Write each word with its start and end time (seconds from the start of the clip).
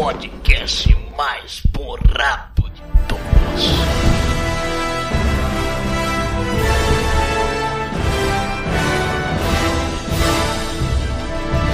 podcast 0.00 0.96
mais 1.14 1.60
borrado 1.72 2.70
de 2.70 2.80
todos. 3.06 3.20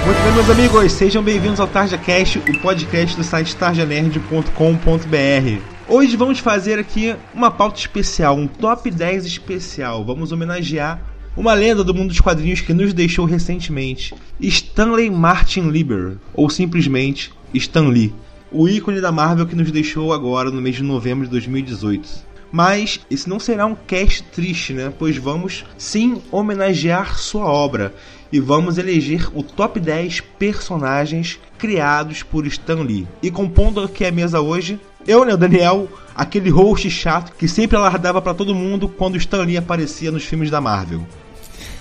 Muito 0.05 0.23
bem, 0.25 0.33
meus 0.35 0.51
amigos, 0.51 0.91
sejam 0.91 1.23
bem-vindos 1.23 1.61
ao 1.61 1.69
TarjaCast, 1.69 2.41
o 2.41 2.59
podcast 2.59 3.17
do 3.17 3.23
site 3.23 3.55
tarjanerd.com.br. 3.55 5.63
Hoje 5.89 6.17
vamos 6.17 6.41
fazer 6.41 6.81
aqui 6.81 7.15
uma 7.33 7.53
pauta 7.53 7.79
especial, 7.79 8.35
um 8.35 8.49
top 8.49 8.91
10 8.91 9.25
especial. 9.25 10.05
Vamos 10.05 10.33
homenagear 10.33 11.01
uma 11.37 11.53
lenda 11.53 11.85
do 11.85 11.95
mundo 11.95 12.09
dos 12.09 12.21
quadrinhos 12.21 12.63
que 12.63 12.73
nos 12.73 12.95
deixou 12.95 13.27
recentemente, 13.27 14.15
Stanley 14.41 15.11
Martin 15.11 15.69
Lieber, 15.69 16.17
ou 16.33 16.49
simplesmente 16.49 17.31
Stan 17.59 17.89
Lee, 17.89 18.15
o 18.51 18.69
ícone 18.69 19.01
da 19.01 19.11
Marvel 19.11 19.47
que 19.47 19.57
nos 19.57 19.71
deixou 19.71 20.13
agora 20.13 20.51
no 20.51 20.61
mês 20.61 20.77
de 20.77 20.83
novembro 20.83 21.25
de 21.25 21.31
2018. 21.31 22.27
Mas 22.53 23.01
esse 23.11 23.29
não 23.29 23.41
será 23.41 23.67
um 23.67 23.75
cast 23.75 24.23
triste, 24.25 24.73
né? 24.73 24.93
Pois 24.97 25.17
vamos 25.17 25.65
sim 25.77 26.23
homenagear 26.31 27.19
sua 27.19 27.45
obra 27.45 27.95
e 28.33 28.39
vamos 28.39 28.79
eleger 28.79 29.29
o 29.35 29.43
top 29.43 29.81
10 29.81 30.21
personagens 30.39 31.41
criados 31.59 32.23
por 32.23 32.47
Stan 32.47 32.83
Lee. 32.83 33.07
E 33.23 33.31
compondo 33.31 33.81
aqui 33.81 34.05
a 34.05 34.13
mesa 34.13 34.41
hoje, 34.41 34.79
eu, 35.07 35.25
né, 35.25 35.35
o 35.35 35.37
Daniel, 35.37 35.89
aquele 36.15 36.51
host 36.51 36.91
chato 36.91 37.33
que 37.37 37.49
sempre 37.49 37.77
alardava 37.77 38.21
para 38.21 38.35
todo 38.35 38.55
mundo 38.55 38.89
quando 38.89 39.17
Stan 39.17 39.43
Lee 39.43 39.57
aparecia 39.57 40.11
nos 40.11 40.25
filmes 40.25 40.51
da 40.51 40.61
Marvel. 40.61 41.07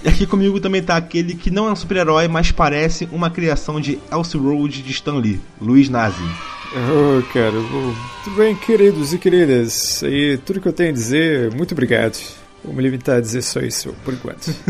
E 0.05 0.07
aqui 0.07 0.27
comigo 0.27 0.59
também 0.59 0.83
tá 0.83 0.95
aquele 0.95 1.33
que 1.33 1.49
não 1.49 1.67
é 1.67 1.71
um 1.71 1.75
super-herói, 1.75 2.27
mas 2.27 2.51
parece 2.51 3.09
uma 3.11 3.31
criação 3.31 3.81
de 3.81 3.97
Elseworld 4.11 4.83
de 4.83 4.91
Stan 4.91 5.15
Lee, 5.15 5.41
Luiz 5.59 5.89
Nazi. 5.89 6.21
Oh, 6.75 7.23
cara, 7.33 7.53
tudo 8.23 8.35
bem, 8.35 8.55
queridos 8.55 9.13
e 9.13 9.17
queridas? 9.17 10.03
E 10.03 10.37
tudo 10.45 10.61
que 10.61 10.67
eu 10.67 10.73
tenho 10.73 10.89
a 10.89 10.93
dizer, 10.93 11.51
muito 11.55 11.71
obrigado. 11.71 12.19
Vou 12.63 12.71
me 12.71 12.83
limitar 12.83 13.17
a 13.17 13.19
dizer 13.19 13.41
só 13.41 13.59
isso 13.61 13.95
por 14.05 14.13
enquanto. 14.13 14.53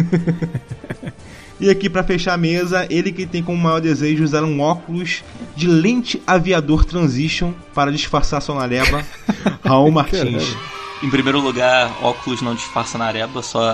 E 1.58 1.70
aqui 1.70 1.90
para 1.90 2.04
fechar 2.04 2.34
a 2.34 2.38
mesa, 2.38 2.86
ele 2.90 3.14
que 3.14 3.26
tem 3.26 3.42
como 3.42 3.58
maior 3.58 3.80
desejo 3.80 4.26
usar 4.26 4.44
um 4.44 4.60
óculos 4.60 5.24
de 5.56 5.68
lente 5.68 6.22
aviador 6.28 6.84
transition 6.84 7.54
para 7.74 7.94
disfarçar 7.94 8.42
sua 8.42 8.56
nareba, 8.56 9.02
Raul 9.64 9.90
Martins. 9.90 10.54
Em 11.02 11.10
primeiro 11.10 11.40
lugar, 11.40 11.98
óculos 12.02 12.42
não 12.42 12.56
disfarça 12.56 12.98
nareba, 12.98 13.42
só 13.42 13.70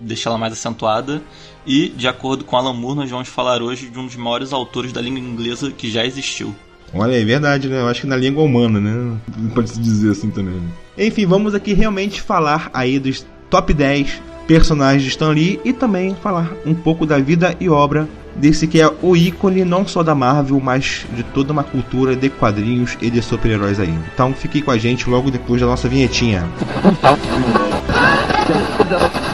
deixa 0.00 0.28
ela 0.28 0.38
mais 0.38 0.52
acentuada. 0.52 1.22
E, 1.66 1.88
de 1.88 2.06
acordo 2.06 2.44
com 2.44 2.56
Alan 2.56 2.72
Moore, 2.72 2.98
nós 2.98 3.10
vamos 3.10 3.28
falar 3.28 3.62
hoje 3.62 3.88
de 3.88 3.98
um 3.98 4.06
dos 4.06 4.16
maiores 4.16 4.52
autores 4.52 4.92
da 4.92 5.00
língua 5.00 5.20
inglesa 5.20 5.70
que 5.70 5.90
já 5.90 6.04
existiu. 6.04 6.54
Olha, 6.94 7.20
é 7.20 7.24
verdade, 7.24 7.68
né? 7.68 7.80
Eu 7.80 7.88
acho 7.88 8.02
que 8.02 8.06
na 8.06 8.16
língua 8.16 8.42
humana, 8.44 8.80
né? 8.80 9.16
Pode 9.54 9.70
se 9.70 9.80
dizer 9.80 10.12
assim 10.12 10.30
também. 10.30 10.54
Né? 10.54 10.68
Enfim, 10.98 11.26
vamos 11.26 11.54
aqui 11.54 11.72
realmente 11.72 12.22
falar 12.22 12.70
aí 12.72 12.98
dos 12.98 13.26
top 13.50 13.74
10 13.74 14.22
personagens 14.46 15.02
de 15.02 15.08
Stan 15.08 15.30
Lee 15.30 15.60
e 15.64 15.72
também 15.72 16.14
falar 16.22 16.52
um 16.64 16.74
pouco 16.74 17.04
da 17.04 17.18
vida 17.18 17.56
e 17.58 17.68
obra 17.68 18.08
desse 18.36 18.66
que 18.66 18.80
é 18.80 18.90
o 19.02 19.16
ícone 19.16 19.64
não 19.64 19.86
só 19.86 20.02
da 20.02 20.14
Marvel, 20.14 20.60
mas 20.60 21.04
de 21.14 21.22
toda 21.22 21.52
uma 21.52 21.64
cultura 21.64 22.14
de 22.14 22.28
quadrinhos 22.28 22.96
e 23.00 23.10
de 23.10 23.20
super-heróis 23.22 23.80
aí. 23.80 23.94
Então 24.14 24.32
fique 24.32 24.62
com 24.62 24.70
a 24.70 24.78
gente 24.78 25.08
logo 25.08 25.30
depois 25.30 25.60
da 25.60 25.66
nossa 25.66 25.88
vinhetinha. 25.88 26.46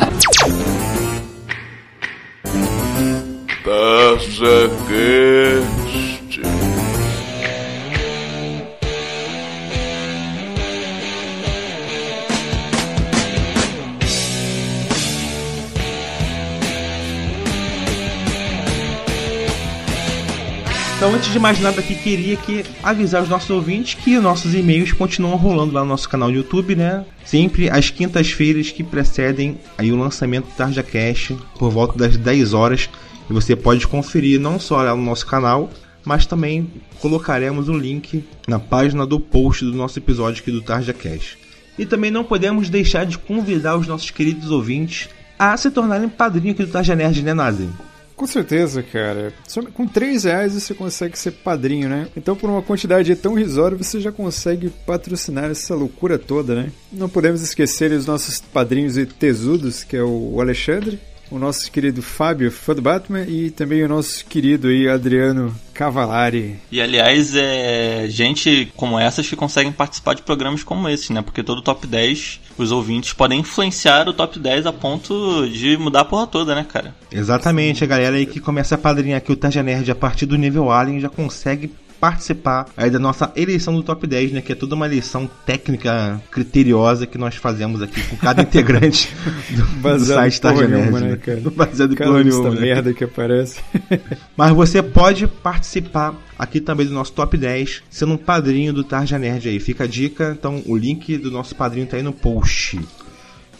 Então, 20.97 21.15
antes 21.15 21.33
de 21.33 21.39
mais 21.41 21.59
nada 21.59 21.81
aqui, 21.81 21.97
queria 21.97 22.37
que 22.37 22.65
avisar 22.81 23.23
os 23.23 23.29
nossos 23.29 23.51
ouvintes 23.51 23.95
que 23.95 24.19
nossos 24.21 24.55
e-mails 24.55 24.93
continuam 24.93 25.37
rolando 25.37 25.75
lá 25.75 25.81
no 25.81 25.89
nosso 25.89 26.09
canal 26.09 26.31
do 26.31 26.37
YouTube, 26.37 26.77
né? 26.77 27.05
Sempre 27.25 27.69
às 27.69 27.91
quintas-feiras 27.91 28.71
que 28.71 28.85
precedem 28.85 29.59
aí 29.77 29.91
o 29.91 29.97
lançamento 29.97 30.45
do 30.45 30.55
Tarja 30.55 30.83
Cash, 30.83 31.33
por 31.59 31.71
volta 31.71 31.99
das 31.99 32.17
10 32.17 32.55
horas. 32.55 32.89
E 33.29 33.33
você 33.33 33.55
pode 33.57 33.87
conferir 33.87 34.41
não 34.41 34.59
só 34.59 34.95
no 34.97 35.03
nosso 35.03 35.27
canal, 35.27 35.71
mas 36.05 36.27
também 36.27 36.71
colocaremos 37.01 37.69
o 37.69 37.75
link 37.79 38.25
na 38.49 38.59
página 38.59 39.07
do 39.07 39.21
post 39.21 39.65
do 39.65 39.73
nosso 39.73 39.99
episódio 39.99 40.43
aqui 40.43 40.51
do 40.51 40.63
Tarja 40.63 40.93
Cash. 40.93 41.39
E 41.79 41.87
também 41.87 42.11
não 42.11 42.25
podemos 42.25 42.69
deixar 42.69 43.07
de 43.07 43.19
convidar 43.19 43.77
os 43.77 43.87
nossos 43.87 44.11
queridos 44.11 44.51
ouvintes 44.51 45.09
a 45.39 45.57
se 45.57 45.71
tornarem 45.71 46.09
padrinho 46.09 46.53
aqui 46.53 46.65
do 46.65 46.71
Tarja 46.71 46.95
Nerd, 46.95 47.23
né, 47.23 47.33
Nazi? 47.33 47.69
Com 48.15 48.27
certeza, 48.27 48.83
cara. 48.83 49.33
Com 49.73 49.87
3 49.87 50.25
reais 50.25 50.53
você 50.53 50.75
consegue 50.75 51.19
ser 51.19 51.33
padrinho, 51.33 51.89
né? 51.89 52.09
Então, 52.17 52.37
por 52.37 52.49
uma 52.51 52.63
quantidade 52.63 53.17
tão 53.17 53.35
risória, 53.35 53.77
você 53.77 54.01
já 54.01 54.13
consegue 54.13 54.71
patrocinar 54.87 55.51
essa 55.51 55.75
loucura 55.75 56.19
toda, 56.19 56.55
né? 56.55 56.71
Não 56.93 57.09
podemos 57.09 57.43
esquecer 57.43 57.91
os 57.91 58.07
nossos 58.07 58.41
padrinhos 58.41 58.97
e 58.97 59.07
tesudos, 59.07 59.83
que 59.83 59.97
é 59.97 60.03
o 60.03 60.41
Alexandre, 60.41 61.01
o 61.33 61.39
nosso 61.39 61.71
querido 61.73 62.03
Fábio, 62.03 62.53
fã 62.53 62.75
do 62.75 62.83
Batman, 62.83 63.23
e 63.23 63.51
também 63.51 63.83
o 63.83 63.89
nosso 63.89 64.25
querido 64.27 64.69
aí, 64.69 64.87
Adriano 64.87 65.55
Cavalari. 65.73 66.59
E 66.71 66.81
aliás, 66.81 67.35
é 67.35 68.07
gente 68.09 68.71
como 68.77 68.99
essas 68.99 69.27
que 69.27 69.35
conseguem 69.35 69.73
participar 69.73 70.15
de 70.15 70.23
programas 70.23 70.63
como 70.63 70.89
esse, 70.89 71.13
né? 71.13 71.23
Porque 71.23 71.43
todo 71.43 71.63
top 71.63 71.87
10, 71.87 72.41
os 72.59 72.71
ouvintes 72.71 73.15
podem 73.15 73.41
influenciar 73.41 74.09
o 74.09 74.13
top 74.13 74.39
10 74.39 74.67
a 74.67 74.73
ponto 74.73 75.49
de 75.49 75.77
mudar 75.79 76.01
a 76.01 76.05
porra 76.05 76.27
toda, 76.27 76.55
né, 76.55 76.67
cara? 76.69 76.95
Exatamente, 77.11 77.83
a 77.83 77.87
galera 77.87 78.17
aí 78.17 78.27
que 78.27 78.39
começa 78.39 78.75
a 78.75 78.79
padrinhar 78.79 79.19
aqui 79.19 79.33
o 79.33 79.37
Tarja 79.37 79.63
Nerd 79.63 79.91
a 79.91 79.95
partir 79.95 80.27
do 80.27 80.37
nível 80.37 80.71
Alien 80.71 81.01
já 81.01 81.09
consegue 81.09 81.73
participar 82.03 82.67
aí 82.77 82.91
da 82.91 82.99
nossa 82.99 83.31
eleição 83.37 83.77
do 83.77 83.81
top 83.85 84.09
10, 84.09 84.33
né? 84.33 84.41
Que 84.41 84.51
é 84.51 84.55
toda 84.57 84.75
uma 84.75 84.87
eleição 84.87 85.31
técnica 85.47 86.21
criteriosa 86.33 87.07
que 87.07 87.17
nós 87.17 87.37
fazemos 87.37 87.81
aqui 87.81 88.03
com 88.09 88.17
cada 88.17 88.43
integrante 88.43 89.09
do, 89.51 89.99
do 89.99 90.05
site 90.05 90.41
Tarja 90.41 90.67
Nerd. 90.67 90.91
Né, 90.91 91.01
né, 91.01 91.17
cara? 91.17 91.41
Baseado 91.55 91.95
porra 91.95 92.25
nenhuma, 92.25 92.51
né? 92.51 92.61
merda 92.61 92.93
que 92.93 93.05
aparece. 93.05 93.61
Mas 94.37 94.51
você 94.51 94.83
pode 94.83 95.29
participar 95.29 96.17
aqui 96.37 96.61
também 96.61 96.87
do 96.87 96.93
nosso 96.93 97.13
top 97.13 97.37
10, 97.37 97.85
sendo 97.89 98.15
um 98.15 98.19
padrinho 98.19 98.73
do 98.73 98.83
Tarja 98.83 99.17
Nerd 99.17 99.49
aí. 99.49 99.61
Fica 99.61 99.85
a 99.85 99.87
dica, 99.87 100.35
então 100.37 100.61
o 100.67 100.77
link 100.77 101.17
do 101.19 101.31
nosso 101.31 101.55
padrinho 101.55 101.87
tá 101.87 101.97
aí 101.97 102.03
no 102.03 102.13
post. 102.13 102.81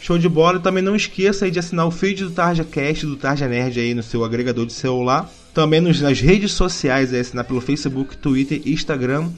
Show 0.01 0.19
de 0.19 0.29
bola. 0.29 0.59
E 0.59 0.63
também 0.63 0.83
não 0.83 0.97
esqueça 0.97 1.45
aí 1.45 1.51
de 1.53 1.61
assinar 1.61 1.87
o 1.87 1.93
feed 1.93 2.25
do 2.25 2.33
Tarja 2.33 2.65
Cast, 2.65 3.07
do 3.07 3.15
Tarja 3.15 3.47
Nerd 3.47 3.79
aí 3.79 3.95
no 3.95 4.03
seu 4.03 4.25
agregador 4.25 4.67
de 4.67 4.73
celular 4.73 5.31
também 5.55 5.81
nas 5.81 6.21
redes 6.21 6.53
sociais, 6.53 7.13
é 7.13 7.21
assinar 7.21 7.45
pelo 7.45 7.61
Facebook, 7.61 8.17
Twitter 8.17 8.61
e 8.65 8.73
Instagram. 8.73 9.31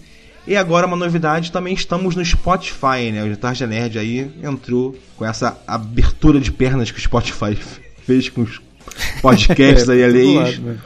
E 0.47 0.57
agora 0.57 0.87
uma 0.87 0.97
novidade, 0.97 1.51
também 1.51 1.73
estamos 1.75 2.15
no 2.15 2.25
Spotify, 2.25 3.11
né? 3.13 3.25
O 3.25 3.37
Tarja 3.37 3.67
Nerd 3.67 3.99
aí 3.99 4.31
entrou 4.43 4.97
com 5.17 5.25
essa 5.25 5.59
abertura 5.67 6.39
de 6.39 6.53
pernas 6.53 6.91
que 6.91 6.99
o 6.99 7.03
Spotify 7.03 7.57
fez 8.05 8.29
com 8.29 8.43
os 8.43 8.61
podcasts 9.23 9.89
aí 9.89 10.05
alheios. 10.05 10.59
Né? 10.59 10.79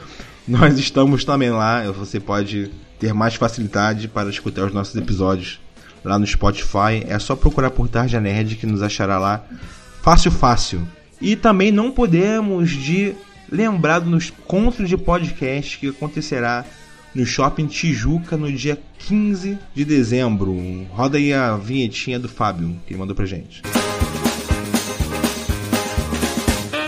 Nós 0.47 0.79
estamos 0.79 1.25
também 1.25 1.49
lá, 1.49 1.83
você 1.91 2.19
pode 2.19 2.71
ter 2.97 3.13
mais 3.13 3.35
facilidade 3.35 4.07
para 4.07 4.29
escutar 4.29 4.65
os 4.65 4.73
nossos 4.73 4.95
episódios 4.95 5.59
lá 6.03 6.17
no 6.17 6.25
Spotify. 6.25 7.03
É 7.07 7.19
só 7.19 7.35
procurar 7.35 7.69
por 7.69 7.87
Tarja 7.87 8.19
Nerd 8.19 8.55
que 8.55 8.65
nos 8.65 8.81
achará 8.81 9.19
lá. 9.19 9.43
Fácil, 10.01 10.31
fácil. 10.31 10.87
E 11.21 11.35
também 11.35 11.71
não 11.71 11.91
podemos 11.91 12.71
de 12.71 13.13
lembrado 13.51 14.09
nos 14.09 14.29
encontro 14.29 14.85
de 14.85 14.97
podcast 14.97 15.77
que 15.77 15.89
acontecerá 15.89 16.65
no 17.13 17.25
Shopping 17.25 17.67
Tijuca 17.67 18.37
no 18.37 18.51
dia 18.51 18.79
15 18.99 19.57
de 19.73 19.85
dezembro. 19.85 20.85
Roda 20.91 21.17
aí 21.17 21.33
a 21.33 21.55
vinhetinha 21.57 22.19
do 22.19 22.29
Fábio 22.29 22.79
que 22.85 22.95
mandou 22.95 23.15
pra 23.15 23.25
gente. 23.25 23.61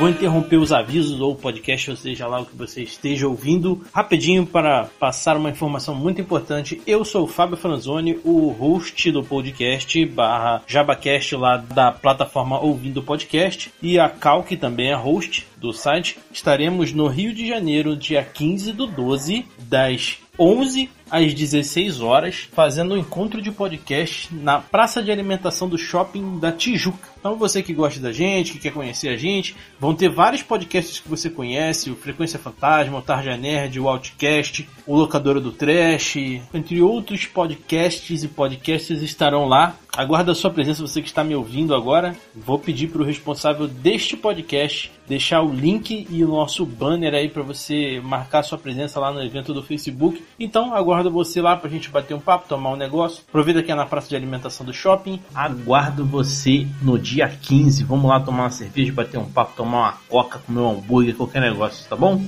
Vou 0.02 0.10
interromper 0.10 0.58
os 0.58 0.72
avisos 0.72 1.22
ou 1.22 1.34
o 1.34 1.36
podcast, 1.36 1.92
ou 1.92 1.96
seja 1.96 2.26
lá 2.26 2.40
o 2.40 2.46
que 2.48 2.58
você 2.58 2.82
esteja 2.82 3.28
ouvindo, 3.28 3.84
rapidinho 3.94 4.48
para 4.48 4.86
passar 5.00 5.38
uma 5.38 5.52
informação 5.52 5.94
muito 5.94 6.20
importante. 6.20 6.82
Eu 6.88 7.06
sou 7.06 7.26
o 7.26 7.28
Fábio 7.28 7.56
Franzoni, 7.56 8.20
o 8.24 8.48
host 8.48 9.12
do 9.12 9.24
podcast 9.24 10.04
barra 10.08 10.64
JabaCast 10.66 11.36
lá 11.36 11.58
da 11.58 11.92
plataforma 11.92 12.60
Ouvindo 12.60 13.04
Podcast, 13.04 13.72
e 13.80 14.00
a 14.00 14.10
Cal, 14.10 14.42
que 14.42 14.58
também 14.58 14.90
é 14.90 14.96
host 14.96 15.46
do 15.58 15.72
site. 15.72 16.18
Estaremos 16.34 16.92
no 16.92 17.06
Rio 17.06 17.32
de 17.32 17.48
Janeiro, 17.48 17.96
dia 17.96 18.24
15 18.24 18.74
do 18.74 18.88
12, 18.88 19.46
das 19.60 20.18
11 20.40 20.90
às 21.12 21.34
16 21.34 22.00
horas, 22.00 22.48
fazendo 22.54 22.94
um 22.96 22.98
encontro 22.98 23.42
de 23.42 23.52
podcast 23.52 24.34
na 24.34 24.60
praça 24.60 25.04
de 25.04 25.12
alimentação 25.12 25.68
do 25.68 25.78
shopping 25.78 26.40
da 26.40 26.54
Tijuca. 26.54 27.10
Então 27.20 27.36
você 27.36 27.62
que 27.62 27.74
gosta 27.74 28.00
da 28.00 28.12
gente, 28.12 28.54
que 28.54 28.60
quer 28.60 28.74
conhecer 28.74 29.10
a 29.10 29.18
gente, 29.18 29.56
vão 29.80 29.94
ter 29.94 30.10
vários 30.10 30.42
podcasts 30.42 31.00
que 31.00 31.10
você 31.10 31.30
conhece, 31.30 31.92
o 31.92 31.96
Frequência 31.96 32.40
Fantasma, 32.40 32.98
o 32.98 33.02
Tarja 33.02 33.38
Nerd, 33.38 33.80
o 33.80 33.88
Outcast, 33.88 34.68
o 34.88 34.96
Locadora 34.96 35.40
do 35.40 35.52
Trash, 35.52 36.16
entre 36.54 36.82
outros 36.82 37.26
podcasts 37.26 38.24
e 38.24 38.28
podcasts 38.28 39.04
estarão 39.04 39.46
lá. 39.46 39.76
Aguardo 39.96 40.32
a 40.32 40.36
sua 40.36 40.50
presença, 40.50 40.82
você 40.82 41.02
que 41.02 41.10
está 41.10 41.24
me 41.24 41.36
ouvindo 41.36 41.76
agora. 41.76 42.16
Vou 42.34 42.58
pedir 42.58 42.88
para 42.88 43.02
o 43.02 43.06
responsável 43.06 43.68
deste 43.68 44.16
podcast 44.16 44.90
deixar 45.12 45.42
o 45.42 45.54
link 45.54 46.08
e 46.10 46.24
o 46.24 46.28
nosso 46.30 46.66
banner 46.66 47.14
aí 47.14 47.28
para 47.28 47.44
você 47.44 48.00
marcar 48.02 48.44
sua 48.44 48.58
presença 48.58 48.98
lá 48.98 49.12
no 49.12 49.22
evento 49.22 49.54
do 49.54 49.62
Facebook. 49.62 50.24
Então, 50.40 50.74
aguardo 50.74 51.01
você 51.10 51.42
lá 51.42 51.56
para 51.56 51.68
a 51.68 51.72
gente 51.72 51.90
bater 51.90 52.14
um 52.14 52.20
papo, 52.20 52.48
tomar 52.48 52.72
um 52.72 52.76
negócio. 52.76 53.24
Aproveita 53.28 53.64
que 53.64 53.72
é 53.72 53.76
na 53.76 53.86
praça 53.86 54.10
de 54.10 54.16
alimentação 54.16 54.66
do 54.66 54.74
shopping. 54.74 55.20
Aguardo 55.34 56.06
você 56.06 56.68
no 56.82 57.00
dia 57.00 57.28
15. 57.28 57.84
Vamos 57.84 58.10
lá 58.10 58.20
tomar 58.20 58.44
uma 58.44 58.50
cerveja, 58.52 58.94
bater 58.94 59.18
um 59.18 59.26
papo, 59.26 59.54
tomar 59.56 59.78
uma 59.78 59.94
coca, 60.10 60.40
comer 60.40 60.60
um 60.60 60.72
hambúrguer, 60.72 61.16
qualquer 61.16 61.42
negócio, 61.42 61.88
tá 61.90 61.96
bom? 61.96 62.22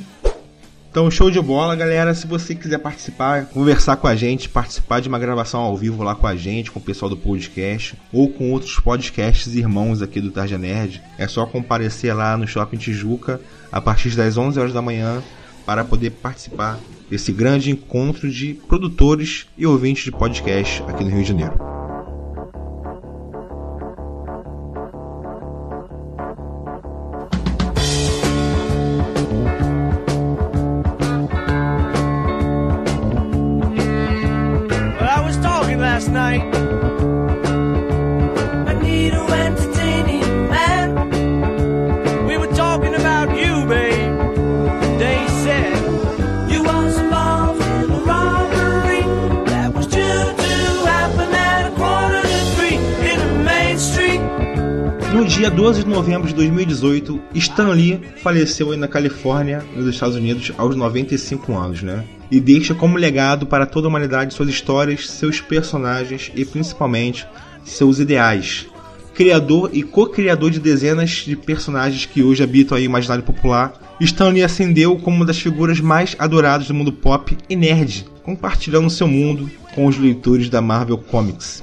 Então, 0.93 1.09
show 1.09 1.31
de 1.31 1.41
bola, 1.41 1.75
galera. 1.75 2.13
Se 2.13 2.27
você 2.27 2.53
quiser 2.53 2.77
participar, 2.77 3.47
conversar 3.47 3.95
com 3.95 4.05
a 4.05 4.15
gente, 4.15 4.47
participar 4.47 5.01
de 5.01 5.09
uma 5.09 5.17
gravação 5.17 5.59
ao 5.59 5.75
vivo 5.75 6.03
lá 6.03 6.13
com 6.13 6.27
a 6.27 6.35
gente, 6.35 6.69
com 6.69 6.77
o 6.79 6.83
pessoal 6.83 7.09
do 7.09 7.17
podcast, 7.17 7.97
ou 8.11 8.29
com 8.29 8.51
outros 8.51 8.79
podcasts 8.79 9.55
irmãos 9.55 10.03
aqui 10.03 10.21
do 10.21 10.29
Tarja 10.29 10.55
Nerd, 10.55 11.01
é 11.17 11.27
só 11.27 11.47
comparecer 11.47 12.15
lá 12.15 12.37
no 12.37 12.45
Shopping 12.45 12.77
Tijuca 12.77 13.41
a 13.71 13.81
partir 13.81 14.11
das 14.11 14.37
11 14.37 14.59
horas 14.59 14.71
da 14.71 14.83
manhã 14.83 15.23
para 15.65 15.83
poder 15.83 16.11
participar 16.11 16.77
desse 17.13 17.31
grande 17.31 17.69
encontro 17.69 18.27
de 18.27 18.55
produtores 18.67 19.45
e 19.55 19.67
ouvintes 19.67 20.03
de 20.03 20.11
podcast 20.11 20.81
aqui 20.87 21.03
no 21.03 21.11
Rio 21.11 21.21
de 21.21 21.27
Janeiro. 21.27 21.53
Well, 36.19 36.72
dia 55.43 55.51
12 55.51 55.83
de 55.83 55.89
novembro 55.89 56.25
de 56.25 56.33
2018, 56.35 57.19
Stan 57.35 57.67
Lee 57.71 57.99
faleceu 58.23 58.71
aí 58.71 58.77
na 58.77 58.87
Califórnia, 58.87 59.61
nos 59.75 59.85
Estados 59.87 60.15
Unidos, 60.15 60.53
aos 60.57 60.73
95 60.73 61.53
anos, 61.53 61.83
né? 61.83 62.05
E 62.31 62.39
deixa 62.39 62.73
como 62.73 62.97
legado 62.97 63.45
para 63.45 63.65
toda 63.65 63.85
a 63.85 63.89
humanidade 63.89 64.33
suas 64.33 64.47
histórias, 64.47 65.09
seus 65.09 65.41
personagens 65.41 66.31
e 66.33 66.45
principalmente 66.45 67.27
seus 67.65 67.99
ideais. 67.99 68.67
Criador 69.13 69.69
e 69.73 69.83
co-criador 69.83 70.49
de 70.49 70.61
dezenas 70.61 71.09
de 71.09 71.35
personagens 71.35 72.05
que 72.05 72.23
hoje 72.23 72.41
habitam 72.41 72.77
aí 72.77 72.83
o 72.83 72.85
imaginário 72.85 73.25
popular, 73.25 73.73
Stan 73.99 74.29
Lee 74.29 74.43
ascendeu 74.43 74.95
como 74.95 75.17
uma 75.17 75.25
das 75.25 75.39
figuras 75.39 75.81
mais 75.81 76.15
adoradas 76.17 76.67
do 76.67 76.73
mundo 76.73 76.93
pop 76.93 77.37
e 77.49 77.55
nerd, 77.57 78.05
compartilhando 78.23 78.89
seu 78.89 79.09
mundo 79.09 79.51
com 79.75 79.87
os 79.87 79.97
leitores 79.97 80.49
da 80.49 80.61
Marvel 80.61 80.99
Comics. 80.99 81.61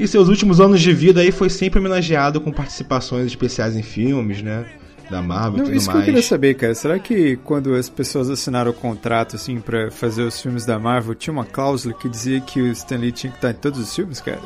E 0.00 0.08
seus 0.08 0.28
últimos 0.28 0.60
anos 0.60 0.80
de 0.80 0.92
vida 0.92 1.20
aí 1.20 1.30
foi 1.30 1.50
sempre 1.50 1.78
homenageado 1.78 2.40
com 2.40 2.50
participações 2.50 3.26
especiais 3.26 3.76
em 3.76 3.82
filmes, 3.82 4.42
né? 4.42 4.64
Da 5.10 5.20
Marvel 5.20 5.60
e 5.60 5.64
tudo 5.64 5.76
isso 5.76 5.86
que 5.86 5.90
eu 5.90 5.94
mais. 5.96 6.04
queria 6.06 6.22
saber, 6.22 6.54
cara. 6.54 6.74
Será 6.74 6.98
que 6.98 7.36
quando 7.44 7.74
as 7.74 7.88
pessoas 7.90 8.30
assinaram 8.30 8.70
o 8.70 8.74
contrato, 8.74 9.34
assim, 9.36 9.58
pra 9.58 9.90
fazer 9.90 10.22
os 10.22 10.40
filmes 10.40 10.64
da 10.64 10.78
Marvel, 10.78 11.14
tinha 11.14 11.32
uma 11.34 11.44
cláusula 11.44 11.92
que 11.92 12.08
dizia 12.08 12.40
que 12.40 12.62
o 12.62 12.68
Stan 12.68 12.96
Lee 12.96 13.10
tinha 13.12 13.30
que 13.30 13.36
estar 13.38 13.50
em 13.50 13.54
todos 13.54 13.78
os 13.80 13.94
filmes, 13.94 14.20
cara? 14.20 14.40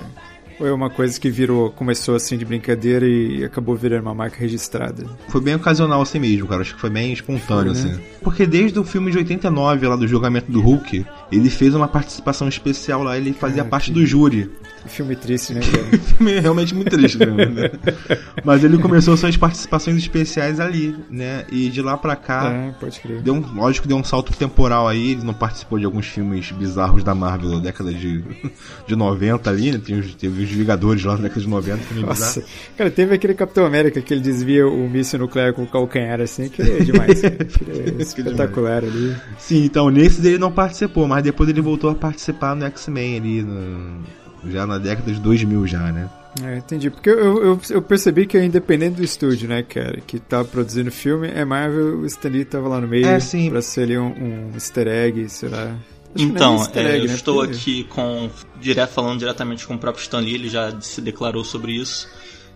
Ou 0.59 0.67
é 0.67 0.73
uma 0.73 0.89
coisa 0.89 1.21
que 1.21 1.29
virou, 1.31 1.71
começou 1.71 2.15
assim 2.15 2.39
de 2.39 2.45
brincadeira 2.45 3.07
e 3.07 3.45
acabou 3.45 3.77
virando 3.77 4.03
uma 4.03 4.15
marca 4.15 4.39
registrada? 4.39 5.05
Foi 5.29 5.41
bem 5.41 5.55
ocasional 5.55 6.01
assim 6.01 6.19
mesmo, 6.19 6.47
cara. 6.47 6.63
Acho 6.63 6.75
que 6.75 6.81
foi 6.81 6.91
bem 6.91 7.13
espontâneo, 7.13 7.75
Foi, 7.75 7.85
né? 7.85 7.91
assim. 7.93 8.01
Porque 8.23 8.47
desde 8.47 8.79
o 8.79 8.85
filme 8.85 9.11
de 9.11 9.19
89, 9.19 9.87
lá 9.87 9.97
do 9.97 10.07
julgamento 10.09 10.51
do 10.51 10.61
Hulk, 10.61 11.05
ele 11.31 11.51
fez 11.51 11.75
uma 11.75 11.89
participação 11.89 12.49
especial 12.49 13.03
lá, 13.03 13.17
ele 13.19 13.33
fazia 13.33 13.59
Cara, 13.59 13.69
parte 13.69 13.93
do 13.93 14.07
júri. 14.07 14.51
Filme 14.87 15.17
triste, 15.17 15.55
né, 15.55 15.61
filme 16.17 16.33
é 16.33 16.41
realmente 16.41 16.75
muito 16.75 16.91
triste 16.95 17.19
né? 17.19 17.71
Mas 18.45 18.63
ele 18.63 18.77
começou 18.79 19.17
suas 19.17 19.37
participações 19.37 19.97
especiais 19.97 20.61
ali, 20.61 20.95
né? 21.11 21.45
E 21.51 21.71
de 21.71 21.81
lá 21.81 21.97
pra 21.97 22.15
cá. 22.17 22.51
é, 22.53 22.71
pode 22.79 23.01
crer. 23.01 23.23
Deu 23.23 23.35
um, 23.35 23.55
lógico 23.55 23.83
que 23.83 23.89
deu 23.89 23.97
um 23.97 24.05
salto 24.05 24.33
temporal 24.37 24.87
aí, 24.87 25.13
ele 25.13 25.25
não 25.25 25.33
participou 25.33 25.79
de 25.79 25.85
alguns 25.87 26.07
filmes 26.07 26.51
bizarros 26.53 27.03
da 27.03 27.15
Marvel 27.15 27.53
da 27.53 27.59
década 27.61 27.93
de, 27.95 28.23
de 28.87 28.95
90 28.95 29.49
ali, 29.51 29.73
né? 29.73 29.81
Tem 29.85 29.99
os- 29.99 30.15
teve 30.15 30.43
os 30.45 30.51
Vingadores 30.51 31.03
lá 31.05 31.17
na 31.17 31.23
década 31.23 31.41
de 31.41 31.49
90, 31.49 31.79
que 31.79 31.95
nem 31.95 32.05
bizarro. 32.05 32.21
Nossa, 32.21 32.45
cara, 32.77 32.91
teve 32.91 33.15
aquele 33.15 33.35
Capitão 33.35 33.65
América 33.65 34.01
que 34.03 34.13
ele 34.13 34.21
desvia 34.21 34.67
o 34.69 34.89
míssil 34.89 35.19
nuclear 35.19 35.53
com 35.55 35.63
o 35.63 35.67
calcanhar, 35.67 36.21
assim, 36.21 36.49
que 36.49 36.61
é 36.63 36.81
demais. 36.81 37.21
cara. 37.23 37.37
Que 37.45 37.71
é 37.99 38.03
espetacular 38.03 38.85
ali. 38.85 39.17
Sim, 39.39 39.65
então 39.65 39.89
nesse 39.91 40.25
ele 40.27 40.39
não 40.39 40.53
participou, 40.53 41.09
mas 41.09 41.23
depois 41.23 41.49
ele 41.49 41.61
voltou 41.61 41.89
a 41.91 41.95
participar 41.95 42.55
no 42.55 42.65
X-Men 42.67 43.17
ali, 43.19 43.43
no- 43.43 44.24
já 44.51 44.67
na 44.67 44.79
década 44.79 45.13
de 45.13 45.21
2000 45.21 45.67
já, 45.67 45.93
né? 45.93 46.09
É, 46.43 46.57
entendi. 46.59 46.91
Porque 46.91 47.09
eu, 47.11 47.43
eu, 47.45 47.61
eu 47.71 47.81
percebi 47.83 48.27
que 48.27 48.37
é 48.37 48.45
independente 48.45 48.97
do 48.97 49.05
estúdio, 49.05 49.49
né, 49.49 49.63
cara, 49.63 50.01
que 50.07 50.19
tá 50.19 50.43
produzindo 50.45 50.89
o 50.89 50.93
filme, 50.93 51.29
é 51.33 51.45
Marvel, 51.45 51.99
o 52.01 52.07
Stan 52.07 52.29
Lee 52.29 52.45
tava 52.45 52.69
lá 52.69 52.81
no 52.81 52.89
meio 52.89 53.07
É, 53.07 53.21
sim. 53.21 53.51
pra 53.51 53.63
ser 53.63 53.83
ali 53.83 53.97
um, 53.99 54.07
um 54.09 54.51
easter 54.55 54.89
egg, 54.89 55.29
sei 55.29 55.49
lá. 55.49 55.63
Acho 55.63 55.71
é 55.71 56.29
Então, 56.29 56.57
é, 56.75 56.79
egg, 56.97 56.99
eu 57.03 57.09
né, 57.09 57.15
estou 57.15 57.37
porque- 57.37 57.53
aqui 57.55 57.85
com 57.85 58.29
direto, 58.61 58.91
falando 58.91 59.19
diretamente 59.21 59.65
com 59.67 59.75
o 59.75 59.79
próprio 59.79 60.03
Stan 60.03 60.19
Lee, 60.21 60.35
ele 60.35 60.49
já 60.49 60.73
se 60.81 61.01
declarou 61.01 61.45
sobre 61.45 61.73
isso. 61.73 62.09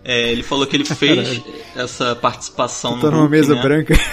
É, 0.03 0.31
ele 0.31 0.43
falou 0.43 0.65
que 0.67 0.75
ele 0.77 0.83
fez 0.95 1.41
essa 1.75 2.15
participação 2.15 2.99
Tá 2.99 3.07
no 3.07 3.11
numa 3.11 3.19
Hulk, 3.23 3.31
mesa 3.31 3.55
né? 3.55 3.61
branca. 3.61 3.93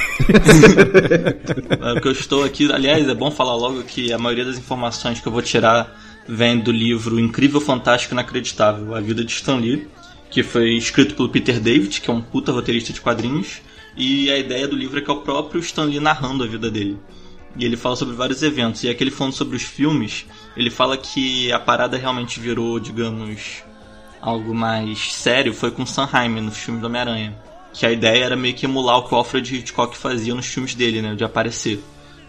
É, 1.81 1.93
o 1.93 2.01
que 2.01 2.09
eu 2.09 2.13
estou 2.13 2.45
aqui, 2.45 2.71
aliás, 2.73 3.09
é 3.09 3.15
bom 3.15 3.31
falar 3.31 3.55
logo 3.57 3.83
que 3.83 4.13
a 4.13 4.19
maioria 4.19 4.45
das 4.45 4.59
informações 4.59 5.21
que 5.21 5.27
eu 5.29 5.33
vou 5.33 5.43
tirar 5.43 5.97
vem 6.29 6.59
do 6.59 6.73
livro 6.73 7.19
Incrível, 7.21 7.61
Fantástico 7.61 8.13
e 8.13 8.17
Inacreditável, 8.17 8.95
A 8.95 9.01
Vida 9.01 9.25
de 9.25 9.33
Stan 9.33 9.57
Lee, 9.57 9.87
que 10.31 10.43
foi 10.43 10.75
escrito 10.77 11.15
pelo 11.15 11.29
Peter 11.29 11.61
David, 11.61 12.01
que 12.01 12.11
é 12.11 12.13
um 12.13 12.21
puta 12.21 12.53
roteirista 12.53 12.93
de 12.93 13.01
quadrinhos, 13.01 13.61
e 13.97 14.31
a 14.31 14.37
ideia 14.37 14.69
do 14.69 14.77
livro 14.77 14.99
é 14.99 15.03
que 15.03 15.11
é 15.11 15.15
o 15.15 15.21
próprio 15.23 15.61
Stan 15.61 15.85
Lee 15.85 16.01
narrando 16.01 16.45
a 16.45 16.47
vida 16.47 16.71
dele. 16.71 16.99
E 17.59 17.65
ele 17.65 17.77
fala 17.77 17.97
sobre 17.97 18.15
vários 18.15 18.43
eventos, 18.43 18.83
e 18.85 18.89
aqui 18.89 19.03
ele 19.03 19.11
falando 19.11 19.33
sobre 19.33 19.57
os 19.57 19.63
filmes, 19.63 20.27
ele 20.57 20.71
fala 20.71 20.97
que 20.97 21.51
a 21.53 21.59
parada 21.59 21.97
realmente 21.97 22.39
virou, 22.39 22.79
digamos, 22.79 23.63
algo 24.21 24.55
mais 24.55 25.13
sério 25.13 25.55
foi 25.55 25.71
com 25.71 25.87
Sam 25.87 26.05
Raimi 26.05 26.41
nos 26.41 26.57
filmes 26.57 26.81
do 26.83 26.87
Homem-Aranha. 26.89 27.37
Que 27.73 27.87
a 27.87 27.93
ideia 27.93 28.25
era 28.25 28.37
meio 28.37 28.55
que 28.55 28.67
emular 28.67 28.99
o 28.99 29.03
que 29.07 29.15
o 29.15 29.17
Alfred 29.19 29.57
Hitchcock 29.57 29.97
fazia 29.97 30.35
nos 30.35 30.47
filmes 30.47 30.75
dele, 30.75 31.01
né? 31.03 31.15
De 31.15 31.25
aparecer. 31.25 31.83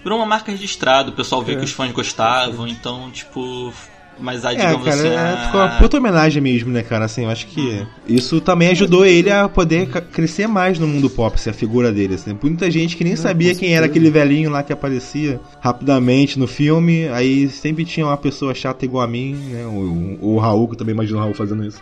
Virou 0.04 0.20
uma 0.20 0.26
marca 0.26 0.52
registrada, 0.52 1.10
o 1.10 1.14
pessoal 1.14 1.42
vê 1.42 1.54
É. 1.54 1.56
que 1.56 1.64
os 1.64 1.72
fãs 1.72 1.92
gostavam, 1.92 2.68
então, 2.68 3.10
tipo. 3.12 3.74
Mas 4.20 4.44
aí, 4.46 4.56
É, 4.56 4.60
digamos 4.68 4.84
cara, 4.86 4.98
assim. 4.98 5.08
é, 5.08 5.18
a- 5.18 5.46
ficou 5.46 5.62
uma 5.62 5.70
puta 5.78 5.98
homenagem 5.98 6.42
mesmo, 6.42 6.72
né, 6.72 6.82
cara? 6.84 7.06
Assim, 7.06 7.24
eu 7.24 7.30
acho 7.30 7.46
que 7.48 7.86
isso 8.08 8.42
também 8.42 8.70
ajudou 8.70 9.06
ele 9.06 9.30
a 9.32 9.48
poder 9.48 9.88
crescer 9.88 10.48
mais 10.48 10.80
no 10.80 10.88
mundo 10.88 11.10
pop, 11.10 11.36
assim, 11.36 11.50
a 11.50 11.54
figura 11.54 11.92
dele, 11.92 12.16
assim. 12.16 12.38
Muita 12.42 12.70
gente 12.72 12.98
que 12.98 13.04
nem 13.04 13.16
sabia 13.16 13.54
quem 13.54 13.76
era 13.76 13.86
aquele 13.86 14.10
velhinho 14.10 14.50
lá 14.50 14.64
que 14.64 14.74
aparecia 14.74 15.40
rapidamente 15.60 16.40
no 16.40 16.48
filme, 16.48 17.08
aí 17.10 17.48
sempre 17.50 17.86
tinha 17.86 18.06
uma 18.06 18.18
pessoa 18.18 18.54
chata 18.56 18.86
igual 18.86 19.04
a 19.04 19.08
mim, 19.08 19.34
né? 19.52 19.66
O, 19.66 20.18
o, 20.26 20.36
o 20.36 20.40
Raul, 20.40 20.68
que 20.68 20.74
eu 20.74 20.78
também 20.78 20.94
imagino 20.96 21.18
o 21.20 21.22
Raul 21.22 21.34
fazendo 21.34 21.64
isso. 21.66 21.80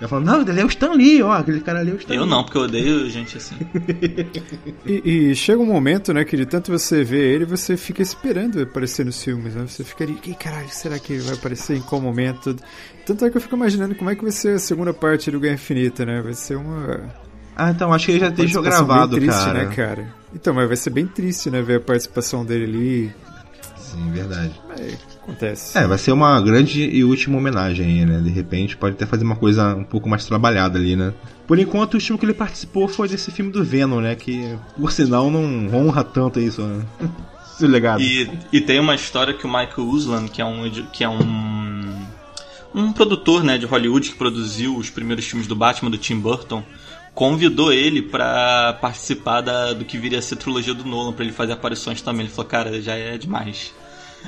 Eu 0.00 0.08
falando, 0.08 0.26
não, 0.26 0.40
ele 0.42 0.60
é 0.60 0.64
o 0.64 0.68
Stan 0.68 0.92
Lee, 0.92 1.22
ó, 1.22 1.32
aquele 1.32 1.60
cara 1.60 1.80
ali 1.80 1.90
é 1.90 1.94
o 1.94 1.96
Stan 1.96 2.14
Eu 2.14 2.22
Lee. 2.22 2.30
não, 2.30 2.44
porque 2.44 2.58
eu 2.58 2.62
odeio 2.62 3.08
gente 3.08 3.36
assim. 3.38 3.54
E, 4.84 5.30
e 5.30 5.34
chega 5.34 5.60
um 5.60 5.66
momento, 5.66 6.12
né, 6.12 6.24
que 6.24 6.36
de 6.36 6.46
tanto 6.46 6.70
você 6.70 7.02
ver 7.02 7.34
ele, 7.34 7.44
você 7.44 7.76
fica 7.76 8.02
esperando 8.02 8.60
aparecer 8.62 9.04
nos 9.04 9.22
filmes, 9.22 9.54
né? 9.54 9.64
Você 9.66 9.82
fica 9.82 10.04
ali, 10.04 10.16
"Ih, 10.26 10.34
caralho, 10.34 10.68
será 10.68 10.98
que 10.98 11.14
ele 11.14 11.22
vai 11.22 11.34
aparecer 11.34 11.76
em 11.76 11.80
qual 11.80 12.00
momento? 12.00 12.54
Tanto 13.04 13.24
é 13.24 13.30
que 13.30 13.36
eu 13.36 13.40
fico 13.40 13.56
imaginando 13.56 13.94
como 13.94 14.10
é 14.10 14.14
que 14.14 14.22
vai 14.22 14.30
ser 14.32 14.54
a 14.56 14.58
segunda 14.58 14.92
parte 14.94 15.30
do 15.30 15.40
Guerra 15.40 15.54
Infinita, 15.54 16.04
né? 16.06 16.20
Vai 16.22 16.34
ser 16.34 16.56
uma. 16.56 17.00
Ah, 17.56 17.70
então, 17.70 17.92
acho 17.92 18.06
que 18.06 18.12
ele 18.12 18.20
já 18.20 18.28
deixou 18.28 18.62
gravado, 18.62 19.16
bem 19.16 19.26
triste, 19.26 19.44
cara. 19.44 19.64
né, 19.66 19.74
cara? 19.74 20.14
Então, 20.34 20.52
mas 20.54 20.68
vai 20.68 20.76
ser 20.76 20.90
bem 20.90 21.06
triste, 21.06 21.50
né, 21.50 21.62
ver 21.62 21.76
a 21.78 21.80
participação 21.80 22.44
dele 22.44 22.64
ali. 22.64 23.14
Sim, 23.86 24.10
verdade. 24.10 24.52
Mas 24.68 24.98
acontece. 25.22 25.78
É, 25.78 25.86
vai 25.86 25.98
ser 25.98 26.12
uma 26.12 26.40
grande 26.40 26.82
e 26.82 27.04
última 27.04 27.38
homenagem 27.38 27.86
aí, 27.86 28.04
né? 28.04 28.20
De 28.20 28.30
repente 28.30 28.76
pode 28.76 28.94
até 28.94 29.06
fazer 29.06 29.24
uma 29.24 29.36
coisa 29.36 29.74
um 29.74 29.84
pouco 29.84 30.08
mais 30.08 30.24
trabalhada 30.24 30.78
ali, 30.78 30.96
né? 30.96 31.12
Por 31.46 31.58
enquanto, 31.58 31.96
o 31.96 32.00
filme 32.00 32.18
que 32.18 32.26
ele 32.26 32.34
participou 32.34 32.88
foi 32.88 33.08
desse 33.08 33.30
filme 33.30 33.52
do 33.52 33.64
Venom, 33.64 34.00
né? 34.00 34.14
Que, 34.16 34.56
por 34.76 34.90
sinal, 34.90 35.30
não 35.30 35.72
honra 35.72 36.02
tanto 36.02 36.40
isso, 36.40 36.62
né? 36.62 36.84
Seu 37.56 37.68
legado. 37.68 38.02
E, 38.02 38.28
e 38.52 38.60
tem 38.60 38.78
uma 38.80 38.94
história 38.94 39.32
que 39.32 39.46
o 39.46 39.48
Michael 39.48 39.88
Uslan, 39.88 40.28
que 40.28 40.42
é 40.42 40.44
um 40.44 40.70
que 40.92 41.02
é 41.02 41.08
um 41.08 42.06
um 42.74 42.92
produtor, 42.92 43.42
né, 43.42 43.56
de 43.56 43.64
Hollywood 43.64 44.10
que 44.10 44.16
produziu 44.16 44.76
os 44.76 44.90
primeiros 44.90 45.24
filmes 45.24 45.48
do 45.48 45.56
Batman 45.56 45.90
do 45.90 45.96
Tim 45.96 46.18
Burton, 46.18 46.62
convidou 47.16 47.72
ele 47.72 48.02
pra 48.02 48.74
participar 48.78 49.40
da, 49.40 49.72
do 49.72 49.86
que 49.86 49.96
viria 49.96 50.18
a 50.18 50.22
ser 50.22 50.34
a 50.34 50.36
trilogia 50.36 50.74
do 50.74 50.84
Nolan, 50.84 51.14
pra 51.14 51.24
ele 51.24 51.32
fazer 51.32 51.54
aparições 51.54 52.02
também. 52.02 52.26
Ele 52.26 52.28
falou, 52.28 52.44
cara, 52.48 52.80
já 52.80 52.94
é 52.94 53.16
demais. 53.16 53.72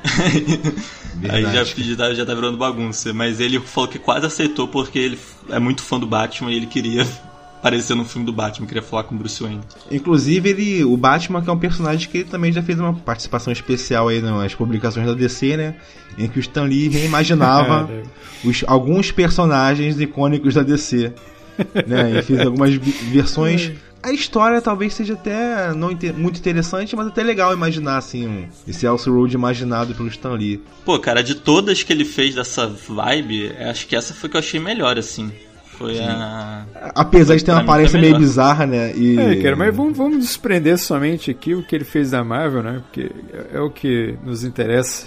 Aí 1.28 1.42
já, 1.42 1.64
já, 1.64 1.96
tá- 1.96 2.14
já 2.14 2.24
tá 2.24 2.34
virando 2.34 2.56
bagunça. 2.56 3.12
Mas 3.12 3.40
ele 3.40 3.60
falou 3.60 3.90
que 3.90 3.98
quase 3.98 4.24
aceitou 4.24 4.66
porque 4.66 4.98
ele 4.98 5.18
é 5.50 5.58
muito 5.58 5.82
fã 5.82 6.00
do 6.00 6.06
Batman 6.06 6.50
e 6.50 6.56
ele 6.56 6.66
queria 6.66 7.06
aparecer 7.60 7.94
no 7.94 8.06
filme 8.06 8.24
do 8.24 8.32
Batman, 8.32 8.66
queria 8.66 8.82
falar 8.82 9.02
com 9.02 9.14
o 9.14 9.18
Bruce 9.18 9.42
Wayne. 9.42 9.60
Inclusive, 9.90 10.48
ele, 10.48 10.84
o 10.84 10.96
Batman, 10.96 11.42
que 11.42 11.50
é 11.50 11.52
um 11.52 11.58
personagem 11.58 12.08
que 12.08 12.18
ele 12.18 12.28
também 12.30 12.50
já 12.52 12.62
fez 12.62 12.80
uma 12.80 12.94
participação 12.94 13.52
especial 13.52 14.08
aí 14.08 14.22
nas 14.22 14.54
publicações 14.54 15.06
da 15.06 15.12
DC, 15.12 15.58
né? 15.58 15.74
Em 16.16 16.26
que 16.26 16.38
o 16.38 16.40
Stan 16.40 16.62
Lee 16.64 16.88
reimaginava 16.88 17.86
os, 18.42 18.64
alguns 18.66 19.12
personagens 19.12 20.00
icônicos 20.00 20.54
da 20.54 20.62
DC. 20.62 21.12
né? 21.86 22.18
E 22.18 22.22
fez 22.22 22.40
algumas 22.40 22.74
versões. 22.74 23.72
A 24.02 24.12
história 24.12 24.60
talvez 24.62 24.94
seja 24.94 25.14
até 25.14 25.72
não 25.74 25.90
inte- 25.90 26.12
muito 26.12 26.38
interessante, 26.38 26.94
mas 26.94 27.08
até 27.08 27.22
legal 27.22 27.52
imaginar 27.52 27.96
assim 27.98 28.26
um- 28.28 28.48
esse 28.66 28.86
Elsie 28.86 29.10
Road 29.12 29.34
imaginado 29.34 29.94
pelo 29.94 30.08
Stan 30.08 30.34
Lee. 30.34 30.62
Pô, 30.84 30.98
cara, 31.00 31.22
de 31.22 31.34
todas 31.34 31.82
que 31.82 31.92
ele 31.92 32.04
fez 32.04 32.34
dessa 32.34 32.66
vibe, 32.66 33.52
acho 33.58 33.86
que 33.88 33.96
essa 33.96 34.14
foi 34.14 34.28
que 34.30 34.36
eu 34.36 34.40
achei 34.40 34.60
melhor, 34.60 34.96
assim. 34.98 35.32
Foi 35.76 35.98
a. 36.00 36.64
Apesar 36.94 37.36
de 37.36 37.44
ter 37.44 37.52
uma 37.52 37.60
aparência 37.60 38.00
meio 38.00 38.18
bizarra, 38.18 38.66
né? 38.66 38.92
E... 38.96 39.16
É, 39.18 39.36
cara, 39.36 39.54
mas 39.54 39.74
vamos, 39.74 39.96
vamos 39.96 40.18
desprender 40.18 40.76
somente 40.76 41.30
aqui 41.30 41.54
o 41.54 41.62
que 41.62 41.74
ele 41.74 41.84
fez 41.84 42.10
da 42.10 42.24
Marvel, 42.24 42.62
né? 42.64 42.82
Porque 42.84 43.12
é, 43.32 43.58
é 43.58 43.60
o 43.60 43.70
que 43.70 44.16
nos 44.24 44.42
interessa 44.42 45.06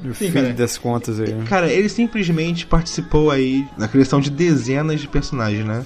no 0.00 0.14
Sim, 0.14 0.26
fim 0.26 0.32
cara. 0.32 0.52
das 0.52 0.76
contas 0.76 1.20
aí, 1.20 1.32
né? 1.32 1.44
Cara, 1.48 1.70
ele 1.70 1.88
simplesmente 1.88 2.66
participou 2.66 3.30
aí 3.30 3.66
na 3.76 3.88
criação 3.88 4.20
de 4.20 4.30
dezenas 4.30 5.00
de 5.00 5.08
personagens, 5.08 5.64
né? 5.64 5.84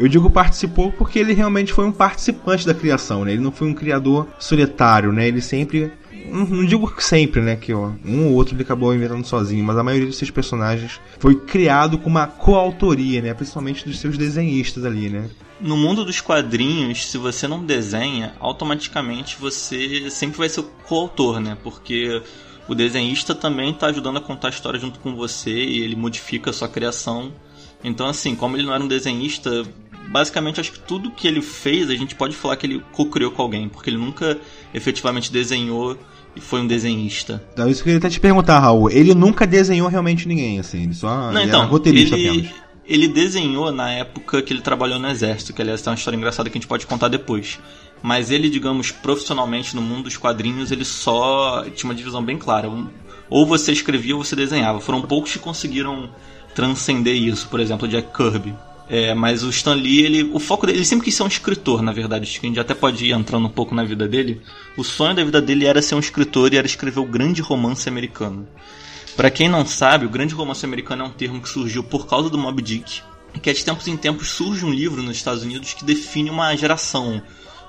Eu 0.00 0.08
digo 0.08 0.30
participou 0.30 0.90
porque 0.90 1.18
ele 1.18 1.34
realmente 1.34 1.74
foi 1.74 1.84
um 1.84 1.92
participante 1.92 2.66
da 2.66 2.72
criação, 2.72 3.22
né? 3.22 3.32
Ele 3.32 3.42
não 3.42 3.52
foi 3.52 3.68
um 3.68 3.74
criador 3.74 4.26
solitário, 4.38 5.12
né? 5.12 5.28
Ele 5.28 5.42
sempre. 5.42 5.92
Não, 6.26 6.46
não 6.46 6.64
digo 6.64 6.90
que 6.90 7.04
sempre, 7.04 7.42
né? 7.42 7.54
Que 7.54 7.74
ó, 7.74 7.90
um 8.02 8.28
ou 8.28 8.32
outro 8.32 8.54
ele 8.54 8.62
acabou 8.62 8.94
inventando 8.94 9.26
sozinho, 9.26 9.62
mas 9.62 9.76
a 9.76 9.82
maioria 9.82 10.06
dos 10.06 10.16
seus 10.16 10.30
personagens 10.30 10.98
foi 11.18 11.34
criado 11.34 11.98
com 11.98 12.08
uma 12.08 12.26
coautoria, 12.26 13.20
né? 13.20 13.34
Principalmente 13.34 13.84
dos 13.86 14.00
seus 14.00 14.16
desenhistas 14.16 14.86
ali, 14.86 15.10
né? 15.10 15.28
No 15.60 15.76
mundo 15.76 16.02
dos 16.02 16.22
quadrinhos, 16.22 17.10
se 17.10 17.18
você 17.18 17.46
não 17.46 17.62
desenha, 17.62 18.32
automaticamente 18.40 19.36
você 19.38 20.08
sempre 20.08 20.38
vai 20.38 20.48
ser 20.48 20.60
o 20.60 20.70
coautor, 20.86 21.40
né? 21.40 21.58
Porque 21.62 22.22
o 22.70 22.74
desenhista 22.74 23.34
também 23.34 23.74
tá 23.74 23.88
ajudando 23.88 24.18
a 24.18 24.20
contar 24.20 24.46
a 24.46 24.50
história 24.50 24.78
junto 24.78 25.00
com 25.00 25.16
você 25.16 25.50
e 25.50 25.80
ele 25.80 25.96
modifica 25.96 26.50
a 26.50 26.52
sua 26.52 26.68
criação. 26.68 27.32
Então, 27.82 28.06
assim, 28.06 28.36
como 28.36 28.56
ele 28.56 28.64
não 28.64 28.72
era 28.72 28.84
um 28.84 28.86
desenhista, 28.86 29.64
basicamente 30.06 30.60
acho 30.60 30.70
que 30.70 30.78
tudo 30.78 31.10
que 31.10 31.26
ele 31.26 31.42
fez 31.42 31.90
a 31.90 31.96
gente 31.96 32.14
pode 32.14 32.36
falar 32.36 32.54
que 32.54 32.66
ele 32.66 32.80
co-criou 32.92 33.32
com 33.32 33.42
alguém, 33.42 33.68
porque 33.68 33.90
ele 33.90 33.96
nunca 33.96 34.38
efetivamente 34.72 35.32
desenhou 35.32 35.98
e 36.36 36.40
foi 36.40 36.60
um 36.60 36.66
desenhista. 36.68 37.42
Então 37.52 37.68
isso 37.68 37.82
que 37.82 37.88
eu 37.88 37.94
queria 37.94 37.98
até 37.98 38.08
te 38.08 38.20
perguntar, 38.20 38.60
Raul. 38.60 38.88
Ele 38.88 39.16
nunca 39.16 39.48
desenhou 39.48 39.88
realmente 39.88 40.28
ninguém, 40.28 40.60
assim. 40.60 40.84
Ele 40.84 40.94
só 40.94 41.32
Não, 41.32 41.40
ele 41.40 41.48
então, 41.48 41.66
roteirista 41.66 42.14
ele, 42.14 42.28
apenas. 42.28 42.50
ele 42.86 43.08
desenhou 43.08 43.72
na 43.72 43.90
época 43.90 44.40
que 44.42 44.52
ele 44.52 44.62
trabalhou 44.62 45.00
no 45.00 45.08
exército, 45.08 45.52
que 45.52 45.60
aliás 45.60 45.82
tem 45.82 45.90
uma 45.90 45.96
história 45.96 46.16
engraçada 46.16 46.48
que 46.48 46.56
a 46.56 46.60
gente 46.60 46.68
pode 46.68 46.86
contar 46.86 47.08
depois. 47.08 47.58
Mas 48.02 48.30
ele, 48.30 48.48
digamos, 48.48 48.90
profissionalmente 48.90 49.76
no 49.76 49.82
mundo 49.82 50.04
dos 50.04 50.16
quadrinhos, 50.16 50.70
ele 50.70 50.84
só 50.84 51.64
tinha 51.74 51.90
uma 51.90 51.94
divisão 51.94 52.22
bem 52.22 52.38
clara. 52.38 52.70
Ou 53.28 53.46
você 53.46 53.72
escrevia 53.72 54.16
ou 54.16 54.24
você 54.24 54.34
desenhava. 54.34 54.80
Foram 54.80 55.02
poucos 55.02 55.32
que 55.32 55.38
conseguiram 55.38 56.10
transcender 56.54 57.14
isso, 57.14 57.48
por 57.48 57.60
exemplo, 57.60 57.86
o 57.86 57.90
Jack 57.90 58.08
Kirby. 58.16 58.54
É, 58.88 59.14
mas 59.14 59.44
o 59.44 59.50
Stan 59.50 59.74
Lee, 59.74 60.00
ele, 60.00 60.30
o 60.32 60.40
foco 60.40 60.66
dele, 60.66 60.78
ele 60.78 60.84
sempre 60.84 61.04
quis 61.04 61.14
ser 61.14 61.22
um 61.22 61.28
escritor, 61.28 61.80
na 61.80 61.92
verdade. 61.92 62.24
A 62.24 62.46
gente 62.46 62.58
até 62.58 62.74
pode 62.74 63.04
ir 63.04 63.12
entrando 63.12 63.46
um 63.46 63.50
pouco 63.50 63.72
na 63.72 63.84
vida 63.84 64.08
dele. 64.08 64.40
O 64.76 64.82
sonho 64.82 65.14
da 65.14 65.22
vida 65.22 65.40
dele 65.40 65.64
era 65.64 65.80
ser 65.80 65.94
um 65.94 66.00
escritor 66.00 66.52
e 66.52 66.56
era 66.56 66.66
escrever 66.66 66.98
o 66.98 67.04
grande 67.04 67.40
romance 67.40 67.88
americano. 67.88 68.48
Pra 69.16 69.30
quem 69.30 69.48
não 69.48 69.64
sabe, 69.64 70.06
o 70.06 70.10
grande 70.10 70.34
romance 70.34 70.64
americano 70.64 71.04
é 71.04 71.06
um 71.06 71.10
termo 71.10 71.40
que 71.40 71.48
surgiu 71.48 71.84
por 71.84 72.08
causa 72.08 72.28
do 72.28 72.38
Moby 72.38 72.62
Dick, 72.62 73.02
que 73.40 73.52
de 73.52 73.64
tempos 73.64 73.86
em 73.86 73.96
tempos 73.96 74.30
surge 74.30 74.64
um 74.64 74.72
livro 74.72 75.02
nos 75.02 75.16
Estados 75.16 75.44
Unidos 75.44 75.72
que 75.72 75.84
define 75.84 76.30
uma 76.30 76.56
geração, 76.56 77.22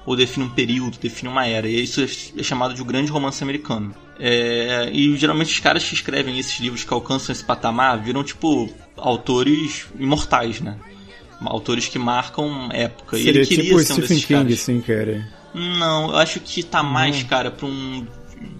ou 0.05 0.15
define 0.15 0.45
um 0.45 0.49
período, 0.49 0.97
define 0.97 1.29
uma 1.29 1.45
era, 1.47 1.67
e 1.67 1.83
isso 1.83 2.01
é 2.01 2.43
chamado 2.43 2.73
de 2.73 2.81
o 2.81 2.85
grande 2.85 3.11
romance 3.11 3.43
americano. 3.43 3.93
É, 4.19 4.89
e 4.91 5.15
geralmente 5.17 5.51
os 5.51 5.59
caras 5.59 5.83
que 5.83 5.93
escrevem 5.95 6.37
esses 6.39 6.59
livros 6.59 6.83
que 6.83 6.93
alcançam 6.93 7.33
esse 7.33 7.43
patamar 7.43 7.99
viram 8.01 8.23
tipo 8.23 8.69
autores 8.97 9.87
imortais, 9.99 10.61
né? 10.61 10.77
Autores 11.43 11.87
que 11.87 11.97
marcam 11.97 12.69
época. 12.71 13.17
e 13.17 13.23
Seria 13.23 13.39
ele 13.41 13.47
queria 13.47 13.63
tipo 13.65 13.79
ser 13.79 13.93
um 13.93 13.95
Stephen 13.95 14.07
desses 14.07 14.25
King, 14.25 14.43
caras. 14.43 14.53
assim, 14.61 14.81
cara. 14.81 15.27
Não, 15.53 16.11
eu 16.11 16.17
acho 16.17 16.39
que 16.39 16.61
tá 16.63 16.83
mais, 16.83 17.23
cara, 17.23 17.49
pra 17.49 17.65
um. 17.65 18.05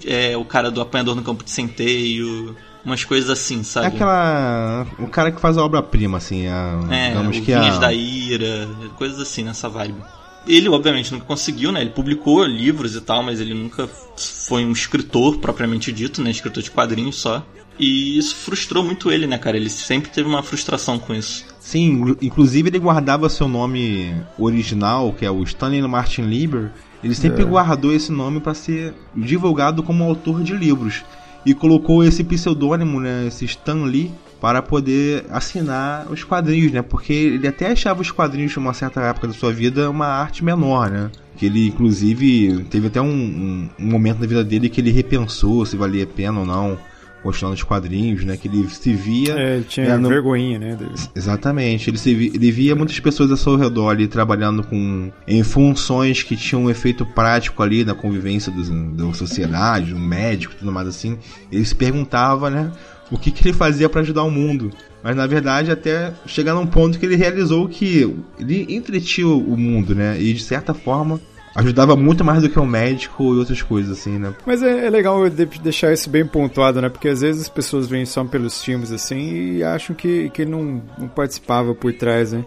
É, 0.06 0.36
o 0.36 0.44
cara 0.46 0.70
do 0.72 0.82
apanhador 0.82 1.16
no 1.16 1.22
campo 1.24 1.44
de 1.44 1.52
centeio. 1.52 2.56
Umas 2.84 3.04
coisas 3.06 3.30
assim, 3.30 3.60
É 3.60 3.64
sabe? 3.64 3.88
aquela. 3.88 4.88
O 4.98 5.08
cara 5.08 5.32
que 5.32 5.40
faz 5.40 5.56
a 5.60 5.64
obra-prima, 5.64 6.18
assim. 6.18 6.48
A, 6.48 6.80
É, 6.90 7.10
digamos 7.10 7.38
o 7.38 7.42
que 7.42 7.54
Vinhas 7.54 7.76
a... 7.76 7.80
da 7.80 7.94
Ira, 7.94 8.68
coisas 8.96 9.20
assim 9.20 9.44
nessa 9.44 9.70
vibe. 9.70 10.02
Ele, 10.48 10.68
obviamente, 10.70 11.12
nunca 11.12 11.26
conseguiu, 11.26 11.72
né? 11.72 11.82
Ele 11.82 11.92
publicou 11.92 12.44
livros 12.44 12.96
e 12.96 13.02
tal, 13.02 13.22
mas 13.22 13.40
ele 13.40 13.54
nunca 13.54 13.88
foi 14.18 14.66
um 14.66 14.72
escritor 14.72 15.38
propriamente 15.38 15.92
dito, 15.92 16.22
né? 16.22 16.32
Escritor 16.32 16.64
de 16.64 16.72
quadrinhos 16.72 17.16
só. 17.18 17.46
E 17.80 18.18
isso 18.18 18.36
frustrou 18.36 18.84
muito 18.84 19.12
ele, 19.12 19.26
né, 19.28 19.38
cara? 19.38 19.56
Ele 19.58 19.70
sempre 19.70 20.10
teve 20.12 20.28
uma 20.28 20.44
frustração 20.44 21.00
com 21.00 21.14
isso. 21.14 21.46
Sim, 21.60 21.86
inclu- 21.92 22.18
inclusive 22.22 22.70
ele 22.70 22.80
guardava 22.80 23.30
seu 23.30 23.48
nome 23.48 24.14
original, 24.38 25.14
que 25.14 25.26
é 25.26 25.32
o 25.32 25.42
Stanley 25.44 25.82
Martin 25.84 26.24
Lieber. 26.24 26.72
Ele 27.04 27.16
sempre 27.16 27.44
É. 27.44 27.46
guardou 27.46 27.94
esse 27.94 28.12
nome 28.12 28.40
para 28.40 28.54
ser 28.54 28.94
divulgado 29.16 29.82
como 29.84 30.04
autor 30.04 30.44
de 30.44 30.54
livros. 30.54 31.04
E 31.46 31.54
colocou 31.56 32.04
esse 32.04 32.24
pseudônimo, 32.24 33.00
né, 33.00 33.26
esse 33.28 33.46
Stan 33.46 33.84
Lee, 33.86 34.12
para 34.42 34.62
poder 34.62 35.24
assinar 35.30 36.08
os 36.12 36.24
quadrinhos, 36.24 36.72
né? 36.72 36.82
Porque 36.82 37.14
ele 37.14 37.48
até 37.48 37.72
achava 37.72 38.02
os 38.02 38.10
quadrinhos, 38.12 38.56
numa 38.56 38.74
certa 38.74 39.00
época 39.02 39.28
da 39.28 39.34
sua 39.34 39.54
vida, 39.54 39.88
uma 39.90 40.08
arte 40.08 40.44
menor, 40.44 40.90
né? 40.90 41.12
Que 41.38 41.46
ele, 41.46 41.68
inclusive, 41.68 42.66
teve 42.70 42.88
até 42.88 43.00
um, 43.00 43.06
um- 43.08 43.70
um 43.80 43.86
momento 43.86 44.20
na 44.20 44.26
vida 44.28 44.44
dele 44.44 44.68
que 44.68 44.82
ele 44.82 44.90
repensou 44.92 45.64
se 45.66 45.78
valia 45.78 46.04
a 46.04 46.08
pena 46.08 46.40
ou 46.40 46.46
não 46.46 46.78
continuar 47.22 47.52
nos 47.52 47.62
quadrinhos, 47.62 48.24
né? 48.26 48.36
Que 48.36 48.48
ele 48.48 48.68
se 48.68 48.92
via... 48.94 49.36
É, 49.38 49.56
ele 49.58 49.64
tinha 49.66 49.86
É, 49.86 49.98
não- 49.98 50.10
vergonhinha, 50.10 50.58
né? 50.58 50.76
dele. 50.76 50.90
Exatamente, 51.16 51.88
ele, 51.92 52.00
se 52.00 52.16
vi- 52.16 52.32
ele 52.34 52.52
via 52.52 52.76
muitas 52.76 53.00
pessoas 53.00 53.30
ao 53.30 53.38
seu 53.38 53.56
redor 53.56 53.90
ali 53.92 54.08
trabalhando 54.08 54.64
com 54.64 55.12
em 55.28 55.44
funções 55.44 56.24
que 56.24 56.36
tinham 56.36 56.64
um 56.64 56.70
efeito 56.72 57.06
prático 57.06 57.62
ali 57.62 57.86
na 57.86 57.94
convivência 57.94 58.52
dos, 58.52 58.70
da 58.70 59.14
sociedade, 59.14 59.94
um 59.94 60.00
médico 60.00 60.56
e 60.56 60.58
tudo 60.58 60.72
mais 60.72 60.88
assim. 60.88 61.16
Ele 61.52 61.64
se 61.64 61.76
perguntava, 61.76 62.50
né, 62.50 62.72
o 63.12 63.18
que, 63.18 63.30
que 63.30 63.48
ele 63.48 63.54
fazia 63.54 63.90
para 63.90 64.02
ajudar 64.02 64.24
o 64.24 64.32
mundo. 64.32 64.72
Mas 65.04 65.16
na 65.16 65.28
verdade, 65.28 65.72
até 65.72 66.14
chegar 66.26 66.54
num 66.54 66.66
ponto 66.66 66.98
que 66.98 67.06
ele 67.06 67.16
realizou 67.16 67.68
que 67.68 68.16
ele 68.40 68.66
entretia 68.70 69.28
o 69.28 69.58
mundo, 69.58 69.94
né, 69.94 70.20
e 70.20 70.34
de 70.34 70.44
certa 70.44 70.74
forma 70.74 71.20
ajudava 71.54 71.96
muito 71.98 72.24
mais 72.24 72.42
do 72.42 72.50
que 72.50 72.58
um 72.58 72.66
médico 72.66 73.24
e 73.36 73.38
outras 73.38 73.62
coisas 73.62 74.00
assim, 74.00 74.18
né. 74.18 74.34
Mas 74.46 74.64
é, 74.64 74.86
é 74.86 74.90
legal 74.90 75.30
de- 75.30 75.46
deixar 75.62 75.92
isso 75.92 76.10
bem 76.10 76.26
pontuado, 76.26 76.82
né? 76.82 76.88
Porque 76.88 77.10
às 77.10 77.20
vezes 77.22 77.42
as 77.42 77.50
pessoas 77.50 77.88
vêm 77.88 78.06
só 78.06 78.24
pelos 78.24 78.64
filmes 78.64 78.90
assim 78.92 79.58
e 79.58 79.64
acham 79.64 79.94
que, 79.94 80.30
que 80.30 80.44
ele 80.44 80.52
não, 80.52 80.82
não 80.98 81.08
participava 81.10 81.76
por 81.76 81.92
trás, 81.92 82.32
né? 82.32 82.46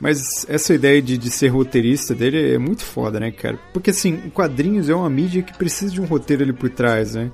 Mas 0.00 0.44
essa 0.48 0.74
ideia 0.74 1.00
de, 1.00 1.16
de 1.16 1.30
ser 1.30 1.46
roteirista 1.48 2.12
dele 2.12 2.54
é 2.54 2.58
muito 2.58 2.82
foda, 2.82 3.20
né, 3.20 3.30
cara? 3.30 3.56
Porque 3.72 3.90
assim, 3.90 4.16
quadrinhos 4.34 4.88
é 4.88 4.94
uma 4.94 5.08
mídia 5.08 5.42
que 5.42 5.56
precisa 5.56 5.92
de 5.92 6.00
um 6.00 6.04
roteiro 6.04 6.42
ali 6.42 6.52
por 6.52 6.68
trás, 6.68 7.14
né? 7.14 7.30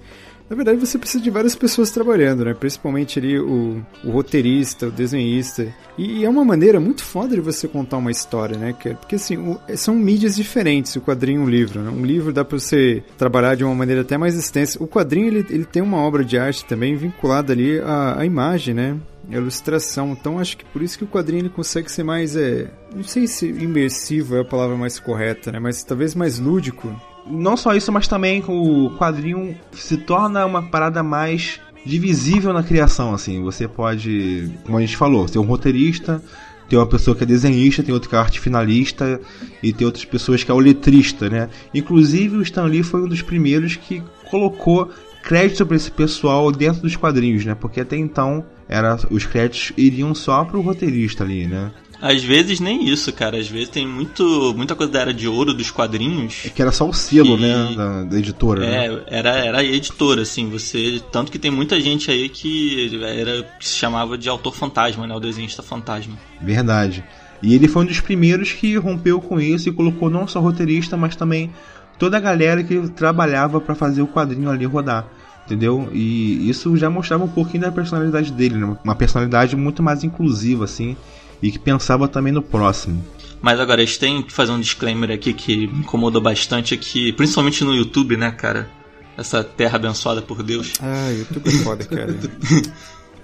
Na 0.48 0.56
verdade, 0.56 0.78
você 0.80 0.96
precisa 0.98 1.22
de 1.22 1.28
várias 1.30 1.54
pessoas 1.54 1.90
trabalhando, 1.90 2.44
né? 2.44 2.54
Principalmente 2.54 3.18
ali 3.18 3.38
o, 3.38 3.82
o 4.02 4.10
roteirista, 4.10 4.86
o 4.86 4.90
desenhista. 4.90 5.68
E, 5.98 6.24
é 6.24 6.28
uma 6.28 6.44
maneira 6.44 6.80
muito 6.80 7.04
foda 7.04 7.34
de 7.34 7.40
você 7.40 7.68
contar 7.68 7.98
uma 7.98 8.10
história, 8.10 8.56
né? 8.56 8.72
Porque 8.98 9.16
assim, 9.16 9.36
o- 9.36 9.58
são 9.76 9.94
mídias 9.94 10.36
diferentes, 10.36 10.96
o 10.96 11.02
quadrinho 11.02 11.42
e 11.42 11.44
um 11.44 11.48
livro, 11.50 11.80
né? 11.82 11.90
Um 11.90 12.04
livro 12.04 12.32
dá 12.32 12.44
pra 12.46 12.58
você 12.58 13.02
trabalhar 13.18 13.56
de 13.56 13.64
uma 13.64 13.74
maneira 13.74 14.00
até 14.00 14.16
mais 14.16 14.34
extensa. 14.36 14.82
O 14.82 14.86
quadrinho, 14.88 15.26
ele, 15.26 15.46
ele 15.50 15.64
tem 15.66 15.82
uma 15.82 15.98
obra 15.98 16.24
de 16.24 16.38
arte 16.38 16.64
também 16.64 16.96
vinculada 16.96 17.52
ali 17.52 17.78
à, 17.80 18.18
à 18.20 18.24
imagem, 18.24 18.72
né? 18.72 18.96
Ilustração. 19.30 20.16
Então, 20.18 20.38
acho 20.38 20.56
que 20.56 20.64
por 20.64 20.80
isso 20.82 20.96
que 20.96 21.04
o 21.04 21.08
quadrinho 21.08 21.42
ele 21.42 21.48
consegue 21.50 21.92
ser 21.92 22.02
mais, 22.02 22.34
é... 22.34 22.70
Não 22.96 23.04
sei 23.04 23.26
se 23.26 23.46
imersivo 23.46 24.36
é 24.36 24.40
a 24.40 24.44
palavra 24.44 24.76
mais 24.76 24.98
correta, 24.98 25.52
né? 25.52 25.58
Mas 25.58 25.82
talvez 25.84 26.14
mais 26.14 26.38
lúdico. 26.38 26.90
Não 27.30 27.56
só 27.56 27.74
isso, 27.74 27.92
mas 27.92 28.08
também 28.08 28.42
o 28.46 28.90
quadrinho 28.98 29.56
se 29.72 29.96
torna 29.96 30.44
uma 30.46 30.62
parada 30.62 31.02
mais 31.02 31.60
divisível 31.84 32.52
na 32.52 32.62
criação, 32.62 33.14
assim. 33.14 33.42
Você 33.42 33.66
pode, 33.66 34.50
como 34.64 34.78
a 34.78 34.80
gente 34.80 34.96
falou, 34.96 35.26
ser 35.28 35.38
um 35.38 35.44
roteirista, 35.44 36.22
tem 36.68 36.78
uma 36.78 36.86
pessoa 36.86 37.16
que 37.16 37.24
é 37.24 37.26
desenhista, 37.26 37.82
tem 37.82 37.94
outra 37.94 38.08
que 38.08 38.14
é 38.14 38.18
arte 38.18 38.40
finalista 38.40 39.20
e 39.62 39.72
tem 39.72 39.86
outras 39.86 40.04
pessoas 40.04 40.44
que 40.44 40.50
é 40.50 40.54
o 40.54 40.58
letrista, 40.58 41.28
né? 41.28 41.48
Inclusive 41.74 42.36
o 42.36 42.42
Stan 42.42 42.64
Lee 42.64 42.82
foi 42.82 43.02
um 43.02 43.08
dos 43.08 43.22
primeiros 43.22 43.76
que 43.76 44.02
colocou 44.30 44.90
crédito 45.22 45.64
pra 45.66 45.76
esse 45.76 45.90
pessoal 45.90 46.52
dentro 46.52 46.82
dos 46.82 46.94
quadrinhos, 46.94 47.44
né? 47.44 47.54
Porque 47.54 47.80
até 47.80 47.96
então 47.96 48.44
era, 48.68 48.98
os 49.10 49.24
créditos 49.24 49.72
iriam 49.76 50.14
só 50.14 50.44
pro 50.44 50.60
roteirista 50.60 51.24
ali, 51.24 51.46
né? 51.46 51.70
Às 52.00 52.22
vezes 52.22 52.60
nem 52.60 52.88
isso, 52.88 53.12
cara. 53.12 53.36
Às 53.38 53.48
vezes 53.48 53.68
tem 53.68 53.86
muito, 53.86 54.54
muita 54.56 54.74
coisa 54.76 54.92
da 54.92 55.00
era 55.00 55.14
de 55.14 55.26
ouro 55.26 55.52
dos 55.52 55.70
quadrinhos. 55.70 56.42
É 56.44 56.48
que 56.48 56.62
era 56.62 56.70
só 56.70 56.88
o 56.88 56.92
selo, 56.92 57.36
Que- 57.36 57.42
né? 57.42 57.74
Da, 57.76 58.04
da 58.04 58.18
editora, 58.18 58.60
né? 58.60 58.86
É, 58.86 59.02
era, 59.18 59.30
era 59.30 59.58
a 59.58 59.64
editora, 59.64 60.22
assim, 60.22 60.48
você. 60.48 61.02
Tanto 61.10 61.32
que 61.32 61.38
tem 61.38 61.50
muita 61.50 61.80
gente 61.80 62.10
aí 62.10 62.28
que 62.28 63.00
era 63.04 63.42
que 63.58 63.66
se 63.68 63.74
chamava 63.76 64.16
de 64.16 64.28
autor 64.28 64.54
fantasma, 64.54 65.06
né? 65.06 65.14
O 65.14 65.20
desenhista 65.20 65.62
fantasma. 65.62 66.14
Verdade. 66.40 67.02
E 67.42 67.54
ele 67.54 67.68
foi 67.68 67.82
um 67.82 67.86
dos 67.86 68.00
primeiros 68.00 68.52
que 68.52 68.76
rompeu 68.76 69.20
com 69.20 69.40
isso 69.40 69.68
e 69.68 69.72
colocou 69.72 70.08
não 70.10 70.26
só 70.26 70.40
roteirista, 70.40 70.96
mas 70.96 71.14
também 71.16 71.50
toda 71.98 72.16
a 72.16 72.20
galera 72.20 72.62
que 72.64 72.88
trabalhava 72.90 73.60
pra 73.60 73.74
fazer 73.74 74.02
o 74.02 74.06
quadrinho 74.08 74.50
ali 74.50 74.64
rodar. 74.64 75.06
Entendeu? 75.46 75.88
E 75.94 76.48
isso 76.48 76.76
já 76.76 76.90
mostrava 76.90 77.24
um 77.24 77.28
pouquinho 77.28 77.62
da 77.62 77.72
personalidade 77.72 78.30
dele, 78.32 78.56
né? 78.56 78.76
Uma 78.84 78.94
personalidade 78.94 79.56
muito 79.56 79.82
mais 79.82 80.04
inclusiva, 80.04 80.64
assim, 80.64 80.94
e 81.42 81.50
que 81.50 81.58
pensava 81.58 82.08
também 82.08 82.32
no 82.32 82.42
próximo. 82.42 83.04
Mas 83.40 83.60
agora, 83.60 83.82
a 83.82 83.84
gente 83.84 83.98
tem 83.98 84.22
que 84.22 84.32
fazer 84.32 84.52
um 84.52 84.60
disclaimer 84.60 85.10
aqui 85.10 85.32
que 85.32 85.66
me 85.68 85.80
incomodou 85.80 86.20
bastante 86.20 86.74
aqui, 86.74 87.12
principalmente 87.12 87.62
no 87.62 87.74
YouTube, 87.74 88.16
né, 88.16 88.30
cara? 88.30 88.68
Essa 89.16 89.42
terra 89.42 89.76
abençoada 89.76 90.22
por 90.22 90.42
Deus. 90.42 90.74
Ah, 90.80 91.10
YouTube 91.10 91.48
é 91.48 91.52
foda, 91.62 91.84
cara. 91.86 92.16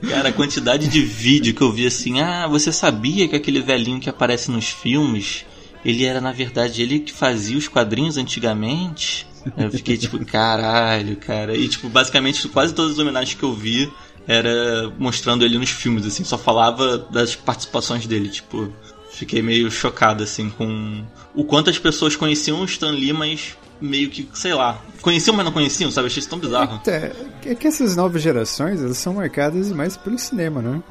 Cara, 0.09 0.28
a 0.28 0.33
quantidade 0.33 0.88
de 0.88 1.00
vídeo 1.00 1.54
que 1.54 1.62
eu 1.62 1.73
vi 1.73 1.87
assim, 1.87 2.21
ah, 2.21 2.47
você 2.47 2.73
sabia 2.73 3.26
que 3.26 3.37
aquele 3.37 3.61
velhinho 3.61 4.00
que 4.00 4.11
aparece 4.11 4.50
nos 4.50 4.68
filmes, 4.68 5.44
ele 5.85 6.04
era 6.04 6.21
na 6.21 6.33
verdade 6.33 6.83
ele 6.83 7.00
que 7.00 7.12
fazia 7.12 7.56
os 7.56 7.68
quadrinhos 7.68 8.16
antigamente? 8.16 9.26
Eu 9.56 9.71
fiquei 9.71 9.97
tipo, 9.97 10.25
caralho, 10.25 11.16
cara. 11.16 11.56
E 11.56 11.68
tipo, 11.68 11.88
basicamente 11.88 12.49
quase 12.49 12.75
todas 12.75 12.92
as 12.92 12.99
homenagens 12.99 13.35
que 13.35 13.42
eu 13.42 13.52
vi 13.52 13.92
era 14.26 14.90
mostrando 14.99 15.45
ele 15.45 15.59
nos 15.59 15.71
filmes, 15.71 16.07
assim, 16.07 16.25
só 16.25 16.38
falava 16.38 16.99
das 16.99 17.35
participações 17.35 18.07
dele, 18.07 18.28
tipo, 18.28 18.73
fiquei 19.11 19.43
meio 19.43 19.71
chocado 19.71 20.23
assim 20.23 20.50
com 20.50 21.04
o 21.35 21.45
quanto 21.45 21.71
as 21.71 21.78
pessoas 21.78 22.16
conheciam 22.16 22.61
o 22.61 22.64
Stan 22.64 22.90
Lee, 22.90 23.12
mas 23.12 23.57
meio 23.81 24.11
que, 24.11 24.28
sei 24.35 24.54
lá, 24.54 24.81
conheciam, 25.00 25.35
mas 25.37 25.45
não 25.45 25.52
conheciam, 25.52 25.90
sabe? 25.90 26.07
Achei 26.07 26.21
isso 26.21 26.28
tão 26.28 26.38
bizarro. 26.38 26.81
É, 26.87 27.12
é 27.47 27.54
que 27.54 27.66
essas 27.66 27.97
novas 27.97 28.23
gerações, 28.23 28.81
elas 28.81 28.97
são 28.97 29.14
marcadas 29.14 29.71
mais 29.71 29.97
pelo 29.97 30.19
cinema, 30.19 30.62
né? 30.62 30.83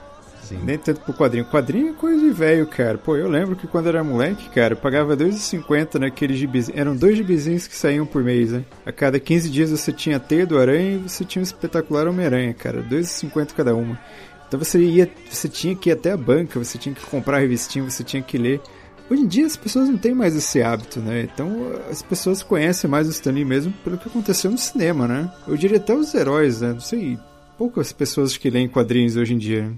Sim. 0.54 0.66
Nem 0.66 0.78
tanto 0.78 1.02
pro 1.02 1.14
quadrinho. 1.14 1.46
Quadrinho 1.46 1.90
é 1.90 1.94
coisa 1.94 2.20
de 2.20 2.32
velho, 2.32 2.68
cara. 2.68 2.98
Pô, 2.98 3.16
eu 3.16 3.28
lembro 3.28 3.56
que 3.56 3.68
quando 3.68 3.88
era 3.88 4.04
moleque, 4.04 4.50
cara, 4.50 4.74
eu 4.74 4.78
pagava 4.78 5.16
R$2,50 5.16 6.00
naqueles 6.00 6.38
gibizinhos. 6.38 6.80
Eram 6.80 6.96
dois 6.96 7.18
gibizinhos 7.18 7.68
que 7.68 7.76
saíam 7.76 8.06
por 8.06 8.24
mês, 8.24 8.52
né? 8.52 8.64
A 8.86 8.92
cada 8.92 9.20
15 9.20 9.50
dias 9.50 9.72
você 9.72 9.92
tinha 9.92 10.20
Teia 10.20 10.46
do 10.46 10.58
Aranha 10.58 10.96
e 10.96 11.10
você 11.10 11.26
tinha 11.26 11.42
o 11.42 11.44
espetacular 11.44 12.08
Homem-Aranha, 12.08 12.54
cara. 12.54 12.82
R$2,50 12.82 13.54
cada 13.54 13.76
uma. 13.76 14.00
Então 14.48 14.60
você 14.60 14.80
ia, 14.80 15.10
você 15.30 15.50
tinha 15.50 15.76
que 15.76 15.90
ir 15.90 15.94
até 15.94 16.12
a 16.12 16.18
banca, 16.18 16.60
você 16.60 16.78
tinha 16.78 16.94
que 16.94 17.04
comprar 17.06 17.38
a 17.38 17.40
revistinha, 17.40 17.84
você 17.84 18.04
tinha 18.04 18.22
que 18.22 18.38
ler. 18.38 18.62
Hoje 19.10 19.24
em 19.24 19.28
dia 19.28 19.46
as 19.46 19.58
pessoas 19.58 19.90
não 19.90 19.98
têm 19.98 20.14
mais 20.14 20.36
esse 20.36 20.62
hábito, 20.62 21.00
né? 21.00 21.28
Então 21.34 21.74
as 21.90 22.02
pessoas 22.02 22.44
conhecem 22.44 22.90
mais 22.90 23.08
o 23.08 23.12
Stanley 23.12 23.44
mesmo 23.44 23.74
pelo 23.84 23.98
que 23.98 24.08
aconteceu 24.08 24.52
no 24.52 24.58
cinema, 24.58 25.08
né? 25.08 25.32
Eu 25.48 25.58
diria 25.58 25.78
até 25.78 25.94
os 25.94 26.14
heróis, 26.14 26.62
né? 26.62 26.72
Não 26.72 26.80
sei, 26.80 27.18
poucas 27.58 27.92
pessoas 27.92 28.38
que 28.38 28.50
leem 28.50 28.68
quadrinhos 28.68 29.16
hoje 29.16 29.34
em 29.34 29.38
dia. 29.38 29.72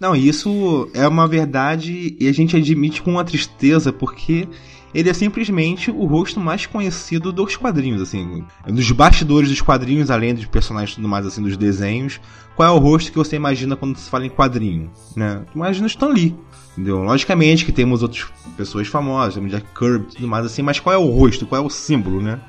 Não, 0.00 0.14
isso 0.14 0.88
é 0.94 1.06
uma 1.08 1.26
verdade 1.26 2.16
e 2.18 2.28
a 2.28 2.32
gente 2.32 2.56
admite 2.56 3.02
com 3.02 3.10
uma 3.10 3.24
tristeza, 3.24 3.92
porque 3.92 4.48
ele 4.94 5.10
é 5.10 5.12
simplesmente 5.12 5.90
o 5.90 6.04
rosto 6.06 6.40
mais 6.40 6.66
conhecido 6.66 7.32
dos 7.32 7.56
quadrinhos, 7.56 8.00
assim. 8.00 8.44
Dos 8.66 8.90
bastidores 8.92 9.50
dos 9.50 9.60
quadrinhos, 9.60 10.10
além 10.10 10.34
dos 10.34 10.46
personagens 10.46 10.92
e 10.92 10.96
tudo 10.96 11.08
mais, 11.08 11.26
assim, 11.26 11.42
dos 11.42 11.56
desenhos. 11.56 12.20
Qual 12.56 12.68
é 12.68 12.72
o 12.72 12.78
rosto 12.78 13.10
que 13.10 13.18
você 13.18 13.36
imagina 13.36 13.76
quando 13.76 13.96
se 13.96 14.08
fala 14.08 14.26
em 14.26 14.30
quadrinho, 14.30 14.90
né? 15.16 15.44
Imagina 15.54 15.84
o 15.84 15.88
Stan 15.88 16.08
Lee, 16.08 16.34
entendeu? 16.72 17.02
Logicamente 17.02 17.64
que 17.64 17.72
temos 17.72 18.02
outras 18.02 18.26
pessoas 18.56 18.88
famosas, 18.88 19.34
temos 19.34 19.50
Jack 19.50 19.66
Kirby 19.78 20.06
e 20.10 20.14
tudo 20.16 20.28
mais, 20.28 20.46
assim, 20.46 20.62
mas 20.62 20.80
qual 20.80 20.94
é 20.94 20.98
o 20.98 21.06
rosto, 21.06 21.46
qual 21.46 21.62
é 21.62 21.64
o 21.64 21.70
símbolo, 21.70 22.20
né? 22.20 22.40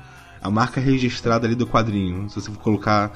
A 0.42 0.50
marca 0.50 0.80
registrada 0.80 1.46
ali 1.46 1.54
do 1.54 1.66
quadrinho. 1.66 2.28
Se 2.30 2.40
você 2.40 2.50
colocar 2.52 3.12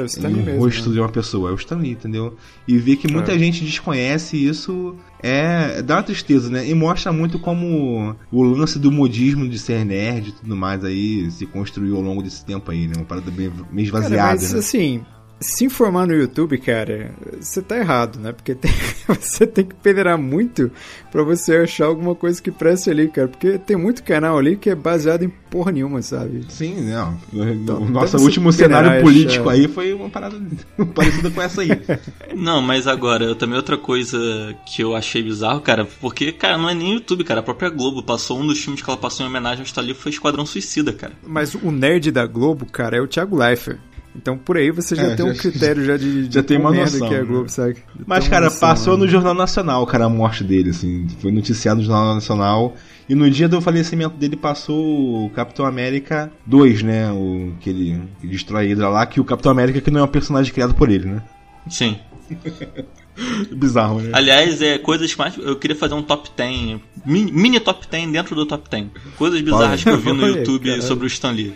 O 0.00 0.04
Stanley 0.04 0.40
um 0.40 0.44
mesmo, 0.44 0.60
rosto 0.60 0.88
né? 0.88 0.94
de 0.94 1.00
uma 1.00 1.08
pessoa, 1.08 1.50
é 1.50 1.52
o 1.52 1.56
Stan 1.56 1.76
Lee, 1.76 1.90
entendeu? 1.92 2.36
E 2.66 2.78
ver 2.78 2.96
que 2.96 3.06
muita 3.12 3.32
É. 3.32 3.38
gente 3.38 3.64
desconhece 3.64 4.36
isso 4.42 4.96
é 5.22 5.82
dá 5.82 5.96
uma 5.96 6.02
tristeza, 6.02 6.48
né? 6.48 6.66
E 6.68 6.74
mostra 6.74 7.12
muito 7.12 7.38
como 7.38 8.16
o 8.30 8.42
lance 8.42 8.78
do 8.78 8.90
modismo 8.90 9.48
de 9.48 9.58
ser 9.58 9.84
nerd 9.84 10.28
e 10.28 10.32
tudo 10.32 10.56
mais 10.56 10.84
aí 10.84 11.30
se 11.30 11.44
construiu 11.46 11.96
ao 11.96 12.02
longo 12.02 12.22
desse 12.22 12.44
tempo 12.44 12.70
aí, 12.70 12.86
né? 12.86 12.94
Uma 12.96 13.04
parada 13.04 13.30
bem, 13.30 13.52
meio 13.70 13.90
Cara, 13.92 14.04
esvaziada, 14.04 14.32
mas 14.40 14.52
né? 14.52 14.58
assim, 14.58 15.04
se 15.40 15.64
informar 15.64 16.06
no 16.06 16.14
YouTube, 16.14 16.56
cara, 16.58 17.12
você 17.40 17.60
tá 17.60 17.76
errado, 17.76 18.18
né? 18.18 18.32
Porque 18.32 18.54
tem- 18.54 18.70
você 19.20 19.46
tem 19.46 19.64
que 19.64 19.74
peneirar 19.74 20.16
muito 20.16 20.70
pra 21.10 21.22
você 21.22 21.56
achar 21.56 21.86
alguma 21.86 22.14
coisa 22.14 22.40
que 22.40 22.50
preste 22.50 22.90
ali, 22.90 23.08
cara. 23.08 23.28
Porque 23.28 23.58
tem 23.58 23.76
muito 23.76 24.02
canal 24.02 24.38
ali 24.38 24.56
que 24.56 24.70
é 24.70 24.74
baseado 24.74 25.24
em 25.24 25.28
porra 25.28 25.72
nenhuma, 25.72 26.00
sabe? 26.00 26.44
Sim, 26.48 26.90
não. 26.90 27.18
Então, 27.32 27.82
o 27.82 27.88
nosso 27.88 28.12
deve 28.12 28.24
último 28.24 28.52
cenário 28.52 29.02
político 29.02 29.50
é. 29.50 29.54
aí 29.54 29.68
foi 29.68 29.92
uma 29.92 30.08
parada 30.08 30.40
parecida 30.94 31.30
com 31.30 31.42
essa 31.42 31.62
aí. 31.62 31.70
Não, 32.34 32.62
mas 32.62 32.86
agora, 32.86 33.34
também 33.34 33.56
outra 33.56 33.76
coisa 33.76 34.18
que 34.66 34.82
eu 34.82 34.96
achei 34.96 35.22
bizarro, 35.22 35.60
cara, 35.60 35.86
porque, 36.00 36.32
cara, 36.32 36.56
não 36.56 36.68
é 36.68 36.74
nem 36.74 36.94
YouTube, 36.94 37.24
cara. 37.24 37.40
A 37.40 37.42
própria 37.42 37.68
Globo 37.68 38.02
passou 38.02 38.40
um 38.40 38.46
dos 38.46 38.58
filmes 38.58 38.80
que 38.82 38.88
ela 38.88 38.96
passou 38.98 39.24
em 39.24 39.28
homenagem 39.28 39.64
ao 39.76 39.84
Lee 39.84 39.94
foi 39.94 40.10
Esquadrão 40.10 40.46
Suicida, 40.46 40.92
cara. 40.92 41.12
Mas 41.26 41.54
o 41.54 41.70
nerd 41.70 42.10
da 42.10 42.26
Globo, 42.26 42.66
cara, 42.66 42.96
é 42.96 43.00
o 43.00 43.06
Thiago 43.06 43.36
Leifert. 43.36 43.78
Então 44.14 44.36
por 44.36 44.56
aí 44.58 44.70
você 44.70 44.94
já 44.94 45.04
É, 45.04 45.14
tem 45.16 45.24
um 45.24 45.32
já- 45.34 45.40
critério 45.40 45.84
já 45.84 45.96
de, 45.96 46.28
de 46.28 46.34
já 46.34 46.42
tem 46.42 46.58
uma 46.58 46.70
noção, 46.70 47.08
que 47.08 47.14
é 47.14 47.18
a 47.18 47.20
né? 47.20 47.26
Globo, 47.26 47.48
sabe? 47.48 47.76
Mas, 48.06 48.24
Então, 48.24 48.30
cara, 48.30 48.46
assim, 48.48 48.60
passou 48.60 48.92
mano. 48.92 49.04
no 49.06 49.10
Jornal 49.10 49.34
Nacional, 49.34 49.86
cara, 49.86 50.04
a 50.04 50.08
morte 50.08 50.44
dele, 50.44 50.70
assim. 50.70 51.06
Foi 51.20 51.30
noticiado 51.32 51.80
no 51.80 51.86
Jornal 51.86 52.14
Nacional. 52.14 52.76
E 53.08 53.14
no 53.14 53.28
dia 53.30 53.48
do 53.48 53.60
falecimento 53.60 54.16
dele 54.16 54.36
passou 54.36 55.24
o 55.26 55.30
Capitão 55.30 55.66
América 55.66 56.30
2, 56.46 56.82
né? 56.82 57.10
O 57.10 57.52
que 57.60 57.68
ele 57.70 58.02
que 58.20 58.26
destrói 58.26 58.64
a 58.66 58.68
Hydra 58.68 58.88
lá, 58.88 59.06
que 59.06 59.18
o 59.20 59.24
Capitão 59.24 59.50
América 59.50 59.80
que 59.80 59.90
não 59.90 60.00
é 60.00 60.04
um 60.04 60.08
personagem 60.08 60.52
criado 60.52 60.74
por 60.74 60.90
ele, 60.90 61.06
né? 61.06 61.22
Sim. 61.68 61.98
Bizarro, 63.52 64.00
né? 64.00 64.10
Aliás, 64.12 64.62
é 64.62 64.78
coisas 64.78 65.14
mais. 65.16 65.36
Eu 65.36 65.56
queria 65.56 65.76
fazer 65.76 65.94
um 65.94 66.02
top 66.02 66.30
10, 66.36 66.80
mini, 67.04 67.30
mini 67.32 67.60
top 67.60 67.86
10 67.90 68.10
dentro 68.10 68.34
do 68.34 68.46
top 68.46 68.68
10. 68.70 68.86
Coisas 69.16 69.40
bizarras 69.42 69.82
que 69.82 69.90
eu 69.90 69.98
vi 69.98 70.12
no 70.12 70.26
YouTube 70.38 70.64
caralho. 70.64 70.82
sobre 70.82 71.04
o 71.04 71.08
Stan 71.08 71.30
Lee. 71.30 71.54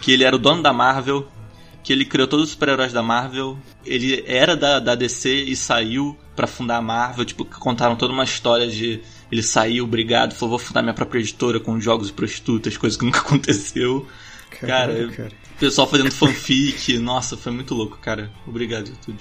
Que 0.00 0.12
ele 0.12 0.24
era 0.24 0.34
o 0.34 0.38
dono 0.38 0.62
da 0.62 0.72
Marvel, 0.72 1.26
que 1.84 1.92
ele 1.92 2.06
criou 2.06 2.26
todos 2.26 2.46
os 2.46 2.50
super-heróis 2.52 2.94
da 2.94 3.02
Marvel, 3.02 3.58
ele 3.84 4.24
era 4.26 4.56
da, 4.56 4.80
da 4.80 4.94
DC 4.94 5.30
e 5.30 5.54
saiu 5.54 6.16
pra 6.34 6.46
fundar 6.46 6.78
a 6.78 6.82
Marvel. 6.82 7.26
Tipo, 7.26 7.44
contaram 7.44 7.94
toda 7.94 8.12
uma 8.12 8.24
história 8.24 8.66
de. 8.66 9.02
Ele 9.30 9.42
saiu, 9.42 9.84
obrigado, 9.84 10.32
falou, 10.32 10.58
vou 10.58 10.66
fundar 10.66 10.80
minha 10.80 10.94
própria 10.94 11.20
editora 11.20 11.60
com 11.60 11.78
jogos 11.78 12.08
e 12.08 12.12
prostitutas, 12.12 12.76
coisa 12.78 12.98
que 12.98 13.04
nunca 13.06 13.18
aconteceu. 13.18 14.06
Caralho, 14.50 15.12
cara, 15.12 15.32
O 15.56 15.58
pessoal 15.58 15.86
fazendo 15.86 16.10
fanfic, 16.10 16.96
nossa, 16.98 17.36
foi 17.36 17.52
muito 17.52 17.74
louco, 17.74 17.98
cara. 17.98 18.30
Obrigado, 18.46 18.88
YouTube. 18.88 19.18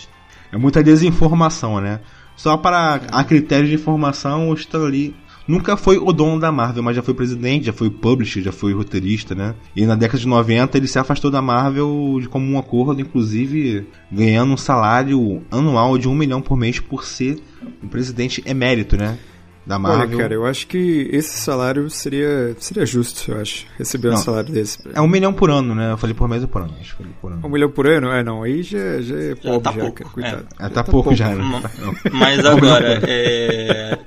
É 0.50 0.58
muita 0.58 0.82
desinformação, 0.82 1.82
né? 1.82 2.00
Só 2.38 2.56
para 2.56 2.96
a 3.12 3.24
critério 3.26 3.68
de 3.68 3.76
informação, 3.76 4.50
o 4.50 4.54
Stan 4.54 4.86
Lee 4.86 5.14
nunca 5.48 5.78
foi 5.78 5.98
o 5.98 6.12
dono 6.12 6.40
da 6.40 6.52
Marvel, 6.52 6.84
mas 6.84 6.96
já 6.96 7.02
foi 7.02 7.14
presidente, 7.14 7.66
já 7.66 7.74
foi 7.74 7.90
publisher, 7.90 8.42
já 8.42 8.52
foi 8.52 8.74
roteirista, 8.74 9.36
né? 9.36 9.56
E 9.76 9.86
na 9.86 9.96
década 9.96 10.20
de 10.20 10.28
90 10.28 10.78
ele 10.78 10.88
se 10.88 11.00
afastou 11.00 11.30
da 11.30 11.42
Marvel 11.42 12.18
de 12.22 12.28
comum 12.28 12.58
acordo, 12.58 13.02
inclusive 13.02 13.88
ganhando 14.12 14.54
um 14.54 14.58
salário 14.58 15.42
anual 15.52 15.98
de 15.98 16.08
um 16.08 16.16
milhão 16.16 16.42
por 16.42 16.58
mês 16.58 16.80
por 16.80 17.04
ser 17.04 17.40
um 17.84 17.88
presidente 17.88 18.44
emérito, 18.46 18.98
né? 18.98 19.18
Da 19.66 19.80
Marvel. 19.80 20.10
Olha, 20.10 20.18
cara, 20.18 20.34
eu 20.34 20.46
acho 20.46 20.68
que 20.68 21.08
esse 21.12 21.38
salário 21.40 21.90
seria, 21.90 22.54
seria 22.60 22.86
justo, 22.86 23.32
eu 23.32 23.40
acho, 23.40 23.66
receber 23.78 24.10
um 24.10 24.12
Não. 24.12 24.18
salário 24.18 24.52
desse. 24.52 24.78
É 24.94 25.00
um 25.00 25.08
milhão 25.08 25.32
por 25.32 25.50
ano, 25.50 25.74
né? 25.74 25.92
Eu 25.94 25.98
falei 25.98 26.14
por 26.14 26.28
mês 26.28 26.42
ou 26.42 26.50
por 26.50 26.64
ano? 26.64 26.74
Acho 26.82 26.92
que 26.92 26.98
falei 26.98 27.14
por 27.22 27.32
Um 27.32 27.36
ano. 27.36 27.50
milhão 27.50 27.70
por 27.72 27.88
ano? 27.88 28.10
É, 28.12 28.22
não, 28.24 28.44
aí 28.44 28.62
já, 28.62 29.00
já 29.02 29.16
é 29.16 29.36
pobre 29.36 29.62
tá 29.62 29.72
já, 29.72 29.80
pouco, 29.80 29.96
cara, 29.96 30.10
coitado. 30.10 30.46
Ah, 30.60 30.70
tá, 30.70 30.84
pouco, 30.84 31.16
já, 31.16 31.30
né? 31.34 31.64
Mas 32.12 32.46
agora, 32.46 33.00
é... 33.08 33.98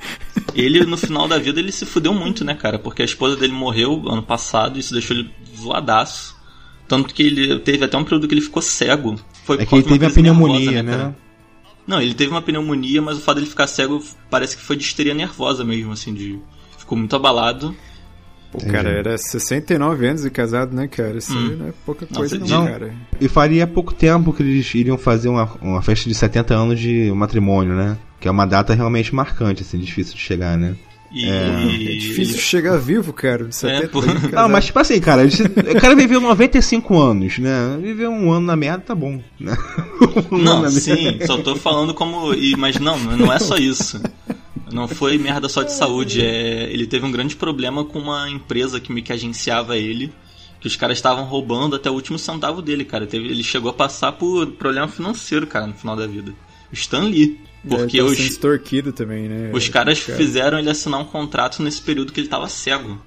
ele 0.55 0.85
no 0.85 0.99
final 0.99 1.27
da 1.27 1.39
vida 1.39 1.59
ele 1.59 1.73
se 1.73 1.87
fudeu 1.87 2.13
muito, 2.13 2.45
né, 2.45 2.55
cara? 2.55 2.79
Porque 2.79 3.01
a 3.01 3.07
esposa 3.07 3.37
dele 3.37 3.55
morreu 3.55 4.03
ano 4.09 4.23
passado 4.23 4.77
e 4.77 4.81
isso 4.81 4.93
deixou 4.93 5.17
ele 5.17 5.31
zoadaço. 5.57 6.37
Tanto 6.87 7.13
que 7.15 7.23
ele 7.23 7.59
teve 7.61 7.85
até 7.85 7.97
um 7.97 8.05
período 8.05 8.29
que 8.29 8.35
ele 8.35 8.41
ficou 8.43 8.61
cego. 8.63 9.17
Foi 9.45 9.57
É 9.61 9.67
que 9.67 9.75
ele 9.75 9.83
teve 9.85 10.07
a 10.07 10.11
pneumonia, 10.11 10.83
nervosa, 10.83 10.83
né? 10.83 10.93
cara? 10.97 11.26
Não, 11.87 12.01
ele 12.03 12.15
teve 12.15 12.31
uma 12.31 12.43
pneumonia, 12.43 13.01
mas 13.01 13.17
o 13.19 13.21
fato 13.21 13.37
dele 13.37 13.47
ficar 13.47 13.67
cego 13.67 14.03
parece 14.29 14.57
que 14.57 14.63
foi 14.63 14.77
de 14.77 14.83
histeria 14.85 15.15
nervosa 15.15 15.65
mesmo, 15.65 15.93
assim, 15.93 16.13
de. 16.13 16.39
Ficou 16.79 16.99
muito 16.99 17.15
abalado. 17.15 17.75
Pô, 18.51 18.59
Entendi. 18.59 18.73
cara, 18.73 18.89
era 18.91 19.19
69 19.19 20.07
anos 20.07 20.23
de 20.23 20.31
casado, 20.31 20.75
né, 20.75 20.87
cara? 20.89 21.19
Isso 21.19 21.33
aí 21.33 21.39
Hum. 21.39 21.57
não 21.59 21.69
é 21.69 21.73
pouca 21.85 22.07
Não, 22.11 22.17
coisa 22.19 22.39
não, 22.39 22.45
diz- 22.45 22.71
cara. 22.73 22.95
E 23.21 23.29
faria 23.29 23.67
pouco 23.67 23.93
tempo 23.93 24.33
que 24.33 24.43
eles 24.43 24.73
iriam 24.75 24.97
fazer 24.97 25.29
uma, 25.29 25.45
uma 25.61 25.83
festa 25.83 26.09
de 26.09 26.15
70 26.15 26.55
anos 26.55 26.79
de 26.81 27.11
matrimônio, 27.13 27.75
né? 27.75 27.97
Que 28.21 28.29
é 28.29 28.31
uma 28.31 28.47
data 28.47 28.73
realmente 28.75 29.15
marcante, 29.15 29.63
assim, 29.63 29.79
difícil 29.79 30.15
de 30.15 30.21
chegar, 30.21 30.57
né? 30.57 30.75
E, 31.13 31.25
É 31.29 31.97
difícil 31.97 32.39
chegar 32.39 32.77
vivo, 32.79 33.13
cara. 33.13 33.45
De 33.45 33.55
70 33.55 33.89
pô. 33.89 34.03
pra 34.03 34.43
Não, 34.43 34.49
mas 34.49 34.67
tipo 34.67 34.79
assim, 34.79 35.01
cara, 35.01 35.23
o 35.25 35.81
cara 35.81 35.95
viveu 35.95 36.21
95 36.21 36.99
anos, 37.01 37.39
né? 37.39 37.79
Viveu 37.81 38.11
um 38.11 38.33
ano 38.33 38.47
na 38.47 38.57
merda, 38.57 38.85
tá 38.87 38.95
bom. 38.95 39.21
Né? 39.39 39.57
Um 40.31 40.37
ano 40.37 40.63
Não, 40.63 40.71
sim, 40.71 40.95
merda. 41.05 41.27
só 41.27 41.39
tô 41.39 41.57
falando 41.57 41.95
como. 41.95 42.35
e- 42.35 42.57
Mas 42.57 42.79
não, 42.79 42.99
não 42.99 43.33
é 43.33 43.39
só 43.39 43.57
isso. 43.57 44.01
Não 44.73 44.87
foi 44.89 45.17
merda 45.19 45.49
só 45.49 45.63
de 45.63 45.73
saúde. 45.73 46.21
É, 46.25 46.65
ele 46.73 46.87
teve 46.87 47.07
um 47.07 47.11
grande 47.11 47.37
problema 47.37 47.85
com 47.85 47.99
uma 47.99 48.29
empresa 48.29 48.81
que 48.81 48.93
meio 48.93 49.05
que 49.05 49.13
agenciava 49.13 49.77
ele. 49.77 50.13
Que 50.61 50.67
os 50.67 50.75
caras 50.77 50.99
estavam 50.99 51.25
roubando 51.25 51.77
até 51.77 51.91
o 51.91 51.95
último 51.95 52.19
centavo 52.19 52.61
dele, 52.63 52.85
cara. 52.85 53.07
Teve, 53.07 53.27
ele 53.29 53.43
chegou 53.45 53.71
a 53.71 53.75
passar 53.75 54.13
por 54.13 54.47
problema 54.53 54.89
financeiro, 54.89 55.47
cara, 55.47 55.67
no 55.67 55.75
final 55.75 55.95
da 55.97 56.07
vida. 56.07 56.33
O 56.71 56.75
Stan 56.75 57.05
Lee. 57.05 57.39
Porque 57.69 57.99
Deve 57.99 57.99
tá 57.99 58.05
os, 58.05 58.19
extorquido 58.21 58.93
também, 58.93 59.29
né? 59.29 59.51
os 59.53 59.69
caras 59.69 60.01
Cara. 60.03 60.17
fizeram 60.19 60.59
ele 60.59 60.71
assinar 60.71 61.01
um 61.01 61.05
contrato 61.05 61.63
nesse 61.63 61.81
período 61.83 62.13
que 62.13 62.21
ele 62.21 62.29
tava 62.29 62.49
cego. 62.49 63.01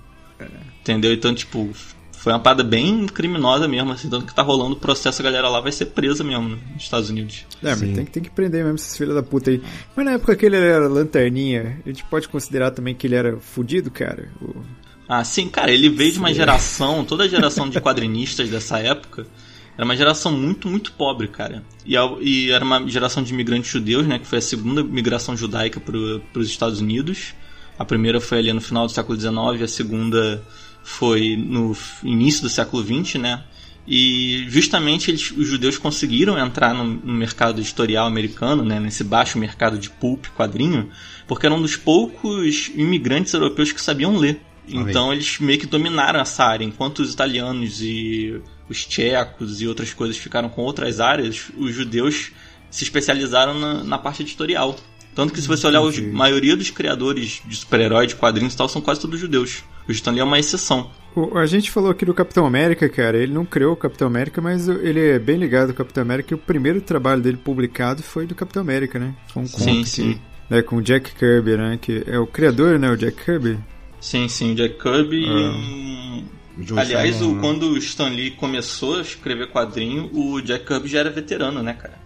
Entendeu? 0.81 1.13
Então, 1.13 1.33
tipo, 1.33 1.69
foi 2.13 2.33
uma 2.33 2.39
parada 2.39 2.63
bem 2.63 3.05
criminosa 3.07 3.67
mesmo, 3.67 3.91
assim. 3.91 4.09
Tanto 4.09 4.25
que 4.25 4.33
tá 4.33 4.41
rolando 4.41 4.73
o 4.75 4.79
processo, 4.79 5.21
a 5.21 5.23
galera 5.23 5.47
lá 5.49 5.59
vai 5.61 5.71
ser 5.71 5.87
presa 5.87 6.23
mesmo 6.23 6.49
nos 6.73 6.83
Estados 6.83 7.09
Unidos. 7.09 7.45
É, 7.61 7.69
mas 7.69 7.79
Sim. 7.79 7.93
tem, 7.93 8.05
que- 8.05 8.11
tem 8.11 8.23
que 8.23 8.29
prender 8.29 8.63
mesmo 8.63 8.75
esses 8.75 8.97
filhos 8.97 9.15
da 9.15 9.23
puta 9.23 9.49
aí. 9.51 9.61
Mas 9.95 10.05
na 10.05 10.11
época 10.13 10.35
que 10.35 10.45
ele 10.45 10.57
era 10.57 10.87
lanterninha, 10.87 11.79
a 11.85 11.89
gente 11.89 12.03
pode 12.05 12.27
considerar 12.27 12.71
também 12.71 12.95
que 12.95 13.05
ele 13.07 13.15
era 13.15 13.37
fudido, 13.39 13.89
cara? 13.91 14.29
O- 14.41 14.55
Ah, 15.07 15.23
sim, 15.23 15.47
cara, 15.49 15.71
ele 15.71 15.89
veio 15.89 16.11
de 16.11 16.19
uma 16.19 16.33
geração, 16.33 17.03
toda 17.03 17.23
a 17.23 17.27
geração 17.27 17.69
de 17.69 17.79
quadrinistas 17.81 18.49
dessa 18.49 18.79
época 18.79 19.25
era 19.79 19.85
uma 19.85 19.95
geração 19.95 20.33
muito, 20.33 20.67
muito 20.67 20.91
pobre, 20.91 21.29
cara. 21.29 21.63
E, 21.85 21.95
e 22.19 22.51
era 22.51 22.65
uma 22.65 22.85
geração 22.85 23.23
de 23.23 23.33
imigrantes 23.33 23.71
judeus, 23.71 24.05
né, 24.05 24.19
que 24.19 24.27
foi 24.27 24.39
a 24.39 24.41
segunda 24.41 24.83
migração 24.83 25.37
judaica 25.37 25.79
para 25.79 25.95
os 25.95 26.49
Estados 26.49 26.81
Unidos. 26.81 27.33
A 27.77 27.85
primeira 27.85 28.19
foi 28.19 28.39
ali 28.39 28.51
no 28.51 28.59
final 28.59 28.85
do 28.87 28.91
século 28.91 29.17
XIX, 29.17 29.63
a 29.63 29.67
segunda 29.69 30.43
foi 30.83 31.37
no 31.37 31.73
início 32.03 32.41
do 32.41 32.49
século 32.49 32.83
XX, 32.83 33.21
né? 33.21 33.41
E 33.87 34.45
justamente 34.49 35.11
eles, 35.11 35.31
os 35.31 35.47
judeus 35.47 35.77
conseguiram 35.77 36.37
entrar 36.37 36.73
no, 36.73 36.83
no 36.83 37.13
mercado 37.13 37.61
editorial 37.61 38.05
americano, 38.05 38.65
né, 38.65 38.81
nesse 38.81 39.05
baixo 39.05 39.39
mercado 39.39 39.79
de 39.79 39.89
pulp, 39.89 40.25
quadrinho, 40.35 40.89
porque 41.25 41.45
eram 41.45 41.55
um 41.55 41.61
dos 41.61 41.77
poucos 41.77 42.69
imigrantes 42.75 43.33
europeus 43.33 43.71
que 43.71 43.81
sabiam 43.81 44.17
ler. 44.17 44.41
Então 44.67 45.13
eles 45.13 45.39
meio 45.39 45.57
que 45.57 45.65
dominaram 45.65 46.19
essa 46.19 46.43
área, 46.43 46.65
enquanto 46.65 46.99
os 46.99 47.13
italianos 47.13 47.81
e 47.81 48.41
os 48.69 48.85
tchecos 48.85 49.61
e 49.61 49.67
outras 49.67 49.93
coisas 49.93 50.17
ficaram 50.17 50.47
com 50.49 50.61
outras 50.61 50.99
áreas, 50.99 51.47
os 51.57 51.73
judeus 51.73 52.31
se 52.69 52.83
especializaram 52.83 53.59
na, 53.59 53.83
na 53.83 53.97
parte 53.97 54.21
editorial. 54.21 54.75
Tanto 55.15 55.33
que 55.33 55.41
se 55.41 55.47
você 55.47 55.65
olhar, 55.67 55.79
a 55.81 56.01
maioria 56.13 56.55
dos 56.55 56.69
criadores 56.69 57.41
de 57.45 57.55
super-herói, 57.55 58.05
de 58.07 58.15
quadrinhos 58.15 58.53
e 58.53 58.57
tal, 58.57 58.69
são 58.69 58.81
quase 58.81 59.01
todos 59.01 59.19
judeus. 59.19 59.63
O 59.87 59.91
Stan 59.91 60.11
Lee 60.11 60.19
é 60.19 60.23
uma 60.23 60.37
exceção. 60.39 60.91
o- 61.15 61.35
a 61.37 61.45
gente 61.47 61.71
falou 61.71 61.89
aqui 61.89 62.05
do 62.05 62.13
Capitão 62.13 62.45
América, 62.45 62.87
cara. 62.87 63.17
Ele 63.17 63.33
não 63.33 63.43
criou 63.43 63.73
o 63.73 63.75
Capitão 63.75 64.07
América, 64.07 64.39
mas 64.39 64.67
ele 64.69 64.99
é 65.09 65.19
bem 65.19 65.37
ligado 65.37 65.69
ao 65.69 65.75
Capitão 65.75 66.03
América. 66.03 66.31
E 66.33 66.35
o 66.35 66.37
primeiro 66.37 66.79
trabalho 66.79 67.21
dele 67.21 67.37
publicado 67.37 68.03
foi 68.03 68.27
do 68.27 68.35
Capitão 68.35 68.61
América, 68.61 68.99
né? 68.99 69.15
Foi 69.33 69.41
um 69.43 69.47
Sim, 69.47 69.81
que- 69.81 69.89
sim. 69.89 70.21
né, 70.49 70.61
com 70.61 70.75
o 70.77 70.81
Jack 70.81 71.13
Kirby, 71.15 71.57
né? 71.57 71.79
Que 71.81 72.03
é 72.05 72.19
o 72.19 72.27
criador, 72.27 72.77
né? 72.79 72.89
O 72.91 72.95
Jack 72.95 73.25
Kirby. 73.25 73.57
Sim, 73.99 74.27
sim, 74.29 74.53
Jack 74.53 74.75
Kirby. 74.81 75.25
Ah. 75.27 75.57
e- 75.57 76.23
Joe 76.57 76.79
Aliás, 76.79 77.17
o, 77.17 77.19
Simon, 77.19 77.41
quando 77.41 77.69
o 77.69 77.77
Stan 77.77 78.09
Lee 78.09 78.31
começou 78.31 78.97
a 78.97 79.01
escrever 79.01 79.49
quadrinho, 79.51 80.09
o 80.13 80.41
Jack 80.41 80.65
Kirby 80.65 80.87
já 80.87 80.99
era 80.99 81.09
veterano, 81.09 81.61
né, 81.61 81.73
cara? 81.73 81.97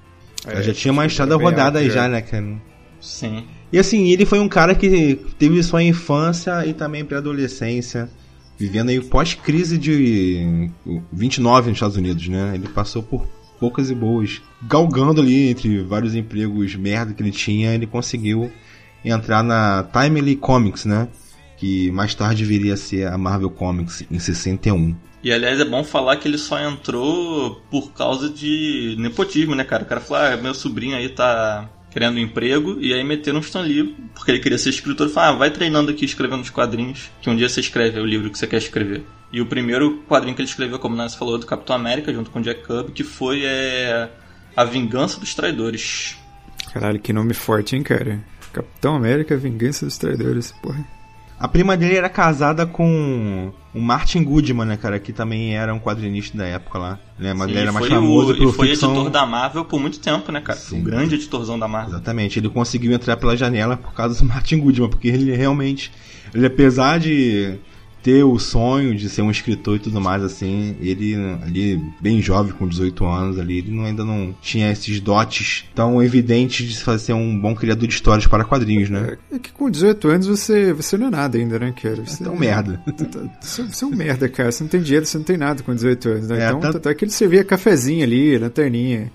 É, 0.45 0.61
já 0.61 0.73
tinha 0.73 0.91
uma 0.91 1.05
estrada 1.05 1.37
bem 1.37 1.47
rodada 1.47 1.79
aí 1.79 1.87
já, 1.87 2.03
já. 2.03 2.07
né, 2.09 2.21
cara? 2.21 2.61
Sim. 2.99 3.45
E 3.71 3.79
assim, 3.79 4.09
ele 4.09 4.25
foi 4.25 4.39
um 4.39 4.47
cara 4.47 4.75
que 4.75 5.19
teve 5.37 5.61
sua 5.63 5.81
infância 5.81 6.65
e 6.65 6.73
também 6.73 7.03
pré-adolescência, 7.03 8.09
vivendo 8.57 8.89
aí 8.89 9.01
pós-crise 9.01 9.77
de 9.77 10.69
29 11.11 11.69
nos 11.69 11.77
Estados 11.77 11.97
Unidos, 11.97 12.27
né? 12.27 12.51
Ele 12.53 12.67
passou 12.67 13.01
por 13.01 13.27
poucas 13.59 13.89
e 13.89 13.95
boas, 13.95 14.41
galgando 14.61 15.21
ali 15.21 15.49
entre 15.49 15.81
vários 15.83 16.15
empregos 16.15 16.75
merda 16.75 17.13
que 17.13 17.23
ele 17.23 17.31
tinha, 17.31 17.73
ele 17.73 17.87
conseguiu 17.87 18.51
entrar 19.03 19.43
na 19.43 19.83
Timely 19.83 20.35
Comics, 20.35 20.85
né? 20.85 21.07
Que 21.63 21.89
mais 21.91 22.13
tarde 22.13 22.43
viria 22.43 22.73
a 22.73 22.77
ser 22.77 23.07
a 23.07 23.17
Marvel 23.17 23.49
Comics 23.49 24.03
em 24.11 24.19
61. 24.19 24.93
E 25.23 25.31
aliás, 25.31 25.57
é 25.61 25.63
bom 25.63 25.81
falar 25.81 26.17
que 26.17 26.27
ele 26.27 26.37
só 26.37 26.59
entrou 26.59 27.61
por 27.71 27.93
causa 27.93 28.29
de 28.29 28.97
nepotismo, 28.99 29.55
né, 29.55 29.63
cara? 29.63 29.83
O 29.83 29.85
cara 29.85 30.01
falou, 30.01 30.25
ah, 30.25 30.35
meu 30.35 30.53
sobrinho 30.53 30.97
aí 30.97 31.07
tá 31.07 31.69
querendo 31.89 32.17
um 32.17 32.19
emprego, 32.19 32.81
e 32.81 32.93
aí 32.93 33.01
meteram 33.01 33.37
um 33.37 33.41
Stan 33.41 33.61
Lee, 33.61 33.95
porque 34.13 34.31
ele 34.31 34.39
queria 34.39 34.57
ser 34.57 34.71
escritor, 34.71 35.07
e 35.07 35.09
falou, 35.09 35.35
ah, 35.35 35.37
vai 35.37 35.51
treinando 35.51 35.89
aqui 35.89 36.03
escrevendo 36.03 36.41
os 36.41 36.49
quadrinhos, 36.49 37.09
que 37.21 37.29
um 37.29 37.35
dia 37.37 37.47
você 37.47 37.61
escreve 37.61 37.97
o 37.97 38.05
livro 38.05 38.29
que 38.29 38.37
você 38.37 38.45
quer 38.45 38.57
escrever. 38.57 39.05
E 39.31 39.39
o 39.39 39.45
primeiro 39.45 40.03
quadrinho 40.05 40.35
que 40.35 40.41
ele 40.41 40.49
escreveu, 40.49 40.79
como 40.79 40.97
nós 40.97 41.15
falou, 41.15 41.37
do 41.37 41.45
Capitão 41.45 41.77
América, 41.77 42.13
junto 42.13 42.29
com 42.29 42.39
o 42.39 42.41
Jack 42.41 42.67
Kirby, 42.67 42.91
que 42.91 43.05
foi 43.05 43.45
é, 43.45 44.09
A 44.53 44.65
Vingança 44.65 45.17
dos 45.17 45.33
Traidores. 45.33 46.17
Caralho, 46.73 46.99
que 46.99 47.13
nome 47.13 47.33
forte, 47.33 47.73
hein, 47.73 47.83
cara? 47.83 48.21
Capitão 48.51 48.97
América, 48.97 49.37
Vingança 49.37 49.85
dos 49.85 49.97
Traidores. 49.97 50.51
Porra. 50.61 50.85
A 51.39 51.47
prima 51.47 51.75
dele 51.75 51.95
era 51.95 52.09
casada 52.09 52.65
com 52.65 53.51
o 53.73 53.81
Martin 53.81 54.23
Goodman, 54.23 54.65
né, 54.65 54.77
cara? 54.77 54.99
Que 54.99 55.11
também 55.11 55.55
era 55.57 55.73
um 55.73 55.79
quadrinista 55.79 56.37
da 56.37 56.45
época 56.45 56.79
lá. 56.79 56.99
Né? 57.17 57.33
Mas 57.33 57.47
Sim, 57.47 57.51
ele 57.51 57.59
era 57.59 57.71
mais 57.71 57.85
foi 57.85 57.95
famoso 57.95 58.33
o, 58.33 58.37
por 58.37 58.49
e 58.49 58.51
foi 58.53 58.67
ficção... 58.69 58.91
editor 58.91 59.09
da 59.09 59.25
Marvel 59.25 59.65
por 59.65 59.79
muito 59.79 59.99
tempo, 59.99 60.31
né, 60.31 60.41
cara? 60.41 60.57
Sim. 60.57 60.79
O 60.79 60.83
grande 60.83 61.15
editorzão 61.15 61.57
da 61.57 61.67
Marvel. 61.67 61.95
Exatamente, 61.95 62.39
ele 62.39 62.49
conseguiu 62.49 62.91
entrar 62.93 63.17
pela 63.17 63.35
janela 63.35 63.75
por 63.75 63.93
causa 63.93 64.17
do 64.17 64.25
Martin 64.29 64.59
Goodman, 64.59 64.89
porque 64.89 65.07
ele 65.07 65.35
realmente, 65.35 65.91
ele 66.33 66.45
apesar 66.45 66.99
de 66.99 67.59
ter 68.03 68.23
o 68.23 68.37
sonho 68.37 68.93
de 68.93 69.07
ser 69.09 69.21
um 69.21 69.31
escritor 69.31 69.77
e 69.77 69.79
tudo 69.79 70.01
mais 70.01 70.21
assim, 70.21 70.75
ele 70.81 71.15
ali 71.41 71.81
bem 72.01 72.21
jovem 72.21 72.51
com 72.53 72.67
18 72.67 73.05
anos 73.05 73.39
ali, 73.39 73.59
ele 73.59 73.71
não- 73.71 73.85
ainda 73.85 74.03
não 74.03 74.35
tinha 74.41 74.69
esses 74.71 74.99
dotes 74.99 75.65
tão 75.73 76.03
evidentes 76.03 76.67
de 76.69 76.83
fazer 76.83 77.13
um 77.13 77.39
bom 77.39 77.55
criador 77.55 77.87
de 77.87 77.93
histórias 77.93 78.27
para 78.27 78.43
quadrinhos, 78.43 78.89
né? 78.89 79.17
É 79.31 79.39
que 79.39 79.51
com 79.51 79.69
18 79.69 80.07
anos 80.09 80.27
você, 80.27 80.73
você 80.73 80.97
não 80.97 81.07
é 81.07 81.09
nada 81.09 81.37
ainda, 81.37 81.57
né, 81.57 81.73
cara? 81.81 82.03
Você, 82.05 82.21
Então 82.23 82.35
merda. 82.35 82.79
Você, 83.41 83.63
você 83.63 83.85
é 83.85 83.87
um 83.87 83.91
merda, 83.95 84.27
cara. 84.29 84.51
Você 84.51 84.63
não 84.63 84.69
tem 84.69 84.81
dinheiro, 84.81 85.05
você 85.05 85.17
não 85.17 85.25
tem 85.25 85.37
nada 85.37 85.63
com 85.63 85.73
18 85.73 86.09
anos, 86.09 86.27
né? 86.27 86.43
É, 86.43 86.47
então, 86.49 86.59
tanto- 86.59 86.73
tanto 86.73 86.89
é 86.89 86.93
que 86.95 87.05
ele 87.05 87.11
servia 87.11 87.43
cafezinho 87.43 88.03
ali, 88.03 88.37
lanterninha. 88.37 89.11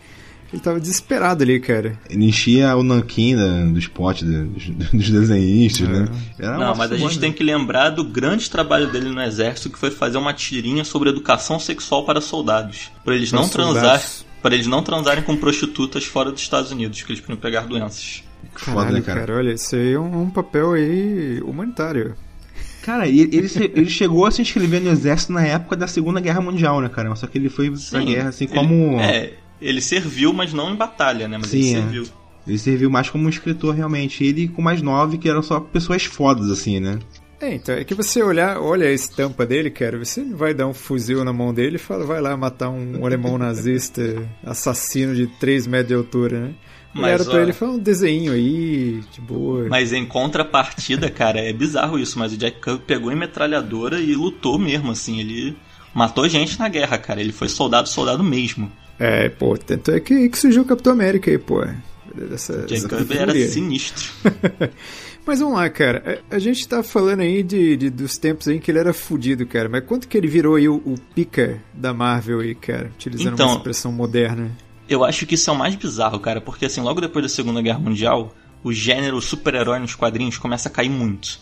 Ele 0.53 0.63
tava 0.63 0.81
desesperado 0.81 1.43
ali, 1.43 1.61
cara. 1.61 1.99
Ele 2.09 2.25
enchia 2.25 2.75
o 2.75 2.83
nanquim 2.83 3.37
da- 3.37 3.65
dos 3.67 3.87
potes 3.87 4.23
da- 4.27 4.45
dos, 4.45 4.71
dos 4.93 5.11
desenhistas, 5.11 5.87
né? 5.89 6.09
Era 6.39 6.53
Não, 6.57 6.65
uma 6.69 6.75
mas 6.75 6.91
a 6.93 6.97
gente 6.97 7.09
foda. 7.15 7.21
tem 7.21 7.33
que 7.33 7.45
lembrar 7.45 7.91
do 7.91 8.03
grande 8.03 8.49
trabalho 8.49 8.91
dele 8.91 9.11
no 9.11 9.21
exército, 9.23 9.69
que 9.69 9.79
foi 9.79 9.91
fazer 9.91 10.17
uma 10.17 10.33
tirinha 10.33 10.85
sobre 10.85 11.11
educação 11.11 11.61
sexual 11.61 12.05
para 12.07 12.21
soldados. 12.23 12.91
Para 13.05 13.15
eles 13.15 13.31
Para 13.31 13.41
não 13.41 13.49
transar, 13.49 14.03
para 14.41 14.55
eles 14.55 14.67
não 14.67 14.83
transarem 14.83 15.23
com 15.23 15.37
prostitutas 15.37 16.05
fora 16.05 16.33
dos 16.33 16.41
Estados 16.41 16.71
Unidos, 16.73 17.03
que 17.03 17.13
eles 17.13 17.21
podem 17.21 17.37
pegar 17.37 17.67
doenças. 17.67 18.23
Foda, 18.55 18.77
Caralho, 18.77 18.95
né, 18.97 19.01
cara? 19.03 19.37
olha, 19.37 19.53
isso 19.53 19.77
aí 19.77 19.93
é 19.93 19.99
um, 19.99 20.23
um 20.23 20.31
papel 20.31 20.73
aí 20.73 21.41
humanitário. 21.45 22.15
Cara, 22.83 23.07
e 23.07 23.21
ele, 23.21 23.37
ele, 23.37 23.49
se- 23.49 23.71
ele 23.75 23.91
chegou 23.91 24.25
a 24.25 24.31
se 24.31 24.41
inscrever 24.41 24.81
no 24.81 24.91
exército 24.91 25.33
na 25.33 25.45
época 25.45 25.77
da 25.77 25.87
Segunda 25.87 26.21
Guerra 26.21 26.41
Mundial, 26.41 26.81
né, 26.81 26.89
cara? 26.89 27.15
Só 27.17 27.27
que 27.27 27.37
ele 27.37 27.51
foi 27.51 27.69
pra 27.71 27.79
Sim, 27.79 28.07
guerra, 28.07 28.31
assim, 28.31 28.45
ele- 28.47 28.55
como. 28.55 28.99
É, 28.99 29.33
ele 29.61 29.81
serviu, 29.81 30.33
mas 30.33 30.53
não 30.53 30.71
em 30.71 30.77
batalha, 30.77 31.29
né? 31.29 31.39
Mas 31.39 31.49
Sim, 31.49 31.59
ele 31.59 31.69
é. 31.69 31.83
serviu. 31.83 32.05
Ele 32.47 32.59
serviu 32.59 32.91
mais 32.91 33.11
como 33.11 33.27
um 33.27 33.29
escritor, 33.29 33.75
realmente. 33.75 34.25
Ele 34.25 34.49
com 34.49 34.63
mais 34.63 34.81
nove, 34.81 35.19
que 35.19 35.29
eram 35.29 35.43
só 35.43 35.61
pessoas 35.61 36.05
fodas, 36.05 36.51
assim, 36.51 36.81
né? 36.81 36.99
É, 37.41 37.55
então, 37.55 37.75
é 37.75 37.85
que 37.85 37.95
você 37.95 38.21
olhar, 38.21 38.61
olha 38.61 38.89
a 38.89 38.93
estampa 38.93 39.47
dele, 39.47 39.71
cara, 39.71 39.97
você 39.97 40.25
vai 40.25 40.53
dar 40.53 40.67
um 40.67 40.75
fuzil 40.75 41.25
na 41.25 41.33
mão 41.33 41.55
dele 41.55 41.77
e 41.77 41.79
fala, 41.79 42.05
vai 42.05 42.21
lá 42.21 42.37
matar 42.37 42.69
um 42.69 42.99
alemão 43.07 43.39
nazista, 43.39 44.29
assassino 44.45 45.15
de 45.15 45.29
3 45.39 45.69
metros 45.69 45.89
de 45.89 45.95
altura, 45.95 46.41
né? 46.41 46.55
Mas, 46.93 47.05
Olharam 47.05 47.25
pra 47.27 47.35
ó, 47.35 47.39
ele 47.41 47.51
e 47.51 47.55
falaram 47.55 47.79
um 47.79 47.83
desenho 47.83 48.33
aí, 48.33 49.01
de 49.13 49.21
boa. 49.21 49.69
Mas 49.69 49.93
em 49.93 50.05
contrapartida, 50.05 51.09
cara, 51.11 51.39
é 51.39 51.53
bizarro 51.53 51.99
isso, 51.99 52.19
mas 52.19 52.33
o 52.33 52.37
Jack 52.37 52.61
Kirby 52.61 52.83
pegou 52.85 53.13
em 53.13 53.17
metralhadora 53.17 54.01
e 54.01 54.15
lutou 54.15 54.59
mesmo, 54.59 54.91
assim, 54.91 55.21
ele 55.21 55.57
matou 55.95 56.29
gente 56.29 56.59
na 56.59 56.69
guerra, 56.69 56.99
cara. 56.99 57.21
Ele 57.21 57.33
foi 57.33 57.49
soldado, 57.49 57.89
soldado 57.89 58.25
mesmo. 58.25 58.73
É, 58.99 59.29
pô, 59.29 59.57
tanto 59.57 59.91
é 59.93 60.01
que, 60.01 60.29
que 60.29 60.39
surgiu 60.39 60.63
o 60.63 60.65
Capitão 60.65 60.93
América 60.93 61.31
aí, 61.31 61.39
pô. 61.39 61.63
Essa, 62.33 62.63
Jack 62.67 62.75
essa 62.75 62.89
Kirby 62.89 63.17
era 63.19 63.33
sinistro. 63.49 64.11
Mas 65.27 65.41
vamos 65.41 65.55
lá, 65.59 65.69
cara. 65.69 66.23
A, 66.31 66.37
a 66.37 66.39
gente 66.39 66.67
tá 66.67 66.83
falando 66.83 67.21
aí 67.21 67.43
de, 67.43 67.77
de- 67.77 67.91
dos 67.91 68.17
tempos 68.17 68.49
aí 68.49 68.57
em 68.57 68.61
que 68.61 68.71
ele 68.71 68.79
era 68.79 68.93
fudido, 68.95 69.47
cara. 69.47 69.69
Mas 69.69 69.85
quanto 69.85 70.09
que 70.09 70.17
ele 70.17 70.27
virou 70.27 70.55
aí 70.57 70.69
o, 70.69 70.77
o 70.77 70.95
pica 71.15 71.63
da 71.73 71.93
Marvel 71.93 72.41
aí, 72.41 72.55
cara? 72.55 72.91
Utilizando 72.95 73.35
Então- 73.35 73.49
uma 73.49 73.57
expressão 73.57 73.93
moderna. 73.93 74.51
Eu 74.89 75.05
acho 75.05 75.27
que 75.27 75.35
isso 75.35 75.51
é 75.51 75.53
o 75.53 75.57
mais 75.57 75.75
bizarro, 75.75 76.19
cara, 76.19 76.41
porque 76.41 76.65
assim, 76.65 76.81
logo 76.81 76.99
depois 76.99 77.23
da 77.23 77.29
Segunda 77.29 77.61
Guerra 77.61 77.79
Mundial, 77.79 78.35
o 78.65 78.73
gênero 78.73 79.21
super-herói 79.21 79.79
nos 79.79 79.95
quadrinhos 79.95 80.39
começa 80.39 80.71
a 80.71 80.73
cair 80.73 80.89
muito. 80.89 81.39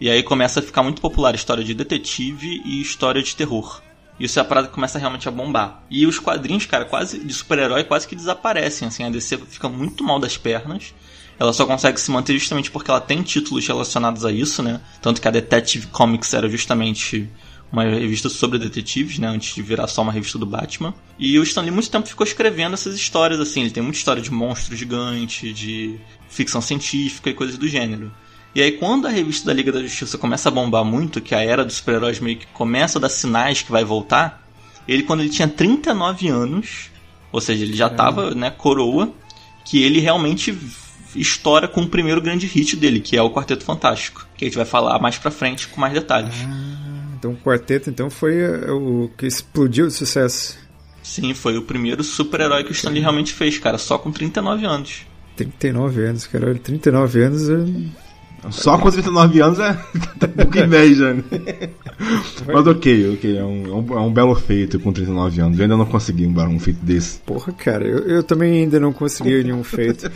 E 0.00 0.10
aí 0.10 0.20
começa 0.22 0.58
a 0.58 0.62
ficar 0.62 0.82
muito 0.82 1.00
popular 1.00 1.30
a 1.32 1.36
história 1.36 1.62
de 1.62 1.74
detetive 1.74 2.60
e 2.64 2.80
história 2.82 3.22
de 3.22 3.36
terror. 3.36 3.80
Isso 4.18 4.38
é 4.38 4.42
a 4.42 4.44
parada 4.44 4.68
que 4.68 4.74
começa 4.74 4.98
realmente 4.98 5.28
a 5.28 5.30
bombar. 5.30 5.82
E 5.90 6.06
os 6.06 6.18
quadrinhos, 6.18 6.66
cara, 6.66 6.84
quase 6.84 7.18
de 7.18 7.32
super-herói 7.32 7.84
quase 7.84 8.06
que 8.06 8.16
desaparecem, 8.16 8.88
assim, 8.88 9.04
a 9.04 9.10
DC 9.10 9.38
fica 9.48 9.68
muito 9.68 10.02
mal 10.02 10.18
das 10.18 10.36
pernas. 10.36 10.94
Ela 11.38 11.52
só 11.52 11.64
consegue 11.64 12.00
se 12.00 12.10
manter 12.10 12.36
justamente 12.36 12.70
porque 12.70 12.90
ela 12.90 13.00
tem 13.00 13.22
títulos 13.22 13.66
relacionados 13.66 14.24
a 14.24 14.32
isso, 14.32 14.60
né? 14.62 14.80
Tanto 15.00 15.20
que 15.20 15.28
a 15.28 15.30
Detective 15.30 15.86
Comics 15.86 16.34
era 16.34 16.48
justamente 16.48 17.30
uma 17.70 17.84
revista 17.84 18.28
sobre 18.28 18.58
detetives, 18.58 19.18
né? 19.18 19.28
Antes 19.28 19.54
de 19.54 19.62
virar 19.62 19.86
só 19.86 20.02
uma 20.02 20.10
revista 20.10 20.36
do 20.36 20.46
Batman. 20.46 20.92
E 21.16 21.38
o 21.38 21.42
Stan 21.44 21.62
Lee 21.62 21.70
muito 21.70 21.90
tempo 21.90 22.08
ficou 22.08 22.26
escrevendo 22.26 22.74
essas 22.74 22.96
histórias, 22.96 23.38
assim. 23.38 23.60
Ele 23.60 23.70
tem 23.70 23.82
muita 23.82 23.98
história 23.98 24.20
de 24.20 24.32
monstro 24.32 24.74
gigante, 24.74 25.52
de 25.52 26.00
ficção 26.28 26.60
científica 26.60 27.30
e 27.30 27.34
coisas 27.34 27.56
do 27.56 27.68
gênero. 27.68 28.12
E 28.54 28.62
aí, 28.62 28.72
quando 28.72 29.06
a 29.06 29.10
revista 29.10 29.46
da 29.46 29.52
Liga 29.52 29.70
da 29.70 29.80
Justiça 29.80 30.16
começa 30.18 30.48
a 30.48 30.52
bombar 30.52 30.84
muito, 30.84 31.20
que 31.20 31.34
a 31.34 31.42
era 31.42 31.64
dos 31.64 31.76
super-heróis 31.76 32.18
meio 32.18 32.38
que 32.38 32.46
começa 32.48 32.98
a 32.98 33.02
dar 33.02 33.08
sinais 33.08 33.62
que 33.62 33.70
vai 33.70 33.84
voltar, 33.84 34.42
ele, 34.86 35.02
quando 35.02 35.20
ele 35.20 35.28
tinha 35.28 35.46
39 35.46 36.28
anos, 36.28 36.90
ou 37.30 37.40
seja, 37.40 37.64
ele 37.64 37.76
já 37.76 37.90
tava, 37.90 38.34
né, 38.34 38.50
coroa, 38.50 39.12
que 39.64 39.82
ele 39.82 40.00
realmente 40.00 40.58
estoura 41.14 41.68
com 41.68 41.82
o 41.82 41.88
primeiro 41.88 42.20
grande 42.20 42.46
hit 42.46 42.74
dele, 42.76 43.00
que 43.00 43.16
é 43.16 43.22
o 43.22 43.30
Quarteto 43.30 43.64
Fantástico, 43.64 44.26
que 44.36 44.44
a 44.44 44.48
gente 44.48 44.56
vai 44.56 44.64
falar 44.64 44.98
mais 44.98 45.18
pra 45.18 45.30
frente 45.30 45.68
com 45.68 45.80
mais 45.80 45.92
detalhes. 45.92 46.34
Então 47.18 47.32
o 47.32 47.36
quarteto 47.36 47.90
então 47.90 48.08
foi 48.08 48.38
é, 48.40 48.70
o 48.70 49.10
que 49.16 49.26
explodiu 49.26 49.88
de 49.88 49.92
sucesso. 49.92 50.56
Sim, 51.02 51.34
foi 51.34 51.56
o 51.58 51.62
primeiro 51.62 52.04
super-herói 52.04 52.64
que 52.64 52.70
o 52.70 52.72
Stan 52.72 52.90
Lee 52.90 53.00
realmente 53.00 53.32
fez, 53.32 53.58
cara, 53.58 53.76
só 53.76 53.98
com 53.98 54.12
39 54.12 54.64
anos. 54.66 55.06
39 55.36 56.04
anos, 56.04 56.26
cara. 56.26 56.46
Olha, 56.46 56.58
39 56.58 57.22
anos 57.22 57.48
é... 57.48 58.07
Só 58.50 58.78
com 58.78 58.90
39 58.90 59.40
anos 59.40 59.58
é 59.58 59.70
um 60.24 60.28
pouco 60.28 60.58
inveja, 60.58 61.14
né? 61.14 61.24
Mas 62.46 62.66
ok, 62.66 63.14
ok, 63.14 63.36
é 63.36 63.44
um, 63.44 63.66
é 63.66 64.00
um, 64.00 64.06
é 64.08 64.10
belo 64.10 64.34
feito 64.34 64.78
com 64.80 64.92
39 64.92 65.40
anos. 65.40 65.58
Eu 65.58 65.64
ainda 65.64 65.76
não 65.76 65.86
consegui 65.86 66.26
um, 66.26 66.40
um 66.48 66.58
feito 66.60 66.78
desse. 66.84 67.18
Porra, 67.20 67.52
cara, 67.52 67.84
eu, 67.86 67.98
eu 68.06 68.22
também 68.22 68.62
ainda 68.62 68.78
não 68.78 68.92
consegui 68.92 69.42
nenhum 69.42 69.64
feito. 69.64 70.10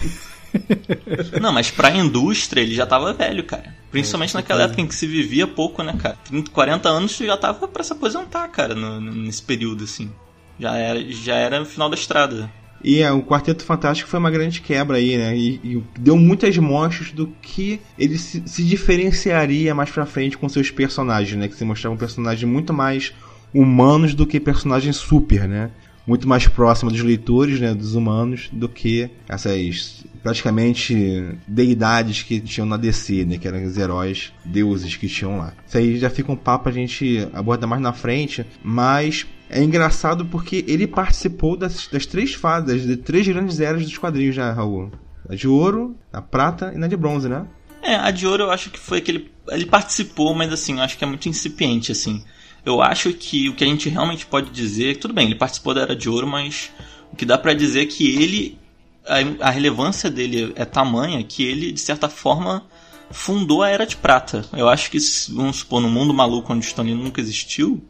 Não, 1.40 1.52
mas 1.52 1.70
pra 1.70 1.90
indústria 1.90 2.60
ele 2.60 2.74
já 2.74 2.86
tava 2.86 3.12
velho, 3.12 3.44
cara. 3.44 3.74
Principalmente 3.90 4.34
naquela 4.34 4.62
época 4.62 4.80
em 4.80 4.86
que 4.86 4.94
se 4.94 5.06
vivia 5.06 5.46
pouco, 5.46 5.82
né, 5.82 5.94
cara? 5.98 6.16
30, 6.24 6.50
40 6.50 6.88
anos 6.88 7.16
já 7.16 7.36
tava 7.36 7.66
pra 7.68 7.82
se 7.82 7.92
aposentar, 7.92 8.46
cara, 8.48 8.74
no- 8.74 9.00
nesse 9.00 9.42
período, 9.42 9.84
assim. 9.84 10.10
Já 10.58 10.76
era, 10.76 11.00
já 11.10 11.34
era 11.34 11.60
o 11.62 11.66
final 11.66 11.88
da 11.90 11.96
estrada. 11.96 12.50
E 12.84 13.00
é, 13.00 13.12
o 13.12 13.22
Quarteto 13.22 13.64
Fantástico 13.64 14.08
foi 14.08 14.18
uma 14.18 14.30
grande 14.30 14.60
quebra 14.60 14.96
aí, 14.96 15.16
né? 15.16 15.36
E, 15.36 15.60
e 15.62 15.84
deu 15.98 16.16
muitas 16.16 16.56
mostras 16.58 17.12
do 17.12 17.28
que 17.40 17.80
ele 17.98 18.18
se, 18.18 18.42
se 18.44 18.64
diferenciaria 18.64 19.74
mais 19.74 19.90
pra 19.90 20.04
frente 20.04 20.36
com 20.36 20.48
seus 20.48 20.70
personagens, 20.70 21.38
né? 21.38 21.48
Que 21.48 21.54
se 21.54 21.64
mostravam 21.64 21.96
personagens 21.96 22.50
muito 22.50 22.72
mais 22.72 23.12
humanos 23.54 24.14
do 24.14 24.26
que 24.26 24.40
personagens 24.40 24.96
super, 24.96 25.46
né? 25.46 25.70
Muito 26.06 26.26
mais 26.26 26.48
próximo 26.48 26.90
dos 26.90 27.00
leitores, 27.00 27.60
né? 27.60 27.72
Dos 27.72 27.94
humanos, 27.94 28.48
do 28.52 28.68
que 28.68 29.08
essas 29.28 30.02
praticamente 30.22 31.36
deidades 31.46 32.22
que 32.22 32.40
tinham 32.40 32.66
na 32.66 32.76
DC, 32.76 33.24
né? 33.24 33.38
Que 33.38 33.48
eram 33.48 33.64
os 33.64 33.76
heróis, 33.76 34.32
deuses 34.44 34.96
que 34.96 35.08
tinham 35.08 35.38
lá. 35.38 35.52
Isso 35.66 35.78
aí 35.78 35.98
já 35.98 36.08
fica 36.08 36.30
um 36.32 36.36
papo 36.36 36.68
a 36.68 36.72
gente 36.72 37.28
abordar 37.32 37.68
mais 37.68 37.82
na 37.82 37.92
frente, 37.92 38.46
mas 38.62 39.26
é 39.50 39.62
engraçado 39.62 40.24
porque 40.26 40.64
ele 40.66 40.86
participou 40.86 41.56
das, 41.56 41.86
das 41.88 42.06
três 42.06 42.34
fases, 42.34 42.86
das 42.86 42.96
três 42.98 43.26
grandes 43.26 43.60
eras 43.60 43.82
dos 43.82 43.98
quadrinhos, 43.98 44.36
né, 44.36 44.50
Raul? 44.50 44.90
A 45.28 45.34
de 45.34 45.46
ouro, 45.46 45.96
a 46.12 46.22
prata 46.22 46.72
e 46.74 46.78
na 46.78 46.86
de 46.86 46.96
bronze, 46.96 47.28
né? 47.28 47.46
É, 47.82 47.96
a 47.96 48.10
de 48.10 48.26
ouro 48.26 48.44
eu 48.44 48.50
acho 48.50 48.70
que 48.70 48.78
foi 48.78 49.00
que 49.00 49.10
ele, 49.10 49.30
ele 49.48 49.66
participou, 49.66 50.34
mas 50.34 50.52
assim, 50.52 50.76
eu 50.76 50.82
acho 50.82 50.96
que 50.96 51.04
é 51.04 51.06
muito 51.06 51.28
incipiente, 51.28 51.90
assim. 51.90 52.22
Eu 52.64 52.80
acho 52.80 53.12
que 53.12 53.48
o 53.48 53.54
que 53.54 53.64
a 53.64 53.66
gente 53.66 53.88
realmente 53.88 54.24
pode 54.24 54.50
dizer, 54.50 54.98
tudo 54.98 55.12
bem, 55.12 55.26
ele 55.26 55.34
participou 55.34 55.74
da 55.74 55.82
era 55.82 55.96
de 55.96 56.08
ouro, 56.08 56.26
mas 56.26 56.70
o 57.12 57.16
que 57.16 57.26
dá 57.26 57.36
pra 57.36 57.52
dizer 57.52 57.82
é 57.82 57.86
que 57.86 58.22
ele, 58.22 58.58
a, 59.06 59.48
a 59.48 59.50
relevância 59.50 60.10
dele 60.10 60.52
é 60.56 60.64
tamanha 60.64 61.22
que 61.22 61.44
ele, 61.44 61.72
de 61.72 61.80
certa 61.80 62.08
forma, 62.08 62.64
fundou 63.10 63.62
a 63.62 63.68
era 63.68 63.86
de 63.86 63.96
prata. 63.96 64.44
Eu 64.52 64.68
acho 64.68 64.90
que, 64.90 64.98
vamos 65.30 65.56
supor, 65.56 65.80
no 65.80 65.90
mundo 65.90 66.14
maluco 66.14 66.52
onde 66.52 66.66
o 66.66 66.68
Stan 66.68 66.82
Lee 66.82 66.94
nunca 66.94 67.20
existiu, 67.20 67.82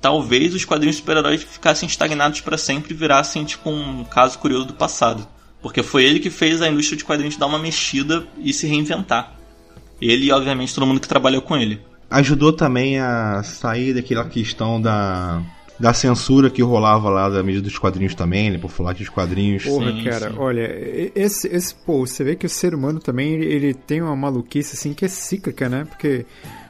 talvez 0.00 0.54
os 0.54 0.64
quadrinhos 0.64 0.96
super-heróis 0.96 1.42
ficassem 1.42 1.86
estagnados 1.88 2.40
pra 2.40 2.56
sempre 2.56 2.94
e 2.94 2.96
virassem 2.96 3.44
tipo 3.44 3.70
um 3.70 4.04
caso 4.04 4.38
curioso 4.38 4.66
do 4.66 4.74
passado. 4.74 5.26
Porque 5.60 5.82
foi 5.82 6.04
ele 6.04 6.20
que 6.20 6.30
fez 6.30 6.62
a 6.62 6.68
indústria 6.68 6.96
de 6.96 7.04
quadrinhos 7.04 7.36
dar 7.36 7.46
uma 7.46 7.58
mexida 7.58 8.26
e 8.38 8.52
se 8.52 8.66
reinventar. 8.66 9.34
Ele 10.00 10.26
e, 10.26 10.32
obviamente, 10.32 10.74
todo 10.74 10.86
mundo 10.86 11.00
que 11.00 11.08
trabalhou 11.08 11.42
com 11.42 11.56
ele. 11.56 11.82
Ajudou 12.10 12.52
também 12.52 12.98
a 12.98 13.42
sair 13.42 13.92
daquela 13.92 14.24
questão 14.24 14.80
da, 14.80 15.42
da 15.80 15.94
censura 15.94 16.50
que 16.50 16.60
rolava 16.62 17.08
lá 17.08 17.28
da 17.30 17.42
mídia 17.42 17.62
dos 17.62 17.78
quadrinhos 17.78 18.14
também, 18.14 18.50
né? 18.50 18.58
Por 18.58 18.70
falar 18.70 18.94
que 18.94 19.02
os 19.02 19.08
quadrinhos. 19.08 19.64
Porra, 19.64 19.90
Sim, 19.90 20.04
cara, 20.04 20.30
sim. 20.30 20.36
olha, 20.38 21.10
esse, 21.14 21.48
esse, 21.48 21.74
pô, 21.74 22.06
você 22.06 22.22
vê 22.22 22.36
que 22.36 22.44
o 22.44 22.50
ser 22.50 22.74
humano 22.74 23.00
também, 23.00 23.32
ele, 23.32 23.46
ele 23.46 23.74
tem 23.74 24.02
uma 24.02 24.14
maluquice 24.14 24.76
assim 24.76 24.92
que 24.92 25.06
é 25.06 25.08
cíclica, 25.08 25.70
né? 25.70 25.86
Porque 25.88 26.26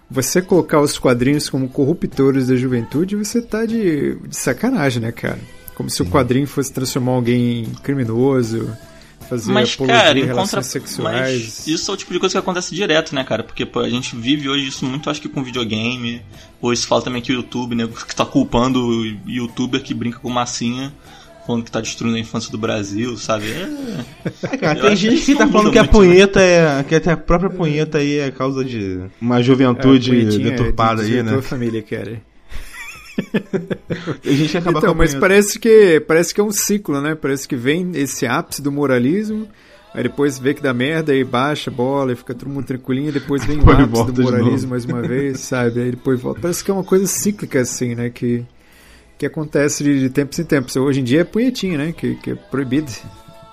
você 0.08 0.40
colocar 0.40 0.80
os 0.80 0.96
quadrinhos 0.96 1.50
como 1.50 1.68
corruptores 1.68 2.46
da 2.46 2.56
juventude, 2.56 3.16
você 3.16 3.42
tá 3.42 3.66
de, 3.66 4.14
de 4.14 4.36
sacanagem, 4.36 5.02
né, 5.02 5.10
cara? 5.10 5.38
Como 5.74 5.90
se 5.90 6.02
o 6.02 6.06
quadrinho 6.06 6.46
fosse 6.46 6.72
transformar 6.72 7.12
alguém 7.12 7.62
em 7.62 7.74
criminoso, 7.82 8.70
fazer 9.30 9.52
Mas, 9.52 9.74
apologia 9.74 10.02
cara, 10.02 10.18
em 10.18 10.24
relações 10.24 10.50
contra... 10.50 10.62
sexuais. 10.62 11.20
Mas 11.20 11.66
isso 11.68 11.90
é 11.90 11.94
o 11.94 11.96
tipo 11.96 12.12
de 12.12 12.18
coisa 12.18 12.32
que 12.32 12.38
acontece 12.38 12.74
direto, 12.74 13.14
né, 13.14 13.22
cara? 13.22 13.44
Porque 13.44 13.64
pô, 13.64 13.80
a 13.80 13.88
gente 13.88 14.16
vive 14.16 14.48
hoje 14.48 14.66
isso 14.66 14.84
muito, 14.84 15.08
acho 15.08 15.22
que 15.22 15.28
com 15.28 15.42
videogame. 15.42 16.20
Hoje 16.60 16.80
se 16.80 16.86
fala 16.86 17.00
também 17.00 17.22
que 17.22 17.32
o 17.32 17.36
YouTube, 17.36 17.74
né, 17.76 17.88
que 18.06 18.14
tá 18.14 18.26
culpando 18.26 18.84
o 18.84 19.04
youtuber 19.30 19.80
que 19.80 19.94
brinca 19.94 20.18
com 20.18 20.28
massinha, 20.28 20.92
falando 21.46 21.64
que 21.64 21.70
tá 21.70 21.80
destruindo 21.80 22.16
a 22.16 22.20
infância 22.20 22.50
do 22.50 22.58
Brasil, 22.58 23.16
sabe? 23.16 23.50
É... 23.52 24.04
É, 24.42 24.56
cara, 24.58 24.80
tem 24.80 24.96
gente 24.96 25.22
que 25.22 25.34
tá 25.36 25.46
falando 25.46 25.70
que 25.70 25.78
a 25.78 25.82
né? 25.82 25.88
punheta 25.88 26.40
é. 26.40 26.82
que 26.82 26.94
até 26.94 27.12
a 27.12 27.16
própria 27.16 27.50
punheta 27.50 27.98
aí 27.98 28.18
é 28.18 28.30
causa 28.30 28.64
de 28.64 29.00
uma 29.20 29.40
juventude 29.40 30.10
É, 30.20 30.24
deturpada 30.24 31.02
é, 31.02 31.06
aí, 31.06 31.22
né? 31.22 31.32
tua 31.32 31.42
família, 31.42 31.82
cara. 31.82 32.20
A 34.24 34.32
gente 34.32 34.56
acaba 34.56 34.78
Então, 34.78 34.94
mas 34.94 35.14
parece 35.14 35.58
que 35.58 36.00
parece 36.00 36.34
que 36.34 36.40
é 36.40 36.44
um 36.44 36.52
ciclo, 36.52 37.00
né? 37.00 37.14
Parece 37.14 37.46
que 37.46 37.56
vem 37.56 37.92
esse 37.94 38.26
ápice 38.26 38.62
do 38.62 38.70
moralismo, 38.70 39.48
aí 39.94 40.02
depois 40.02 40.38
vê 40.38 40.54
que 40.54 40.62
dá 40.62 40.72
merda 40.72 41.14
e 41.14 41.24
baixa 41.24 41.70
a 41.70 41.74
bola 41.74 42.12
e 42.12 42.16
fica 42.16 42.34
todo 42.34 42.48
mundo 42.48 42.66
tranquilinho, 42.66 43.08
e 43.08 43.12
depois 43.12 43.44
vem 43.44 43.58
o 43.62 43.70
ápice 43.70 44.12
do 44.12 44.22
moralismo 44.22 44.70
mais 44.70 44.84
uma 44.84 45.02
vez, 45.02 45.40
sabe? 45.46 45.80
Aí 45.80 45.90
depois 45.90 46.20
volta. 46.20 46.40
Parece 46.40 46.64
que 46.64 46.70
é 46.70 46.74
uma 46.74 46.84
coisa 46.84 47.06
cíclica 47.06 47.60
assim, 47.60 47.94
né? 47.94 48.10
Que 48.10 48.44
que 49.20 49.26
acontece 49.26 49.84
de, 49.84 50.00
de 50.00 50.08
tempos 50.08 50.38
em 50.38 50.44
tempos. 50.44 50.74
Hoje 50.76 51.00
em 51.00 51.04
dia 51.04 51.20
é 51.20 51.24
punhetinha, 51.24 51.76
né? 51.76 51.92
Que, 51.92 52.14
que 52.14 52.30
é 52.30 52.34
proibido. 52.34 52.90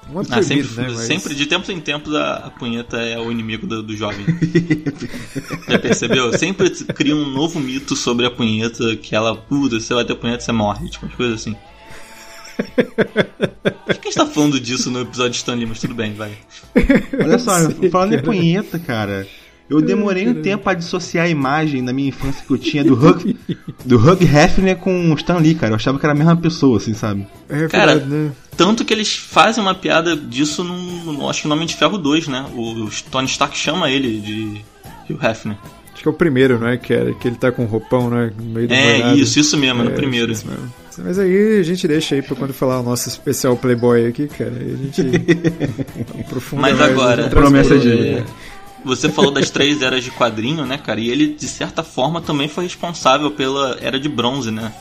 Não 0.10 0.22
é 0.22 0.26
Ah, 0.30 0.44
sempre, 0.44 0.68
né? 0.76 0.88
Mas... 0.90 1.00
sempre, 1.00 1.36
de 1.36 1.46
tempos 1.46 1.70
em 1.70 1.80
tempos, 1.80 2.14
a, 2.16 2.36
a 2.36 2.50
punheta 2.50 2.98
é 2.98 3.20
o 3.20 3.32
inimigo 3.32 3.68
do, 3.68 3.84
do 3.84 3.96
jovem. 3.96 4.26
Já 5.68 5.80
percebeu? 5.80 6.38
Sempre 6.38 6.70
cria 6.70 7.16
um 7.16 7.30
novo 7.30 7.60
mito 7.60 7.96
sobre 7.96 8.26
a 8.26 8.32
punheta, 8.32 8.96
que 8.96 9.16
ela, 9.16 9.36
puta, 9.36 9.80
você 9.80 9.94
vai 9.94 10.06
ter 10.06 10.16
punheta, 10.16 10.44
você 10.44 10.52
morre, 10.52 10.90
tipo, 10.90 11.06
umas 11.06 11.16
coisas 11.16 11.42
assim. 11.42 11.56
Por 12.58 13.96
que 13.96 14.08
a 14.08 14.12
gente 14.12 14.16
tá 14.16 14.26
falando 14.26 14.60
disso 14.60 14.90
no 14.90 15.02
episódio 15.02 15.32
de 15.32 15.38
Stanley, 15.38 15.66
mas 15.66 15.80
tudo 15.80 15.94
bem, 15.94 16.14
vai. 16.14 16.32
Olha 17.24 17.38
só, 17.38 17.52
falando 17.92 18.14
em 18.14 18.22
punheta, 18.22 18.80
cara. 18.80 19.28
Eu 19.70 19.82
demorei 19.82 20.28
um 20.30 20.42
tempo 20.42 20.70
a 20.70 20.74
dissociar 20.74 21.26
a 21.26 21.30
imagem 21.30 21.82
na 21.82 21.92
minha 21.92 22.08
infância 22.10 22.44
que 22.46 22.52
eu 22.54 22.58
tinha 22.58 22.84
do 22.86 22.94
Hugh, 22.94 23.36
do 23.84 23.98
Hugh 23.98 24.24
Hefner 24.24 24.78
com 24.78 25.12
o 25.12 25.16
Stan 25.16 25.38
Lee, 25.38 25.56
cara. 25.56 25.74
Eu 25.74 25.76
achava 25.76 26.00
que 26.00 26.06
era 26.06 26.14
a 26.14 26.18
mesma 26.18 26.38
pessoa, 26.38 26.78
assim, 26.78 26.94
sabe? 26.94 27.28
É 27.50 27.68
Cara, 27.68 27.96
verdade, 27.96 28.10
né? 28.14 28.32
Tanto 28.56 28.86
que 28.86 28.94
eles 28.94 29.14
fazem 29.16 29.62
uma 29.62 29.76
piada 29.76 30.16
disso 30.16 30.64
no, 30.64 31.12
no 31.14 31.30
acho 31.30 31.42
que 31.42 31.48
no 31.50 31.54
Homem 31.54 31.68
de 31.68 31.76
Ferro 31.76 31.98
2, 31.98 32.28
né? 32.30 32.46
O 32.56 32.88
Tony 33.12 33.28
Stark 33.28 33.58
chama 33.58 33.90
ele 33.92 34.20
de 34.22 34.62
Hugh 35.14 35.20
Hefner. 35.24 35.58
Acho 35.94 36.02
que 36.04 36.08
é 36.08 36.12
o 36.12 36.14
primeiro, 36.14 36.60
não 36.60 36.68
é? 36.68 36.78
Que, 36.78 36.94
era, 36.94 37.14
que 37.14 37.28
ele 37.28 37.36
tá 37.36 37.52
com 37.52 37.64
um 37.64 37.68
roupão, 37.68 38.10
né? 38.10 38.32
No 38.40 38.46
meio 38.46 38.68
do 38.68 38.74
É, 38.74 39.00
banhado. 39.00 39.18
isso, 39.20 39.38
isso 39.40 39.58
mesmo, 39.58 39.84
no 39.84 39.90
É, 39.90 39.94
primeiro. 39.94 40.32
isso 40.32 40.48
mesmo. 40.48 40.72
Mas 41.00 41.20
aí 41.20 41.60
a 41.60 41.64
gente 41.64 41.88
deixa 41.88 42.16
aí 42.16 42.22
pra 42.22 42.36
quando 42.36 42.54
falar 42.54 42.80
o 42.80 42.84
nosso 42.84 43.08
especial 43.10 43.56
Playboy 43.58 44.08
aqui, 44.08 44.28
cara. 44.28 44.54
Aí 44.60 44.74
a 44.74 44.78
gente 44.78 45.02
aprofunda 46.22 46.62
Mas 46.62 46.78
mais 46.78 46.92
agora, 46.92 47.28
Promessa 47.30 47.78
de- 47.78 48.24
Você 48.86 49.10
falou 49.10 49.32
das 49.32 49.50
três 49.50 49.82
eras 49.82 50.04
de 50.04 50.12
quadrinho, 50.12 50.66
né, 50.66 50.78
cara? 50.78 51.00
E 51.00 51.10
ele, 51.10 51.34
de 51.34 51.48
certa 51.48 51.84
forma, 51.84 52.22
também 52.22 52.48
foi 52.48 52.64
responsável 52.64 53.32
pela 53.32 53.78
era 53.82 54.00
de 54.00 54.08
bronze, 54.08 54.52
né? 54.52 54.74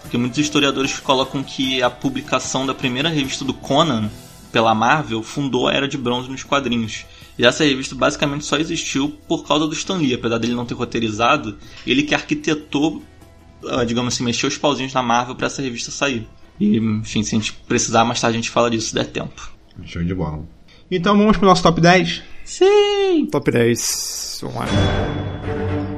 Porque 0.00 0.16
muitos 0.16 0.38
historiadores 0.38 0.98
colocam 0.98 1.42
que 1.42 1.82
a 1.82 1.90
publicação 1.90 2.66
da 2.66 2.74
primeira 2.74 3.08
revista 3.08 3.44
do 3.44 3.54
Conan 3.54 4.10
pela 4.50 4.74
Marvel 4.74 5.22
fundou 5.22 5.68
a 5.68 5.72
era 5.72 5.88
de 5.88 5.96
bronze 5.96 6.30
nos 6.30 6.42
quadrinhos. 6.44 7.06
E 7.38 7.46
essa 7.46 7.64
revista 7.64 7.94
basicamente 7.94 8.44
só 8.44 8.56
existiu 8.58 9.16
por 9.26 9.46
causa 9.46 9.66
do 9.66 9.72
Stan 9.72 9.96
Lee, 9.96 10.14
apesar 10.14 10.38
dele 10.38 10.54
não 10.54 10.66
ter 10.66 10.74
roteirizado, 10.74 11.56
ele 11.86 12.02
que 12.02 12.14
arquitetou, 12.14 13.02
ah, 13.66 13.84
digamos 13.84 14.14
assim, 14.14 14.24
mexeu 14.24 14.48
os 14.48 14.58
pauzinhos 14.58 14.92
na 14.92 15.02
Marvel 15.02 15.34
para 15.34 15.46
essa 15.46 15.62
revista 15.62 15.90
sair. 15.90 16.28
E, 16.60 16.76
enfim, 16.76 17.22
se 17.22 17.34
a 17.34 17.38
gente 17.38 17.52
precisar, 17.66 18.04
mais 18.04 18.20
tarde 18.20 18.36
a 18.36 18.40
gente 18.40 18.50
fala 18.50 18.70
disso 18.70 18.88
se 18.88 18.94
der 18.94 19.06
tempo. 19.06 19.50
Show 19.84 20.04
de 20.04 20.14
bola. 20.14 20.46
Então 20.90 21.16
vamos 21.16 21.38
pro 21.38 21.46
nosso 21.46 21.62
top 21.62 21.80
10. 21.80 22.22
Sim! 22.52 23.28
Top 23.30 23.50
10. 23.50 24.40
Vamos 24.42 25.91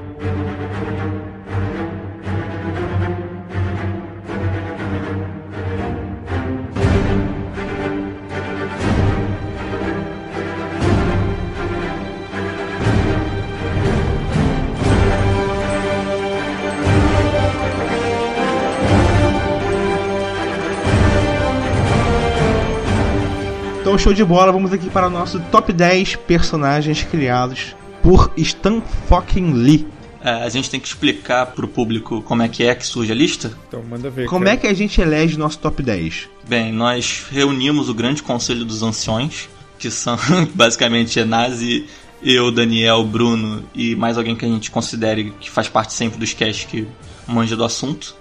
Então, 23.95 24.03
show 24.03 24.13
de 24.13 24.25
bola, 24.25 24.51
vamos 24.51 24.73
aqui 24.73 24.91
para 24.91 25.07
o 25.07 25.11
nosso 25.11 25.39
top 25.53 25.73
10 25.73 26.17
personagens 26.17 27.05
criados 27.05 27.77
por 28.03 28.33
Stan 28.37 28.83
fucking 29.09 29.53
Lee. 29.53 29.87
É, 30.21 30.31
a 30.31 30.49
gente 30.49 30.69
tem 30.69 30.81
que 30.81 30.89
explicar 30.89 31.47
pro 31.47 31.69
público 31.69 32.21
como 32.23 32.43
é 32.43 32.49
que 32.49 32.65
é 32.65 32.75
que 32.75 32.85
surge 32.85 33.13
a 33.13 33.15
lista. 33.15 33.57
Então 33.69 33.85
manda 33.85 34.11
ver. 34.11 34.27
Como 34.27 34.49
é 34.49 34.57
que 34.57 34.67
a 34.67 34.75
gente 34.75 35.01
elege 35.01 35.39
nosso 35.39 35.61
top 35.61 35.81
10? 35.81 36.29
Bem, 36.49 36.73
nós 36.73 37.25
reunimos 37.31 37.89
o 37.89 37.95
Grande 37.95 38.21
Conselho 38.21 38.65
dos 38.65 38.83
Anciões, 38.83 39.49
que 39.79 39.89
são 39.93 40.19
basicamente 40.53 41.21
é 41.21 41.25
Nazi, 41.25 41.87
eu, 42.21 42.51
Daniel, 42.51 43.05
Bruno 43.05 43.63
e 43.73 43.95
mais 43.95 44.19
alguém 44.19 44.35
que 44.35 44.45
a 44.45 44.49
gente 44.49 44.73
considere 44.73 45.33
que 45.39 45.49
faz 45.49 45.69
parte 45.69 45.93
sempre 45.93 46.19
dos 46.19 46.35
casts 46.35 46.65
que 46.65 46.85
manja 47.29 47.55
do 47.55 47.63
assunto. 47.63 48.17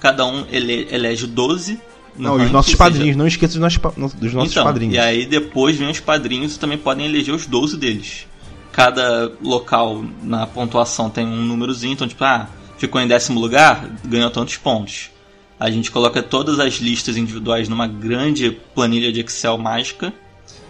Cada 0.00 0.24
um 0.24 0.46
ele 0.50 0.88
elege 0.90 1.26
12. 1.26 1.78
No 2.18 2.36
Não, 2.36 2.44
os 2.44 2.50
nossos 2.50 2.72
seja- 2.72 2.78
padrinhos, 2.78 3.16
não 3.16 3.26
esqueça 3.26 3.58
dos 3.58 3.60
nossos, 3.60 4.14
dos 4.14 4.34
nossos 4.34 4.52
então, 4.52 4.64
padrinhos. 4.64 4.94
E 4.94 4.98
aí 4.98 5.24
depois 5.24 5.76
vem 5.76 5.90
os 5.90 6.00
padrinhos 6.00 6.56
e 6.56 6.58
também 6.58 6.76
podem 6.76 7.06
eleger 7.06 7.34
os 7.34 7.46
12 7.46 7.76
deles. 7.76 8.26
Cada 8.72 9.32
local 9.42 10.04
na 10.22 10.46
pontuação 10.46 11.08
tem 11.10 11.26
um 11.26 11.44
númerozinho, 11.44 11.92
então 11.94 12.06
tipo, 12.06 12.22
ah, 12.24 12.48
ficou 12.76 13.00
em 13.00 13.08
décimo 13.08 13.40
lugar, 13.40 13.88
ganhou 14.04 14.30
tantos 14.30 14.56
pontos. 14.56 15.10
A 15.58 15.70
gente 15.70 15.90
coloca 15.90 16.22
todas 16.22 16.60
as 16.60 16.74
listas 16.74 17.16
individuais 17.16 17.68
numa 17.68 17.86
grande 17.88 18.50
planilha 18.74 19.10
de 19.10 19.20
Excel 19.20 19.58
mágica 19.58 20.12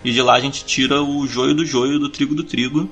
e 0.03 0.11
de 0.13 0.23
lá 0.23 0.35
a 0.35 0.41
gente 0.41 0.65
tira 0.65 1.03
o 1.03 1.27
joio 1.27 1.55
do 1.55 1.67
joio, 1.67 1.99
do 1.99 2.09
trigo 2.09 2.35
do 2.35 2.43
trigo 2.45 2.89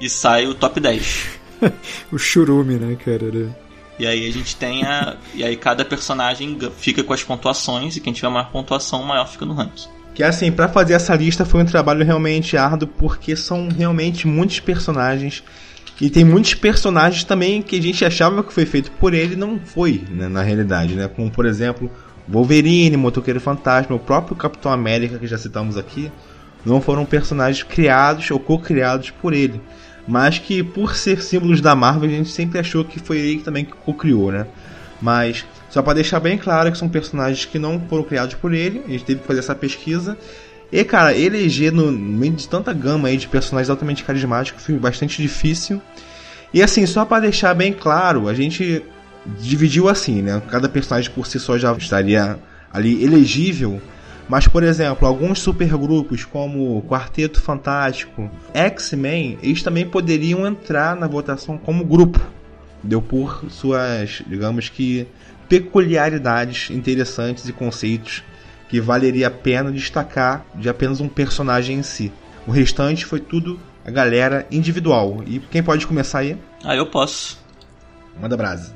e 0.00 0.08
sai 0.10 0.46
o 0.46 0.54
top 0.54 0.80
10. 0.80 1.26
O 2.12 2.18
churume, 2.18 2.74
né, 2.74 2.96
cara? 3.02 3.56
E 3.98 4.06
aí 4.06 4.28
a 4.28 4.32
gente 4.32 4.56
tem 4.56 4.84
a. 4.84 5.16
e 5.34 5.42
aí 5.42 5.56
cada 5.56 5.84
personagem 5.84 6.58
fica 6.78 7.02
com 7.02 7.12
as 7.12 7.22
pontuações 7.22 7.96
e 7.96 8.00
quem 8.00 8.12
tiver 8.12 8.28
maior 8.28 8.50
pontuação, 8.50 9.02
maior 9.02 9.26
fica 9.26 9.46
no 9.46 9.54
ranking. 9.54 9.88
Que 10.14 10.22
assim, 10.22 10.50
pra 10.50 10.68
fazer 10.68 10.94
essa 10.94 11.14
lista 11.14 11.44
foi 11.44 11.62
um 11.62 11.66
trabalho 11.66 12.04
realmente 12.04 12.56
árduo, 12.56 12.88
porque 12.88 13.36
são 13.36 13.68
realmente 13.68 14.26
muitos 14.26 14.60
personagens. 14.60 15.42
E 16.00 16.10
tem 16.10 16.24
muitos 16.24 16.54
personagens 16.54 17.24
também 17.24 17.62
que 17.62 17.78
a 17.78 17.82
gente 17.82 18.04
achava 18.04 18.42
que 18.42 18.52
foi 18.52 18.66
feito 18.66 18.90
por 18.92 19.14
ele 19.14 19.34
não 19.34 19.58
foi, 19.58 20.02
né, 20.10 20.28
na 20.28 20.42
realidade, 20.42 20.94
né? 20.94 21.08
Como 21.08 21.30
por 21.30 21.46
exemplo, 21.46 21.90
Wolverine, 22.28 22.96
Motoqueiro 22.96 23.40
Fantasma, 23.40 23.96
o 23.96 23.98
próprio 23.98 24.36
Capitão 24.36 24.70
América 24.70 25.18
que 25.18 25.26
já 25.26 25.38
citamos 25.38 25.78
aqui, 25.78 26.10
não 26.64 26.80
foram 26.80 27.04
personagens 27.04 27.62
criados 27.62 28.30
ou 28.30 28.40
co-criados 28.40 29.10
por 29.10 29.32
ele. 29.32 29.60
Mas 30.06 30.38
que 30.38 30.62
por 30.62 30.96
ser 30.96 31.20
símbolos 31.20 31.60
da 31.60 31.74
Marvel, 31.74 32.08
a 32.08 32.12
gente 32.12 32.30
sempre 32.30 32.58
achou 32.58 32.84
que 32.84 32.98
foi 33.00 33.18
ele 33.18 33.40
também 33.40 33.64
que 33.64 33.72
co-criou, 33.72 34.30
né? 34.30 34.46
Mas 35.00 35.44
só 35.68 35.82
para 35.82 35.94
deixar 35.94 36.20
bem 36.20 36.38
claro 36.38 36.70
que 36.70 36.78
são 36.78 36.88
personagens 36.88 37.44
que 37.44 37.58
não 37.58 37.80
foram 37.88 38.04
criados 38.04 38.34
por 38.34 38.54
ele, 38.54 38.82
a 38.86 38.90
gente 38.90 39.04
teve 39.04 39.20
que 39.20 39.26
fazer 39.26 39.40
essa 39.40 39.54
pesquisa. 39.54 40.16
E 40.70 40.82
cara, 40.84 41.16
eleger 41.16 41.72
no 41.72 41.92
meio 41.92 42.32
de 42.32 42.48
tanta 42.48 42.72
gama 42.72 43.08
aí 43.08 43.16
de 43.16 43.28
personagens 43.28 43.70
altamente 43.70 44.04
carismáticos 44.04 44.64
foi 44.64 44.76
bastante 44.76 45.20
difícil. 45.20 45.80
E 46.52 46.62
assim, 46.62 46.86
só 46.86 47.04
para 47.04 47.22
deixar 47.22 47.54
bem 47.54 47.72
claro, 47.72 48.28
a 48.28 48.34
gente 48.34 48.82
dividiu 49.40 49.88
assim, 49.88 50.22
né? 50.22 50.40
Cada 50.48 50.68
personagem 50.68 51.10
por 51.10 51.26
si 51.26 51.38
só 51.38 51.58
já 51.58 51.72
estaria 51.72 52.38
ali 52.72 53.04
elegível. 53.04 53.80
Mas, 54.28 54.48
por 54.48 54.62
exemplo, 54.62 55.06
alguns 55.06 55.38
supergrupos 55.38 56.24
como 56.24 56.82
Quarteto 56.82 57.40
Fantástico, 57.40 58.28
X-Men, 58.52 59.38
eles 59.42 59.62
também 59.62 59.88
poderiam 59.88 60.46
entrar 60.46 60.96
na 60.96 61.06
votação 61.06 61.56
como 61.56 61.84
grupo. 61.84 62.20
Deu 62.82 63.00
por 63.00 63.44
suas, 63.50 64.22
digamos 64.26 64.68
que, 64.68 65.06
peculiaridades 65.48 66.70
interessantes 66.70 67.48
e 67.48 67.52
conceitos 67.52 68.22
que 68.68 68.80
valeria 68.80 69.28
a 69.28 69.30
pena 69.30 69.70
destacar 69.70 70.44
de 70.54 70.68
apenas 70.68 71.00
um 71.00 71.08
personagem 71.08 71.78
em 71.78 71.82
si. 71.82 72.12
O 72.46 72.50
restante 72.50 73.04
foi 73.04 73.20
tudo 73.20 73.60
a 73.84 73.90
galera 73.90 74.46
individual. 74.50 75.22
E 75.24 75.38
quem 75.38 75.62
pode 75.62 75.86
começar 75.86 76.20
aí? 76.20 76.36
Ah, 76.64 76.74
eu 76.74 76.86
posso. 76.86 77.38
Manda 78.20 78.36
brasa. 78.36 78.74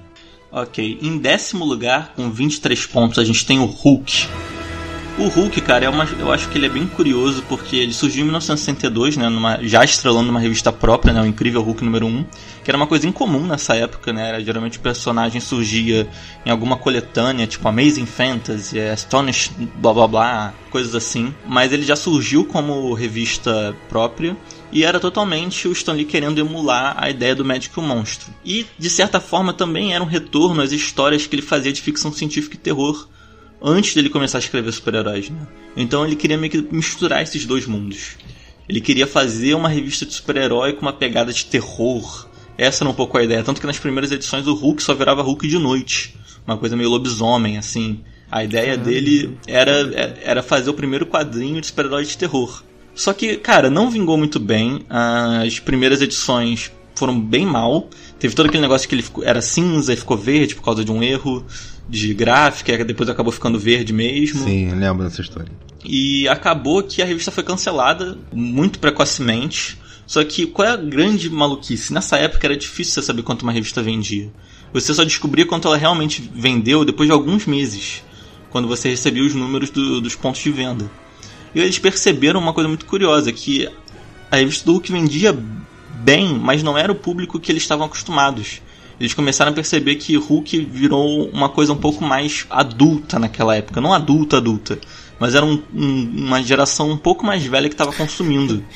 Ok, 0.52 0.98
em 1.00 1.18
décimo 1.18 1.64
lugar, 1.64 2.12
com 2.14 2.30
23 2.30 2.86
pontos, 2.86 3.18
a 3.18 3.24
gente 3.24 3.46
tem 3.46 3.58
o 3.58 3.64
Hulk. 3.64 4.28
O 5.20 5.28
Hulk, 5.28 5.60
cara, 5.60 5.84
é 5.84 5.88
uma, 5.90 6.04
eu 6.18 6.32
acho 6.32 6.48
que 6.48 6.56
ele 6.56 6.64
é 6.64 6.68
bem 6.70 6.86
curioso 6.86 7.44
porque 7.46 7.76
ele 7.76 7.92
surgiu 7.92 8.22
em 8.22 8.24
1962, 8.24 9.18
né, 9.18 9.28
numa, 9.28 9.58
já 9.62 9.84
estrelando 9.84 10.30
uma 10.30 10.40
revista 10.40 10.72
própria, 10.72 11.12
né, 11.12 11.20
o 11.20 11.26
Incrível 11.26 11.60
Hulk 11.60 11.84
número 11.84 12.06
1, 12.06 12.24
que 12.64 12.70
era 12.70 12.76
uma 12.78 12.86
coisa 12.86 13.06
incomum 13.06 13.46
nessa 13.46 13.76
época, 13.76 14.14
né, 14.14 14.30
era, 14.30 14.42
geralmente 14.42 14.78
o 14.78 14.80
personagem 14.80 15.38
surgia 15.38 16.08
em 16.46 16.48
alguma 16.50 16.78
coletânea, 16.78 17.46
tipo 17.46 17.68
Amazing 17.68 18.06
Fantasy, 18.06 18.80
Astonish, 18.80 19.52
blá 19.76 19.92
blá 19.92 20.08
blá, 20.08 20.54
coisas 20.70 20.94
assim, 20.94 21.34
mas 21.46 21.70
ele 21.70 21.82
já 21.82 21.96
surgiu 21.96 22.46
como 22.46 22.94
revista 22.94 23.76
própria 23.90 24.34
e 24.72 24.84
era 24.84 24.98
totalmente 24.98 25.68
o 25.68 25.72
Stan 25.72 25.92
Lee 25.92 26.06
querendo 26.06 26.38
emular 26.38 26.94
a 26.96 27.10
ideia 27.10 27.34
do 27.34 27.44
médico 27.44 27.82
monstro. 27.82 28.32
E, 28.42 28.64
de 28.78 28.88
certa 28.88 29.20
forma, 29.20 29.52
também 29.52 29.92
era 29.92 30.02
um 30.02 30.06
retorno 30.06 30.62
às 30.62 30.72
histórias 30.72 31.26
que 31.26 31.34
ele 31.34 31.42
fazia 31.42 31.74
de 31.74 31.82
ficção 31.82 32.10
científica 32.10 32.56
e 32.56 32.58
terror 32.58 33.06
antes 33.62 33.94
dele 33.94 34.08
começar 34.08 34.38
a 34.38 34.40
escrever 34.40 34.72
super-heróis, 34.72 35.30
né? 35.30 35.46
Então 35.76 36.06
ele 36.06 36.16
queria 36.16 36.36
meio 36.38 36.50
que 36.50 36.66
misturar 36.74 37.22
esses 37.22 37.44
dois 37.46 37.66
mundos. 37.66 38.16
Ele 38.68 38.80
queria 38.80 39.06
fazer 39.06 39.54
uma 39.54 39.68
revista 39.68 40.06
de 40.06 40.14
super-herói 40.14 40.74
com 40.74 40.82
uma 40.82 40.92
pegada 40.92 41.32
de 41.32 41.44
terror. 41.46 42.28
Essa 42.56 42.84
era 42.84 42.90
um 42.90 42.94
pouco 42.94 43.18
a 43.18 43.24
ideia. 43.24 43.42
Tanto 43.42 43.60
que 43.60 43.66
nas 43.66 43.78
primeiras 43.78 44.12
edições 44.12 44.46
o 44.46 44.54
Hulk 44.54 44.82
só 44.82 44.94
virava 44.94 45.22
Hulk 45.22 45.48
de 45.48 45.58
noite. 45.58 46.14
Uma 46.46 46.56
coisa 46.56 46.76
meio 46.76 46.88
lobisomem, 46.90 47.58
assim. 47.58 48.00
A 48.30 48.44
ideia 48.44 48.76
dele 48.76 49.36
era, 49.46 50.18
era 50.22 50.42
fazer 50.42 50.70
o 50.70 50.74
primeiro 50.74 51.04
quadrinho 51.04 51.60
de 51.60 51.66
super-herói 51.66 52.04
de 52.04 52.16
terror. 52.16 52.62
Só 52.94 53.12
que, 53.12 53.36
cara, 53.38 53.68
não 53.70 53.90
vingou 53.90 54.16
muito 54.16 54.38
bem. 54.38 54.84
As 54.88 55.58
primeiras 55.58 56.00
edições 56.00 56.70
foram 56.94 57.18
bem 57.18 57.44
mal. 57.46 57.88
Teve 58.20 58.34
todo 58.34 58.46
aquele 58.46 58.62
negócio 58.62 58.88
que 58.88 58.94
ele 58.94 59.02
ficou- 59.02 59.24
era 59.24 59.40
cinza 59.40 59.92
e 59.92 59.96
ficou 59.96 60.16
verde 60.16 60.54
por 60.54 60.62
causa 60.62 60.84
de 60.84 60.92
um 60.92 61.02
erro 61.02 61.44
de 61.90 62.14
gráfica, 62.14 62.84
depois 62.84 63.08
acabou 63.08 63.32
ficando 63.32 63.58
verde 63.58 63.92
mesmo. 63.92 64.44
Sim, 64.44 64.70
lembro 64.74 65.04
dessa 65.04 65.20
história. 65.20 65.50
E 65.84 66.28
acabou 66.28 66.82
que 66.82 67.02
a 67.02 67.04
revista 67.04 67.30
foi 67.30 67.42
cancelada 67.42 68.16
muito 68.32 68.78
precocemente. 68.78 69.76
Só 70.06 70.22
que 70.24 70.46
qual 70.46 70.66
é 70.68 70.70
a 70.72 70.76
grande 70.76 71.28
maluquice? 71.30 71.92
Nessa 71.92 72.16
época 72.16 72.46
era 72.46 72.56
difícil 72.56 72.94
você 72.94 73.02
saber 73.02 73.22
quanto 73.22 73.42
uma 73.42 73.52
revista 73.52 73.82
vendia. 73.82 74.30
Você 74.72 74.92
só 74.94 75.04
descobria 75.04 75.46
quanto 75.46 75.66
ela 75.68 75.76
realmente 75.76 76.28
vendeu 76.34 76.84
depois 76.84 77.08
de 77.08 77.12
alguns 77.12 77.46
meses, 77.46 78.02
quando 78.50 78.68
você 78.68 78.88
recebia 78.88 79.24
os 79.24 79.34
números 79.34 79.70
do- 79.70 80.00
dos 80.00 80.14
pontos 80.14 80.40
de 80.42 80.50
venda. 80.50 80.90
E 81.54 81.60
eles 81.60 81.78
perceberam 81.78 82.40
uma 82.40 82.52
coisa 82.52 82.68
muito 82.68 82.86
curiosa, 82.86 83.32
que 83.32 83.68
a 84.30 84.36
revista 84.36 84.64
do 84.64 84.72
Hulk 84.72 84.92
vendia 84.92 85.36
bem, 86.02 86.38
mas 86.38 86.62
não 86.62 86.76
era 86.78 86.90
o 86.92 86.94
público 86.94 87.38
que 87.40 87.50
eles 87.50 87.62
estavam 87.62 87.86
acostumados. 87.86 88.60
Eles 89.00 89.14
começaram 89.14 89.50
a 89.50 89.54
perceber 89.54 89.96
que 89.96 90.14
Hulk 90.16 90.60
virou 90.66 91.28
uma 91.30 91.48
coisa 91.48 91.72
um 91.72 91.76
pouco 91.76 92.04
mais 92.04 92.46
adulta 92.50 93.18
naquela 93.18 93.56
época. 93.56 93.80
Não 93.80 93.94
adulta, 93.94 94.36
adulta. 94.36 94.78
Mas 95.18 95.34
era 95.34 95.44
um- 95.44 95.62
um- 95.74 96.26
uma 96.26 96.42
geração 96.42 96.90
um 96.90 96.98
pouco 96.98 97.24
mais 97.24 97.44
velha 97.44 97.68
que 97.68 97.74
estava 97.74 97.92
consumindo. 97.92 98.62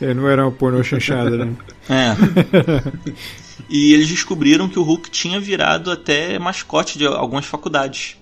É, 0.00 0.12
não 0.12 0.28
era 0.28 0.42
uma 0.42 0.50
pornô 0.50 0.82
chanchada, 0.82 1.44
né? 1.44 1.54
É. 1.88 2.16
e 3.70 3.92
eles 3.94 4.08
descobriram 4.08 4.68
que 4.68 4.76
o 4.78 4.82
Hulk 4.82 5.08
tinha 5.08 5.38
virado 5.38 5.88
até 5.90 6.36
mascote 6.36 6.98
de 6.98 7.06
algumas 7.06 7.44
faculdades. 7.46 8.16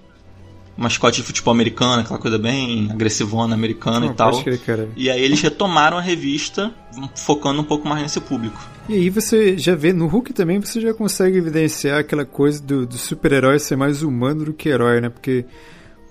Mascote 0.76 1.20
de 1.20 1.26
futebol 1.26 1.52
americano, 1.52 2.00
aquela 2.02 2.18
coisa 2.18 2.38
bem 2.38 2.88
agressivona 2.90 3.54
americana 3.54 4.00
Não, 4.00 4.12
e 4.12 4.14
tal. 4.14 4.30
pode 4.30 4.44
crer, 4.44 4.58
cara. 4.60 4.88
E 4.96 5.10
aí 5.10 5.22
eles 5.22 5.40
retomaram 5.40 5.98
a 5.98 6.00
revista, 6.00 6.72
focando 7.14 7.60
um 7.60 7.64
pouco 7.64 7.86
mais 7.86 8.02
nesse 8.02 8.20
público. 8.20 8.58
E 8.88 8.94
aí 8.94 9.10
você 9.10 9.56
já 9.58 9.74
vê, 9.74 9.92
no 9.92 10.06
Hulk 10.06 10.32
também 10.32 10.58
você 10.60 10.80
já 10.80 10.92
consegue 10.94 11.36
evidenciar 11.38 12.00
aquela 12.00 12.24
coisa 12.24 12.60
do, 12.62 12.86
do 12.86 12.96
super-herói 12.96 13.58
ser 13.58 13.76
mais 13.76 14.02
humano 14.02 14.46
do 14.46 14.52
que 14.52 14.68
herói, 14.68 15.00
né? 15.00 15.08
Porque 15.08 15.44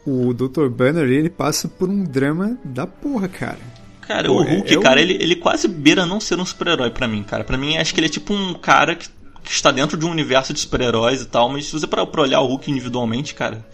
o 0.06 0.34
Dr. 0.34 0.68
Banner, 0.70 1.04
ele 1.10 1.30
passa 1.30 1.68
por 1.68 1.90
um 1.90 2.04
drama 2.04 2.58
da 2.64 2.88
porra, 2.88 3.28
cara. 3.28 3.58
Cara, 4.02 4.28
Pô, 4.28 4.42
o 4.42 4.44
é- 4.44 4.56
Hulk, 4.56 4.74
é 4.74 4.78
um- 4.80 4.82
cara, 4.82 5.02
ele, 5.02 5.14
ele 5.22 5.36
quase 5.36 5.68
beira 5.68 6.06
não 6.06 6.20
ser 6.20 6.40
um 6.40 6.46
super-herói 6.46 6.90
pra 6.92 7.08
mim, 7.08 7.24
cara. 7.24 7.44
Pra 7.44 7.58
mim, 7.58 7.78
acho 7.78 7.94
que 7.94 8.00
ele 8.00 8.08
é 8.08 8.10
tipo 8.10 8.34
um 8.34 8.54
cara 8.54 8.96
que, 8.96 9.08
que 9.44 9.52
está 9.52 9.72
dentro 9.72 9.98
de 9.98 10.06
um 10.06 10.10
universo 10.12 10.54
de 10.54 10.60
super-heróis 10.60 11.22
e 11.22 11.26
tal, 11.26 11.50
mas 11.50 11.66
se 11.66 11.72
você 11.74 11.86
parar 11.88 12.06
pra 12.08 12.22
olhar 12.22 12.42
o 12.42 12.48
Hulk 12.48 12.70
individualmente, 12.72 13.34
cara, 13.36 13.66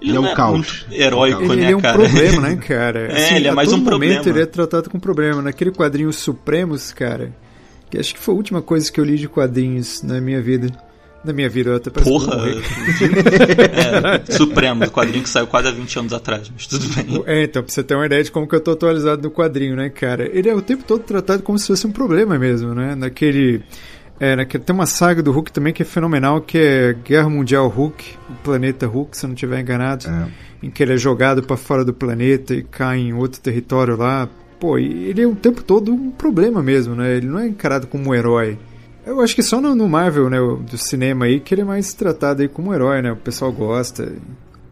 ele 0.00 0.10
Ele 0.10 0.12
é 0.12 0.14
não 0.14 0.22
um 0.22 0.26
é 0.26 0.34
caos. 0.34 0.52
muito 0.86 0.86
heróico, 1.02 1.42
Ele, 1.42 1.48
né, 1.48 1.62
ele 1.64 1.72
é 1.72 1.76
um 1.76 1.80
cara? 1.80 1.98
problema, 1.98 2.40
né, 2.48 2.56
cara? 2.66 3.12
É, 3.12 3.36
ele 3.36 3.48
é 3.48 3.52
mais 3.52 3.68
um 3.72 3.76
momento 3.78 3.88
problema. 3.88 4.28
ele 4.28 4.42
é 4.42 4.46
tratado 4.46 4.88
com 4.90 4.98
problema. 4.98 5.42
Naquele 5.42 5.70
quadrinho 5.70 6.12
Supremos, 6.12 6.92
cara, 6.92 7.32
que 7.90 7.98
acho 7.98 8.14
que 8.14 8.20
foi 8.20 8.34
a 8.34 8.36
última 8.36 8.62
coisa 8.62 8.90
que 8.90 9.00
eu 9.00 9.04
li 9.04 9.16
de 9.16 9.28
quadrinhos 9.28 10.02
na 10.02 10.20
minha 10.20 10.40
vida. 10.40 10.68
Na 11.22 11.34
minha 11.34 11.50
vida, 11.50 11.68
eu 11.68 11.76
até 11.76 11.90
parece 11.90 12.10
que 12.10 12.16
eu 12.16 12.18
vou 12.18 12.28
Porra! 12.30 12.48
é, 14.26 14.32
Supremo, 14.32 14.84
do 14.86 14.90
quadrinho 14.90 15.22
que 15.22 15.28
saiu 15.28 15.46
quase 15.46 15.68
há 15.68 15.70
20 15.70 15.98
anos 15.98 16.12
atrás, 16.14 16.50
mas 16.50 16.66
tudo 16.66 16.86
bem. 16.94 17.22
É, 17.26 17.44
então, 17.44 17.62
pra 17.62 17.70
você 17.70 17.82
ter 17.82 17.94
uma 17.94 18.06
ideia 18.06 18.22
de 18.24 18.30
como 18.30 18.48
que 18.48 18.54
eu 18.54 18.60
tô 18.60 18.70
atualizado 18.70 19.20
no 19.22 19.30
quadrinho, 19.30 19.76
né, 19.76 19.90
cara? 19.90 20.28
Ele 20.32 20.48
é 20.48 20.54
o 20.54 20.62
tempo 20.62 20.82
todo 20.82 21.02
tratado 21.02 21.42
como 21.42 21.58
se 21.58 21.66
fosse 21.66 21.86
um 21.86 21.92
problema 21.92 22.38
mesmo, 22.38 22.74
né? 22.74 22.94
Naquele. 22.94 23.60
É, 24.20 24.36
naquele, 24.36 24.62
tem 24.62 24.74
uma 24.74 24.84
saga 24.84 25.22
do 25.22 25.32
Hulk 25.32 25.50
também 25.50 25.72
que 25.72 25.82
é 25.82 25.84
fenomenal, 25.86 26.42
que 26.42 26.58
é 26.58 26.92
Guerra 26.92 27.30
Mundial 27.30 27.66
Hulk, 27.68 28.16
o 28.28 28.34
planeta 28.44 28.86
Hulk, 28.86 29.16
se 29.16 29.24
eu 29.24 29.28
não 29.28 29.34
estiver 29.34 29.58
enganado, 29.60 30.06
É. 30.08 30.28
em 30.62 30.70
que 30.70 30.82
ele 30.82 30.92
é 30.92 30.96
jogado 30.98 31.42
pra 31.42 31.56
fora 31.56 31.84
do 31.86 31.94
planeta 31.94 32.54
e 32.54 32.62
cai 32.62 32.98
em 32.98 33.14
outro 33.14 33.40
território 33.40 33.96
lá, 33.96 34.28
pô, 34.60 34.76
ele 34.76 35.22
é 35.22 35.26
o 35.26 35.34
tempo 35.34 35.62
todo 35.64 35.90
um 35.90 36.10
problema 36.10 36.62
mesmo, 36.62 36.94
né? 36.94 37.16
Ele 37.16 37.28
não 37.28 37.38
é 37.38 37.48
encarado 37.48 37.86
como 37.86 38.10
um 38.10 38.14
herói. 38.14 38.58
Eu 39.06 39.22
acho 39.22 39.34
que 39.34 39.42
só 39.42 39.58
no, 39.58 39.74
no 39.74 39.88
Marvel, 39.88 40.28
né, 40.28 40.36
do 40.38 40.76
cinema 40.76 41.24
aí, 41.24 41.40
que 41.40 41.54
ele 41.54 41.62
é 41.62 41.64
mais 41.64 41.94
tratado 41.94 42.42
aí 42.42 42.48
como 42.48 42.70
um 42.70 42.74
herói, 42.74 43.00
né? 43.00 43.10
O 43.12 43.16
pessoal 43.16 43.50
gosta. 43.50 44.12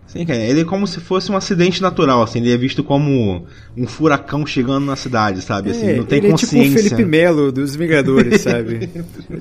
Sim, 0.08 0.24
cara, 0.24 0.38
ele 0.38 0.62
é 0.62 0.64
como 0.64 0.86
se 0.86 1.00
fosse 1.00 1.30
um 1.30 1.36
acidente 1.36 1.82
natural, 1.82 2.22
assim, 2.22 2.38
ele 2.40 2.50
é 2.50 2.56
visto 2.56 2.82
como 2.82 3.46
um 3.76 3.86
furacão 3.86 4.46
chegando 4.46 4.86
na 4.86 4.96
cidade, 4.96 5.42
sabe? 5.42 5.70
Assim, 5.70 5.86
É, 5.86 5.96
não 5.96 6.04
tem 6.04 6.18
ele 6.18 6.28
é 6.28 6.34
tipo 6.34 6.46
o 6.46 6.58
consciência. 6.58 6.82
Felipe 6.82 7.04
Melo 7.04 7.52
dos 7.52 7.76
Vingadores, 7.76 8.40
sabe? 8.40 8.88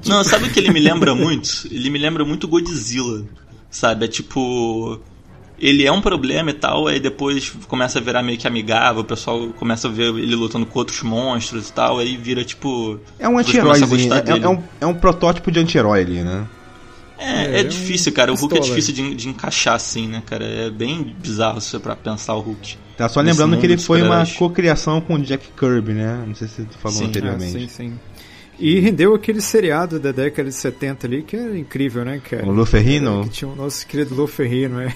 Não, 0.05 0.26
sabe 0.26 0.47
o 0.47 0.51
que 0.51 0.59
ele 0.59 0.72
me 0.72 0.82
lembra 0.82 1.15
muito? 1.15 1.68
Ele 1.72 1.89
me 1.89 1.97
lembra 1.97 2.26
muito 2.26 2.49
Godzilla, 2.49 3.24
sabe? 3.70 4.05
É 4.05 4.07
tipo. 4.09 4.99
Ele 5.59 5.88
é 5.88 5.91
um 5.91 6.01
problema 6.01 6.51
e 6.51 6.53
tal, 6.53 6.86
aí 6.86 6.99
depois 6.99 7.49
começa 7.68 7.97
a 7.97 8.01
virar 8.01 8.22
meio 8.22 8.38
que 8.38 8.45
amigável, 8.45 9.01
o 9.01 9.05
pessoal 9.05 9.47
começa 9.57 9.88
a 9.88 9.91
ver 9.91 10.13
ele 10.13 10.36
lutando 10.36 10.68
com 10.68 10.78
outros 10.78 11.01
monstros 11.01 11.70
e 11.70 11.74
tal, 11.74 11.97
aí 11.97 12.15
vira 12.15 12.43
tipo. 12.43 12.99
É 13.18 13.28
um 13.28 13.39
as 13.39 13.47
pessoas 13.47 13.80
começam 13.80 13.84
a 13.84 13.88
anti-heróizinho, 13.88 14.09
gostar 14.09 14.38
é, 14.38 14.43
é 14.43 14.49
um, 14.49 14.63
é 14.82 14.86
um 14.86 14.93
protótipo 14.93 15.49
de 15.49 15.59
anti-herói 15.59 16.01
ali, 16.01 16.22
né? 16.22 16.45
É, 17.18 17.45
É, 17.45 17.55
é, 17.57 17.61
é 17.61 17.63
um 17.63 17.68
difícil, 17.68 18.11
cara. 18.13 18.32
O 18.32 18.36
Hulk 18.36 18.57
é 18.57 18.61
difícil 18.61 18.93
de, 18.93 19.15
de 19.15 19.30
encaixar 19.30 19.76
assim, 19.76 20.07
né, 20.07 20.22
cara? 20.26 20.45
É 20.45 20.70
bem 20.70 21.15
bizarro 21.20 21.59
se 21.59 21.78
pra 21.80 21.95
pensar 21.95 22.36
o 22.36 22.39
Hulk. 22.41 22.78
Tá 22.97 23.07
só 23.07 23.22
lembrando 23.22 23.57
que 23.57 23.65
ele 23.65 23.78
foi 23.78 24.01
uma 24.01 24.26
cocriação 24.26 24.99
com 24.99 25.15
o 25.15 25.20
Jack 25.20 25.49
Kirby, 25.57 25.93
né? 25.93 26.24
Não 26.26 26.34
sei 26.34 26.47
se 26.47 26.63
tu 26.63 26.78
falou 26.80 26.97
Sim. 26.97 27.05
Ah, 27.05 27.07
anteriormente. 27.07 27.59
sim, 27.59 27.68
sim. 27.68 27.99
E 28.60 28.80
rendeu 28.80 29.14
aquele 29.14 29.39
seriado 29.39 29.99
da 29.99 30.12
década 30.12 30.49
de 30.49 30.55
70 30.55 31.05
ali, 31.05 31.22
que 31.22 31.36
era 31.36 31.58
incrível, 31.58 32.03
né, 32.03 32.20
cara? 32.20 32.45
O 32.45 32.51
Lou 32.51 32.66
Ferrigno? 32.66 33.24
Que 33.24 33.30
tinha 33.30 33.49
o 33.51 33.55
nosso 33.55 33.86
querido 33.86 34.16
Lou 34.16 34.26
Ferrigno, 34.26 34.80
é. 34.82 34.95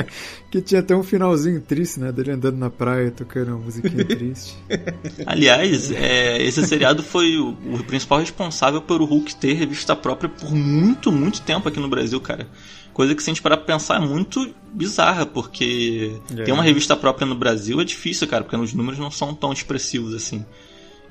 que 0.50 0.62
tinha 0.62 0.80
até 0.80 0.96
um 0.96 1.02
finalzinho 1.02 1.60
triste, 1.60 2.00
né? 2.00 2.10
Dele 2.10 2.32
andando 2.32 2.56
na 2.56 2.70
praia 2.70 3.10
tocando 3.10 3.48
uma 3.48 3.58
musiquinha 3.58 4.04
triste. 4.04 4.56
Aliás, 5.26 5.90
é, 5.90 6.42
esse 6.42 6.66
seriado 6.66 7.02
foi 7.02 7.36
o, 7.36 7.50
o 7.50 7.84
principal 7.84 8.18
responsável 8.20 8.80
por 8.80 9.02
o 9.02 9.04
Hulk 9.04 9.36
ter 9.36 9.52
revista 9.54 9.94
própria 9.94 10.30
por 10.30 10.50
muito, 10.54 11.12
muito 11.12 11.42
tempo 11.42 11.68
aqui 11.68 11.78
no 11.78 11.88
Brasil, 11.88 12.20
cara. 12.20 12.48
Coisa 12.94 13.14
que 13.14 13.22
se 13.22 13.30
a 13.30 13.32
gente 13.32 13.42
parar 13.42 13.56
pra 13.56 13.74
pensar 13.74 13.96
é 13.96 14.06
muito 14.06 14.54
bizarra, 14.72 15.24
porque 15.24 16.12
É. 16.36 16.44
ter 16.44 16.52
uma 16.52 16.62
revista 16.62 16.94
própria 16.96 17.26
no 17.26 17.34
Brasil 17.34 17.80
é 17.80 17.84
difícil, 17.84 18.26
cara, 18.26 18.44
porque 18.44 18.56
os 18.56 18.72
números 18.74 18.98
não 18.98 19.10
são 19.10 19.34
tão 19.34 19.52
expressivos 19.52 20.14
assim. 20.14 20.44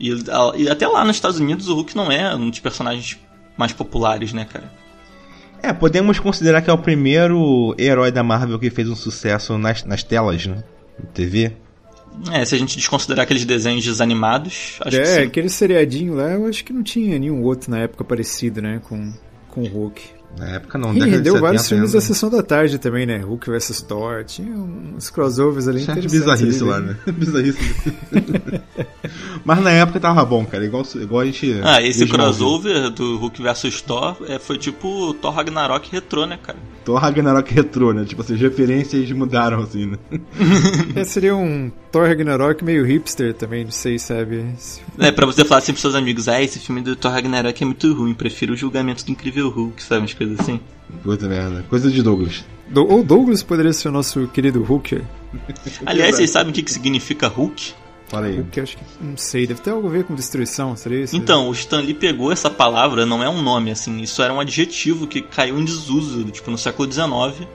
E, 0.02 0.12
a- 0.32 0.54
e 0.58 0.68
até 0.68 0.88
lá 0.88 1.06
nos 1.06 1.16
Estados 1.16 1.39
Unidos 1.39 1.70
o 1.70 1.76
Hulk 1.76 1.95
não 1.95 2.12
é 2.12 2.36
um 2.36 2.49
dos 2.49 2.60
personagens 2.60 3.20
mais 3.56 3.72
populares, 3.72 4.34
né, 4.34 4.45
cara? 4.52 4.72
É, 5.62 5.72
podemos 5.72 6.18
considerar 6.20 6.64
que 6.64 6.70
é 6.72 6.74
o 6.74 6.78
primeiro 6.78 7.76
herói 7.78 8.12
da 8.12 8.24
Marvel 8.24 8.58
que 8.58 8.72
fez 8.72 8.89
um 8.89 8.95
sucesso 8.95 9.58
nas, 9.60 9.84
nas 9.86 10.02
telas, 10.02 10.47
né? 10.47 10.64
Na 10.97 11.06
TV. 11.12 11.52
É, 12.32 12.43
se 12.43 12.56
a 12.56 12.58
gente 12.58 12.76
desconsiderar 12.78 13.24
aqueles 13.24 13.45
desenhos 13.45 13.86
desanimados, 13.86 14.78
acho 14.82 14.97
que 14.97 15.02
é, 15.02 15.06
sim. 15.06 15.22
aquele 15.28 15.49
seriadinho 15.49 16.16
lá, 16.16 16.32
eu 16.32 16.47
acho 16.47 16.64
que 16.66 16.74
não 16.74 16.82
tinha 16.84 17.18
nenhum 17.20 17.43
outro 17.43 17.70
na 17.70 17.78
época 17.78 18.04
parecido, 18.04 18.60
né? 18.62 18.82
Com, 18.89 19.14
com 19.49 19.62
o 19.62 19.68
Hulk. 19.68 20.02
Na 20.38 20.48
época 20.48 20.78
não, 20.78 20.94
E 20.94 21.00
rendeu 21.00 21.34
70 21.34 21.40
vários 21.40 21.68
filmes 21.68 21.92
da 21.92 22.02
sessão 22.02 22.30
da 22.30 22.42
tarde 22.42 22.78
também, 22.78 23.06
né? 23.06 23.18
Hulk 23.18 23.50
vs 23.50 23.82
Thor, 23.82 24.24
tinha 24.24 24.56
uns 24.56 25.10
crossovers 25.10 25.68
ali 25.68 25.84
Tinha 25.84 25.96
bizarrice 25.96 26.62
ali, 26.62 26.72
lá, 26.72 26.80
né? 26.80 26.98
Bizarrice. 27.12 27.60
Mas 29.46 29.60
na 29.62 29.72
época 29.72 30.00
tava 30.00 30.24
bom, 30.26 30.46
cara. 30.46 30.66
Igual, 30.66 30.84
igual 30.96 31.22
a 31.22 31.26
gente. 31.26 31.60
Ah, 31.64 31.82
esse 31.82 32.08
crossover 32.08 32.90
do 32.90 33.18
Hulk 33.18 33.42
vs 33.42 33.82
Thor 33.82 34.18
é, 34.28 34.40
foi 34.40 34.58
tipo 34.58 35.14
Thor 35.16 35.34
Ragnarok 35.34 35.92
retrô, 35.92 36.26
né, 36.26 36.40
cara? 36.42 36.58
Thor 36.84 37.00
Ragnarok 37.00 37.54
retrô, 37.54 37.94
né? 37.94 38.06
Tipo, 38.06 38.22
assim, 38.22 38.34
as 38.34 38.42
referências 38.42 39.12
mudaram, 39.12 39.62
assim, 39.62 39.86
né? 39.86 39.98
É, 40.96 41.04
seria 41.04 41.36
um 41.36 41.72
Thor 41.92 42.08
Ragnarok 42.08 42.64
meio 42.64 42.86
hipster 42.86 43.34
também, 43.34 43.64
não 43.64 43.72
sei, 43.72 44.00
sabe? 44.00 44.46
É, 44.98 45.12
pra 45.12 45.26
você 45.26 45.46
falar 45.46 45.60
assim 45.60 45.72
pros 45.72 45.82
seus 45.82 45.96
amigos, 45.96 46.28
ah, 46.28 46.42
esse 46.42 46.60
filme 46.60 46.82
do 46.82 46.96
Thor 46.96 47.12
Ragnarok 47.12 47.62
é 47.62 47.66
muito 47.66 47.94
ruim, 47.94 48.14
prefiro 48.14 48.54
o 48.54 48.58
julgamento 48.58 49.06
do 49.06 49.12
Incrível 49.12 49.50
Hulk, 49.50 49.84
sabe? 49.84 50.06
Umas 50.22 50.38
coisas 50.38 50.40
assim. 50.40 50.60
Puta 51.04 51.28
merda. 51.28 51.66
Coisa 51.70 51.90
de 51.90 52.02
Douglas. 52.02 52.44
Do, 52.68 52.88
ou 52.88 53.04
Douglas 53.04 53.44
poderia 53.44 53.74
ser 53.74 53.90
o 53.90 53.92
nosso 53.92 54.28
querido 54.28 54.64
Hulk. 54.64 55.02
Aliás, 55.86 56.16
vocês 56.16 56.30
sabem 56.30 56.52
o 56.52 56.54
que, 56.54 56.64
que 56.64 56.72
significa 56.72 57.28
Hulk? 57.28 57.74
Fala 58.08 58.28
aí. 58.28 58.38
Hulk, 58.38 58.60
acho 58.60 58.78
que. 58.78 58.84
Não 59.00 59.18
sei, 59.18 59.48
deve 59.48 59.62
ter 59.62 59.72
algo 59.72 59.88
a 59.88 59.92
ver 59.92 60.04
com 60.04 60.14
destruição, 60.14 60.76
seria 60.76 61.04
isso? 61.04 61.16
Então, 61.16 61.50
o 61.50 61.54
Stan 61.54 61.80
Lee 61.80 61.94
pegou 61.94 62.32
essa 62.32 62.50
palavra, 62.50 63.06
não 63.06 63.24
é 63.24 63.30
um 63.30 63.42
nome, 63.42 63.72
assim, 63.72 64.02
isso 64.02 64.22
era 64.22 64.34
um 64.34 64.40
adjetivo 64.40 65.08
que 65.08 65.22
caiu 65.22 65.58
em 65.60 65.66
desuso, 65.66 66.24
tipo, 66.26 66.52
no 66.52 66.58
século 66.58 66.92
XIX. 66.92 67.48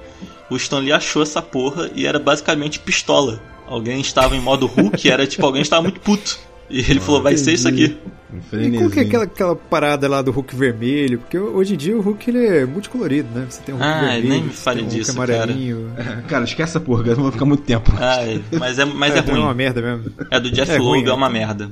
O 0.48 0.56
Stan 0.56 0.78
Lee 0.78 0.92
achou 0.92 1.22
essa 1.22 1.42
porra 1.42 1.90
e 1.94 2.06
era 2.06 2.18
basicamente 2.18 2.78
pistola. 2.78 3.40
Alguém 3.66 4.00
estava 4.00 4.36
em 4.36 4.40
modo 4.40 4.66
Hulk, 4.66 5.10
era 5.10 5.26
tipo, 5.26 5.44
alguém 5.44 5.62
estava 5.62 5.82
muito 5.82 6.00
puto. 6.00 6.38
E 6.68 6.80
ele 6.80 6.98
falou, 7.00 7.22
vai 7.22 7.36
ser 7.36 7.52
isso 7.52 7.68
aqui. 7.68 7.96
Um 8.32 8.58
E 8.60 8.76
qual 8.78 8.90
que 8.90 8.98
é 8.98 9.02
aquela, 9.02 9.24
aquela 9.24 9.54
parada 9.56 10.08
lá 10.08 10.20
do 10.20 10.32
Hulk 10.32 10.54
vermelho? 10.56 11.20
Porque 11.20 11.38
hoje 11.38 11.74
em 11.74 11.76
dia 11.76 11.96
o 11.96 12.00
Hulk 12.00 12.28
ele 12.28 12.44
é 12.44 12.66
multicolorido, 12.66 13.28
né? 13.32 13.46
Você 13.48 13.60
tem 13.62 13.74
um 13.74 13.78
Hulk 13.78 13.90
Ah, 13.92 14.00
vermelho, 14.00 14.28
nem 14.28 14.42
me 14.44 14.50
fale 14.50 14.80
um 14.80 14.84
Hulk 14.84 14.96
disso, 14.98 15.14
cara. 15.16 15.34
amarelinho. 15.42 15.90
Cara, 16.28 16.44
esquece 16.44 16.70
essa 16.70 16.80
porra, 16.80 17.02
eu 17.06 17.14
não 17.16 17.22
vou 17.22 17.32
ficar 17.32 17.44
muito 17.44 17.62
tempo. 17.62 17.92
Ai, 17.98 18.42
mas 18.58 18.78
é, 18.80 18.84
mas 18.84 19.14
é, 19.14 19.18
então 19.20 19.34
é 19.36 19.38
uma 19.38 19.46
ruim. 19.48 19.56
merda 19.56 19.80
mesmo. 19.80 20.12
É 20.30 20.40
do 20.40 20.50
Jeff 20.50 20.72
É 20.72 20.78
Loeb, 20.78 21.06
é 21.06 21.10
é. 21.10 21.14
uma 21.14 21.30
merda. 21.30 21.70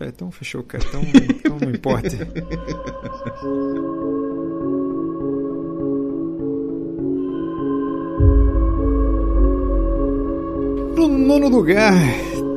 É, 0.00 0.06
então 0.08 0.30
fechou, 0.32 0.62
cara. 0.64 0.82
Então, 0.88 1.02
então 1.04 1.58
não 1.60 1.70
importa. 1.70 2.08
No 10.96 11.08
nono 11.08 11.48
lugar, 11.48 11.92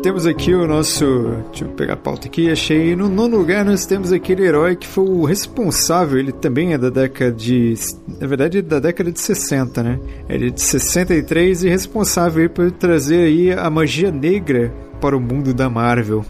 temos 0.06 0.28
aqui 0.28 0.54
o 0.54 0.68
nosso. 0.68 1.04
Deixa 1.50 1.66
eu 1.66 1.70
pegar 1.70 1.94
a 1.94 1.98
pauta 1.98 2.28
aqui, 2.28 2.52
achei. 2.52 2.96
No 2.96 3.10
nono 3.10 3.38
lugar, 3.38 3.66
nós 3.66 3.88
temos 3.88 4.12
aquele 4.12 4.46
herói 4.46 4.76
que 4.76 4.86
foi 4.86 5.04
o 5.04 5.26
responsável. 5.26 6.20
Ele 6.20 6.32
também 6.32 6.74
é 6.74 6.78
da 6.78 6.92
década 6.92 7.32
de. 7.32 7.74
Na 8.22 8.28
verdade, 8.28 8.60
é 8.60 8.62
da 8.62 8.80
década 8.80 9.12
de 9.12 9.20
60, 9.20 9.82
né? 9.82 10.00
Ele 10.30 10.48
é 10.48 10.50
de 10.52 10.62
63 10.62 11.64
e 11.64 11.70
responsável 11.70 12.48
por 12.52 12.70
trazer 12.72 13.26
aí 13.26 13.52
a 13.52 13.68
magia 13.72 14.12
negra 14.12 14.72
para 15.02 15.18
o 15.18 15.20
mundo 15.20 15.56
da 15.56 15.72
Marvel. 15.72 16.24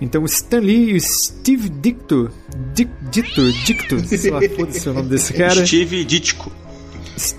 Então, 0.00 0.24
Stan 0.24 0.58
Lee 0.58 0.90
e 0.90 0.96
o 0.96 1.00
Steve 1.00 1.68
Dicto. 1.68 2.28
Dic, 2.74 2.90
Dito, 3.12 3.52
Dicto, 3.64 4.00
sei 4.18 4.30
lá, 4.32 4.40
foda-se 4.56 4.88
o 4.88 4.92
nome 4.92 5.08
desse 5.08 5.32
cara. 5.34 5.64
Steve 5.64 6.04
Ditko. 6.04 6.50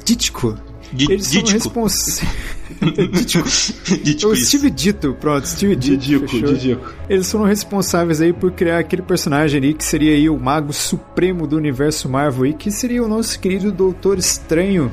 Ditko. 0.06 0.56
Di- 0.94 1.12
Eles 1.12 1.28
são 1.28 1.44
Ditko. 1.44 1.52
responsáveis. 1.52 2.22
Ditko. 3.12 4.04
Ditko, 4.04 4.30
O. 4.30 4.36
Steve 4.36 4.70
Dito, 4.70 5.14
pronto, 5.20 5.48
Steve 5.48 5.76
Dito. 5.76 5.98
Didico, 5.98 6.28
fechou. 6.28 6.54
Didico. 6.54 6.94
Eles 7.10 7.32
foram 7.32 7.46
responsáveis 7.46 8.22
aí 8.22 8.34
por 8.34 8.52
criar 8.52 8.80
aquele 8.80 9.02
personagem 9.02 9.58
ali 9.60 9.74
que 9.74 9.84
seria 9.84 10.14
aí 10.14 10.30
o 10.30 10.38
mago 10.38 10.74
supremo 10.74 11.48
do 11.48 11.58
universo 11.58 12.10
Marvel 12.10 12.44
aí, 12.44 12.54
que 12.54 12.72
seria 12.72 13.04
o 13.04 13.08
nosso 13.08 13.40
querido 13.40 13.72
Doutor 13.72 14.18
Estranho, 14.18 14.92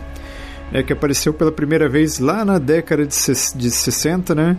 né, 0.71 0.83
que 0.83 0.93
apareceu 0.93 1.33
pela 1.33 1.53
primeira 1.53 1.89
vez 1.89 2.19
lá 2.19 2.45
na 2.45 2.59
década 2.59 3.07
de, 3.07 3.17
de 3.57 3.71
60, 3.71 4.35
né? 4.35 4.57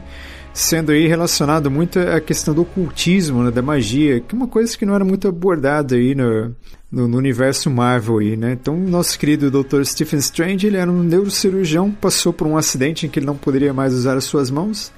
Sendo 0.53 0.91
aí 0.91 1.07
relacionado 1.07 1.71
muito 1.71 1.97
à 1.97 2.21
questão 2.21 2.53
do 2.53 2.61
ocultismo, 2.61 3.43
né, 3.43 3.49
da 3.49 3.63
magia, 3.63 4.19
que 4.19 4.35
é 4.35 4.37
uma 4.37 4.47
coisa 4.47 4.77
que 4.77 4.85
não 4.85 4.93
era 4.93 5.03
muito 5.03 5.27
abordada 5.27 5.95
aí 5.95 6.13
no, 6.13 6.55
no, 6.93 7.07
no 7.07 7.17
universo 7.17 7.71
Marvel 7.71 8.19
aí, 8.19 8.37
né? 8.37 8.51
Então, 8.51 8.77
nosso 8.77 9.17
querido 9.17 9.49
Dr. 9.49 9.83
Stephen 9.83 10.19
Strange, 10.19 10.67
ele 10.67 10.77
era 10.77 10.91
um 10.91 11.01
neurocirurgião, 11.01 11.89
passou 11.89 12.31
por 12.31 12.45
um 12.45 12.55
acidente 12.55 13.07
em 13.07 13.09
que 13.09 13.17
ele 13.17 13.25
não 13.25 13.35
poderia 13.35 13.73
mais 13.73 13.95
usar 13.95 14.15
as 14.15 14.25
suas 14.25 14.51
mãos, 14.51 14.91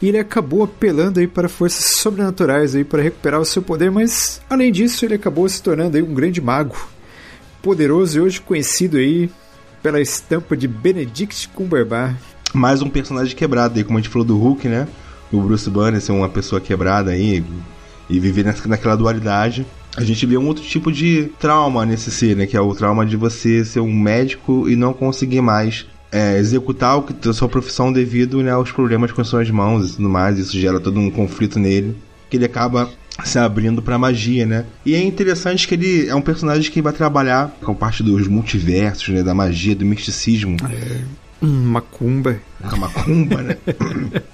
e 0.00 0.08
ele 0.08 0.18
acabou 0.18 0.64
apelando 0.64 1.20
aí 1.20 1.26
para 1.26 1.50
forças 1.50 1.84
sobrenaturais 1.84 2.74
aí 2.74 2.84
para 2.84 3.02
recuperar 3.02 3.38
o 3.38 3.44
seu 3.44 3.60
poder, 3.60 3.90
mas 3.90 4.40
além 4.48 4.72
disso, 4.72 5.04
ele 5.04 5.14
acabou 5.14 5.46
se 5.46 5.62
tornando 5.62 5.94
aí 5.94 6.02
um 6.02 6.14
grande 6.14 6.40
mago, 6.40 6.74
poderoso 7.60 8.16
e 8.16 8.20
hoje 8.22 8.40
conhecido 8.40 8.96
aí 8.96 9.30
pela 9.82 10.00
estampa 10.00 10.56
de 10.56 10.66
Benedict 10.66 11.50
Cumberbatch. 11.50 12.16
Mais 12.54 12.80
um 12.80 12.88
personagem 12.88 13.36
quebrado 13.36 13.76
aí, 13.76 13.84
como 13.84 13.98
a 13.98 14.00
gente 14.00 14.10
falou 14.10 14.26
do 14.26 14.38
Hulk, 14.38 14.68
né? 14.68 14.88
O 15.30 15.40
Bruce 15.42 15.68
Banner 15.68 16.00
ser 16.00 16.12
uma 16.12 16.30
pessoa 16.30 16.62
quebrada 16.62 17.10
aí 17.10 17.44
e 18.08 18.20
viver 18.20 18.44
naquela 18.66 18.96
dualidade. 18.96 19.66
A 19.96 20.02
gente 20.02 20.24
vê 20.24 20.38
um 20.38 20.46
outro 20.46 20.64
tipo 20.64 20.90
de 20.90 21.30
trauma 21.38 21.84
nesse 21.84 22.10
ser, 22.10 22.34
né? 22.34 22.46
Que 22.46 22.56
é 22.56 22.60
o 22.60 22.74
trauma 22.74 23.04
de 23.04 23.16
você 23.16 23.64
ser 23.64 23.80
um 23.80 23.92
médico 23.92 24.68
e 24.68 24.74
não 24.74 24.92
conseguir 24.92 25.42
mais 25.42 25.86
é, 26.10 26.38
executar 26.38 26.98
o 26.98 27.02
que 27.02 27.28
a 27.28 27.32
sua 27.32 27.48
profissão 27.48 27.92
devido 27.92 28.42
né, 28.42 28.50
aos 28.50 28.72
problemas 28.72 29.12
com 29.12 29.20
as 29.20 29.28
suas 29.28 29.50
mãos 29.50 29.90
e 29.90 29.96
tudo 29.96 30.08
mais. 30.08 30.38
Isso 30.38 30.58
gera 30.58 30.80
todo 30.80 30.98
um 30.98 31.10
conflito 31.10 31.58
nele. 31.58 31.96
Que 32.30 32.38
ele 32.38 32.46
acaba 32.46 32.90
se 33.22 33.38
abrindo 33.38 33.82
pra 33.82 33.98
magia, 33.98 34.46
né? 34.46 34.64
E 34.84 34.94
é 34.94 35.02
interessante 35.02 35.68
que 35.68 35.74
ele 35.74 36.08
é 36.08 36.14
um 36.14 36.22
personagem 36.22 36.70
que 36.70 36.80
vai 36.80 36.92
trabalhar 36.94 37.54
com 37.62 37.74
parte 37.74 38.02
dos 38.02 38.26
multiversos, 38.26 39.08
né? 39.08 39.22
Da 39.22 39.34
magia, 39.34 39.74
do 39.74 39.84
misticismo. 39.84 40.56
Hum, 41.42 41.64
macumba. 41.64 42.40
Com 42.62 42.76
a 42.76 42.78
macumba, 42.78 43.42
né? 43.42 43.56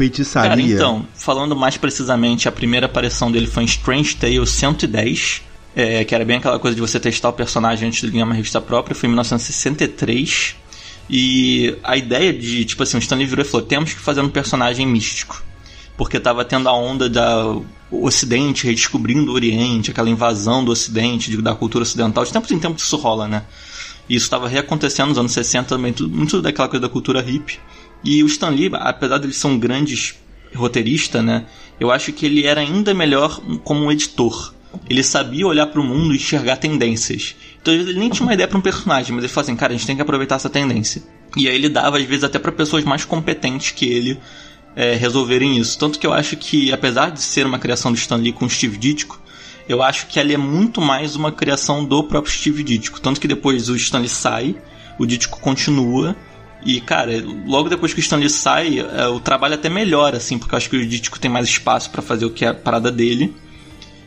Feitiçaria. 0.00 0.48
Cara, 0.50 0.60
então, 0.62 1.06
falando 1.14 1.54
mais 1.54 1.76
precisamente, 1.76 2.48
a 2.48 2.52
primeira 2.52 2.86
aparição 2.86 3.30
dele 3.30 3.46
foi 3.46 3.64
em 3.64 3.66
Strange 3.66 4.16
Tales 4.16 4.48
110, 4.50 5.42
é, 5.76 6.04
que 6.04 6.14
era 6.14 6.24
bem 6.24 6.38
aquela 6.38 6.58
coisa 6.58 6.74
de 6.74 6.80
você 6.80 6.98
testar 6.98 7.28
o 7.28 7.32
personagem 7.34 7.88
antes 7.88 8.00
de 8.00 8.10
ganhar 8.10 8.24
uma 8.24 8.34
revista 8.34 8.60
própria, 8.60 8.94
foi 8.94 9.08
em 9.08 9.10
1963. 9.12 10.56
E 11.08 11.76
a 11.82 11.96
ideia 11.96 12.32
de, 12.32 12.64
tipo 12.64 12.82
assim, 12.82 12.96
o 12.96 13.00
Stanley 13.00 13.26
virou 13.26 13.44
e 13.44 13.48
falou: 13.48 13.66
temos 13.66 13.92
que 13.92 14.00
fazer 14.00 14.20
um 14.20 14.28
personagem 14.28 14.86
místico. 14.86 15.42
porque 15.96 16.18
tava 16.18 16.46
tendo 16.46 16.66
a 16.66 16.72
onda 16.72 17.10
da 17.10 17.44
Ocidente 17.90 18.64
redescobrindo 18.66 19.30
o 19.32 19.34
Oriente, 19.34 19.90
aquela 19.90 20.08
invasão 20.08 20.64
do 20.64 20.70
Ocidente, 20.72 21.30
de- 21.30 21.42
da 21.42 21.54
cultura 21.54 21.82
ocidental. 21.82 22.24
De 22.24 22.32
tempos 22.32 22.50
em 22.52 22.58
tempos 22.58 22.82
isso 22.84 22.96
rola, 22.96 23.28
né? 23.28 23.42
E 24.08 24.14
isso 24.16 24.24
estava 24.24 24.48
reacontecendo 24.48 25.10
nos 25.10 25.18
anos 25.18 25.32
60 25.32 25.68
também, 25.68 25.92
tudo, 25.92 26.16
muito 26.16 26.40
daquela 26.40 26.68
coisa 26.68 26.80
da 26.80 26.88
cultura 26.88 27.20
hippie. 27.20 27.58
E 28.04 28.22
o 28.22 28.26
Stan 28.26 28.50
Lee, 28.50 28.70
apesar 28.72 29.18
de 29.18 29.26
ele 29.26 29.32
ser 29.32 29.46
um 29.46 29.58
grande 29.58 30.14
roteirista, 30.54 31.22
né? 31.22 31.46
Eu 31.78 31.90
acho 31.90 32.12
que 32.12 32.26
ele 32.26 32.46
era 32.46 32.60
ainda 32.60 32.92
melhor 32.94 33.40
como 33.62 33.84
um 33.84 33.92
editor. 33.92 34.54
Ele 34.88 35.02
sabia 35.02 35.46
olhar 35.46 35.66
para 35.66 35.80
o 35.80 35.84
mundo 35.84 36.12
e 36.12 36.16
enxergar 36.16 36.56
tendências. 36.56 37.34
Então 37.60 37.72
às 37.72 37.78
vezes, 37.78 37.90
ele 37.90 38.00
nem 38.00 38.10
tinha 38.10 38.26
uma 38.26 38.34
ideia 38.34 38.48
para 38.48 38.58
um 38.58 38.62
personagem, 38.62 39.14
mas 39.14 39.24
ele 39.24 39.32
falou 39.32 39.44
assim, 39.44 39.56
cara, 39.56 39.72
a 39.72 39.76
gente 39.76 39.86
tem 39.86 39.96
que 39.96 40.02
aproveitar 40.02 40.36
essa 40.36 40.48
tendência. 40.48 41.02
E 41.36 41.48
aí 41.48 41.54
ele 41.54 41.68
dava 41.68 41.98
às 41.98 42.04
vezes 42.04 42.24
até 42.24 42.38
para 42.38 42.52
pessoas 42.52 42.84
mais 42.84 43.04
competentes 43.04 43.72
que 43.72 43.86
ele 43.86 44.18
é, 44.74 44.94
resolverem 44.94 45.58
isso. 45.58 45.78
Tanto 45.78 45.98
que 45.98 46.06
eu 46.06 46.12
acho 46.12 46.36
que, 46.36 46.72
apesar 46.72 47.10
de 47.10 47.20
ser 47.20 47.46
uma 47.46 47.58
criação 47.58 47.92
do 47.92 47.98
Stan 47.98 48.16
Lee 48.16 48.32
com 48.32 48.44
o 48.44 48.50
Steve 48.50 48.76
Ditko, 48.76 49.20
eu 49.68 49.82
acho 49.82 50.06
que 50.06 50.18
ela 50.18 50.32
é 50.32 50.36
muito 50.36 50.80
mais 50.80 51.14
uma 51.14 51.30
criação 51.30 51.84
do 51.84 52.02
próprio 52.02 52.32
Steve 52.32 52.62
Ditko. 52.62 53.00
Tanto 53.00 53.20
que 53.20 53.28
depois 53.28 53.68
o 53.68 53.76
Stan 53.76 53.98
Lee 53.98 54.08
sai, 54.08 54.56
o 54.98 55.06
Ditko 55.06 55.40
continua. 55.40 56.16
E, 56.64 56.80
cara, 56.80 57.12
logo 57.46 57.68
depois 57.68 57.94
que 57.94 58.00
o 58.00 58.02
Stan 58.02 58.16
Lee 58.16 58.28
sai, 58.28 58.78
é, 58.78 59.06
o 59.06 59.18
trabalho 59.18 59.54
até 59.54 59.68
melhora, 59.68 60.18
assim, 60.18 60.38
porque 60.38 60.54
eu 60.54 60.56
acho 60.58 60.68
que 60.68 60.76
o 60.76 60.86
Ditko 60.86 61.18
tem 61.18 61.30
mais 61.30 61.46
espaço 61.46 61.90
para 61.90 62.02
fazer 62.02 62.26
o 62.26 62.30
que 62.30 62.44
é 62.44 62.48
a 62.48 62.54
parada 62.54 62.90
dele. 62.90 63.34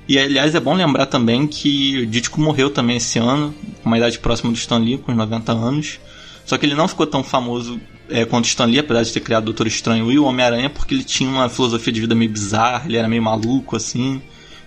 E, 0.07 0.19
aliás, 0.19 0.53
é 0.53 0.59
bom 0.59 0.73
lembrar 0.73 1.05
também 1.07 1.47
que 1.47 2.01
o 2.01 2.05
Ditko 2.05 2.39
morreu 2.39 2.69
também 2.69 2.97
esse 2.97 3.17
ano, 3.17 3.53
com 3.81 3.89
uma 3.89 3.97
idade 3.97 4.19
próxima 4.19 4.51
do 4.51 4.57
Stan 4.57 4.77
Lee, 4.77 4.97
com 4.97 5.11
uns 5.11 5.17
90 5.17 5.51
anos. 5.51 5.99
Só 6.45 6.57
que 6.57 6.65
ele 6.65 6.75
não 6.75 6.87
ficou 6.87 7.07
tão 7.07 7.23
famoso 7.23 7.79
é, 8.09 8.25
quanto 8.25 8.45
o 8.45 8.47
Stan 8.47 8.65
Lee, 8.65 8.79
apesar 8.79 9.01
de 9.01 9.13
ter 9.13 9.21
criado 9.21 9.43
o 9.43 9.45
Doutor 9.45 9.65
Estranho 9.65 10.11
e 10.11 10.19
o 10.19 10.25
Homem-Aranha, 10.25 10.69
porque 10.69 10.93
ele 10.93 11.03
tinha 11.03 11.29
uma 11.29 11.49
filosofia 11.49 11.91
de 11.91 12.01
vida 12.01 12.13
meio 12.13 12.29
bizarra, 12.29 12.85
ele 12.85 12.97
era 12.97 13.07
meio 13.07 13.23
maluco, 13.23 13.75
assim. 13.75 14.21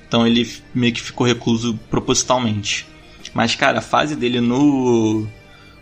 Então 0.09 0.27
ele 0.27 0.51
meio 0.75 0.93
que 0.93 1.03
ficou 1.03 1.27
recluso 1.27 1.79
propositalmente. 1.91 2.87
Mas, 3.35 3.55
cara, 3.55 3.79
a 3.79 3.83
fase 3.83 4.17
dele 4.17 4.41
no. 4.41 5.27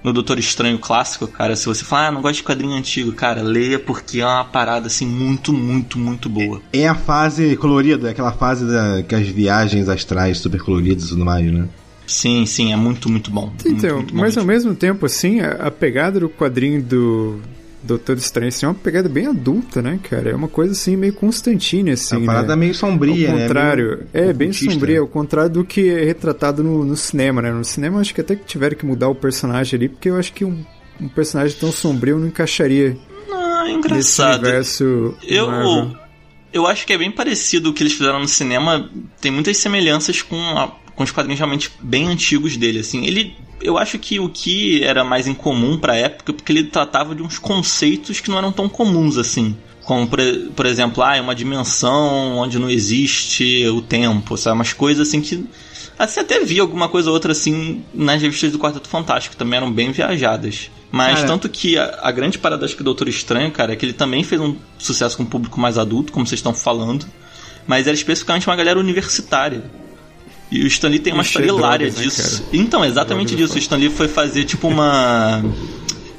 No 0.05 0.13
Doutor 0.13 0.39
Estranho 0.39 0.79
clássico, 0.79 1.27
cara, 1.27 1.57
se 1.57 1.65
você 1.65 1.83
falar, 1.83 2.09
ah, 2.09 2.13
não 2.13 2.21
gosto 2.21 2.37
de 2.37 2.43
quadrinho 2.43 2.75
antigo, 2.77 3.11
cara, 3.13 3.41
leia 3.43 3.79
porque 3.79 4.21
é 4.21 4.27
uma 4.27 4.45
parada 4.45 4.87
assim 4.89 5.07
muito, 5.07 5.51
muito, 5.51 5.99
muito 5.99 6.29
boa. 6.29 6.61
É 6.75 6.87
a 6.87 6.95
fase 6.95 7.57
colorida, 7.57 8.11
aquela 8.11 8.33
fase 8.33 8.67
da, 8.67 9.03
que 9.03 9.15
as 9.15 9.27
viagens 9.27 9.89
astrais 9.89 10.37
super 10.39 10.61
coloridas 10.61 11.07
e 11.07 11.09
tudo 11.09 11.25
mais, 11.25 11.51
né? 11.51 11.67
Sim, 12.07 12.45
sim, 12.45 12.71
é 12.71 12.77
muito, 12.77 13.09
muito 13.09 13.31
bom. 13.31 13.47
Muito, 13.47 13.67
Então, 13.67 13.97
muito 13.97 14.13
bom 14.13 14.21
mas 14.21 14.37
ao 14.37 14.45
mesmo. 14.45 14.69
mesmo 14.69 14.79
tempo, 14.79 15.07
assim, 15.07 15.41
a, 15.41 15.53
a 15.53 15.71
pegada 15.71 16.21
do 16.21 16.29
quadrinho 16.29 16.83
do 16.83 17.41
Doutor 17.85 18.17
Estranho 18.17 18.49
assim, 18.49 18.65
é 18.65 18.69
uma 18.69 18.75
pegada 18.75 19.09
bem 19.09 19.27
adulta, 19.27 19.83
né, 19.83 19.99
cara? 20.03 20.31
É 20.31 20.35
uma 20.35 20.49
coisa 20.49 20.73
assim, 20.73 20.97
meio 20.97 21.13
Constantine, 21.13 21.91
assim. 21.91 22.15
É 22.15 22.19
uma 22.19 22.27
parada 22.27 22.49
né? 22.57 22.61
meio 22.61 22.75
sombria, 22.75 23.31
Ao 23.31 23.37
né? 23.37 23.43
contrário, 23.43 23.87
Meio 24.13 24.29
é 24.31 24.33
bem 24.33 24.53
sombria, 24.53 25.01
ao 25.01 25.07
contrário 25.07 25.51
do 25.51 25.65
que 25.65 25.89
é 25.91 26.03
retratado 26.05 26.63
no, 26.65 26.85
no 26.85 26.97
cinema, 26.97 27.43
né? 27.43 27.53
No 27.53 27.65
cinema, 27.65 28.01
acho 28.01 28.15
que 28.15 28.21
até 28.21 28.35
que 28.37 28.45
tiveram 28.45 28.77
que 28.77 28.87
mudar 28.87 29.09
o 29.09 29.15
personagem 29.15 29.77
ali, 29.77 29.89
porque 29.89 30.09
eu 30.09 30.17
acho 30.17 30.33
que 30.33 30.45
um, 30.45 30.65
um 31.01 31.09
personagem 31.09 31.57
tão 31.59 31.71
sombrio 31.71 32.19
não 32.19 32.27
encaixaria 32.29 32.97
Ah, 33.31 33.65
nesse 33.65 33.75
engraçado. 33.77 34.43
universo. 34.43 35.15
Eu, 35.23 35.47
Marvel. 35.47 35.97
eu 36.53 36.67
acho 36.67 36.87
que 36.87 36.93
é 36.93 36.99
bem 36.99 37.11
parecido 37.11 37.71
o 37.71 37.75
que 37.75 37.83
eles 37.83 37.93
fizeram 37.93 38.19
no 38.21 38.29
cinema. 38.29 38.89
Tem 39.21 39.31
muitas 39.31 39.57
semelhanças 39.59 40.23
com, 40.23 40.37
a- 40.41 40.73
com 40.97 41.03
os 41.05 41.11
quadrinhos 41.11 41.39
realmente 41.39 41.71
bem 41.83 42.07
antigos 42.09 42.57
dele. 42.57 42.79
Assim, 42.79 43.05
ele, 43.05 43.37
eu 43.61 43.79
acho 43.79 43.99
que 43.99 44.21
o 44.21 44.29
que 44.29 44.83
era 44.83 45.05
mais 45.05 45.27
incomum 45.27 45.79
pra 45.79 45.97
época, 45.97 46.33
porque 46.33 46.53
ele 46.53 46.65
tratava 46.65 47.15
de 47.15 47.23
uns 47.23 47.39
conceitos 47.39 48.21
que 48.21 48.31
não 48.31 48.39
eram 48.39 48.53
tão 48.53 48.69
comuns 48.69 49.17
assim. 49.17 49.57
Como, 49.85 50.07
por, 50.07 50.19
por 50.57 50.67
exemplo, 50.67 51.03
ah, 51.03 51.17
é 51.17 51.21
uma 51.21 51.35
dimensão 51.35 52.39
onde 52.39 52.59
não 52.59 52.71
existe 52.71 53.67
o 53.69 53.83
tempo, 53.83 54.37
sabe? 54.37 54.57
Umas 54.57 54.73
coisas 54.73 55.09
assim 55.09 55.21
que. 55.21 55.45
Você 55.99 56.21
até 56.21 56.41
via 56.41 56.63
alguma 56.63 56.89
coisa 56.89 57.09
ou 57.09 57.15
outra 57.15 57.33
assim 57.33 57.85
nas 57.95 58.21
revistas 58.21 58.51
do 58.51 58.59
Quarteto 58.59 58.89
Fantástico, 58.89 59.37
também 59.37 59.59
eram 59.59 59.71
bem 59.71 59.93
viajadas. 59.93 60.71
Mas 60.91 61.17
Cara. 61.17 61.27
tanto 61.27 61.49
que 61.49 61.77
a, 61.77 62.01
a 62.03 62.11
grande 62.11 62.39
parada 62.39 62.65
acho 62.65 62.75
que 62.75 62.83
do 62.83 62.87
Doutor 62.87 63.09
Estranho, 63.09 63.51
cara, 63.51 63.73
é 63.73 63.77
que 63.77 63.85
ele 63.85 63.93
também 63.93 64.25
fez 64.25 64.41
um 64.41 64.57
sucesso 64.79 65.17
com 65.17 65.23
o 65.23 65.27
público 65.27 65.61
mais 65.61 65.77
adulto, 65.77 66.13
como 66.13 66.27
vocês 66.27 66.39
estão 66.39 66.55
falando, 66.55 67.07
mas 67.67 67.87
era 67.87 67.95
especificamente 67.95 68.47
uma 68.49 68.57
galera 68.57 68.79
universitária. 68.79 69.65
E 70.55 70.63
o 70.63 70.69
Stan 70.69 70.89
Lee 70.89 71.01
tem 71.01 71.13
uma 71.13 71.23
Encher 71.23 71.43
história 71.43 71.59
hilária 71.59 71.87
né, 71.91 71.93
disso. 71.93 72.43
cara? 72.43 72.49
então, 72.53 72.85
exatamente 72.85 73.35
é 73.35 73.37
disso. 73.37 73.57
O 73.57 73.59
Stan 73.59 73.77
Lee 73.77 73.91
foi 73.91 74.07
fazer 74.07 74.45
tipo 74.45 74.69
uma. 74.69 75.43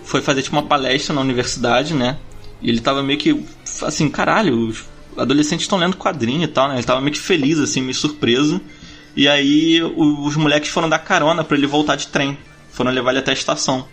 Foi 0.03 0.21
fazer 0.21 0.41
tipo 0.41 0.57
uma 0.57 0.63
palestra 0.63 1.15
na 1.15 1.21
universidade, 1.21 1.93
né? 1.93 2.17
E 2.61 2.69
ele 2.69 2.81
tava 2.81 3.01
meio 3.01 3.17
que 3.17 3.45
assim, 3.81 4.09
caralho, 4.09 4.67
os 4.67 4.83
adolescentes 5.15 5.63
estão 5.63 5.77
lendo 5.77 5.95
quadrinho 5.95 6.43
e 6.43 6.47
tal, 6.47 6.67
né? 6.67 6.75
Ele 6.75 6.83
tava 6.83 6.99
meio 6.99 7.13
que 7.13 7.19
feliz, 7.19 7.59
assim, 7.59 7.79
meio 7.79 7.93
surpreso. 7.93 8.59
E 9.15 9.25
aí 9.25 9.81
os 9.81 10.35
moleques 10.35 10.69
foram 10.69 10.89
dar 10.89 10.99
carona 10.99 11.41
pra 11.41 11.55
ele 11.55 11.65
voltar 11.65 11.95
de 11.95 12.07
trem. 12.07 12.37
Foram 12.73 12.91
levar 12.91 13.11
ele 13.11 13.19
até 13.19 13.31
a 13.31 13.33
estação. 13.33 13.87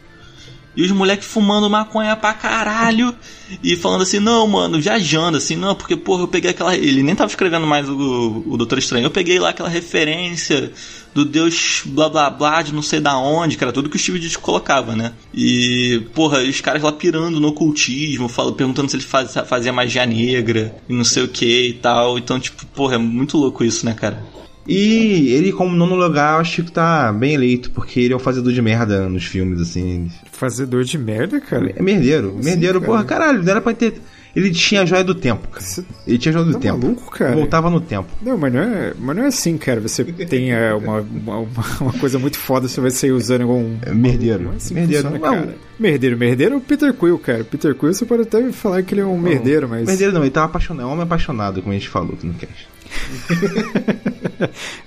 E 0.74 0.82
os 0.82 0.90
moleques 0.90 1.26
fumando 1.26 1.68
maconha 1.68 2.16
pra 2.16 2.32
caralho. 2.32 3.14
E 3.62 3.76
falando 3.76 4.02
assim, 4.02 4.18
não, 4.18 4.46
mano, 4.46 4.80
viajando, 4.80 5.36
assim, 5.36 5.54
não, 5.54 5.74
porque, 5.74 5.96
porra, 5.96 6.22
eu 6.22 6.28
peguei 6.28 6.50
aquela. 6.50 6.74
Ele 6.74 7.02
nem 7.02 7.14
tava 7.14 7.30
escrevendo 7.30 7.66
mais 7.66 7.88
o, 7.88 8.42
o 8.46 8.56
Doutor 8.56 8.78
Estranho. 8.78 9.04
Eu 9.04 9.10
peguei 9.10 9.38
lá 9.38 9.50
aquela 9.50 9.68
referência 9.68 10.72
do 11.14 11.24
Deus 11.24 11.82
blá 11.84 12.08
blá 12.08 12.30
blá 12.30 12.62
de 12.62 12.74
não 12.74 12.80
sei 12.80 12.98
da 12.98 13.18
onde, 13.18 13.58
era 13.60 13.72
tudo 13.72 13.90
que 13.90 13.96
o 13.96 13.98
Steve 13.98 14.34
colocava, 14.38 14.96
né? 14.96 15.12
E, 15.34 16.02
porra, 16.14 16.38
os 16.42 16.60
caras 16.60 16.82
lá 16.82 16.90
pirando 16.90 17.38
no 17.38 17.48
ocultismo, 17.48 18.28
fala, 18.28 18.52
perguntando 18.52 18.90
se 18.90 18.96
ele 18.96 19.04
faz, 19.04 19.34
fazia 19.46 19.72
magia 19.72 20.06
negra 20.06 20.74
e 20.88 20.94
não 20.94 21.04
sei 21.04 21.22
o 21.22 21.28
que 21.28 21.68
e 21.68 21.72
tal. 21.74 22.18
Então, 22.18 22.40
tipo, 22.40 22.64
porra, 22.66 22.94
é 22.94 22.98
muito 22.98 23.36
louco 23.36 23.62
isso, 23.64 23.84
né, 23.84 23.92
cara? 23.92 24.24
E 24.66 25.32
ele, 25.32 25.52
como 25.52 25.74
nono 25.74 25.96
lugar, 25.96 26.34
eu 26.34 26.40
acho 26.40 26.62
que 26.62 26.70
tá 26.70 27.12
bem 27.12 27.34
eleito, 27.34 27.70
porque 27.72 27.98
ele 28.00 28.12
é 28.12 28.16
um 28.16 28.20
fazedor 28.20 28.52
de 28.52 28.62
merda 28.62 29.08
nos 29.08 29.24
filmes, 29.24 29.60
assim. 29.60 30.08
Fazedor 30.30 30.84
de 30.84 30.96
merda, 30.98 31.40
cara. 31.40 31.72
É 31.76 31.82
merdeiro. 31.82 32.38
merdeiro, 32.42 32.80
cara? 32.80 32.92
porra, 32.92 33.04
caralho, 33.04 33.42
não 33.42 33.50
era 33.50 33.60
pra 33.60 33.74
ter. 33.74 33.94
Ele 34.34 34.50
tinha 34.50 34.80
a 34.80 34.86
joia 34.86 35.04
do 35.04 35.14
tempo, 35.14 35.46
cara. 35.48 35.60
Você 35.62 35.84
Ele 36.06 36.16
tinha 36.16 36.30
a 36.30 36.32
joia 36.32 36.46
do 36.46 36.52
Tá 36.54 36.58
tempo. 36.60 36.78
maluco, 36.78 37.10
cara? 37.10 37.34
Voltava 37.34 37.68
no 37.68 37.80
tempo. 37.82 38.08
Não, 38.22 38.38
mas 38.38 38.50
não 38.54 38.60
é, 38.62 38.94
mas 38.98 39.16
não 39.16 39.24
é 39.24 39.26
assim, 39.26 39.58
cara. 39.58 39.78
Você 39.80 40.04
tem 40.04 40.52
é, 40.52 40.72
uma, 40.72 41.00
uma, 41.00 41.38
uma- 41.80 41.92
coisa 42.00 42.18
muito 42.18 42.38
foda, 42.38 42.66
você 42.66 42.80
vai 42.80 42.90
sair 42.90 43.12
usando 43.12 43.42
igual 43.42 43.58
um. 43.58 43.76
É 43.82 43.92
merdeiro. 43.92 44.44
Não 44.44 44.52
é 44.54 44.56
assim 44.56 44.72
merdeiro. 44.72 45.10
funciona, 45.10 45.36
Não. 45.46 45.52
Merdeiro, 45.78 46.16
merdeiro 46.16 46.54
é 46.54 46.56
o 46.56 46.60
Peter 46.62 46.94
Quill, 46.94 47.18
cara. 47.18 47.44
Peter 47.44 47.74
Quill 47.74 47.92
você 47.92 48.06
pode 48.06 48.22
até 48.22 48.50
falar 48.52 48.82
que 48.82 48.94
ele 48.94 49.02
é 49.02 49.04
um 49.04 49.18
merdeiro, 49.18 49.68
mas. 49.68 49.86
Merdeiro 49.86 50.14
não, 50.14 50.22
ele 50.22 50.30
tava 50.30 50.46
apaixonado. 50.46 50.84
É 50.84 50.86
um 50.88 50.92
homem 50.92 51.02
apaixonado, 51.02 51.60
como 51.60 51.72
a 51.74 51.76
gente 51.76 51.88
falou 51.90 52.14
aqui 52.14 52.26
no 52.26 52.32
cast. 52.34 52.68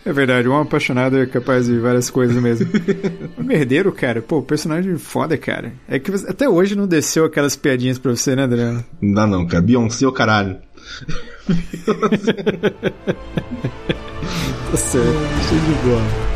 É 0.05 0.11
verdade, 0.11 0.47
um 0.47 0.59
apaixonado 0.59 1.17
é 1.17 1.25
capaz 1.25 1.65
de 1.65 1.79
várias 1.79 2.09
coisas 2.09 2.35
mesmo. 2.41 2.69
o 3.37 3.43
merdeiro, 3.43 3.91
cara, 3.91 4.21
pô, 4.21 4.41
personagem 4.41 4.97
foda, 4.97 5.37
cara. 5.37 5.73
É 5.87 5.97
que 5.97 6.11
até 6.27 6.47
hoje 6.47 6.75
não 6.75 6.87
desceu 6.87 7.25
aquelas 7.25 7.55
piadinhas 7.55 7.97
pra 7.97 8.11
você, 8.11 8.35
né, 8.35 8.43
Adriano? 8.43 8.83
Não 9.01 9.13
dá 9.13 9.25
não, 9.25 9.47
cara. 9.47 9.63
Beyoncé 9.63 10.05
é 10.05 10.07
o 10.07 10.11
caralho. 10.11 10.57
Tá 14.71 14.77
certo. 14.77 15.07
Show 15.47 15.59
de 15.59 15.87
bola. 15.87 16.34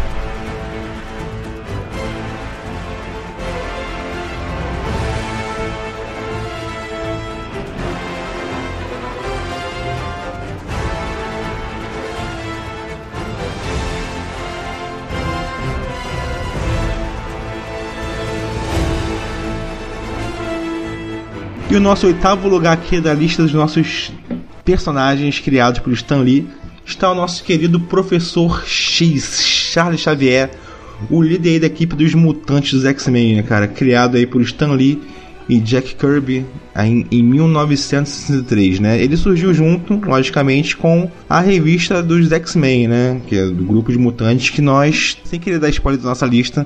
E 21.69 21.75
o 21.75 21.79
nosso 21.79 22.07
oitavo 22.07 22.49
lugar 22.49 22.73
aqui 22.73 22.99
da 22.99 23.13
lista 23.13 23.43
dos 23.43 23.53
nossos 23.53 24.11
personagens 24.65 25.37
criados 25.37 25.79
por 25.79 25.93
Stan 25.93 26.17
Lee 26.17 26.47
está 26.83 27.11
o 27.11 27.15
nosso 27.15 27.43
querido 27.43 27.79
Professor 27.79 28.63
X, 28.65 29.39
Charles 29.71 30.01
Xavier, 30.01 30.49
o 31.11 31.21
líder 31.21 31.59
da 31.59 31.67
equipe 31.67 31.95
dos 31.95 32.15
mutantes 32.15 32.73
dos 32.73 32.85
X-Men, 32.85 33.35
né, 33.35 33.43
cara? 33.43 33.67
Criado 33.67 34.17
aí 34.17 34.25
por 34.25 34.41
Stan 34.41 34.71
Lee 34.71 34.99
e 35.47 35.59
Jack 35.59 35.93
Kirby 35.93 36.43
em, 36.75 37.05
em 37.11 37.21
1963, 37.21 38.79
né? 38.79 38.99
Ele 38.99 39.15
surgiu 39.15 39.53
junto, 39.53 39.93
logicamente, 39.93 40.75
com 40.75 41.09
a 41.29 41.39
revista 41.39 42.01
dos 42.01 42.31
X-Men, 42.31 42.87
né? 42.87 43.21
Que 43.27 43.37
é 43.37 43.45
do 43.45 43.63
grupo 43.63 43.91
de 43.91 43.97
mutantes 43.99 44.49
que 44.49 44.61
nós, 44.61 45.19
sem 45.23 45.39
querer 45.39 45.59
dar 45.59 45.69
spoiler 45.69 46.01
da 46.01 46.09
nossa 46.09 46.25
lista, 46.25 46.65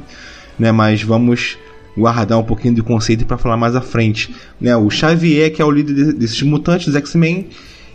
né? 0.58 0.72
Mas 0.72 1.04
vamos 1.04 1.58
guardar 1.98 2.38
um 2.40 2.44
pouquinho 2.44 2.76
do 2.76 2.84
conceito 2.84 3.26
para 3.26 3.38
falar 3.38 3.58
mais 3.58 3.76
à 3.76 3.82
frente. 3.82 4.34
Né? 4.60 4.76
O 4.76 4.90
Xavier, 4.90 5.54
que 5.54 5.62
é 5.62 5.66
o 5.66 5.72
líder 5.72 5.94
de- 5.94 6.14
desses 6.14 6.42
mutantes 6.42 6.88
dos 6.88 6.96
X-Men, 6.96 7.48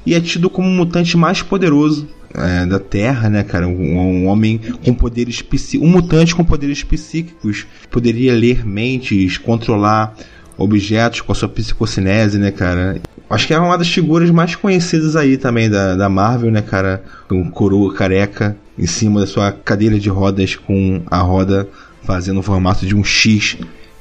e 0.06 0.14
é 0.14 0.20
tido 0.20 0.48
como 0.48 0.68
o 0.68 0.70
mutante 0.72 1.16
mais 1.16 1.42
poderoso 1.42 2.08
é, 2.34 2.66
da 2.66 2.78
Terra, 2.78 3.28
né, 3.30 3.42
cara? 3.42 3.66
Um, 3.66 3.98
um 3.98 4.26
homem 4.26 4.60
com 4.84 4.92
poderes 4.94 5.40
psí- 5.42 5.78
um 5.78 5.88
mutante 5.88 6.34
com 6.34 6.44
poderes 6.44 6.82
psíquicos, 6.82 7.66
poderia 7.90 8.34
ler 8.34 8.66
mentes, 8.66 9.38
controlar 9.38 10.14
objetos 10.56 11.20
com 11.20 11.32
a 11.32 11.34
sua 11.34 11.48
psicocinese, 11.48 12.38
né, 12.38 12.50
cara? 12.50 13.00
Acho 13.30 13.46
que 13.46 13.54
é 13.54 13.58
uma 13.58 13.76
das 13.78 13.88
figuras 13.88 14.30
mais 14.30 14.54
conhecidas 14.54 15.16
aí 15.16 15.36
também 15.36 15.68
da, 15.70 15.94
da 15.94 16.08
Marvel, 16.08 16.50
né, 16.50 16.62
cara? 16.62 17.02
Um 17.30 17.50
coroa 17.50 17.94
careca 17.94 18.56
em 18.78 18.86
cima 18.86 19.20
da 19.20 19.26
sua 19.26 19.52
cadeira 19.52 19.98
de 19.98 20.08
rodas 20.08 20.54
com 20.56 21.02
a 21.06 21.18
roda 21.18 21.68
fazendo 22.04 22.40
o 22.40 22.42
formato 22.42 22.86
de 22.86 22.94
um 22.94 23.04
X 23.04 23.56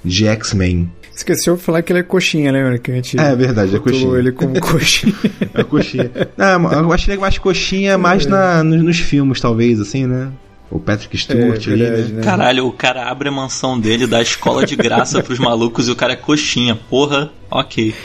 de 0.08 0.28
X-Men. 0.28 0.90
Esqueceu 1.16 1.56
de 1.56 1.64
falar 1.64 1.82
que 1.82 1.92
ele 1.92 2.00
é 2.00 2.04
coxinha, 2.04 2.52
lembra? 2.52 2.78
Que 2.78 2.92
a 2.92 2.96
gente 2.96 3.20
É 3.20 3.36
verdade, 3.36 3.76
é 3.76 3.80
coxinha. 3.80 4.18
ele 4.20 4.32
como 4.32 4.54
coxinha. 4.62 5.14
É 5.54 5.64
coxinha. 5.64 6.12
Não, 6.38 6.72
eu 6.72 6.94
acho 6.94 7.06
que 7.06 7.12
ele 7.12 7.18
é 7.18 7.22
mais 7.22 7.38
coxinha 7.40 7.98
mais 7.98 8.26
na, 8.28 8.64
nos, 8.64 8.84
nos 8.84 9.00
filmes, 9.00 9.40
talvez, 9.42 9.80
assim, 9.80 10.06
né? 10.06 10.30
O 10.70 10.80
Patrick 10.80 11.18
Stewart 11.18 11.66
É, 11.66 11.72
ali, 11.72 11.80
verdade, 11.84 12.12
né? 12.14 12.18
né? 12.18 12.24
Caralho, 12.24 12.68
o 12.68 12.72
cara 12.72 13.10
abre 13.10 13.30
a 13.30 13.32
mansão 13.32 13.80
dele, 13.80 14.06
dá 14.06 14.22
escola 14.22 14.66
de 14.66 14.76
graça 14.76 15.24
pros 15.24 15.40
malucos 15.40 15.88
e 15.88 15.92
o 15.92 15.96
cara 15.96 16.14
é 16.14 16.16
coxinha. 16.18 16.76
Porra, 16.90 17.32
ok. 17.50 17.96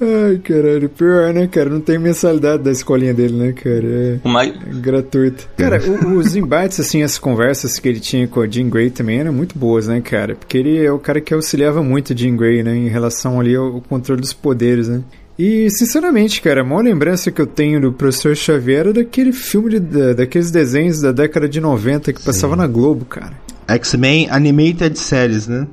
Ai, 0.00 0.38
caralho, 0.38 0.88
pior, 0.88 1.32
né, 1.34 1.46
cara? 1.48 1.68
Não 1.68 1.80
tem 1.80 1.98
mensalidade 1.98 2.62
da 2.62 2.70
escolinha 2.70 3.12
dele, 3.12 3.34
né, 3.36 3.52
cara? 3.52 3.84
É 3.86 4.18
O 4.24 4.28
mais... 4.28 4.52
gratuito. 4.80 5.48
Cara, 5.56 5.80
o- 5.84 6.16
os 6.18 6.36
embates, 6.36 6.78
assim, 6.78 7.02
as 7.02 7.18
conversas 7.18 7.78
que 7.80 7.88
ele 7.88 7.98
tinha 7.98 8.28
com 8.28 8.40
a 8.40 8.46
Jean 8.48 8.68
Grey 8.68 8.90
também 8.90 9.18
eram 9.18 9.32
muito 9.32 9.58
boas, 9.58 9.88
né, 9.88 10.00
cara? 10.00 10.36
Porque 10.36 10.56
ele 10.56 10.84
é 10.84 10.92
o 10.92 10.98
cara 11.00 11.20
que 11.20 11.34
auxiliava 11.34 11.82
muito 11.82 12.12
a 12.12 12.16
Jean 12.16 12.36
Grey, 12.36 12.62
né, 12.62 12.76
em 12.76 12.88
relação 12.88 13.40
ali 13.40 13.56
ao 13.56 13.80
controle 13.80 14.20
dos 14.20 14.32
poderes, 14.32 14.86
né? 14.88 15.02
E, 15.36 15.70
sinceramente, 15.70 16.42
cara, 16.42 16.62
a 16.62 16.64
maior 16.64 16.82
lembrança 16.82 17.30
que 17.30 17.40
eu 17.40 17.46
tenho 17.46 17.80
do 17.80 17.92
Professor 17.92 18.34
Xavier 18.36 18.80
era 18.80 18.92
daquele 18.92 19.32
filme, 19.32 19.70
de, 19.70 19.80
da- 19.80 20.12
daqueles 20.12 20.50
desenhos 20.50 21.00
da 21.00 21.12
década 21.12 21.48
de 21.48 21.60
90 21.60 22.12
que 22.12 22.22
passava 22.24 22.54
na 22.56 22.66
Globo, 22.66 23.04
cara. 23.04 23.32
X-Men 23.68 24.28
Animated 24.30 24.98
Series, 24.98 25.46
né? 25.46 25.66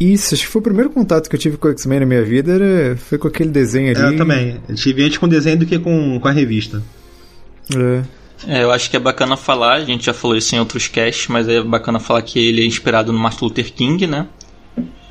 Isso, 0.00 0.34
acho 0.34 0.44
que 0.44 0.48
foi 0.48 0.60
o 0.60 0.62
primeiro 0.62 0.90
contato 0.90 1.28
que 1.28 1.34
eu 1.34 1.40
tive 1.40 1.56
com 1.56 1.68
o 1.68 1.70
X-Men 1.72 2.00
na 2.00 2.06
minha 2.06 2.24
vida, 2.24 2.52
era, 2.52 2.96
foi 2.96 3.18
com 3.18 3.26
aquele 3.26 3.50
desenho 3.50 3.90
ali. 3.90 4.14
Eu 4.14 4.16
também. 4.16 4.56
Eu 4.68 4.74
tive 4.76 5.02
antes 5.02 5.18
com 5.18 5.28
desenho 5.28 5.58
do 5.58 5.66
que 5.66 5.78
com, 5.78 6.20
com 6.20 6.28
a 6.28 6.32
revista. 6.32 6.82
É. 7.74 8.02
É, 8.46 8.62
eu 8.62 8.70
acho 8.70 8.88
que 8.88 8.96
é 8.96 9.00
bacana 9.00 9.36
falar, 9.36 9.74
a 9.74 9.84
gente 9.84 10.06
já 10.06 10.14
falou 10.14 10.36
isso 10.36 10.54
em 10.54 10.60
outros 10.60 10.86
casts, 10.86 11.26
mas 11.26 11.48
é 11.48 11.60
bacana 11.60 11.98
falar 11.98 12.22
que 12.22 12.38
ele 12.38 12.62
é 12.62 12.64
inspirado 12.64 13.12
no 13.12 13.18
Martin 13.18 13.44
Luther 13.44 13.72
King, 13.72 14.06
né? 14.06 14.26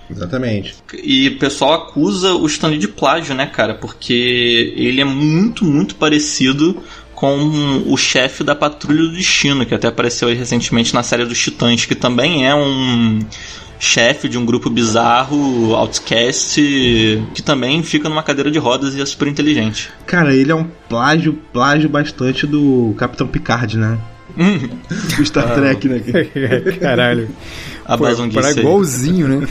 Exatamente. 0.10 0.76
E 1.04 1.28
o 1.28 1.38
pessoal 1.38 1.74
acusa 1.74 2.34
o 2.34 2.46
Stanley 2.46 2.80
de 2.80 2.88
plágio, 2.88 3.36
né, 3.36 3.46
cara? 3.46 3.76
Porque 3.76 4.74
ele 4.78 5.02
é 5.02 5.06
muito, 5.06 5.66
muito 5.66 5.96
parecido 5.96 6.82
com 7.14 7.84
o 7.86 7.98
chefe 7.98 8.44
da 8.44 8.56
Patrulha 8.56 9.02
do 9.02 9.12
Destino, 9.12 9.66
que 9.66 9.74
até 9.74 9.88
apareceu 9.88 10.30
aí 10.30 10.36
recentemente 10.36 10.94
na 10.94 11.04
série 11.04 11.26
dos 11.26 11.38
Titãs, 11.38 11.84
que 11.84 11.96
também 11.96 12.48
é 12.48 12.56
um 12.56 13.20
chefe 13.80 14.28
de 14.28 14.38
um 14.38 14.46
grupo 14.46 14.70
bizarro, 14.70 15.76
outcast, 15.76 16.62
que 17.34 17.42
também 17.42 17.84
fica 17.84 18.10
numa 18.10 18.24
cadeira 18.24 18.52
de 18.52 18.60
rodas 18.60 18.96
e 18.96 19.02
é 19.02 19.06
super 19.06 19.28
inteligente. 19.28 19.92
Cara, 20.06 20.34
ele 20.34 20.52
é 20.52 20.56
um 20.56 20.68
plágio, 20.90 21.34
plágio 21.54 21.90
bastante 21.90 22.46
do 22.46 22.94
Capitão 22.98 23.28
Picard, 23.28 23.78
né? 23.78 23.98
Do 25.18 25.26
Star 25.26 25.56
Trek, 25.56 25.90
né? 25.90 26.00
Caralho. 26.80 27.30
A 27.86 27.98
Pô, 27.98 28.04
para 28.34 28.52
igualzinho, 28.52 29.28
né? 29.28 29.48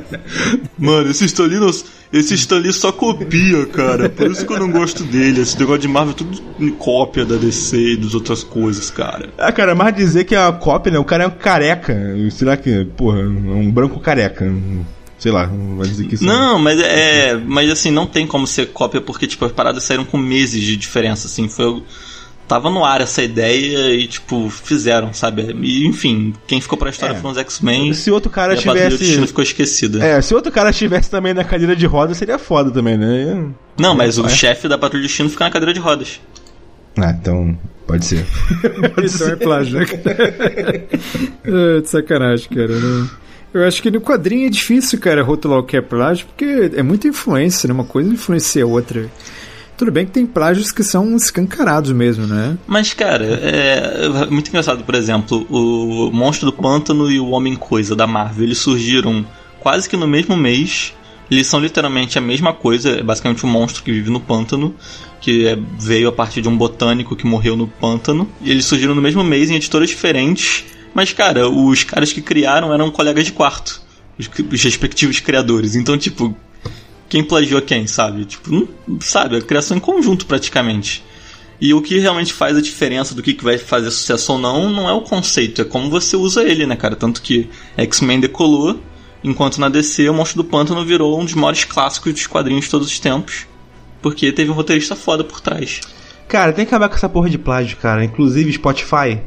Mano, 0.78 1.10
esse 1.10 1.26
Stanley, 1.26 1.58
não- 1.60 1.70
esse 2.12 2.34
Stanley 2.34 2.72
só 2.72 2.90
copia, 2.90 3.66
cara. 3.66 4.08
Por 4.08 4.30
isso 4.30 4.46
que 4.46 4.52
eu 4.52 4.58
não 4.58 4.70
gosto 4.70 5.04
dele. 5.04 5.42
Esse 5.42 5.58
negócio 5.58 5.82
de 5.82 5.88
Marvel 5.88 6.14
é 6.14 6.16
tudo 6.16 6.72
cópia 6.78 7.24
da 7.24 7.36
DC 7.36 7.76
e 7.76 7.96
das 7.96 8.14
outras 8.14 8.42
coisas, 8.42 8.90
cara. 8.90 9.28
Ah, 9.38 9.52
cara, 9.52 9.74
mas 9.74 9.94
dizer 9.94 10.24
que 10.24 10.34
é 10.34 10.40
uma 10.40 10.54
cópia, 10.54 10.90
né? 10.92 10.98
O 10.98 11.04
cara 11.04 11.24
é 11.24 11.26
um 11.26 11.30
careca. 11.30 11.94
Será 12.30 12.56
que, 12.56 12.84
porra, 12.96 13.20
é 13.20 13.24
um 13.26 13.70
branco 13.70 14.00
careca? 14.00 14.50
Sei 15.18 15.30
lá, 15.30 15.50
vai 15.76 15.86
dizer 15.86 16.06
que 16.06 16.16
sim. 16.16 16.24
Não, 16.24 16.58
mas 16.58 16.80
é. 16.80 17.36
Mas 17.36 17.70
assim, 17.70 17.90
não 17.90 18.06
tem 18.06 18.26
como 18.26 18.46
ser 18.46 18.68
cópia 18.68 19.02
porque, 19.02 19.26
tipo, 19.26 19.44
as 19.44 19.52
paradas 19.52 19.84
saíram 19.84 20.04
com 20.06 20.16
meses 20.16 20.62
de 20.62 20.76
diferença, 20.78 21.26
assim. 21.26 21.46
Foi. 21.46 21.82
Tava 22.50 22.68
no 22.68 22.84
ar 22.84 23.00
essa 23.00 23.22
ideia 23.22 23.94
e, 23.94 24.08
tipo, 24.08 24.50
fizeram, 24.50 25.12
sabe? 25.12 25.56
E, 25.62 25.86
enfim, 25.86 26.34
quem 26.48 26.60
ficou 26.60 26.76
pra 26.76 26.90
história 26.90 27.12
É. 27.14 27.16
foram 27.16 27.30
os 27.30 27.38
X-Men. 27.38 27.94
Se 27.94 28.10
outro 28.10 28.28
cara 28.28 28.54
e 28.54 28.56
Destino 28.56 28.98
tivesse. 28.98 29.26
ficou 29.28 29.44
esquecida. 29.44 30.04
É, 30.04 30.20
se 30.20 30.34
outro 30.34 30.50
cara 30.50 30.70
estivesse 30.70 31.08
também 31.08 31.32
na 31.32 31.44
cadeira 31.44 31.76
de 31.76 31.86
roda, 31.86 32.12
seria 32.12 32.40
foda 32.40 32.68
também, 32.72 32.96
né? 32.98 33.46
Não, 33.78 33.94
mas 33.94 34.18
o 34.18 34.26
É. 34.26 34.28
chefe 34.28 34.66
da 34.66 34.76
Patrulha 34.76 35.04
do 35.04 35.06
Destino 35.06 35.30
fica 35.30 35.44
na 35.44 35.50
cadeira 35.52 35.72
de 35.72 35.78
rodas. 35.78 36.20
Ah, 36.98 37.10
então. 37.18 37.56
Pode 37.86 38.04
ser. 38.04 38.26
Isso 39.04 39.22
é 39.24 39.36
plágio, 39.36 39.78
né? 39.78 39.86
é, 41.44 41.80
de 41.80 41.88
sacanagem, 41.88 42.48
cara. 42.48 42.68
né? 42.78 43.08
Eu 43.52 43.64
acho 43.64 43.82
que 43.82 43.90
no 43.90 44.00
quadrinho 44.00 44.46
é 44.46 44.50
difícil, 44.50 44.98
cara, 45.00 45.22
rotular 45.22 45.58
o 45.58 45.64
que 45.64 45.76
é 45.76 45.80
plágio, 45.80 46.26
porque 46.26 46.70
é 46.76 46.82
muita 46.82 47.08
influência, 47.08 47.66
né? 47.66 47.74
Uma 47.74 47.84
coisa 47.84 48.08
influencia 48.12 48.62
a 48.62 48.66
outra. 48.66 49.08
Tudo 49.80 49.92
bem 49.92 50.04
que 50.04 50.12
tem 50.12 50.26
plágios 50.26 50.70
que 50.70 50.84
são 50.84 51.16
escancarados 51.16 51.90
mesmo, 51.90 52.26
né? 52.26 52.58
Mas, 52.66 52.92
cara, 52.92 53.24
é 53.24 54.26
muito 54.30 54.48
engraçado, 54.48 54.84
por 54.84 54.94
exemplo, 54.94 55.46
o 55.48 56.10
Monstro 56.12 56.50
do 56.50 56.52
Pântano 56.52 57.10
e 57.10 57.18
o 57.18 57.30
Homem-Coisa 57.30 57.96
da 57.96 58.06
Marvel, 58.06 58.44
eles 58.44 58.58
surgiram 58.58 59.24
quase 59.58 59.88
que 59.88 59.96
no 59.96 60.06
mesmo 60.06 60.36
mês. 60.36 60.92
Eles 61.30 61.46
são 61.46 61.58
literalmente 61.58 62.18
a 62.18 62.20
mesma 62.20 62.52
coisa, 62.52 62.90
é 62.90 63.02
basicamente 63.02 63.46
um 63.46 63.48
monstro 63.48 63.82
que 63.82 63.90
vive 63.90 64.10
no 64.10 64.20
pântano, 64.20 64.74
que 65.18 65.46
é- 65.46 65.58
veio 65.78 66.10
a 66.10 66.12
partir 66.12 66.42
de 66.42 66.48
um 66.50 66.56
botânico 66.58 67.16
que 67.16 67.26
morreu 67.26 67.56
no 67.56 67.66
pântano. 67.66 68.28
E 68.42 68.50
eles 68.50 68.66
surgiram 68.66 68.94
no 68.94 69.00
mesmo 69.00 69.24
mês 69.24 69.48
em 69.48 69.54
editoras 69.54 69.88
diferentes. 69.88 70.62
Mas, 70.92 71.14
cara, 71.14 71.48
os 71.48 71.84
caras 71.84 72.12
que 72.12 72.20
criaram 72.20 72.70
eram 72.74 72.90
colegas 72.90 73.24
de 73.24 73.32
quarto, 73.32 73.80
os 74.18 74.62
respectivos 74.62 75.20
criadores. 75.20 75.74
Então, 75.74 75.96
tipo, 75.96 76.36
quem 77.10 77.24
plagiou 77.24 77.60
quem, 77.60 77.88
sabe? 77.88 78.24
Tipo, 78.24 78.50
não, 78.50 78.68
sabe, 79.00 79.36
a 79.36 79.42
criação 79.42 79.76
em 79.76 79.80
conjunto 79.80 80.24
praticamente. 80.24 81.04
E 81.60 81.74
o 81.74 81.82
que 81.82 81.98
realmente 81.98 82.32
faz 82.32 82.56
a 82.56 82.62
diferença 82.62 83.14
do 83.14 83.22
que, 83.22 83.34
que 83.34 83.44
vai 83.44 83.58
fazer 83.58 83.90
sucesso 83.90 84.32
ou 84.32 84.38
não, 84.38 84.70
não 84.70 84.88
é 84.88 84.92
o 84.92 85.02
conceito, 85.02 85.60
é 85.60 85.64
como 85.64 85.90
você 85.90 86.16
usa 86.16 86.42
ele, 86.42 86.64
né, 86.64 86.76
cara? 86.76 86.96
Tanto 86.96 87.20
que 87.20 87.50
X-Men 87.76 88.20
decolou, 88.20 88.80
enquanto 89.22 89.58
na 89.60 89.68
DC 89.68 90.08
o 90.08 90.14
Monstro 90.14 90.42
do 90.42 90.48
Pântano 90.48 90.86
virou 90.86 91.20
um 91.20 91.24
dos 91.24 91.34
maiores 91.34 91.64
clássicos 91.64 92.14
dos 92.14 92.26
quadrinhos 92.26 92.64
de 92.64 92.70
todos 92.70 92.86
os 92.86 92.98
tempos. 92.98 93.46
Porque 94.00 94.32
teve 94.32 94.50
um 94.50 94.54
roteirista 94.54 94.96
foda 94.96 95.22
por 95.22 95.40
trás. 95.40 95.80
Cara, 96.28 96.52
tem 96.52 96.64
que 96.64 96.70
acabar 96.70 96.88
com 96.88 96.94
essa 96.94 97.08
porra 97.08 97.28
de 97.28 97.36
plágio, 97.36 97.76
cara. 97.76 98.04
Inclusive 98.04 98.52
Spotify. 98.52 99.20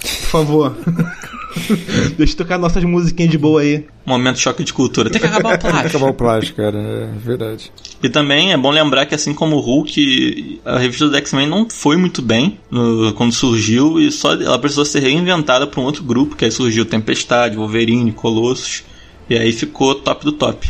Por 0.00 0.30
favor. 0.30 0.76
Deixa 2.16 2.32
eu 2.34 2.36
tocar 2.36 2.58
nossas 2.58 2.82
musiquinhas 2.84 3.30
de 3.30 3.38
boa 3.38 3.60
aí. 3.60 3.84
Momento 4.04 4.38
choque 4.38 4.64
de 4.64 4.72
cultura. 4.72 5.10
Tem 5.10 5.20
que 5.20 5.26
acabar 5.26 5.54
o 5.54 5.58
plágio. 5.60 5.86
Acabar 5.86 6.06
o 6.10 6.14
plágio, 6.14 6.54
cara, 6.54 6.78
é 6.78 7.08
verdade. 7.18 7.72
E 8.02 8.08
também 8.08 8.52
é 8.52 8.56
bom 8.56 8.70
lembrar 8.70 9.06
que, 9.06 9.14
assim 9.14 9.34
como 9.34 9.56
o 9.56 9.60
Hulk, 9.60 10.60
a 10.64 10.78
revista 10.78 11.08
do 11.08 11.16
X-Men 11.16 11.46
não 11.48 11.68
foi 11.68 11.96
muito 11.96 12.22
bem 12.22 12.58
no- 12.70 13.12
quando 13.14 13.32
surgiu 13.32 14.00
e 14.00 14.10
só 14.12 14.32
ela 14.34 14.58
precisou 14.58 14.84
ser 14.84 15.00
reinventada 15.00 15.66
para 15.66 15.80
um 15.80 15.84
outro 15.84 16.02
grupo, 16.04 16.36
que 16.36 16.44
aí 16.44 16.50
surgiu 16.50 16.84
Tempestade, 16.84 17.56
Wolverine, 17.56 18.12
Colossus, 18.12 18.84
e 19.28 19.36
aí 19.36 19.52
ficou 19.52 19.94
top 19.94 20.24
do 20.24 20.32
top. 20.32 20.68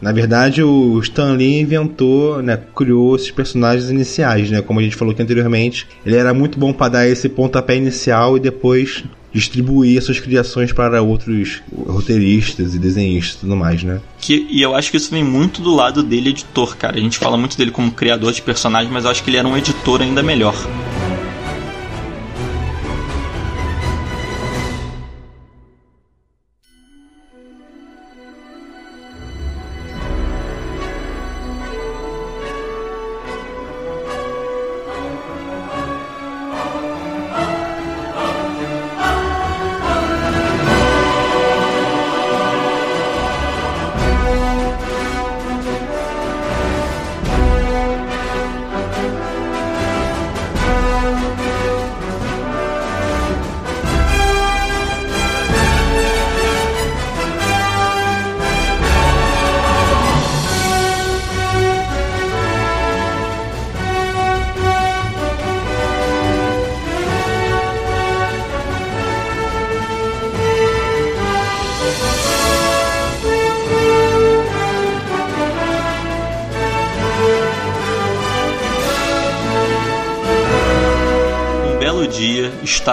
Na 0.00 0.12
verdade, 0.12 0.62
o 0.62 1.00
Stan 1.00 1.32
Lee 1.32 1.60
inventou, 1.60 2.40
né, 2.40 2.56
criou 2.76 3.16
esses 3.16 3.32
personagens 3.32 3.90
iniciais, 3.90 4.48
né? 4.48 4.62
Como 4.62 4.78
a 4.78 4.82
gente 4.82 4.94
falou 4.94 5.12
aqui 5.12 5.20
anteriormente, 5.22 5.88
ele 6.06 6.14
era 6.14 6.32
muito 6.32 6.56
bom 6.56 6.72
para 6.72 6.88
dar 6.92 7.08
esse 7.08 7.28
pontapé 7.28 7.74
inicial 7.76 8.36
e 8.36 8.40
depois 8.40 9.02
distribuir 9.32 9.98
as 9.98 10.04
suas 10.04 10.20
criações 10.20 10.72
para 10.72 11.02
outros 11.02 11.62
roteiristas 11.86 12.74
e 12.74 12.78
desenhistas 12.78 13.36
e 13.36 13.40
tudo 13.40 13.56
mais, 13.56 13.82
né? 13.82 14.00
Que, 14.20 14.46
e 14.50 14.62
eu 14.62 14.74
acho 14.74 14.90
que 14.90 14.96
isso 14.96 15.10
vem 15.10 15.24
muito 15.24 15.60
do 15.60 15.74
lado 15.74 16.02
dele, 16.02 16.30
editor, 16.30 16.76
cara. 16.76 16.96
A 16.96 17.00
gente 17.00 17.18
fala 17.18 17.36
muito 17.36 17.56
dele 17.56 17.70
como 17.70 17.90
criador 17.90 18.32
de 18.32 18.42
personagens, 18.42 18.92
mas 18.92 19.04
eu 19.04 19.10
acho 19.10 19.22
que 19.22 19.30
ele 19.30 19.36
era 19.36 19.46
um 19.46 19.56
editor 19.56 20.02
ainda 20.02 20.22
melhor. 20.22 20.54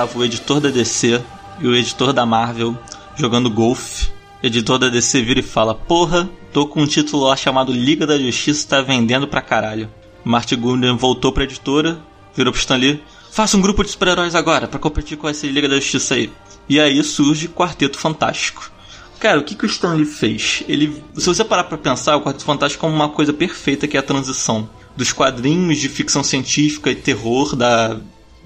Estava 0.06 0.20
o 0.20 0.24
editor 0.24 0.60
da 0.60 0.70
DC 0.70 1.22
e 1.60 1.68
o 1.68 1.76
editor 1.76 2.14
da 2.14 2.26
Marvel 2.26 2.78
jogando 3.16 3.50
golfe. 3.50 4.10
Editor 4.42 4.78
da 4.78 4.90
DC 4.90 5.22
vira 5.22 5.40
e 5.40 5.44
fala: 5.44 5.74
Porra, 5.74 6.30
tô 6.54 6.68
com 6.68 6.84
um 6.84 6.88
título 6.88 7.24
lá 7.24 7.36
chamado 7.36 7.72
Liga 7.72 8.06
da 8.06 8.18
Justiça, 8.18 8.68
tá 8.68 8.82
vendendo 8.82 9.28
pra 9.28 9.42
caralho. 9.42 9.90
Martin 10.24 10.58
Goodman 10.58 10.96
voltou 10.96 11.32
pra 11.32 11.44
editora, 11.44 12.00
virou 12.36 12.54
pro 12.54 12.60
Stan 12.60 12.76
Lee: 12.76 13.02
Faça 13.32 13.58
um 13.58 13.62
grupo 13.62 13.84
de 13.84 13.90
super-heróis 13.90 14.36
agora 14.36 14.68
pra 14.68 14.80
competir 14.80 15.18
com 15.18 15.28
essa 15.28 15.48
Liga 15.48 15.68
da 15.68 15.76
Justiça 15.76 16.16
aí. 16.16 16.32
E 16.70 16.80
aí 16.80 17.04
surge 17.04 17.48
Quarteto 17.48 17.98
Fantástico. 17.98 18.72
Cara, 19.20 19.40
o 19.40 19.44
que, 19.44 19.56
que 19.56 19.66
o 19.66 19.68
Stan 19.68 19.94
Lee 19.94 20.06
fez? 20.06 20.64
Ele, 20.68 21.02
se 21.16 21.26
você 21.26 21.44
parar 21.44 21.64
pra 21.64 21.78
pensar, 21.78 22.16
o 22.16 22.22
Quarteto 22.22 22.46
Fantástico 22.46 22.86
é 22.86 22.90
uma 22.90 23.10
coisa 23.10 23.34
perfeita 23.34 23.88
que 23.88 23.98
é 23.98 24.00
a 24.00 24.04
transição 24.04 24.70
dos 24.96 25.12
quadrinhos 25.12 25.80
de 25.80 25.90
ficção 25.90 26.24
científica 26.24 26.92
e 26.92 26.96
terror 26.96 27.56
da 27.56 28.00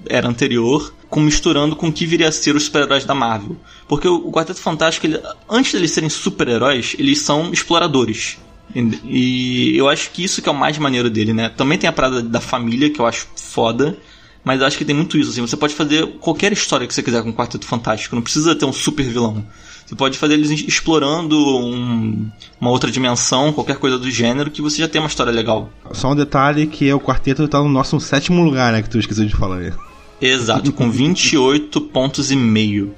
era 0.06 0.26
anterior, 0.26 0.94
com 1.10 1.20
misturando 1.20 1.74
com 1.76 1.88
o 1.88 1.92
que 1.92 2.06
viria 2.06 2.28
a 2.28 2.32
ser 2.32 2.54
os 2.56 2.62
super-heróis 2.64 3.04
da 3.04 3.14
Marvel. 3.14 3.56
Porque 3.88 4.06
o 4.08 4.30
Quarteto 4.30 4.60
Fantástico, 4.60 5.06
ele, 5.06 5.20
antes 5.48 5.72
de 5.72 5.76
eles 5.78 5.90
serem 5.90 6.08
super-heróis, 6.08 6.94
eles 6.98 7.18
são 7.18 7.52
exploradores. 7.52 8.38
E, 8.74 9.72
e 9.72 9.76
eu 9.76 9.88
acho 9.88 10.10
que 10.12 10.22
isso 10.22 10.40
que 10.40 10.48
é 10.48 10.52
o 10.52 10.54
mais 10.54 10.78
maneiro 10.78 11.10
dele, 11.10 11.32
né? 11.32 11.48
Também 11.48 11.76
tem 11.76 11.88
a 11.90 11.92
parada 11.92 12.22
da 12.22 12.40
família, 12.40 12.88
que 12.88 13.00
eu 13.00 13.06
acho 13.06 13.26
foda. 13.36 13.98
Mas 14.42 14.60
eu 14.60 14.66
acho 14.66 14.78
que 14.78 14.84
tem 14.86 14.94
muito 14.94 15.18
isso, 15.18 15.30
assim. 15.30 15.40
Você 15.42 15.56
pode 15.56 15.74
fazer 15.74 16.06
qualquer 16.20 16.50
história 16.52 16.86
que 16.86 16.94
você 16.94 17.02
quiser 17.02 17.22
com 17.22 17.28
o 17.30 17.34
Quarteto 17.34 17.66
Fantástico. 17.66 18.14
Não 18.14 18.22
precisa 18.22 18.54
ter 18.54 18.64
um 18.64 18.72
super 18.72 19.04
vilão. 19.04 19.44
Você 19.84 19.94
pode 19.96 20.16
fazer 20.16 20.34
eles 20.34 20.50
explorando 20.50 21.36
um- 21.36 22.30
uma 22.60 22.70
outra 22.70 22.90
dimensão, 22.90 23.52
qualquer 23.52 23.76
coisa 23.76 23.98
do 23.98 24.08
gênero, 24.10 24.50
que 24.50 24.62
você 24.62 24.78
já 24.78 24.88
tem 24.88 25.00
uma 25.00 25.08
história 25.08 25.32
legal. 25.32 25.68
Só 25.92 26.12
um 26.12 26.16
detalhe 26.16 26.66
que 26.68 26.88
é 26.88 26.94
o 26.94 27.00
quarteto 27.00 27.46
tá 27.48 27.58
no 27.58 27.68
nosso 27.68 27.98
sétimo 28.00 28.42
lugar, 28.42 28.72
né? 28.72 28.80
Que 28.82 28.88
tu 28.88 28.98
esqueceu 28.98 29.26
de 29.26 29.34
falar 29.36 29.58
aí. 29.58 29.72
Exato, 30.20 30.72
com 30.72 30.90
28 30.90 31.80
pontos 31.80 32.30
e 32.30 32.36
meio. 32.36 32.94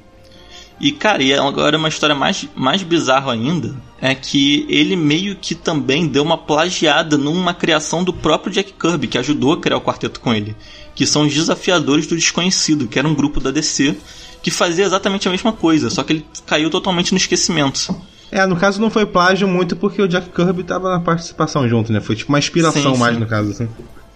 E, 0.80 0.90
cara, 0.90 1.22
e 1.22 1.32
agora 1.32 1.78
uma 1.78 1.88
história 1.88 2.14
mais, 2.14 2.48
mais 2.56 2.82
bizarra 2.82 3.32
ainda 3.32 3.76
é 4.00 4.16
que 4.16 4.66
ele 4.68 4.96
meio 4.96 5.36
que 5.36 5.54
também 5.54 6.08
deu 6.08 6.24
uma 6.24 6.36
plagiada 6.36 7.16
numa 7.16 7.54
criação 7.54 8.02
do 8.02 8.12
próprio 8.12 8.52
Jack 8.52 8.72
Kirby, 8.72 9.06
que 9.06 9.16
ajudou 9.16 9.52
a 9.52 9.60
criar 9.60 9.76
o 9.76 9.80
quarteto 9.80 10.18
com 10.18 10.34
ele. 10.34 10.56
Que 10.92 11.06
são 11.06 11.22
os 11.22 11.32
Desafiadores 11.32 12.08
do 12.08 12.16
Desconhecido, 12.16 12.88
que 12.88 12.98
era 12.98 13.06
um 13.06 13.14
grupo 13.14 13.38
da 13.38 13.52
DC 13.52 13.96
que 14.42 14.50
fazia 14.50 14.84
exatamente 14.84 15.28
a 15.28 15.30
mesma 15.30 15.52
coisa, 15.52 15.88
só 15.88 16.02
que 16.02 16.14
ele 16.14 16.26
caiu 16.44 16.68
totalmente 16.68 17.12
no 17.12 17.16
esquecimento. 17.16 17.94
É, 18.30 18.44
no 18.44 18.56
caso 18.56 18.80
não 18.80 18.90
foi 18.90 19.06
plágio 19.06 19.46
muito 19.46 19.76
porque 19.76 20.02
o 20.02 20.08
Jack 20.08 20.30
Kirby 20.30 20.64
tava 20.64 20.90
na 20.90 20.98
participação 20.98 21.68
junto, 21.68 21.92
né? 21.92 22.00
Foi 22.00 22.16
tipo 22.16 22.32
uma 22.32 22.38
inspiração 22.40 22.94
Sim, 22.94 22.98
mais 22.98 23.14
sim. 23.14 23.20
no 23.20 23.26
caso, 23.26 23.50
assim. 23.50 23.68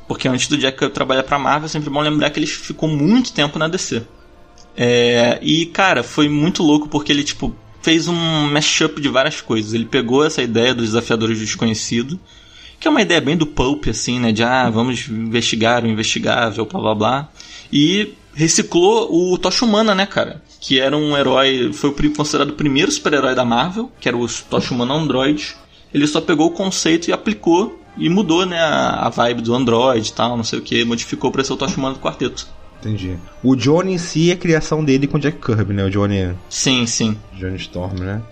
Porque 0.06 0.28
antes 0.28 0.46
do 0.48 0.56
Jack 0.56 0.78
Kirby 0.78 0.94
trabalhar 0.94 1.24
pra 1.24 1.38
Marvel, 1.38 1.66
é 1.66 1.68
sempre 1.68 1.90
bom 1.90 2.00
lembrar 2.00 2.30
que 2.30 2.38
ele 2.38 2.46
ficou 2.46 2.88
muito 2.88 3.32
tempo 3.32 3.58
na 3.58 3.68
DC. 3.68 4.02
É, 4.76 5.38
e, 5.42 5.66
cara, 5.66 6.02
foi 6.02 6.28
muito 6.28 6.62
louco 6.62 6.88
porque 6.88 7.10
ele, 7.10 7.24
tipo, 7.24 7.54
fez 7.82 8.06
um 8.06 8.50
mashup 8.52 9.00
de 9.00 9.08
várias 9.08 9.40
coisas. 9.40 9.72
Ele 9.72 9.86
pegou 9.86 10.24
essa 10.24 10.42
ideia 10.42 10.74
dos 10.74 10.86
desafiadores 10.86 11.38
do 11.38 11.44
desconhecido, 11.44 12.20
que 12.78 12.86
é 12.86 12.90
uma 12.90 13.02
ideia 13.02 13.20
bem 13.20 13.36
do 13.36 13.46
Pulp, 13.46 13.86
assim, 13.88 14.20
né? 14.20 14.32
De, 14.32 14.42
ah, 14.42 14.68
vamos 14.70 15.08
investigar 15.08 15.84
o 15.84 15.88
investigável, 15.88 16.66
blá 16.66 16.80
blá 16.80 16.94
blá. 16.94 17.28
E 17.72 18.14
reciclou 18.34 19.32
o 19.32 19.38
Tocha 19.38 19.64
Humana, 19.64 19.94
né, 19.94 20.04
cara? 20.04 20.42
Que 20.60 20.78
era 20.78 20.96
um 20.96 21.16
herói, 21.16 21.72
foi 21.72 21.92
considerado 22.10 22.50
o 22.50 22.54
primeiro 22.54 22.92
super-herói 22.92 23.34
da 23.34 23.44
Marvel, 23.44 23.90
que 23.98 24.08
era 24.08 24.16
o 24.16 24.26
Tocha 24.28 24.74
Humana 24.74 24.94
Android. 24.94 25.56
Ele 25.92 26.06
só 26.06 26.20
pegou 26.20 26.48
o 26.48 26.52
conceito 26.52 27.08
e 27.08 27.12
aplicou 27.12 27.80
e 27.96 28.08
mudou, 28.08 28.44
né, 28.44 28.58
a, 28.58 29.06
a 29.06 29.08
vibe 29.08 29.42
do 29.42 29.54
Android 29.54 30.08
e 30.08 30.12
tal, 30.12 30.36
não 30.36 30.44
sei 30.44 30.58
o 30.58 30.62
que, 30.62 30.84
modificou 30.84 31.30
pra 31.30 31.42
ser 31.44 31.52
o 31.52 31.56
Tocha 31.56 31.76
Humana 31.76 31.94
do 31.94 32.00
quarteto. 32.00 32.46
Entendi. 32.80 33.16
O 33.42 33.56
Johnny 33.56 33.94
em 33.94 33.98
si 33.98 34.30
é 34.30 34.34
a 34.34 34.36
criação 34.36 34.84
dele 34.84 35.06
com 35.06 35.16
o 35.16 35.20
Jack 35.20 35.38
Kirby, 35.44 35.72
né? 35.72 35.84
O 35.84 35.90
Johnny, 35.90 36.34
Sim, 36.48 36.86
sim. 36.86 37.16
Johnny 37.34 37.56
Storm, 37.56 37.98
né? 37.98 38.22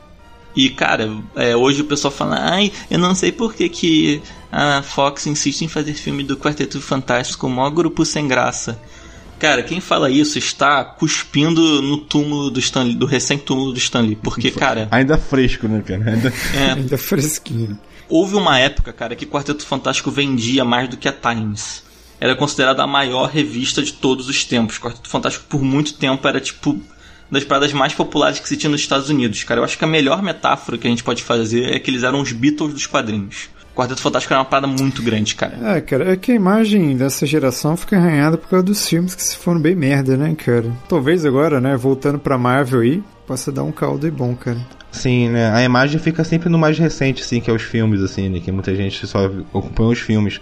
E, 0.54 0.70
cara, 0.70 1.10
é, 1.34 1.56
hoje 1.56 1.80
o 1.82 1.84
pessoal 1.86 2.12
fala, 2.12 2.36
ai, 2.38 2.70
eu 2.88 2.98
não 2.98 3.14
sei 3.14 3.32
por 3.32 3.54
que, 3.54 3.68
que 3.68 4.22
a 4.52 4.82
Fox 4.82 5.26
insiste 5.26 5.62
em 5.62 5.68
fazer 5.68 5.94
filme 5.94 6.22
do 6.22 6.36
Quarteto 6.36 6.80
Fantástico, 6.80 7.46
o 7.46 7.50
maior 7.50 7.70
grupo 7.70 8.04
sem 8.04 8.28
graça. 8.28 8.78
Cara, 9.40 9.64
quem 9.64 9.80
fala 9.80 10.08
isso 10.08 10.38
está 10.38 10.84
cuspindo 10.84 11.82
no 11.82 11.98
túmulo 11.98 12.50
do 12.50 12.60
Stanley, 12.60 12.94
do 12.94 13.04
recém-túmulo 13.04 13.72
do 13.72 13.78
Stanley. 13.78 14.14
Porque, 14.14 14.52
cara, 14.52 14.86
Ainda 14.92 15.18
fresco, 15.18 15.66
né, 15.66 15.82
cara? 15.84 16.12
Ainda... 16.12 16.32
é, 16.54 16.70
Ainda 16.70 16.96
fresquinho. 16.96 17.76
Houve 18.14 18.36
uma 18.36 18.56
época, 18.60 18.92
cara, 18.92 19.16
que 19.16 19.26
Quarteto 19.26 19.66
Fantástico 19.66 20.08
vendia 20.08 20.64
mais 20.64 20.88
do 20.88 20.96
que 20.96 21.08
a 21.08 21.12
Times. 21.12 21.82
Era 22.20 22.36
considerada 22.36 22.80
a 22.80 22.86
maior 22.86 23.28
revista 23.28 23.82
de 23.82 23.92
todos 23.92 24.28
os 24.28 24.44
tempos. 24.44 24.78
Quarteto 24.78 25.08
Fantástico, 25.08 25.46
por 25.48 25.60
muito 25.60 25.94
tempo, 25.94 26.26
era 26.28 26.40
tipo 26.40 26.80
das 27.28 27.42
paradas 27.42 27.72
mais 27.72 27.92
populares 27.92 28.38
que 28.38 28.48
se 28.48 28.56
tinha 28.56 28.70
nos 28.70 28.82
Estados 28.82 29.10
Unidos. 29.10 29.42
Cara, 29.42 29.58
eu 29.58 29.64
acho 29.64 29.76
que 29.76 29.84
a 29.84 29.88
melhor 29.88 30.22
metáfora 30.22 30.78
que 30.78 30.86
a 30.86 30.90
gente 30.90 31.02
pode 31.02 31.24
fazer 31.24 31.74
é 31.74 31.80
que 31.80 31.90
eles 31.90 32.04
eram 32.04 32.20
os 32.20 32.30
Beatles 32.30 32.72
dos 32.72 32.86
quadrinhos. 32.86 33.48
Quarteto 33.74 34.00
Fantástico 34.00 34.32
era 34.32 34.42
uma 34.42 34.48
parada 34.48 34.68
muito 34.68 35.02
grande, 35.02 35.34
cara. 35.34 35.76
É, 35.76 35.80
cara, 35.80 36.12
é 36.12 36.16
que 36.16 36.30
a 36.30 36.36
imagem 36.36 36.96
dessa 36.96 37.26
geração 37.26 37.76
fica 37.76 37.96
arranhada 37.96 38.38
por 38.38 38.48
causa 38.48 38.64
dos 38.64 38.88
filmes 38.88 39.16
que 39.16 39.24
se 39.24 39.36
foram 39.36 39.60
bem 39.60 39.74
merda, 39.74 40.16
né, 40.16 40.32
cara? 40.36 40.70
Talvez 40.88 41.26
agora, 41.26 41.60
né, 41.60 41.76
voltando 41.76 42.20
pra 42.20 42.38
Marvel 42.38 42.82
aí, 42.82 43.02
possa 43.26 43.50
dar 43.50 43.64
um 43.64 43.72
caldo 43.72 44.06
aí 44.06 44.12
bom, 44.12 44.36
cara. 44.36 44.60
Sim, 44.95 45.28
né? 45.28 45.51
A 45.51 45.62
imagem 45.62 45.99
fica 45.99 46.22
sempre 46.22 46.49
no 46.49 46.57
mais 46.57 46.78
recente, 46.78 47.20
assim, 47.20 47.40
que 47.40 47.51
é 47.51 47.53
os 47.53 47.62
filmes, 47.62 48.01
assim, 48.01 48.28
né? 48.28 48.38
Que 48.38 48.53
muita 48.53 48.74
gente 48.76 49.05
só 49.09 49.26
acompanha 49.26 49.90
os 49.90 49.99
filmes. 49.99 50.40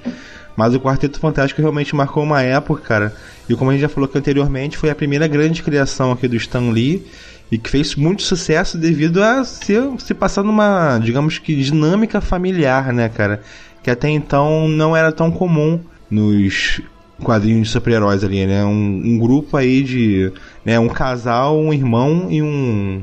Mas 0.54 0.74
o 0.74 0.80
Quarteto 0.80 1.18
Fantástico 1.18 1.62
realmente 1.62 1.96
marcou 1.96 2.22
uma 2.22 2.42
época, 2.42 2.82
cara. 2.82 3.16
E 3.48 3.54
como 3.54 3.70
a 3.70 3.72
gente 3.72 3.80
já 3.80 3.88
falou 3.88 4.08
anteriormente, 4.14 4.76
foi 4.76 4.90
a 4.90 4.94
primeira 4.94 5.26
grande 5.26 5.62
criação 5.62 6.12
aqui 6.12 6.28
do 6.28 6.36
Stan 6.36 6.70
Lee. 6.70 7.02
E 7.50 7.56
que 7.56 7.70
fez 7.70 7.96
muito 7.96 8.22
sucesso 8.22 8.76
devido 8.76 9.22
a 9.22 9.42
se, 9.42 9.74
se 9.98 10.12
passar 10.12 10.42
numa, 10.42 10.98
digamos 10.98 11.38
que, 11.38 11.56
dinâmica 11.56 12.20
familiar, 12.20 12.92
né, 12.92 13.08
cara? 13.08 13.42
Que 13.82 13.90
até 13.90 14.10
então 14.10 14.68
não 14.68 14.94
era 14.94 15.10
tão 15.10 15.30
comum 15.30 15.80
nos 16.10 16.82
quadrinhos 17.22 17.68
de 17.68 17.72
super-heróis 17.72 18.22
ali, 18.22 18.46
né? 18.46 18.62
Um, 18.64 19.02
um 19.02 19.18
grupo 19.18 19.56
aí 19.56 19.82
de. 19.82 20.30
Né, 20.62 20.78
um 20.78 20.88
casal, 20.88 21.58
um 21.58 21.72
irmão 21.72 22.26
e 22.28 22.42
um. 22.42 23.02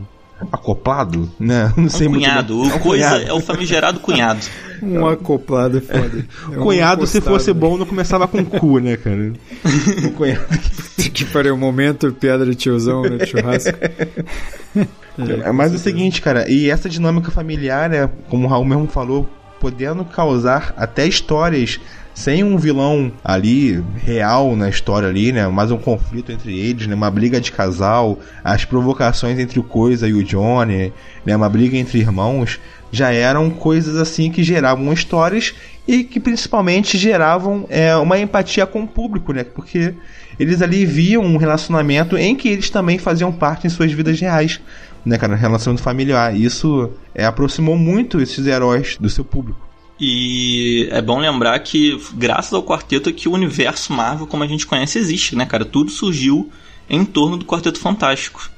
Acoplado, 0.51 1.29
né? 1.39 1.73
Não 1.75 1.89
sei 1.89 2.07
Um 2.07 2.11
muito 2.11 2.23
cunhado. 2.23 2.61
bem. 2.61 2.71
O 2.71 2.79
coisa 2.79 3.21
é 3.21 3.33
o 3.33 3.39
famigerado 3.39 3.99
cunhado. 3.99 4.39
Um 4.81 5.05
acoplado 5.05 5.77
é 5.77 5.81
foda. 5.81 6.25
É 6.53 6.57
um 6.57 6.63
Cunhado, 6.63 7.05
se 7.05 7.19
fosse 7.19 7.51
bom, 7.51 7.77
não 7.77 7.85
começava 7.85 8.25
com 8.29 8.45
cu, 8.45 8.79
né, 8.79 8.95
cara? 8.95 9.33
Um 10.05 10.11
cunhado. 10.11 10.45
que 11.13 11.25
pariu, 11.25 11.53
o 11.53 11.57
momento 11.57 12.13
piada 12.13 12.45
de 12.45 12.55
tiozão, 12.55 13.01
né, 13.01 13.17
de 13.17 13.25
churrasco. 13.25 13.77
É, 15.43 15.51
mas 15.51 15.73
é 15.73 15.75
o 15.75 15.79
seguinte, 15.79 16.21
cara, 16.21 16.49
e 16.49 16.69
essa 16.69 16.87
dinâmica 16.87 17.29
familiar, 17.29 17.89
né, 17.89 18.09
como 18.29 18.47
o 18.47 18.49
Raul 18.49 18.63
mesmo 18.63 18.87
falou, 18.87 19.29
podendo 19.59 20.05
causar 20.05 20.73
até 20.77 21.05
histórias 21.05 21.77
sem 22.19 22.43
um 22.43 22.57
vilão 22.57 23.13
ali 23.23 23.81
real 23.95 24.53
na 24.53 24.67
história 24.67 25.07
ali, 25.07 25.31
né, 25.31 25.47
mas 25.47 25.71
um 25.71 25.77
conflito 25.77 26.33
entre 26.33 26.59
eles, 26.59 26.85
né, 26.85 26.93
uma 26.93 27.09
briga 27.09 27.39
de 27.39 27.49
casal, 27.49 28.19
as 28.43 28.65
provocações 28.65 29.39
entre 29.39 29.57
o 29.57 29.63
Coisa 29.63 30.05
e 30.05 30.13
o 30.13 30.21
Johnny, 30.21 30.91
né, 31.25 31.33
uma 31.33 31.47
briga 31.47 31.77
entre 31.77 31.97
irmãos, 31.97 32.59
já 32.91 33.13
eram 33.13 33.49
coisas 33.49 33.95
assim 33.95 34.29
que 34.29 34.43
geravam 34.43 34.91
histórias 34.91 35.55
e 35.87 36.03
que 36.03 36.19
principalmente 36.19 36.97
geravam 36.97 37.65
é, 37.69 37.95
uma 37.95 38.19
empatia 38.19 38.65
com 38.65 38.83
o 38.83 38.87
público, 38.87 39.31
né, 39.31 39.45
porque 39.45 39.93
eles 40.37 40.61
ali 40.61 40.85
viam 40.85 41.23
um 41.23 41.37
relacionamento 41.37 42.17
em 42.17 42.35
que 42.35 42.49
eles 42.49 42.69
também 42.69 42.99
faziam 42.99 43.31
parte 43.31 43.65
em 43.65 43.69
suas 43.69 43.93
vidas 43.93 44.19
reais 44.19 44.59
né, 45.05 45.17
cara, 45.17 45.37
relacionamento 45.37 45.81
familiar. 45.81 46.35
Isso 46.35 46.91
é, 47.15 47.25
aproximou 47.25 47.77
muito 47.77 48.19
esses 48.19 48.45
heróis 48.45 48.97
do 48.99 49.09
seu 49.09 49.23
público. 49.23 49.68
E 49.99 50.87
é 50.91 51.01
bom 51.01 51.19
lembrar 51.19 51.59
que, 51.59 51.99
graças 52.13 52.53
ao 52.53 52.63
quarteto, 52.63 53.09
é 53.09 53.11
que 53.11 53.27
o 53.27 53.33
universo 53.33 53.91
Marvel, 53.91 54.25
como 54.27 54.43
a 54.43 54.47
gente 54.47 54.65
conhece, 54.65 54.97
existe, 54.97 55.35
né, 55.35 55.45
cara? 55.45 55.65
Tudo 55.65 55.91
surgiu 55.91 56.49
em 56.89 57.03
torno 57.03 57.35
do 57.37 57.45
Quarteto 57.45 57.79
Fantástico. 57.79 58.49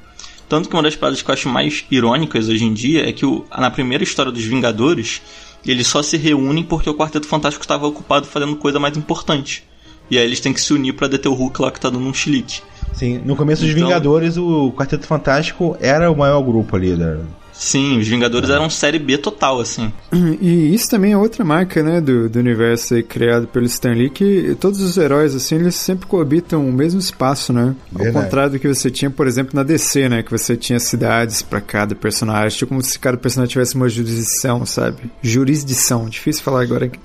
Tanto 0.48 0.70
que 0.70 0.76
uma 0.76 0.84
das 0.84 0.96
paradas 0.96 1.22
que 1.22 1.30
eu 1.30 1.34
acho 1.34 1.50
mais 1.50 1.84
irônicas 1.90 2.48
hoje 2.48 2.64
em 2.64 2.74
dia 2.74 3.08
é 3.10 3.12
que 3.12 3.26
o- 3.26 3.46
na 3.58 3.72
primeira 3.72 4.04
história 4.04 4.32
dos 4.32 4.44
Vingadores, 4.44 5.22
eles 5.66 5.88
só 5.88 6.04
se 6.04 6.16
reúnem 6.18 6.64
porque 6.64 6.90
o 6.90 6.94
Quarteto 6.94 7.26
Fantástico 7.26 7.64
estava 7.64 7.88
ocupado 7.88 8.28
fazendo 8.28 8.56
coisa 8.56 8.80
mais 8.80 8.96
importante. 8.96 9.64
E 10.10 10.18
aí 10.18 10.26
eles 10.26 10.40
têm 10.42 10.52
que 10.54 10.60
se 10.62 10.74
unir 10.74 10.94
pra 10.94 11.08
deter 11.08 11.30
o 11.32 11.34
Hulk 11.34 11.62
lá 11.62 11.72
que 11.72 11.80
tá 11.80 11.90
dando 11.90 12.06
um 12.06 12.14
chilique. 12.14 12.62
Sim, 12.94 13.22
no 13.26 13.36
começo 13.36 13.62
dos 13.64 13.72
Então- 13.72 13.88
Vingadores, 13.88 14.38
o 14.38 14.72
Quarteto 14.74 15.08
Fantástico 15.08 15.76
era 15.80 16.12
o 16.12 16.18
maior 16.18 16.42
grupo 16.42 16.76
ali 16.76 16.96
da. 16.96 17.20
Sim, 17.64 18.00
os 18.00 18.08
Vingadores 18.08 18.50
eram 18.50 18.72
série 18.72 18.98
B 18.98 19.20
total, 19.20 19.60
assim. 19.60 19.94
E 20.42 20.74
isso 20.74 20.90
também 20.90 21.12
é 21.14 21.18
outra 21.18 21.46
marca, 21.46 21.84
né, 21.84 22.02
do, 22.02 22.28
do 22.28 22.40
universo 22.40 22.96
aí 22.96 23.04
criado 23.04 23.46
pelo 23.46 23.68
Stan 23.68 23.92
Lee, 23.94 24.10
que 24.10 24.58
todos 24.60 24.82
os 24.82 24.98
heróis, 24.98 25.36
assim, 25.36 25.58
eles 25.58 25.76
sempre 25.76 26.08
coabitam 26.08 26.68
o 26.68 26.74
mesmo 26.74 27.00
espaço, 27.00 27.54
né? 27.54 27.76
Ao 27.94 28.02
Verdade. 28.04 28.26
contrário 28.26 28.52
do 28.54 28.60
que 28.60 28.68
você 28.68 28.90
tinha, 28.90 29.12
por 29.12 29.28
exemplo, 29.28 29.52
na 29.56 29.62
DC, 29.62 30.10
né, 30.10 30.24
que 30.24 30.32
você 30.32 30.58
tinha 30.58 30.80
cidades 30.80 31.44
pra 31.44 31.62
cada 31.62 31.94
personagem, 31.94 32.58
tipo 32.58 32.70
como 32.70 32.82
se 32.82 32.98
cada 32.98 33.16
personagem 33.18 33.52
tivesse 33.52 33.76
uma 33.76 33.88
jurisdição, 33.88 34.66
sabe? 34.66 34.98
Jurisdição, 35.22 36.10
difícil 36.10 36.42
falar 36.44 36.64
agora. 36.64 36.90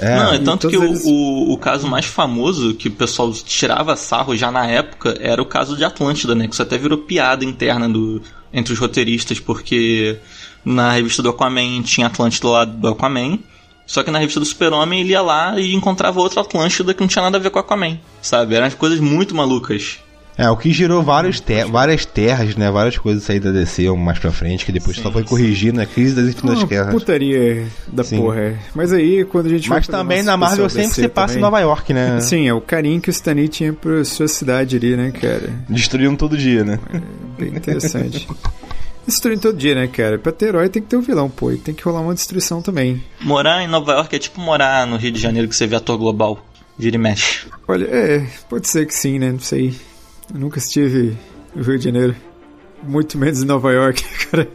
É, 0.00 0.14
Não, 0.14 0.32
é 0.32 0.38
tanto 0.38 0.68
que 0.68 0.76
o, 0.78 0.84
eles- 0.84 1.02
o, 1.04 1.52
o 1.52 1.58
caso 1.58 1.88
mais 1.88 2.04
famoso, 2.06 2.72
que 2.74 2.86
o 2.86 2.92
pessoal 2.92 3.32
tirava 3.32 3.96
sarro 3.96 4.36
já 4.36 4.48
na 4.48 4.64
época, 4.64 5.16
era 5.18 5.42
o 5.42 5.44
caso 5.44 5.76
de 5.76 5.82
Atlântida, 5.84 6.36
né? 6.36 6.46
Que 6.46 6.52
isso 6.54 6.62
até 6.62 6.78
virou 6.78 6.98
piada 6.98 7.44
interna 7.44 7.88
do, 7.88 8.22
entre 8.52 8.72
os 8.72 8.78
roteiristas, 8.78 9.40
porque 9.40 10.18
na 10.64 10.92
revista 10.92 11.22
do 11.22 11.30
Aquaman 11.30 11.82
tinha 11.82 12.06
Atlântida 12.06 12.48
lá 12.48 12.64
do 12.64 12.88
Aquaman, 12.88 13.38
só 13.86 14.02
que 14.02 14.10
na 14.10 14.18
revista 14.18 14.40
do 14.40 14.46
Super-Homem 14.46 15.00
ele 15.00 15.10
ia 15.10 15.22
lá 15.22 15.58
e 15.58 15.74
encontrava 15.74 16.20
outra 16.20 16.42
Atlântida 16.42 16.92
que 16.92 17.00
não 17.00 17.08
tinha 17.08 17.22
nada 17.22 17.38
a 17.38 17.40
ver 17.40 17.50
com 17.50 17.58
o 17.58 17.60
Aquaman, 17.60 17.98
sabe? 18.20 18.54
Eram 18.54 18.70
coisas 18.72 19.00
muito 19.00 19.34
malucas. 19.34 19.98
É, 20.38 20.48
o 20.48 20.56
que 20.56 20.70
gerou 20.72 21.02
vários 21.02 21.40
ter- 21.40 21.66
várias 21.66 22.06
terras, 22.06 22.54
né? 22.54 22.70
Várias 22.70 22.96
coisas 22.96 23.28
aí 23.28 23.40
da 23.40 23.50
DC 23.50 23.90
mais 23.96 24.20
pra 24.20 24.30
frente, 24.30 24.64
que 24.64 24.70
depois 24.70 24.96
Sim, 24.96 25.02
só 25.02 25.10
foi 25.10 25.24
corrigir 25.24 25.72
na 25.74 25.84
crise 25.84 26.14
das 26.14 26.28
infinitas 26.28 26.60
Uma 26.60 26.66
guerras. 26.68 26.94
putaria 26.94 27.66
da 27.88 28.04
Sim. 28.04 28.18
porra. 28.18 28.38
é. 28.40 28.56
Mas 28.72 28.92
aí, 28.92 29.24
quando 29.24 29.46
a 29.46 29.48
gente 29.48 29.68
Mas 29.68 29.88
também 29.88 30.22
na 30.22 30.36
Marvel 30.36 30.68
sempre 30.70 30.90
DC 30.90 31.02
se 31.02 31.08
passa 31.08 31.32
em 31.34 31.40
também- 31.40 31.42
Nova 31.42 31.58
York, 31.60 31.92
né? 31.92 32.20
Sim, 32.22 32.46
é 32.46 32.54
o 32.54 32.60
carinho 32.60 33.00
que 33.00 33.08
o 33.08 33.10
Stanley 33.10 33.48
tinha 33.48 33.72
pra 33.72 34.04
sua 34.04 34.28
cidade 34.28 34.76
ali, 34.76 34.96
né, 34.96 35.10
cara? 35.10 35.50
Destruindo 35.68 36.16
todo 36.16 36.38
dia, 36.38 36.62
né? 36.62 36.78
Bem 37.36 37.48
interessante. 37.48 38.28
Destruindo 39.04 39.40
todo 39.40 39.56
dia, 39.56 39.74
né, 39.74 39.88
cara? 39.88 40.18
Pra 40.18 40.30
ter 40.30 40.46
herói 40.50 40.68
tem 40.68 40.80
que 40.82 40.88
ter 40.88 40.96
um 40.96 41.00
vilão, 41.00 41.28
pô. 41.28 41.50
E 41.50 41.56
tem 41.56 41.74
que 41.74 41.82
rolar 41.82 42.00
uma 42.02 42.14
destruição 42.14 42.62
também. 42.62 43.02
Morar 43.22 43.62
em 43.64 43.66
Nova 43.66 43.92
York 43.92 44.14
é 44.14 44.18
tipo 44.18 44.40
morar 44.40 44.86
no 44.86 44.96
Rio 44.98 45.10
de 45.10 45.18
Janeiro 45.18 45.48
que 45.48 45.56
você 45.56 45.66
vê 45.66 45.74
ator 45.76 45.96
global. 45.98 46.38
Vira 46.78 46.94
e 46.94 46.98
mexe. 46.98 47.46
Olha, 47.66 47.86
é, 47.86 48.24
pode 48.48 48.68
ser 48.68 48.86
que 48.86 48.94
sim, 48.94 49.18
né? 49.18 49.32
Não 49.32 49.40
sei. 49.40 49.74
Eu 50.32 50.40
nunca 50.40 50.58
estive 50.58 51.16
no 51.54 51.62
Rio 51.62 51.78
de 51.78 51.84
Janeiro. 51.84 52.14
Muito 52.82 53.16
menos 53.16 53.42
em 53.42 53.46
Nova 53.46 53.72
York, 53.72 54.04
cara. 54.30 54.46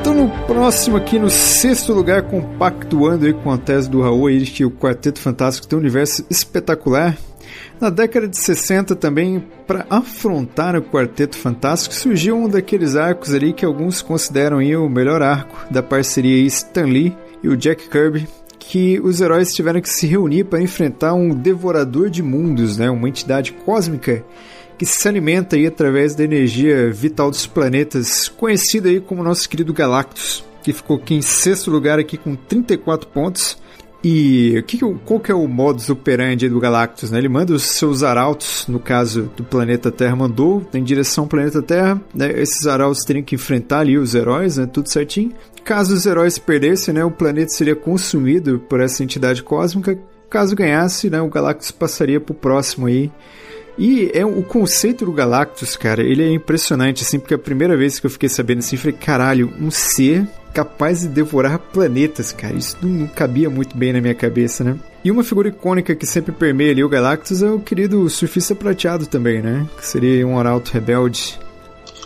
Então 0.00 0.12
no 0.12 0.28
próximo 0.46 0.96
aqui, 0.96 1.20
no 1.20 1.30
sexto 1.30 1.92
lugar, 1.92 2.22
compactuando 2.22 3.26
aí 3.26 3.32
com 3.32 3.52
a 3.52 3.56
tese 3.56 3.88
do 3.88 4.02
Raul 4.02 4.26
aí, 4.26 4.44
que 4.44 4.64
o 4.64 4.70
Quarteto 4.72 5.20
Fantástico 5.20 5.68
tem 5.68 5.78
um 5.78 5.80
universo 5.80 6.26
espetacular. 6.28 7.16
Na 7.84 7.90
década 7.90 8.26
de 8.26 8.38
60 8.38 8.96
também, 8.96 9.44
para 9.66 9.84
afrontar 9.90 10.74
o 10.74 10.80
Quarteto 10.80 11.36
Fantástico, 11.36 11.94
surgiu 11.94 12.34
um 12.34 12.48
daqueles 12.48 12.96
arcos 12.96 13.34
ali 13.34 13.52
que 13.52 13.62
alguns 13.62 14.00
consideram 14.00 14.56
o 14.56 14.88
melhor 14.88 15.20
arco 15.20 15.70
da 15.70 15.82
parceria 15.82 16.46
Stan 16.46 16.86
Lee 16.86 17.14
e 17.42 17.48
o 17.50 17.54
Jack 17.54 17.90
Kirby, 17.90 18.26
que 18.58 18.98
os 19.00 19.20
heróis 19.20 19.54
tiveram 19.54 19.82
que 19.82 19.90
se 19.90 20.06
reunir 20.06 20.44
para 20.44 20.62
enfrentar 20.62 21.12
um 21.12 21.28
devorador 21.28 22.08
de 22.08 22.22
mundos, 22.22 22.78
né, 22.78 22.88
uma 22.88 23.06
entidade 23.06 23.52
cósmica 23.52 24.24
que 24.78 24.86
se 24.86 25.06
alimenta 25.06 25.54
aí 25.54 25.66
através 25.66 26.14
da 26.14 26.24
energia 26.24 26.90
vital 26.90 27.30
dos 27.30 27.46
planetas, 27.46 28.30
conhecido 28.30 28.88
aí 28.88 28.98
como 28.98 29.22
nosso 29.22 29.46
querido 29.46 29.74
Galactus, 29.74 30.42
que 30.62 30.72
ficou 30.72 30.96
aqui 30.96 31.16
em 31.16 31.20
sexto 31.20 31.70
lugar 31.70 31.98
aqui 31.98 32.16
com 32.16 32.34
34 32.34 33.06
pontos. 33.10 33.62
E 34.04 34.62
que 34.66 34.78
qual 34.78 35.18
que 35.18 35.32
é 35.32 35.34
o 35.34 35.48
modus 35.48 35.88
operandi 35.88 36.46
do 36.46 36.60
Galactus? 36.60 37.10
Né? 37.10 37.16
Ele 37.16 37.28
manda 37.28 37.54
os 37.54 37.62
seus 37.62 38.02
arautos, 38.02 38.66
no 38.68 38.78
caso 38.78 39.30
do 39.34 39.42
planeta 39.42 39.90
Terra, 39.90 40.14
mandou 40.14 40.62
em 40.74 40.84
direção 40.84 41.24
ao 41.24 41.28
planeta 41.28 41.62
Terra. 41.62 41.98
né? 42.14 42.30
Esses 42.38 42.66
arautos 42.66 43.02
teriam 43.02 43.24
que 43.24 43.34
enfrentar 43.34 43.80
ali 43.80 43.96
os 43.96 44.14
heróis, 44.14 44.58
né? 44.58 44.66
tudo 44.66 44.90
certinho. 44.90 45.32
Caso 45.64 45.94
os 45.94 46.04
heróis 46.04 46.38
perdessem, 46.38 46.92
né? 46.92 47.02
o 47.02 47.10
planeta 47.10 47.48
seria 47.48 47.74
consumido 47.74 48.58
por 48.68 48.78
essa 48.78 49.02
entidade 49.02 49.42
cósmica. 49.42 49.98
Caso 50.28 50.54
ganhasse, 50.54 51.08
né? 51.08 51.22
o 51.22 51.30
Galactus 51.30 51.70
passaria 51.70 52.20
para 52.20 52.32
o 52.32 52.36
próximo 52.36 52.86
aí. 52.86 53.10
E 53.78 54.10
é 54.12 54.24
o 54.24 54.42
conceito 54.42 55.06
do 55.06 55.12
Galactus, 55.12 55.76
cara, 55.76 56.02
ele 56.02 56.22
é 56.22 56.30
impressionante, 56.30 57.02
assim, 57.02 57.18
porque 57.18 57.34
a 57.34 57.38
primeira 57.38 57.76
vez 57.76 57.98
que 57.98 58.06
eu 58.06 58.10
fiquei 58.10 58.28
sabendo 58.28 58.58
assim, 58.58 58.76
eu 58.76 58.80
falei, 58.80 58.96
caralho, 58.96 59.52
um 59.60 59.68
ser 59.68 60.28
capaz 60.54 61.00
de 61.00 61.08
devorar 61.08 61.58
planetas, 61.58 62.32
cara, 62.32 62.54
isso 62.54 62.78
não, 62.80 63.08
cabia 63.08 63.50
muito 63.50 63.76
bem 63.76 63.92
na 63.92 64.00
minha 64.00 64.14
cabeça, 64.14 64.62
né? 64.62 64.78
E 65.04 65.10
uma 65.10 65.24
figura 65.24 65.48
icônica 65.48 65.94
que 65.96 66.06
sempre 66.06 66.32
permeia 66.32 66.70
ali 66.70 66.84
o 66.84 66.88
Galactus 66.88 67.42
é 67.42 67.50
o 67.50 67.58
querido 67.58 68.08
surfista 68.08 68.54
prateado 68.54 69.06
também, 69.06 69.42
né? 69.42 69.66
Que 69.76 69.84
seria 69.84 70.26
um 70.26 70.38
arauto 70.38 70.72
rebelde. 70.72 71.38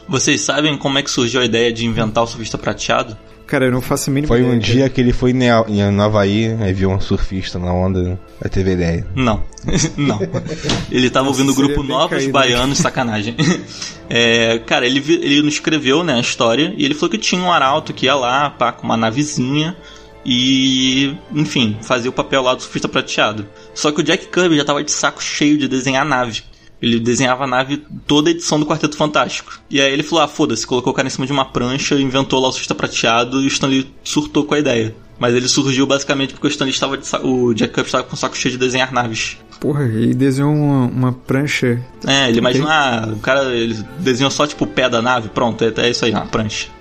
Vocês 0.08 0.40
sabem 0.40 0.76
como 0.78 0.98
é 0.98 1.02
que 1.02 1.10
surgiu 1.10 1.42
a 1.42 1.44
ideia 1.44 1.70
de 1.70 1.84
inventar 1.84 2.24
o 2.24 2.26
surfista 2.26 2.56
prateado? 2.56 3.16
Cara, 3.48 3.64
eu 3.64 3.72
não 3.72 3.80
faço 3.80 4.10
a 4.10 4.12
mínima 4.12 4.28
Foi 4.28 4.40
ideia. 4.40 4.54
um 4.54 4.60
cara. 4.60 4.72
dia 4.72 4.88
que 4.90 5.00
ele 5.00 5.10
foi 5.10 5.32
em 5.32 6.00
Havaí, 6.00 6.54
aí 6.60 6.70
viu 6.74 6.90
um 6.90 7.00
surfista 7.00 7.58
na 7.58 7.72
onda, 7.72 8.20
aí 8.42 8.50
teve 8.50 8.72
ideia. 8.72 9.06
Não. 9.16 9.42
não. 9.96 10.20
Ele 10.90 11.08
tava 11.08 11.28
ouvindo 11.28 11.50
o 11.50 11.54
grupo 11.54 11.82
Novos 11.82 12.18
caído. 12.18 12.32
Baianos, 12.32 12.78
sacanagem. 12.78 13.34
É, 14.10 14.58
cara, 14.60 14.86
ele, 14.86 15.04
ele 15.06 15.42
nos 15.42 15.52
escreveu 15.52 16.02
né, 16.02 16.14
a 16.14 16.20
história 16.20 16.72
e 16.78 16.82
ele 16.82 16.94
falou 16.94 17.10
que 17.10 17.18
tinha 17.18 17.42
um 17.42 17.52
arauto 17.52 17.92
que 17.92 18.06
ia 18.06 18.14
lá, 18.14 18.48
pá, 18.48 18.72
com 18.72 18.86
uma 18.86 18.96
navezinha 18.96 19.76
e, 20.24 21.14
enfim, 21.30 21.76
fazia 21.82 22.08
o 22.08 22.12
papel 22.12 22.40
lá 22.40 22.54
do 22.54 22.62
surfista 22.62 22.88
prateado. 22.88 23.46
Só 23.74 23.92
que 23.92 24.00
o 24.00 24.02
Jack 24.02 24.28
Kirby 24.28 24.56
já 24.56 24.64
tava 24.64 24.82
de 24.82 24.90
saco 24.90 25.22
cheio 25.22 25.58
de 25.58 25.68
desenhar 25.68 26.06
nave. 26.06 26.42
Ele 26.80 27.00
desenhava 27.00 27.44
a 27.44 27.46
nave 27.46 27.82
toda 28.06 28.28
a 28.28 28.32
edição 28.32 28.58
do 28.60 28.64
Quarteto 28.66 28.96
Fantástico. 28.96 29.58
E 29.68 29.80
aí 29.80 29.92
ele 29.92 30.02
falou: 30.04 30.24
ah, 30.24 30.28
foda-se, 30.28 30.66
colocou 30.66 30.92
o 30.92 30.96
cara 30.96 31.08
em 31.08 31.10
cima 31.10 31.26
de 31.26 31.32
uma 31.32 31.44
prancha, 31.44 31.94
inventou 31.96 32.40
lá 32.40 32.48
o 32.48 32.52
surfista 32.52 32.74
prateado 32.74 33.40
e 33.42 33.44
o 33.44 33.48
Stanley 33.48 33.90
surtou 34.04 34.44
com 34.44 34.54
a 34.54 34.58
ideia. 34.58 34.94
Mas 35.18 35.34
ele 35.34 35.48
surgiu 35.48 35.84
basicamente 35.86 36.32
porque 36.34 36.46
o 36.46 36.50
Stanley 36.50 36.72
estava 36.72 36.96
de 36.96 37.04
sa- 37.06 37.20
o 37.20 37.52
Jack 37.52 37.74
Kirby 37.74 37.88
estava 37.88 38.04
com 38.04 38.14
o 38.14 38.16
saco 38.16 38.36
cheio 38.36 38.52
de 38.52 38.58
desenhar 38.58 38.92
naves. 38.92 39.36
Porra, 39.58 39.82
ele 39.86 40.14
desenhou 40.14 40.52
uma, 40.54 40.86
uma 40.86 41.12
prancha. 41.12 41.84
É, 42.06 42.28
ele 42.28 42.38
imagina, 42.38 42.68
ah, 42.70 43.08
o 43.12 43.18
cara 43.18 43.52
ele 43.52 43.76
desenhou 43.98 44.30
só 44.30 44.46
tipo 44.46 44.62
o 44.62 44.68
pé 44.68 44.88
da 44.88 45.02
nave, 45.02 45.30
pronto, 45.30 45.64
é, 45.64 45.72
é 45.78 45.90
isso 45.90 46.04
aí, 46.04 46.12
uma 46.12 46.26
prancha. 46.26 46.68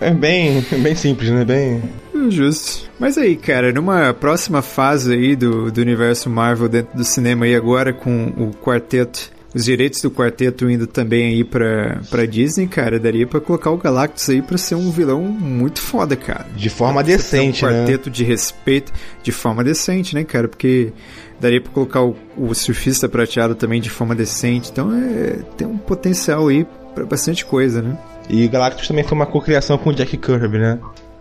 É 0.00 0.12
bem, 0.12 0.60
bem 0.80 0.94
simples, 0.94 1.28
né? 1.30 1.44
Bem. 1.44 1.82
Justo. 2.30 2.88
Mas 2.98 3.16
aí, 3.16 3.36
cara, 3.36 3.72
numa 3.72 4.12
próxima 4.12 4.62
fase 4.62 5.12
aí 5.14 5.36
do, 5.36 5.70
do 5.70 5.80
universo 5.80 6.28
Marvel 6.28 6.68
dentro 6.68 6.96
do 6.96 7.04
cinema 7.04 7.44
aí 7.44 7.54
agora 7.54 7.92
com 7.92 8.26
o 8.36 8.50
quarteto, 8.52 9.30
os 9.54 9.64
direitos 9.64 10.00
do 10.02 10.10
quarteto 10.10 10.68
indo 10.68 10.86
também 10.86 11.28
aí 11.28 11.44
pra, 11.44 12.00
pra 12.10 12.26
Disney, 12.26 12.66
cara, 12.66 12.98
daria 12.98 13.26
pra 13.26 13.40
colocar 13.40 13.70
o 13.70 13.78
Galactus 13.78 14.28
aí 14.28 14.42
pra 14.42 14.58
ser 14.58 14.74
um 14.74 14.90
vilão 14.90 15.22
muito 15.22 15.80
foda, 15.80 16.16
cara. 16.16 16.46
De 16.54 16.68
forma 16.68 17.02
Pra 17.02 17.02
decente, 17.14 17.64
um 17.64 17.68
né? 17.68 17.78
quarteto 17.78 18.10
de 18.10 18.24
respeito, 18.24 18.92
de 19.22 19.32
forma 19.32 19.64
decente, 19.64 20.14
né, 20.14 20.24
cara? 20.24 20.48
Porque 20.48 20.92
daria 21.40 21.60
pra 21.60 21.72
colocar 21.72 22.02
o, 22.02 22.14
o 22.36 22.54
surfista 22.54 23.08
prateado 23.08 23.54
também 23.54 23.80
de 23.80 23.88
forma 23.88 24.14
decente. 24.14 24.70
Então 24.70 24.92
é, 24.92 25.38
tem 25.56 25.66
um 25.66 25.78
potencial 25.78 26.48
aí 26.48 26.66
pra 26.94 27.06
bastante 27.06 27.44
coisa, 27.46 27.80
né? 27.80 27.96
E 28.28 28.46
Galactus 28.48 28.86
também 28.86 29.04
foi 29.04 29.16
uma 29.16 29.24
cocriação 29.26 29.78
com 29.78 29.88
o 29.90 29.94
Jack 29.94 30.16
Kirby, 30.18 30.58
né? 30.58 30.78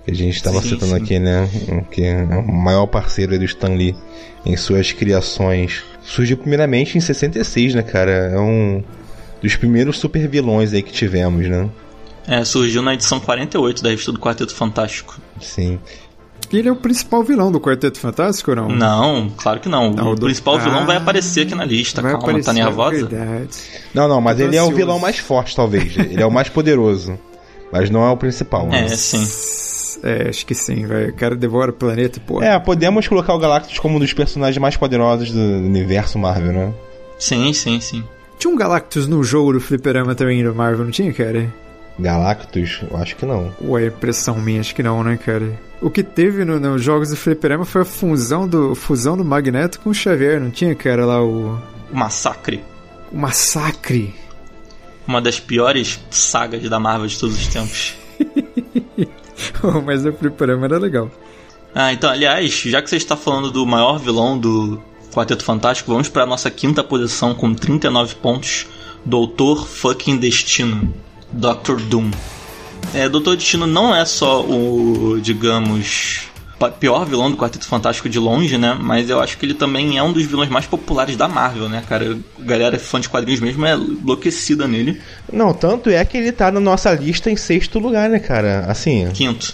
Que 0.08 0.12
a 0.12 0.16
gente 0.16 0.36
estava 0.38 0.62
citando 0.62 0.96
sim. 0.96 1.04
aqui, 1.04 1.20
né? 1.20 1.50
Que 1.92 2.06
é 2.06 2.24
o 2.24 2.48
maior 2.50 2.86
parceiro 2.88 3.38
do 3.38 3.44
Stan 3.44 3.74
Lee 3.74 3.94
em 4.46 4.56
suas 4.56 4.94
criações. 4.94 5.84
Surgiu 6.02 6.38
primeiramente 6.38 6.98
em 6.98 7.02
66, 7.02 7.76
né, 7.76 7.82
cara? 7.84 8.12
É 8.34 8.40
um 8.40 8.82
dos 9.44 9.58
primeiros 9.58 9.98
super 10.00 10.26
vilões 10.26 10.72
aí 10.74 10.82
que 10.82 10.94
tivemos, 10.94 11.46
né? 11.50 11.70
É, 12.26 12.46
surgiu 12.46 12.82
na 12.82 12.94
edição 12.94 13.20
48 13.20 13.84
da 13.84 13.90
revista 13.90 14.14
do 14.14 14.18
Quarteto 14.20 14.56
Fantástico. 14.56 15.20
Sim. 15.42 15.78
Ele 16.54 16.70
é 16.70 16.72
o 16.72 16.76
principal 16.78 17.22
vilão 17.22 17.52
do 17.52 17.60
Quarteto 17.60 18.00
Fantástico 18.00 18.52
ou 18.52 18.56
não? 18.56 18.70
Não, 18.70 19.30
claro 19.36 19.60
que 19.60 19.68
não. 19.68 19.92
Não, 19.92 20.12
o 20.14 20.16
do- 20.16 20.26
principal 20.28 20.58
vilão 20.58 20.84
Ah, 20.84 20.86
vai 20.86 20.96
aparecer 20.96 21.42
aqui 21.46 21.54
na 21.54 21.66
lista, 21.66 22.02
Vai 22.02 22.12
calma, 22.12 22.26
aparecer, 22.28 22.46
tá 22.46 22.54
nervosa? 22.54 22.96
é 22.96 23.04
verdade. 23.04 23.50
Não, 23.94 24.08
não, 24.08 24.22
mas 24.22 24.40
ele 24.40 24.56
é 24.56 24.62
o 24.62 24.64
ansioso. 24.64 24.78
vilão 24.78 25.00
mais 25.00 25.18
forte, 25.20 25.54
talvez. 25.54 25.98
ele 25.98 26.22
é 26.24 26.26
o 26.26 26.32
mais 26.32 26.48
poderoso. 26.48 27.20
Mas 27.74 27.90
não 27.90 28.06
é 28.06 28.10
o 28.10 28.16
principal. 28.16 28.68
É, 28.72 28.84
né? 28.84 28.88
sim. 28.90 29.28
É, 30.04 30.30
acho 30.30 30.46
que 30.46 30.54
sim, 30.56 30.86
vai. 30.86 31.06
O 31.10 31.14
cara 31.14 31.36
devora 31.36 31.72
o 31.72 31.74
planeta, 31.74 32.20
pô. 32.26 32.42
É, 32.42 32.58
podemos 32.60 33.08
colocar 33.08 33.34
o 33.34 33.40
Galactus 33.40 33.80
como 33.80 33.98
um 33.98 34.00
dos 34.00 34.14
personagens 34.14 34.58
mais 34.60 34.78
poderosos 34.78 35.32
do 35.32 35.40
universo 35.40 36.18
Marvel, 36.20 36.54
né? 36.54 36.74
Sim, 37.20 37.52
sim, 37.54 37.80
sim. 37.80 38.04
Tinha 38.38 38.54
um 38.54 38.58
Galactus 38.58 39.08
no 39.08 39.24
jogo 39.24 39.54
do 39.54 39.60
Fliperama 39.60 40.14
também 40.14 40.44
do 40.44 40.54
Marvel, 40.54 40.86
não 40.86 40.92
tinha, 40.92 41.12
cara? 41.12 41.52
Galactus, 42.00 42.82
eu 42.92 42.96
acho 42.98 43.16
que 43.16 43.26
não. 43.26 43.52
Ué, 43.60 43.86
é 43.86 43.88
impressão 43.88 44.36
minha, 44.40 44.60
acho 44.60 44.76
que 44.76 44.84
não, 44.84 45.04
né, 45.04 45.18
cara? 45.18 45.52
O 45.82 45.90
que 45.90 46.04
teve 46.04 46.46
no- 46.46 46.60
nos 46.60 46.84
jogos 46.84 47.10
do 47.10 47.16
Fliperama 47.16 47.66
foi 47.66 47.82
a 47.82 47.86
fusão 47.86 48.48
do, 48.48 48.76
fusão 48.76 49.18
do 49.18 49.26
Magneto 49.26 49.80
com 49.80 49.90
o 49.90 49.94
Xavier, 49.96 50.40
não 50.40 50.52
tinha, 50.52 50.76
cara, 50.76 51.06
lá 51.06 51.24
o, 51.24 51.58
O 51.92 51.96
Massacre. 51.98 52.64
o 53.12 53.18
Massacre. 53.18 54.14
Uma 55.08 55.20
das 55.22 55.40
piores 55.40 56.00
sagas 56.12 56.62
da 56.70 56.80
Marvel 56.80 57.08
de 57.08 57.18
todos 57.18 57.36
os 57.36 57.48
tempos. 57.48 57.96
Mas 59.86 60.06
o 60.06 60.14
Fliperama 60.14 60.66
era 60.66 60.78
legal. 60.78 61.12
Ah, 61.74 61.94
então, 61.94 62.10
aliás, 62.10 62.54
já 62.66 62.82
que 62.82 62.90
você 62.90 62.98
está 62.98 63.16
falando 63.16 63.52
do 63.52 63.66
maior 63.66 64.00
vilão 64.00 64.38
do 64.38 64.82
Quarteto 65.14 65.44
Fantástico, 65.44 65.92
vamos 65.92 66.10
para 66.10 66.24
a 66.24 66.26
nossa 66.26 66.50
quinta 66.50 66.84
posição 66.84 67.34
com 67.34 67.54
39 67.54 68.16
pontos. 68.16 68.68
Doutor 69.06 69.68
fucking 69.68 70.18
Destino. 70.18 70.94
Doctor 71.32 71.80
Doom. 71.82 72.12
É, 72.94 73.08
Doutor 73.10 73.36
Destino 73.36 73.68
não 73.68 73.94
é 73.94 74.06
só 74.06 74.42
o, 74.44 75.20
digamos, 75.22 76.30
pior 76.80 77.06
vilão 77.06 77.30
do 77.30 77.38
Quarteto 77.38 77.66
Fantástico 77.68 78.10
de 78.10 78.18
longe, 78.20 78.58
né? 78.58 78.78
Mas 78.80 79.10
eu 79.10 79.20
acho 79.22 79.38
que 79.38 79.46
ele 79.46 79.54
também 79.54 79.98
é 79.98 80.04
um 80.04 80.12
dos 80.12 80.24
vilões 80.26 80.50
mais 80.50 80.66
populares 80.66 81.16
da 81.16 81.28
Marvel, 81.28 81.70
né, 81.70 81.84
cara? 81.88 82.18
A 82.40 82.44
galera 82.44 82.80
fã 82.80 83.00
de 83.00 83.08
quadrinhos 83.10 83.40
mesmo 83.40 83.66
é 83.66 83.74
enlouquecida 83.76 84.68
nele. 84.68 85.00
Não, 85.32 85.54
tanto 85.54 85.90
é 85.90 86.04
que 86.04 86.18
ele 86.18 86.32
tá 86.32 86.52
na 86.52 86.60
nossa 86.60 86.92
lista 86.94 87.30
em 87.30 87.36
sexto 87.36 87.78
lugar, 87.80 88.10
né, 88.10 88.20
cara? 88.20 88.66
Assim. 88.68 89.08
Quinto. 89.14 89.54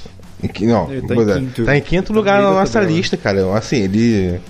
Não, 0.60 0.92
Ele 0.92 1.02
tá 1.08 1.16
em 1.16 1.22
é, 1.22 1.34
quinto. 1.40 1.66
tá 1.66 1.78
em 1.78 1.82
quinto 1.82 2.08
Tá 2.12 2.14
lugar 2.20 2.42
na 2.42 2.52
nossa 2.52 2.74
tabela. 2.80 2.92
lista, 2.92 3.16
cara. 3.16 3.58
Assim, 3.58 3.78
ele 3.78 4.42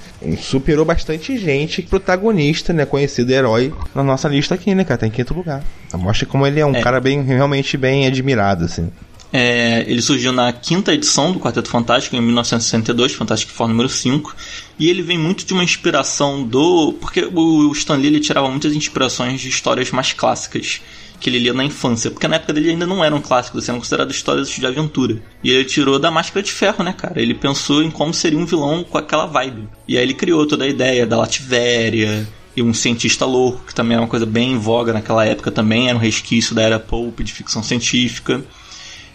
superou 0.41 0.84
bastante 0.84 1.38
gente, 1.38 1.84
protagonista, 1.84 2.74
né? 2.74 2.84
Conhecido 2.84 3.32
herói 3.32 3.72
na 3.93 4.01
nossa 4.04 4.28
lista 4.28 4.56
aqui, 4.56 4.74
né, 4.74 4.84
cara? 4.84 4.99
Tá 4.99 5.06
em 5.08 5.12
quinto 5.12 5.36
lugar. 5.36 5.64
Mostra 5.93 6.26
como 6.26 6.47
ele 6.47 6.60
é 6.60 6.66
um 6.66 6.76
É. 6.76 6.82
cara 6.82 6.99
bem, 6.99 7.22
realmente 7.22 7.78
bem 7.78 8.08
admirado, 8.08 8.66
assim. 8.66 8.89
É, 9.36 9.84
ele 9.88 9.99
surgiu 9.99 10.31
na 10.31 10.53
quinta 10.53 10.93
edição 10.93 11.31
do 11.31 11.39
Quarteto 11.39 11.67
Fantástico, 11.67 12.15
em 12.15 12.21
1962, 12.21 13.13
Fantastic 13.13 13.49
Four 13.49 13.67
número 13.67 13.89
5. 13.89 14.36
E 14.77 14.88
ele 14.88 15.01
vem 15.01 15.17
muito 15.17 15.43
de 15.43 15.53
uma 15.53 15.63
inspiração 15.63 16.43
do. 16.43 16.93
Porque 17.01 17.27
o 17.34 17.71
Stan 17.71 17.95
Lee 17.95 18.07
ele 18.07 18.19
tirava 18.19 18.47
muitas 18.47 18.73
inspirações 18.73 19.41
de 19.41 19.49
histórias 19.49 19.89
mais 19.89 20.13
clássicas 20.13 20.81
que 21.19 21.31
ele 21.31 21.39
lia 21.39 21.53
na 21.53 21.63
infância. 21.63 22.11
Porque 22.11 22.27
na 22.27 22.36
época 22.36 22.53
dele 22.53 22.69
ainda 22.69 22.86
não 22.86 23.03
eram 23.03 23.19
clássicos, 23.19 23.67
eram 23.67 23.79
consideradas 23.79 24.15
histórias 24.15 24.49
de 24.49 24.65
aventura. 24.67 25.19
E 25.43 25.49
ele 25.49 25.65
tirou 25.65 25.97
da 25.97 26.11
Máscara 26.11 26.43
de 26.43 26.51
Ferro, 26.51 26.84
né, 26.84 26.93
cara? 26.93 27.19
Ele 27.19 27.34
pensou 27.34 27.81
em 27.81 27.89
como 27.89 28.13
seria 28.13 28.38
um 28.38 28.45
vilão 28.45 28.84
com 28.84 28.99
aquela 28.99 29.25
vibe. 29.25 29.67
E 29.88 29.97
aí 29.97 30.03
ele 30.03 30.13
criou 30.13 30.45
toda 30.45 30.65
a 30.65 30.67
ideia 30.67 31.07
da 31.07 31.17
Lativéria. 31.17 32.27
E 32.55 32.61
um 32.61 32.71
cientista 32.71 33.25
louco, 33.25 33.65
que 33.65 33.73
também 33.73 33.95
era 33.95 34.03
uma 34.03 34.07
coisa 34.07 34.27
bem 34.27 34.51
em 34.51 34.59
voga 34.59 34.93
naquela 34.93 35.25
época 35.25 35.49
também, 35.49 35.89
era 35.89 35.97
um 35.97 35.99
resquício 35.99 36.53
da 36.53 36.61
era 36.61 36.79
pulp 36.79 37.21
de 37.21 37.34
ficção 37.34 37.63
científica. 37.63 38.43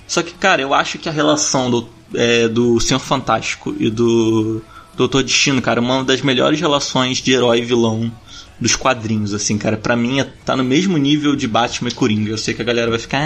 Só 0.09 0.23
que, 0.23 0.33
cara, 0.33 0.61
eu 0.63 0.75
acho 0.75 0.99
que 0.99 1.09
a 1.09 1.13
relação 1.13 1.71
do, 1.71 1.89
é, 2.15 2.49
do 2.49 2.81
Senhor 2.81 2.99
Fantástico 2.99 3.77
e 3.79 3.89
do 3.91 4.61
Doutor 4.97 5.23
Destino, 5.23 5.63
cara, 5.63 5.79
é 5.79 5.83
uma 5.83 6.03
das 6.03 6.23
melhores 6.23 6.59
relações 6.59 7.19
de 7.19 7.33
herói 7.33 7.59
e 7.59 7.65
vilão 7.65 8.11
dos 8.59 8.75
quadrinhos, 8.75 9.33
assim, 9.35 9.57
cara. 9.57 9.77
Pra 9.77 9.95
mim, 9.95 10.19
é- 10.19 10.25
tá 10.45 10.57
no 10.57 10.65
mesmo 10.65 10.97
nível 10.99 11.37
de 11.37 11.47
Batman 11.47 11.91
e 11.91 11.95
Coringa. 11.95 12.31
Eu 12.31 12.39
sei 12.39 12.55
que 12.55 12.63
a 12.63 12.65
galera 12.65 12.91
vai 12.91 12.99
ficar... 12.99 13.21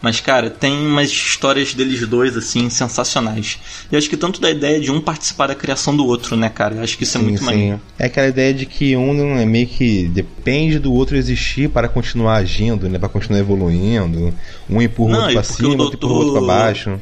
Mas, 0.00 0.20
cara, 0.20 0.48
tem 0.48 0.72
umas 0.86 1.10
histórias 1.10 1.74
deles 1.74 2.06
dois, 2.06 2.36
assim, 2.36 2.70
sensacionais. 2.70 3.58
E 3.90 3.94
eu 3.94 3.98
acho 3.98 4.08
que 4.08 4.16
tanto 4.16 4.40
da 4.40 4.48
ideia 4.50 4.78
de 4.80 4.92
um 4.92 5.00
participar 5.00 5.48
da 5.48 5.54
criação 5.56 5.96
do 5.96 6.06
outro, 6.06 6.36
né, 6.36 6.48
cara? 6.48 6.76
Eu 6.76 6.82
acho 6.84 6.96
que 6.96 7.02
isso 7.02 7.18
é 7.18 7.20
muito 7.20 7.42
maneiro. 7.42 7.80
É 7.98 8.06
aquela 8.06 8.28
ideia 8.28 8.54
de 8.54 8.64
que 8.64 8.96
um 8.96 9.36
é 9.36 9.44
meio 9.44 9.66
que 9.66 10.06
depende 10.06 10.78
do 10.78 10.92
outro 10.92 11.16
existir 11.16 11.68
para 11.68 11.88
continuar 11.88 12.36
agindo, 12.36 12.88
né? 12.88 12.96
Para 12.98 13.08
continuar 13.08 13.40
evoluindo. 13.40 14.32
Um 14.70 14.80
empurra 14.80 15.10
o 15.10 15.16
outro 15.20 15.32
pra 15.32 15.42
cima, 15.42 15.68
o 15.70 15.78
outro 15.78 15.96
empurra 15.96 16.12
o 16.12 16.16
outro 16.16 16.32
pra 16.34 16.40
baixo. 16.46 17.00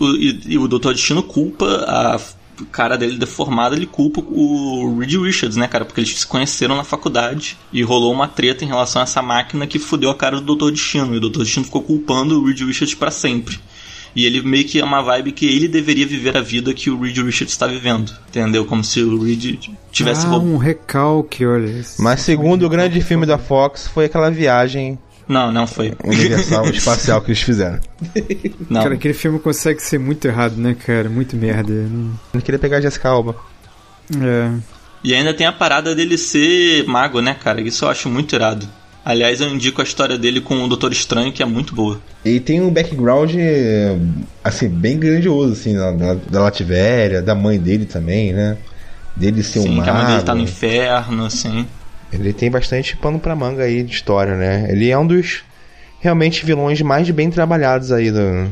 O- 0.00 0.16
e, 0.16 0.40
e 0.46 0.58
o 0.58 0.66
Doutor 0.66 0.94
Destino 0.94 1.22
culpa 1.22 1.66
a 1.86 2.18
cara 2.70 2.96
dele 2.96 3.18
deformada, 3.18 3.74
ele 3.74 3.86
culpa 3.86 4.20
o 4.20 4.98
Reed 4.98 5.14
Richards, 5.14 5.56
né, 5.56 5.66
cara? 5.66 5.84
Porque 5.84 6.00
eles 6.00 6.20
se 6.20 6.26
conheceram 6.26 6.76
na 6.76 6.84
faculdade 6.84 7.56
e 7.72 7.82
rolou 7.82 8.12
uma 8.12 8.28
treta 8.28 8.64
em 8.64 8.68
relação 8.68 9.00
a 9.00 9.04
essa 9.04 9.22
máquina 9.22 9.66
que 9.66 9.78
fudeu 9.78 10.10
a 10.10 10.14
cara 10.14 10.36
do 10.36 10.42
Doutor 10.42 10.70
Destino. 10.72 11.14
E 11.14 11.16
o 11.16 11.20
Doutor 11.20 11.44
Destino 11.44 11.64
ficou 11.64 11.82
culpando 11.82 12.40
o 12.40 12.46
Reed 12.46 12.60
Richards 12.60 12.94
pra 12.94 13.10
sempre. 13.10 13.58
E 14.14 14.26
ele 14.26 14.42
meio 14.42 14.64
que 14.64 14.78
é 14.78 14.84
uma 14.84 15.00
vibe 15.00 15.32
que 15.32 15.46
ele 15.46 15.66
deveria 15.66 16.06
viver 16.06 16.36
a 16.36 16.42
vida 16.42 16.74
que 16.74 16.90
o 16.90 17.00
Reed 17.00 17.16
Richards 17.18 17.52
está 17.52 17.66
vivendo. 17.66 18.12
Entendeu? 18.28 18.64
Como 18.66 18.84
se 18.84 19.02
o 19.02 19.22
Reed 19.22 19.58
tivesse 19.90 20.26
ah, 20.26 20.36
um 20.36 20.58
recalque, 20.58 21.46
olha. 21.46 21.70
isso. 21.70 22.02
Mas 22.02 22.20
segundo 22.20 22.66
o 22.66 22.68
grande 22.68 23.00
filme 23.00 23.24
da 23.24 23.38
Fox, 23.38 23.88
foi 23.88 24.04
aquela 24.04 24.30
viagem 24.30 24.98
Não, 25.28 25.52
não 25.52 25.66
foi. 25.66 25.94
universal 26.04 26.66
espacial 26.70 27.20
que 27.22 27.30
eles 27.30 27.40
fizeram. 27.42 27.78
Não. 28.68 28.82
Cara, 28.82 28.94
aquele 28.94 29.14
filme 29.14 29.38
consegue 29.38 29.82
ser 29.82 29.98
muito 29.98 30.26
errado, 30.26 30.56
né, 30.56 30.74
cara? 30.86 31.08
Muito 31.08 31.36
merda. 31.36 31.72
Não- 31.72 32.18
Ele 32.34 32.42
queria 32.42 32.58
pegar 32.58 32.78
a 32.78 32.80
Jessica 32.80 33.08
Alba. 33.08 33.36
É. 34.20 34.50
E 35.04 35.14
ainda 35.14 35.32
tem 35.34 35.46
a 35.46 35.52
parada 35.52 35.94
dele 35.94 36.16
ser 36.18 36.84
mago, 36.86 37.20
né, 37.20 37.34
cara? 37.34 37.60
Isso 37.60 37.84
eu 37.84 37.88
acho 37.88 38.08
muito 38.08 38.34
irado. 38.34 38.68
Aliás, 39.04 39.40
eu 39.40 39.48
indico 39.48 39.80
a 39.80 39.84
história 39.84 40.16
dele 40.16 40.40
com 40.40 40.62
o 40.62 40.68
Doutor 40.68 40.92
Estranho, 40.92 41.32
que 41.32 41.42
é 41.42 41.46
muito 41.46 41.74
boa. 41.74 42.00
E 42.24 42.38
tem 42.38 42.60
um 42.60 42.70
background, 42.70 43.32
assim, 44.44 44.68
bem 44.68 44.96
grandioso, 44.98 45.54
assim, 45.54 45.74
da, 45.76 45.90
da, 45.90 46.14
da 46.14 46.40
Lativéria, 46.42 47.20
da 47.20 47.34
mãe 47.34 47.58
dele 47.58 47.84
também, 47.84 48.32
né? 48.32 48.56
Dele 49.16 49.42
ser 49.42 49.58
um 49.58 49.62
Sim, 49.64 49.82
que 49.82 49.90
a 49.90 49.94
mãe 49.94 50.06
dele 50.06 50.22
tá 50.22 50.34
no 50.34 50.40
mago. 50.42 50.50
inferno, 50.50 51.24
assim. 51.26 51.66
Ele 52.12 52.32
tem 52.32 52.50
bastante 52.50 52.96
pano 52.96 53.18
pra 53.18 53.34
manga 53.34 53.62
aí 53.62 53.82
de 53.82 53.92
história, 53.92 54.36
né? 54.36 54.66
Ele 54.70 54.90
é 54.90 54.98
um 54.98 55.06
dos 55.06 55.42
realmente 56.00 56.44
vilões 56.44 56.80
mais 56.82 57.08
bem 57.10 57.30
trabalhados 57.30 57.90
aí 57.92 58.10
do, 58.10 58.44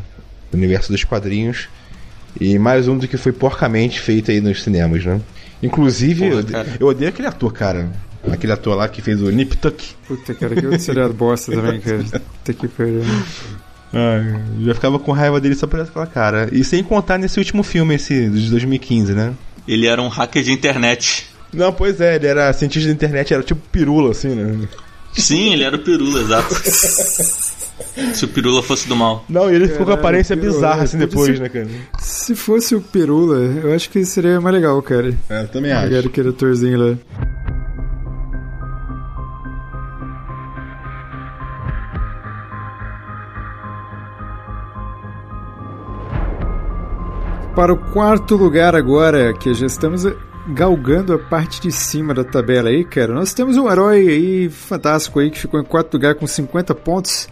do 0.51 0.57
universo 0.57 0.91
dos 0.93 1.05
quadrinhos. 1.05 1.69
E 2.41 2.59
mais 2.59 2.89
um 2.89 2.97
do 2.97 3.09
que 3.09 3.17
foi 3.17 3.33
porcamente 3.33 4.01
feito 4.01 4.31
aí 4.31 4.41
nos 4.41 4.63
cinemas, 4.63 5.05
né? 5.05 5.21
Inclusive, 5.63 6.31
Porra, 6.31 6.43
eu, 6.61 6.77
eu 6.81 6.87
odeio 6.87 7.11
aquele 7.11 7.29
ator, 7.29 7.53
cara. 7.53 7.91
Aquele 8.31 8.53
ator 8.53 8.77
lá 8.77 8.89
que 8.89 9.03
fez 9.03 9.21
o 9.21 9.31
Nip 9.31 9.57
Tuck. 9.57 9.83
Puta, 10.07 10.35
cara, 10.35 10.55
que 10.55 10.79
seriado 10.79 11.13
bosta 11.13 11.53
também, 11.53 11.81
cara. 11.81 12.03
Puta 12.03 12.53
que 12.53 12.69
pariu. 12.69 13.03
Eu 13.93 14.67
já 14.67 14.75
ficava 14.75 14.99
com 14.99 15.11
raiva 15.13 15.41
dele 15.41 15.55
só 15.55 15.67
por 15.67 15.81
aquela 15.81 16.07
cara. 16.07 16.49
E 16.53 16.63
sem 16.63 16.83
contar 16.83 17.19
nesse 17.19 17.39
último 17.39 17.63
filme, 17.63 17.95
esse 17.95 18.29
de 18.29 18.51
2015, 18.51 19.15
né? 19.15 19.35
Ele 19.67 19.87
era 19.87 20.01
um 20.01 20.09
hacker 20.09 20.43
de 20.43 20.53
internet. 20.53 21.30
Não, 21.53 21.73
pois 21.73 22.01
é, 22.01 22.17
ele 22.17 22.27
era 22.27 22.53
cientista 22.53 22.89
da 22.89 22.95
internet, 22.95 23.35
era 23.35 23.43
tipo 23.43 23.61
pirula, 23.73 24.11
assim, 24.13 24.35
né? 24.35 24.69
Sim, 25.13 25.53
ele 25.55 25.65
era 25.65 25.75
o 25.75 25.79
Pirula, 25.81 26.21
exato. 26.21 26.55
Se 28.15 28.25
o 28.25 28.29
Pirula 28.29 28.63
fosse 28.63 28.87
do 28.89 28.95
mal. 28.95 29.25
Não, 29.29 29.51
e 29.51 29.55
ele 29.57 29.67
ficou 29.67 29.85
com 29.87 29.91
a 29.91 29.95
aparência 29.95 30.37
pirula, 30.37 30.55
bizarra 30.55 30.83
assim 30.85 30.99
depois, 30.99 31.37
ser- 31.37 31.43
né, 31.43 31.49
cara? 31.49 31.67
Se 31.99 32.35
fosse 32.37 32.75
o 32.77 32.81
Pirula, 32.81 33.39
eu 33.39 33.75
acho 33.75 33.91
que 33.91 34.05
seria 34.05 34.41
mais 34.41 34.55
legal, 34.55 34.81
cara. 34.83 35.13
É, 35.29 35.43
eu 35.43 35.49
também 35.49 35.73
Pegar 35.75 35.99
aquele 36.07 36.29
atorzinho 36.29 36.79
lá. 36.93 36.97
Para 47.55 47.73
o 47.73 47.77
quarto 47.77 48.37
lugar 48.37 48.75
agora, 48.75 49.35
que 49.35 49.53
já 49.53 49.67
estamos 49.67 50.05
galgando 50.49 51.12
a 51.12 51.18
parte 51.18 51.61
de 51.61 51.70
cima 51.70 52.14
da 52.14 52.24
tabela 52.24 52.68
aí, 52.68 52.84
cara. 52.84 53.12
Nós 53.12 53.34
temos 53.34 53.57
um 53.57 53.70
herói 53.70 54.09
aí 54.09 54.49
fantástico 54.49 55.20
aí 55.20 55.30
que 55.30 55.38
ficou 55.38 55.61
em 55.61 55.64
quarto 55.64 55.95
lugar 55.95 56.14
com 56.14 56.26
50 56.26 56.74
pontos. 56.74 57.28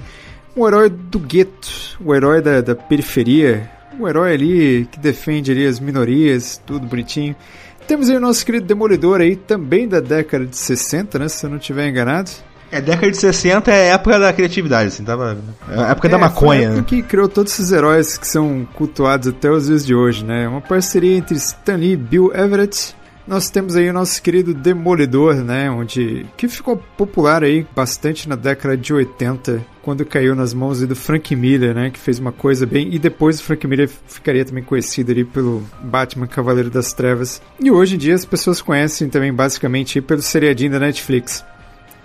Um 0.56 0.66
herói 0.66 0.88
do 0.90 1.18
gueto, 1.18 1.98
o 2.00 2.14
herói 2.14 2.42
da, 2.42 2.60
da 2.60 2.74
periferia, 2.74 3.70
um 3.98 4.08
herói 4.08 4.32
ali 4.32 4.88
que 4.90 4.98
defende 4.98 5.52
ali 5.52 5.66
as 5.66 5.80
minorias, 5.80 6.60
tudo 6.66 6.86
bonitinho. 6.86 7.34
Temos 7.86 8.10
aí 8.10 8.16
o 8.16 8.20
nosso 8.20 8.44
querido 8.44 8.66
Demolidor 8.66 9.20
aí, 9.20 9.34
também 9.34 9.88
da 9.88 10.00
década 10.00 10.44
de 10.44 10.56
60, 10.56 11.18
né? 11.18 11.28
Se 11.28 11.46
eu 11.46 11.50
não 11.50 11.56
estiver 11.56 11.88
enganado. 11.88 12.30
É, 12.70 12.80
década 12.80 13.10
de 13.10 13.16
60 13.16 13.70
é 13.72 13.88
época 13.88 14.18
da 14.18 14.32
criatividade, 14.32 14.88
assim, 14.88 15.04
tava. 15.04 15.38
É 15.70 15.78
a 15.80 15.88
época 15.88 16.08
da 16.08 16.16
É, 16.16 16.18
Foi 16.18 16.26
a 16.26 16.30
maconha, 16.30 16.62
época 16.64 16.76
né? 16.80 16.84
que 16.86 17.02
criou 17.02 17.28
todos 17.28 17.52
esses 17.52 17.72
heróis 17.72 18.18
que 18.18 18.26
são 18.26 18.66
cultuados 18.74 19.28
até 19.28 19.50
os 19.50 19.66
dias 19.66 19.84
de 19.86 19.94
hoje, 19.94 20.24
né? 20.24 20.46
Uma 20.46 20.60
parceria 20.60 21.16
entre 21.16 21.36
Stan 21.36 21.76
Lee 21.76 21.92
e 21.92 21.96
Bill 21.96 22.32
Everett. 22.34 22.94
Nós 23.26 23.50
temos 23.50 23.76
aí 23.76 23.90
o 23.90 23.92
nosso 23.92 24.22
querido 24.22 24.54
Demolidor, 24.54 25.34
né? 25.36 25.70
Onde 25.70 26.24
que 26.34 26.48
ficou 26.48 26.78
popular 26.96 27.44
aí 27.44 27.66
bastante 27.76 28.26
na 28.26 28.34
década 28.34 28.74
de 28.74 28.92
80, 28.92 29.62
quando 29.82 30.04
caiu 30.06 30.34
nas 30.34 30.54
mãos 30.54 30.80
do 30.80 30.96
Frank 30.96 31.36
Miller, 31.36 31.74
né? 31.74 31.90
Que 31.90 31.98
fez 31.98 32.18
uma 32.18 32.32
coisa 32.32 32.64
bem. 32.64 32.88
E 32.94 32.98
depois 32.98 33.38
o 33.38 33.42
Frank 33.42 33.66
Miller 33.66 33.88
ficaria 34.06 34.46
também 34.46 34.64
conhecido 34.64 35.12
ali 35.12 35.24
pelo 35.24 35.62
Batman 35.82 36.26
Cavaleiro 36.26 36.70
das 36.70 36.94
Trevas. 36.94 37.42
E 37.60 37.70
hoje 37.70 37.96
em 37.96 37.98
dia 37.98 38.14
as 38.14 38.24
pessoas 38.24 38.62
conhecem 38.62 39.10
também 39.10 39.32
basicamente 39.32 40.00
pelo 40.00 40.22
seriadinho 40.22 40.72
da 40.72 40.78
Netflix. 40.78 41.44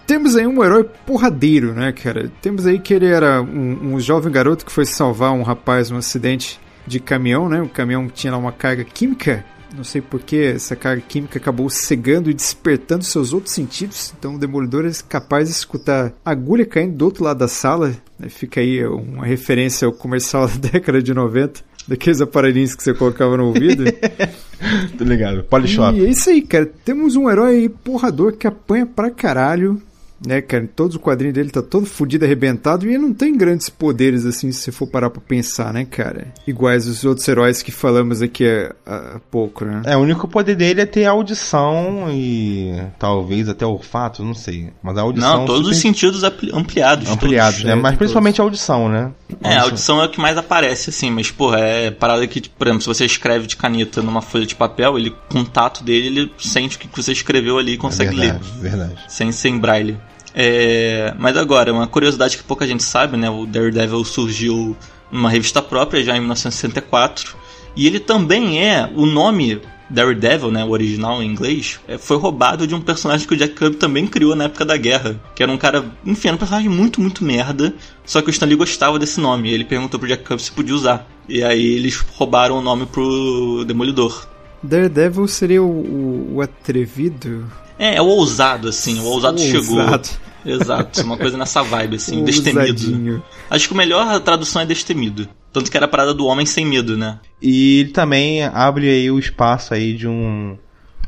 Temos 0.06 0.36
aí 0.36 0.46
um 0.46 0.64
herói 0.64 0.84
porradeiro, 1.06 1.74
né, 1.74 1.92
cara? 1.92 2.32
Temos 2.42 2.66
aí 2.68 2.78
que 2.80 2.94
ele 2.94 3.08
era 3.08 3.42
um, 3.42 3.94
um 3.94 4.00
jovem 4.00 4.32
garoto 4.32 4.66
que 4.66 4.72
foi 4.72 4.86
salvar 4.86 5.32
um 5.32 5.44
rapaz 5.44 5.90
num 5.90 5.98
acidente 5.98 6.60
de 6.86 7.00
caminhão, 7.00 7.48
né? 7.48 7.62
O 7.62 7.70
caminhão 7.70 8.08
tinha 8.10 8.32
lá 8.32 8.38
uma 8.38 8.52
carga 8.52 8.84
química. 8.84 9.46
Não 9.76 9.84
sei 9.84 10.02
por 10.02 10.22
que 10.22 10.40
essa 10.40 10.76
carga 10.76 11.02
química 11.08 11.40
acabou 11.40 11.68
cegando 11.70 12.30
e 12.30 12.34
despertando 12.34 13.04
seus 13.04 13.34
outros 13.34 13.56
sentidos. 13.56 14.14
Então 14.20 14.36
o 14.36 14.38
Demolidor 14.40 14.86
é 14.86 14.92
capaz 15.10 15.48
de 15.48 15.56
escutar 15.56 16.14
agulha 16.24 16.66
caindo 16.66 16.96
do 16.96 17.06
outro 17.06 17.24
lado 17.24 17.40
da 17.40 17.48
sala. 17.48 17.96
né? 18.20 18.30
Fica 18.30 18.62
aí 18.62 18.86
uma 18.86 19.26
referência 19.26 19.88
ao 19.88 19.94
comercial 19.94 20.48
da 20.60 20.70
década 20.70 21.02
de 21.02 21.14
90. 21.14 21.62
Daqueles 21.88 22.22
aparelhinhos 22.22 22.76
que 22.76 22.84
você 22.84 22.94
colocava 22.94 23.36
no 23.36 23.48
ouvido. 23.48 23.84
Tô 24.98 25.04
ligado. 25.04 25.44
Polishop. 25.44 25.98
E 25.98 26.06
é 26.06 26.10
isso 26.10 26.30
aí, 26.30 26.42
cara. 26.42 26.66
Temos 26.86 27.16
um 27.16 27.30
herói 27.30 27.56
aí 27.56 27.70
porrador 27.70 28.34
que 28.34 28.48
apanha 28.48 28.86
pra 28.86 29.10
caralho, 29.12 29.82
né, 30.26 30.42
cara? 30.42 30.70
Todos 30.76 30.96
o 30.96 31.00
quadrinho 31.00 31.34
dele 31.34 31.50
tá 31.50 31.62
todo 31.62 31.86
fudido, 31.86 32.26
arrebentado, 32.26 32.86
e 32.86 32.90
ele 32.90 32.98
não 33.00 33.14
tem 33.14 33.36
grandes 33.38 33.70
poderes, 33.70 34.26
assim, 34.26 34.52
se 34.52 34.60
você 34.62 34.72
for 34.72 34.88
parar 34.88 35.10
pra 35.10 35.22
pensar, 35.22 35.74
né, 35.74 35.86
cara? 35.86 36.28
Iguais 36.48 36.88
os 36.88 37.04
outros 37.04 37.28
heróis 37.28 37.62
que 37.62 37.72
falamos 37.72 38.22
aqui 38.22 38.46
há, 38.86 39.16
há 39.16 39.20
pouco, 39.32 39.66
né? 39.66 39.82
É, 39.86 39.96
o 39.98 40.00
único 40.00 40.28
poder 40.28 40.56
dele 40.56 40.82
é 40.82 40.86
ter 40.86 41.06
audição 41.06 42.08
e 42.12 42.74
talvez 43.00 43.50
até 43.50 43.66
olfato, 43.66 44.24
não 44.24 44.34
sei. 44.34 44.70
Mas 44.82 44.98
a 44.98 45.02
audição. 45.02 45.38
Não, 45.40 45.46
todos 45.46 45.68
os 45.68 45.76
super 45.78 45.82
sentidos 45.90 46.24
ampli- 46.24 46.52
ampliados. 46.54 47.10
ampliados, 47.10 47.56
todos. 47.62 47.66
né? 47.68 47.74
É, 47.74 47.76
Mas 47.82 47.96
principalmente 47.98 48.40
a 48.40 48.44
audição, 48.44 48.90
né? 48.90 49.12
É, 49.44 49.56
a 49.58 49.64
audição 49.64 50.02
é 50.02 50.06
o 50.06 50.10
que 50.10 50.20
mais 50.22 50.38
aparece, 50.38 50.90
assim, 50.90 51.10
mas, 51.10 51.32
porra, 51.32 51.60
é 51.60 51.92
parada 51.92 52.26
que, 52.28 52.48
por 52.50 52.68
exemplo, 52.68 52.82
se 52.84 52.88
você 52.88 53.06
escreve 53.06 53.48
de 53.48 53.56
caneta 53.56 54.02
numa 54.02 54.22
folha 54.22 54.46
de 54.46 54.56
papel, 54.56 54.98
ele, 54.98 55.14
com 55.30 55.40
o 55.40 55.46
tato 55.46 55.84
dele, 55.84 56.08
ele 56.08 56.32
sente 56.38 56.78
o 56.78 56.80
que 56.80 56.88
você 56.96 57.12
escreveu 57.12 57.58
ali 57.58 57.72
e 57.72 57.76
É 57.76 57.78
consegue 57.78 58.16
ler. 58.16 58.34
verdade, 58.34 58.52
verdade. 58.62 58.96
sem 59.08 59.32
ser 59.32 59.50
em 59.50 59.58
braille. 59.60 59.98
É, 60.36 61.14
mas 61.20 61.38
agora, 61.38 61.72
uma 61.74 61.88
curiosidade 61.88 62.38
que 62.38 62.44
pouca 62.44 62.66
gente 62.66 62.84
sabe, 62.84 63.18
né? 63.18 63.30
O 63.30 63.46
Daredevil 63.46 64.04
surgiu 64.04 64.76
numa 65.12 65.30
revista 65.30 65.62
própria 65.62 66.04
já 66.04 66.16
em 66.16 66.20
1964 66.20 67.36
e 67.76 67.86
ele 67.88 68.00
também 68.00 68.64
é 68.64 68.90
o 68.96 69.06
nome 69.06 69.62
Daredevil, 69.90 70.50
né, 70.50 70.64
o 70.64 70.70
original 70.70 71.22
em 71.22 71.28
inglês, 71.30 71.80
é, 71.88 72.00
foi 72.00 72.18
roubado 72.18 72.66
de 72.66 72.74
um 72.74 72.82
personagem 72.82 73.28
que 73.28 73.34
o 73.34 73.38
Jack 73.38 73.54
Kirby 73.54 73.76
também 73.76 74.08
criou 74.08 74.36
na 74.36 74.46
época 74.46 74.66
da 74.66 74.76
guerra, 74.76 75.20
que 75.36 75.44
era 75.44 75.52
um 75.52 75.58
cara, 75.58 75.86
enfim, 76.04 76.30
era 76.30 76.36
um 76.36 76.40
personagem 76.40 76.70
muito, 76.70 77.00
muito 77.00 77.24
merda, 77.24 77.72
só 78.04 78.20
que 78.22 78.30
o 78.30 78.32
Stan 78.32 78.48
Lee 78.48 78.56
gostava 78.56 78.98
desse 78.98 79.20
nome, 79.20 79.50
e 79.50 79.54
ele 79.54 79.66
perguntou 79.66 80.00
pro 80.00 80.10
Jack 80.10 80.24
Kirby 80.24 80.42
se 80.42 80.52
podia 80.52 80.74
usar. 80.74 81.08
E 81.30 81.44
aí 81.44 81.64
eles 81.76 81.98
roubaram 82.16 82.58
o 82.58 82.62
nome 82.62 82.88
pro 82.88 83.64
Demolidor. 83.68 84.26
Daredevil 84.64 85.28
seria 85.28 85.62
o, 85.62 85.68
o- 85.68 86.36
o 86.38 86.42
atrevido? 86.42 87.46
É, 87.78 87.96
é 87.96 88.02
o 88.02 88.06
ousado, 88.06 88.70
assim, 88.70 89.00
o 89.00 89.06
ousado 89.06 89.40
chegou. 89.40 89.80
Ousado. 89.80 90.10
Exato, 90.46 91.02
uma 91.04 91.18
coisa 91.18 91.38
nessa 91.38 91.64
vibe, 91.64 91.96
assim, 91.96 92.20
O 92.22 92.26
destemido. 92.26 92.62
ousadinho. 92.62 93.24
Acho 93.50 93.68
que 93.68 93.74
a 93.74 93.78
melhor 93.78 94.20
tradução 94.20 94.62
é 94.62 94.66
destemido. 94.66 95.28
Tanto 95.54 95.70
que 95.72 95.78
era 95.78 95.86
a 95.86 95.90
parada 95.90 96.14
do 96.14 96.26
homem 96.26 96.46
sem 96.46 96.66
medo, 96.66 96.98
né? 96.98 97.20
E 97.42 97.80
ele 97.82 97.90
também 97.92 98.44
abre 98.44 98.90
aí 98.90 99.10
o 99.12 99.20
espaço 99.20 99.74
aí 99.74 99.94
de 99.94 100.08
um 100.08 100.58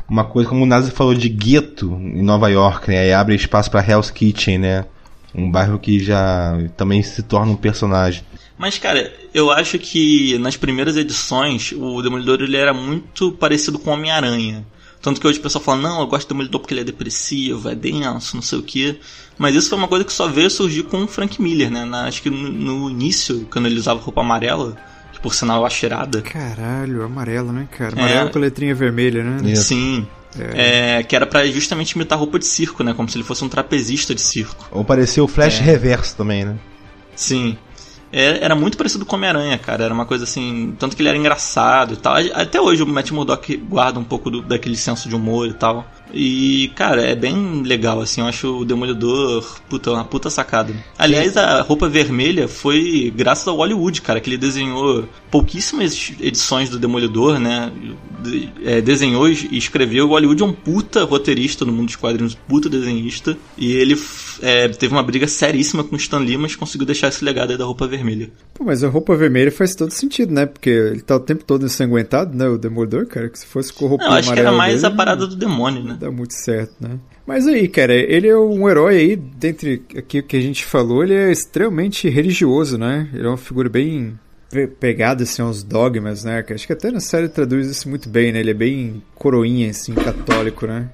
uma 0.08 0.24
coisa 0.24 0.48
como 0.48 0.64
o 0.64 0.68
Nazi 0.68 0.92
falou 0.92 1.16
de 1.16 1.28
gueto 1.28 1.92
em 2.00 2.22
Nova 2.22 2.48
York, 2.50 2.90
né? 2.90 3.00
Aí 3.00 3.14
abre 3.14 3.36
espaço 3.36 3.72
para 3.72 3.84
Hell's 3.86 4.12
Kitchen, 4.12 4.60
né? 4.60 4.86
Um 5.34 5.50
bairro 5.50 5.80
que 5.80 6.00
já 6.00 6.58
também 6.78 7.02
se 7.02 7.24
torna 7.24 7.52
um 7.52 7.56
personagem. 7.56 8.24
Mas, 8.58 8.78
cara, 8.78 9.12
eu 9.34 9.52
acho 9.52 9.78
que 9.78 10.38
nas 10.38 10.56
primeiras 10.56 10.96
edições 10.96 11.74
o 11.76 12.02
Demolidor 12.02 12.42
ele 12.42 12.56
era 12.56 12.74
muito 12.74 13.32
parecido 13.34 13.78
com 13.80 13.90
o 13.90 13.94
Homem-Aranha. 13.94 14.66
Tanto 15.06 15.22
que 15.22 15.28
hoje 15.28 15.38
o 15.38 15.42
pessoal 15.44 15.64
fala, 15.64 15.82
não, 15.84 16.00
eu 16.00 16.08
gosto 16.08 16.26
do 16.28 16.30
Demolidor 16.30 16.60
porque 16.60 16.74
ele 16.74 16.82
é 16.82 16.84
depressivo, 16.84 17.70
é 17.70 17.76
denso, 17.76 18.36
não 18.36 18.42
sei 18.42 18.58
o 18.58 18.64
quê. 18.64 19.00
Mas 19.38 19.54
isso 19.54 19.70
foi 19.70 19.78
uma 19.78 19.88
coisa 19.88 20.04
que 20.04 20.12
só 20.12 20.28
veio 20.28 20.50
surgir 20.50 20.82
com 20.82 21.04
o 21.04 21.08
Frank 21.08 21.40
Miller, 21.40 21.70
né? 21.70 21.86
Na- 21.86 22.06
acho 22.06 22.24
que 22.24 22.30
no, 22.32 22.50
no 22.50 22.90
início, 22.90 23.48
quando 23.52 23.68
ele 23.68 23.78
usava 23.78 24.00
roupa 24.00 24.22
amarela, 24.22 24.76
que 25.14 25.20
por 25.20 25.36
sinal 25.36 25.60
eu 25.60 25.66
acho 25.68 25.86
irada. 25.86 26.24
Caralho, 26.24 27.04
amarelo, 27.04 27.52
né, 27.52 27.68
cara? 27.70 27.94
É. 27.96 28.02
Amarelo 28.02 28.32
com 28.32 28.40
a 28.40 28.42
letrinha 28.42 28.74
vermelha, 28.74 29.24
né? 29.24 29.52
Isso. 29.52 29.66
Sim. 29.66 30.08
É, 30.38 31.04
que 31.04 31.16
era 31.16 31.28
pra 31.28 31.46
justamente 31.46 31.92
imitar 31.92 32.18
roupa 32.18 32.40
de 32.40 32.48
circo, 32.48 32.84
né? 32.84 32.92
Como 32.96 33.08
se 33.08 33.16
ele 33.16 33.24
fosse 33.24 33.46
um 33.46 33.48
trapezista 33.48 34.16
de 34.16 34.22
circo. 34.22 34.68
Ou 34.72 34.84
pareceu 34.84 35.26
o 35.26 35.28
Flash 35.28 35.60
É. 35.60 35.64
Reverso 35.64 36.16
também, 36.18 36.44
né? 36.46 36.56
Sim. 37.16 37.58
É, 38.18 38.46
era 38.46 38.56
muito 38.56 38.78
parecido 38.78 39.06
com 39.06 39.18
Homem-Aranha, 39.18 39.58
cara. 39.58 39.84
Era 39.84 39.94
uma 39.94 40.06
coisa 40.06 40.24
assim. 40.24 40.74
Tanto 40.80 40.96
que 40.96 41.02
ele 41.02 41.10
era 41.10 41.18
engraçado 41.18 41.94
e 41.94 41.98
tal. 41.98 42.16
Até 42.34 42.62
hoje 42.62 42.82
o 42.82 42.88
Matt 42.88 43.12
Murdock 43.12 43.58
guarda 43.58 44.00
um 44.00 44.06
pouco 44.06 44.30
do- 44.32 44.42
daquele 44.42 44.78
senso 44.78 45.10
de 45.10 45.16
humor 45.16 45.48
e 45.50 45.54
tal. 45.54 45.86
E, 46.14 46.72
cara, 46.76 47.02
é 47.02 47.16
bem 47.16 47.62
legal, 47.64 48.00
assim. 48.00 48.22
Eu 48.22 48.28
acho 48.28 48.60
o 48.60 48.66
Demolidor, 48.66 49.60
puta, 49.70 49.92
uma 49.92 50.06
puta 50.06 50.30
sacada. 50.30 50.74
Aliás, 50.98 51.36
a 51.38 51.62
roupa 51.62 51.90
vermelha 51.90 52.48
foi 52.48 53.14
graças 53.16 53.48
ao 53.48 53.58
Hollywood, 53.58 54.02
cara, 54.02 54.20
que 54.20 54.30
ele 54.30 54.38
desenhou 54.38 55.08
pouquíssimas 55.30 56.14
edições 56.20 56.70
do 56.70 56.80
Demolidor, 56.80 57.40
né? 57.40 57.72
É, 58.64 58.82
desenhou 58.82 59.30
e 59.30 59.58
escreveu. 59.58 60.06
O 60.06 60.10
Hollywood 60.10 60.42
é 60.42 60.46
um 60.46 60.54
puta 60.54 61.04
roteirista 61.04 61.66
no 61.66 61.72
mundo 61.72 61.88
dos 61.88 61.96
quadrinhos, 61.96 62.36
puta 62.48 62.70
desenhista. 62.70 63.38
E 63.58 63.74
ele 63.74 64.00
é, 64.42 64.68
teve 64.70 64.94
uma 64.94 65.04
briga 65.04 65.28
seríssima 65.28 65.84
com 65.84 65.96
o 65.96 65.98
Stan 65.98 66.20
Lee, 66.20 66.38
mas 66.38 66.56
conseguiu 66.56 66.86
deixar 66.86 67.10
esse 67.10 67.24
legado 67.24 67.52
aí 67.52 67.58
da 67.58 67.66
roupa 67.66 67.88
vermelha. 67.88 68.32
Pô, 68.54 68.64
mas 68.64 68.84
a 68.84 68.88
roupa 68.88 69.16
vermelha 69.16 69.52
faz 69.52 69.76
todo 69.76 69.92
sentido, 69.92 70.34
né? 70.34 70.46
Porque 70.46 70.70
ele 70.70 71.02
tá 71.02 71.16
o 71.16 71.20
tempo 71.20 71.44
todo 71.44 71.66
ensanguentado, 71.66 72.36
né? 72.36 72.48
O 72.48 72.58
Demolidor, 72.58 73.06
cara, 73.06 73.30
que 73.30 73.38
se 73.38 73.46
fosse 73.46 73.72
roupa 73.78 74.04
Não, 74.04 74.12
eu 74.12 74.18
acho 74.18 74.34
que 74.34 74.40
era 74.40 74.52
mais 74.52 74.82
dele, 74.82 74.94
a 74.94 74.98
parada 74.98 75.28
do 75.28 75.36
demônio, 75.36 75.84
né? 75.84 75.95
Dá 76.00 76.12
muito 76.12 76.34
certo, 76.34 76.74
né? 76.80 76.98
Mas 77.26 77.48
aí, 77.48 77.68
cara, 77.68 77.94
ele 77.94 78.28
é 78.28 78.38
um 78.38 78.70
herói 78.70 78.98
aí, 78.98 79.16
dentre 79.16 79.82
aqui 79.98 80.20
o 80.20 80.24
que 80.24 80.38
a 80.38 80.42
gente 80.42 80.64
falou, 80.66 81.04
ele 81.04 81.14
é 81.16 81.32
extremamente 81.32 82.08
religioso, 82.10 82.78
né? 82.78 83.08
Ele 83.14 83.26
é 83.26 83.30
uma 83.30 83.38
figura 83.38 83.68
bem 83.70 84.20
pe- 84.52 84.68
pegada, 84.68 85.24
assim, 85.24 85.42
aos 85.42 85.64
dogmas, 85.64 86.24
né? 86.24 86.44
Que 86.44 86.54
Acho 86.54 86.68
que 86.68 86.74
até 86.74 86.92
na 86.92 87.00
série 87.00 87.28
traduz 87.28 87.68
isso 87.68 87.90
muito 87.90 88.08
bem, 88.10 88.32
né? 88.32 88.40
Ele 88.40 88.52
é 88.52 88.54
bem 88.54 89.02
coroinha, 89.16 89.70
assim, 89.72 89.94
católico, 89.96 90.68
né? 90.68 90.88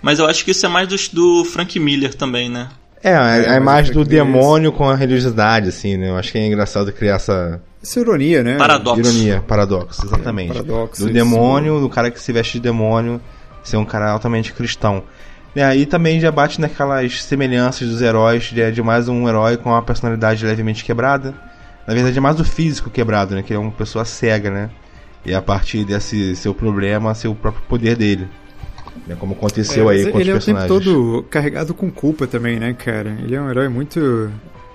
Mas 0.00 0.18
eu 0.18 0.26
acho 0.26 0.44
que 0.44 0.50
isso 0.52 0.64
é 0.64 0.68
mais 0.68 0.86
do, 0.86 0.96
do 1.12 1.44
Frank 1.44 1.78
Miller 1.80 2.14
também, 2.14 2.48
né? 2.48 2.68
É, 3.02 3.14
a, 3.14 3.36
É, 3.36 3.46
a 3.48 3.48
mas 3.48 3.56
imagem 3.56 3.92
do 3.94 4.00
Miller- 4.00 4.24
demônio 4.24 4.72
com 4.72 4.88
a 4.88 4.94
religiosidade, 4.94 5.68
assim, 5.70 5.96
né? 5.96 6.08
Eu 6.10 6.16
acho 6.16 6.30
que 6.30 6.38
é 6.38 6.46
engraçado 6.46 6.92
criar 6.92 7.16
essa 7.16 7.60
Essa 7.82 8.00
ironia, 8.00 8.42
né? 8.42 8.56
Paradoxo. 8.56 9.00
ironia, 9.00 9.42
paradoxo, 9.46 10.06
exatamente. 10.06 10.52
É, 10.52 10.54
paradoxo, 10.54 11.02
do 11.02 11.06
isso. 11.08 11.14
demônio, 11.14 11.80
do 11.80 11.88
cara 11.88 12.10
que 12.10 12.20
se 12.20 12.32
veste 12.32 12.54
de 12.54 12.60
demônio, 12.60 13.20
ser 13.64 13.76
um 13.76 13.84
cara 13.84 14.10
altamente 14.10 14.52
cristão. 14.52 15.02
E 15.56 15.60
aí 15.60 15.86
também 15.86 16.20
já 16.20 16.30
bate 16.30 16.60
naquelas 16.60 17.22
semelhanças 17.22 17.88
dos 17.88 18.02
heróis, 18.02 18.44
de, 18.44 18.70
de 18.70 18.82
mais 18.82 19.08
um 19.08 19.28
herói 19.28 19.56
com 19.56 19.70
uma 19.70 19.82
personalidade 19.82 20.44
levemente 20.44 20.84
quebrada. 20.84 21.34
Na 21.86 21.94
verdade 21.94 22.16
é 22.16 22.20
mais 22.20 22.38
o 22.38 22.44
físico 22.44 22.90
quebrado, 22.90 23.34
né? 23.34 23.42
Que 23.42 23.54
é 23.54 23.58
uma 23.58 23.70
pessoa 23.72 24.04
cega, 24.04 24.50
né? 24.50 24.70
E 25.24 25.34
a 25.34 25.40
partir 25.40 25.84
desse 25.84 26.36
seu 26.36 26.52
problema, 26.54 27.14
ser 27.14 27.28
o 27.28 27.34
próprio 27.34 27.62
poder 27.68 27.96
dele. 27.96 28.28
Né? 29.06 29.16
Como 29.18 29.32
aconteceu 29.34 29.90
É, 29.90 29.94
aí 29.94 30.10
com 30.10 30.18
os 30.18 30.20
ele 30.20 30.30
é 30.30 30.34
o 30.34 30.38
tempo 30.40 30.58
personagens. 30.58 30.68
todo 30.68 31.22
carregado 31.30 31.72
com 31.74 31.90
culpa 31.90 32.26
também, 32.26 32.58
né, 32.58 32.74
cara? 32.74 33.16
Ele 33.22 33.34
é 33.34 33.40
um 33.40 33.48
herói 33.50 33.68
muito 33.68 34.30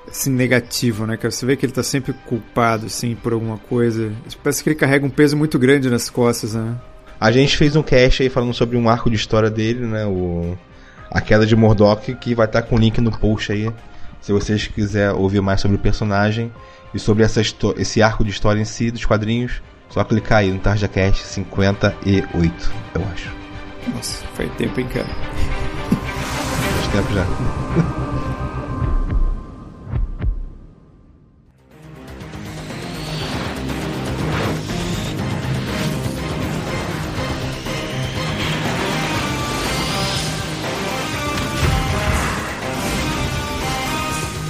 assim, 0.10 0.32
negativo, 0.32 1.06
né, 1.06 1.18
cara? 1.18 1.30
Você 1.32 1.46
vê 1.46 1.56
que 1.56 1.66
ele 1.66 1.74
tá 1.74 1.84
sempre 1.84 2.14
culpado, 2.26 2.86
assim, 2.88 3.16
por 3.16 3.34
alguma 3.34 3.58
coisa. 3.58 4.12
Parece 4.44 4.64
que 4.64 4.70
ele 4.70 4.76
carrega 4.76 5.06
um 5.06 5.10
peso 5.10 5.36
muito 5.38 5.60
grande 5.60 5.90
nas 5.90 6.10
costas, 6.10 6.54
né? 6.54 6.76
A 7.20 7.32
gente 7.32 7.58
fez 7.58 7.76
um 7.76 7.84
cast 7.84 8.24
aí 8.24 8.30
falando 8.30 8.54
sobre 8.54 8.78
um 8.78 8.90
arco 8.90 9.10
de 9.10 9.16
história 9.16 9.50
dele, 9.50 9.86
né? 9.86 10.06
O... 10.06 10.58
A 11.12 11.20
queda 11.20 11.46
de 11.46 11.56
Mordok, 11.56 12.14
que 12.16 12.36
vai 12.36 12.46
estar 12.46 12.62
com 12.62 12.76
o 12.76 12.80
link 12.80 13.02
no 13.02 13.12
post 13.12 13.52
aí. 13.52 13.72
Se 14.22 14.32
vocês 14.32 14.68
quiserem 14.68 15.16
ouvir 15.18 15.42
mais 15.42 15.60
sobre 15.60 15.76
o 15.76 15.80
personagem 15.80 16.52
e 16.94 17.00
sobre 17.00 17.24
essa 17.24 17.42
esse 17.42 18.02
arco 18.02 18.24
de 18.24 18.30
história 18.30 18.62
em 18.62 18.66
si 18.66 18.92
dos 18.92 19.06
quadrinhos, 19.06 19.62
só 19.90 20.04
clicar 20.04 20.40
aí 20.40 20.52
no 20.52 20.60
TarjaCast 20.60 21.26
58, 21.26 22.72
eu 22.94 23.02
acho. 23.12 23.32
Nossa, 23.94 24.24
faz 24.36 24.52
tempo, 24.54 24.80
hein, 24.80 24.88
cara? 24.94 25.08
Faz 26.76 26.88
tempo 26.94 27.14
já. 27.14 28.06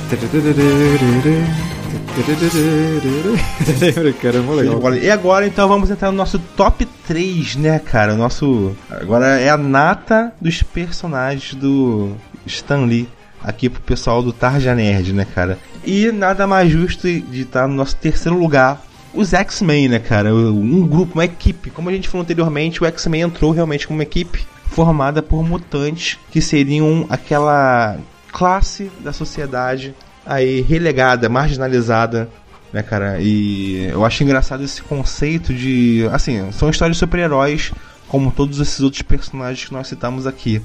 cara? 4.19 4.37
É 4.37 4.39
legal. 4.39 4.95
E 4.95 5.11
agora 5.11 5.45
então 5.45 5.67
vamos 5.67 5.91
entrar 5.91 6.09
no 6.11 6.17
nosso 6.17 6.39
top 6.39 6.85
3, 7.07 7.57
né, 7.57 7.79
cara? 7.79 8.15
Nosso. 8.15 8.75
Agora 8.89 9.39
é 9.39 9.49
a 9.49 9.57
nata 9.57 10.33
dos 10.41 10.63
personagens 10.63 11.53
do 11.53 12.15
Stan 12.45 12.85
Lee. 12.85 13.07
Aqui 13.41 13.69
pro 13.69 13.81
pessoal 13.81 14.21
do 14.21 14.33
Tarja 14.33 14.75
Nerd, 14.75 15.13
né, 15.13 15.25
cara? 15.33 15.57
E 15.85 16.11
nada 16.11 16.45
mais 16.45 16.69
justo 16.69 17.07
de 17.07 17.41
estar 17.41 17.67
no 17.67 17.75
nosso 17.75 17.95
terceiro 17.95 18.37
lugar. 18.37 18.81
Os 19.13 19.33
X-Men, 19.33 19.87
né, 19.89 19.99
cara? 19.99 20.33
Um 20.33 20.85
grupo, 20.85 21.13
uma 21.13 21.25
equipe. 21.25 21.69
Como 21.69 21.87
a 21.87 21.93
gente 21.93 22.09
falou 22.09 22.23
anteriormente, 22.23 22.83
o 22.83 22.85
X-Men 22.85 23.21
entrou 23.21 23.51
realmente 23.51 23.87
como 23.87 23.97
uma 23.97 24.03
equipe 24.03 24.45
formada 24.65 25.21
por 25.21 25.43
mutantes 25.43 26.17
que 26.31 26.41
seriam 26.41 27.05
aquela 27.09 27.97
classe 28.31 28.91
da 28.99 29.13
sociedade 29.13 29.93
aí 30.25 30.61
relegada, 30.61 31.29
marginalizada 31.29 32.29
né, 32.71 32.83
cara? 32.83 33.19
E 33.19 33.87
eu 33.91 34.05
acho 34.05 34.23
engraçado 34.23 34.63
esse 34.63 34.81
conceito 34.81 35.53
de. 35.53 36.07
Assim, 36.11 36.51
são 36.51 36.69
histórias 36.69 36.95
de 36.95 36.99
super-heróis, 36.99 37.71
como 38.07 38.31
todos 38.31 38.59
esses 38.59 38.79
outros 38.79 39.01
personagens 39.01 39.67
que 39.67 39.73
nós 39.73 39.87
citamos 39.87 40.27
aqui. 40.27 40.61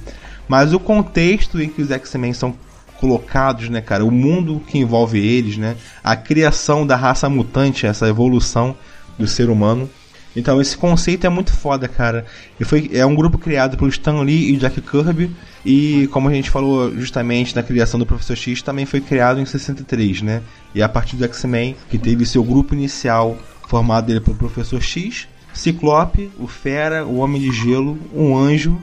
Mas 0.46 0.72
o 0.72 0.80
contexto 0.80 1.60
em 1.60 1.68
que 1.68 1.82
os 1.82 1.90
X-Men 1.90 2.32
são 2.32 2.54
colocados, 3.00 3.68
né, 3.68 3.80
cara? 3.80 4.04
O 4.04 4.10
mundo 4.10 4.62
que 4.66 4.78
envolve 4.78 5.18
eles, 5.18 5.56
né? 5.56 5.76
A 6.02 6.14
criação 6.14 6.86
da 6.86 6.96
raça 6.96 7.28
mutante, 7.28 7.86
essa 7.86 8.08
evolução 8.08 8.76
do 9.18 9.26
ser 9.26 9.48
humano. 9.48 9.88
Então 10.36 10.60
esse 10.60 10.76
conceito 10.76 11.26
é 11.26 11.30
muito 11.30 11.52
foda, 11.52 11.86
cara. 11.86 12.26
E 12.58 12.64
foi, 12.64 12.90
é 12.92 13.04
um 13.06 13.14
grupo 13.14 13.38
criado 13.38 13.76
pelo 13.76 13.88
Stan 13.88 14.20
Lee 14.20 14.52
e 14.52 14.56
Jack 14.56 14.80
Kirby. 14.80 15.30
E 15.64 16.08
como 16.08 16.28
a 16.28 16.32
gente 16.32 16.50
falou 16.50 16.92
justamente 16.96 17.54
na 17.54 17.62
criação 17.62 17.98
do 17.98 18.06
Professor 18.06 18.36
X, 18.36 18.60
também 18.62 18.84
foi 18.84 19.00
criado 19.00 19.40
em 19.40 19.46
63, 19.46 20.22
né? 20.22 20.42
E 20.74 20.82
a 20.82 20.88
partir 20.88 21.16
do 21.16 21.24
X-Men, 21.24 21.76
que 21.88 21.98
teve 21.98 22.26
seu 22.26 22.42
grupo 22.42 22.74
inicial 22.74 23.38
formado 23.68 24.06
dele 24.06 24.20
pelo 24.20 24.36
Professor 24.36 24.82
X, 24.82 25.26
Ciclope, 25.52 26.30
o 26.38 26.46
Fera, 26.46 27.06
o 27.06 27.18
Homem 27.18 27.40
de 27.40 27.52
Gelo, 27.52 27.98
um 28.12 28.36
Anjo 28.36 28.80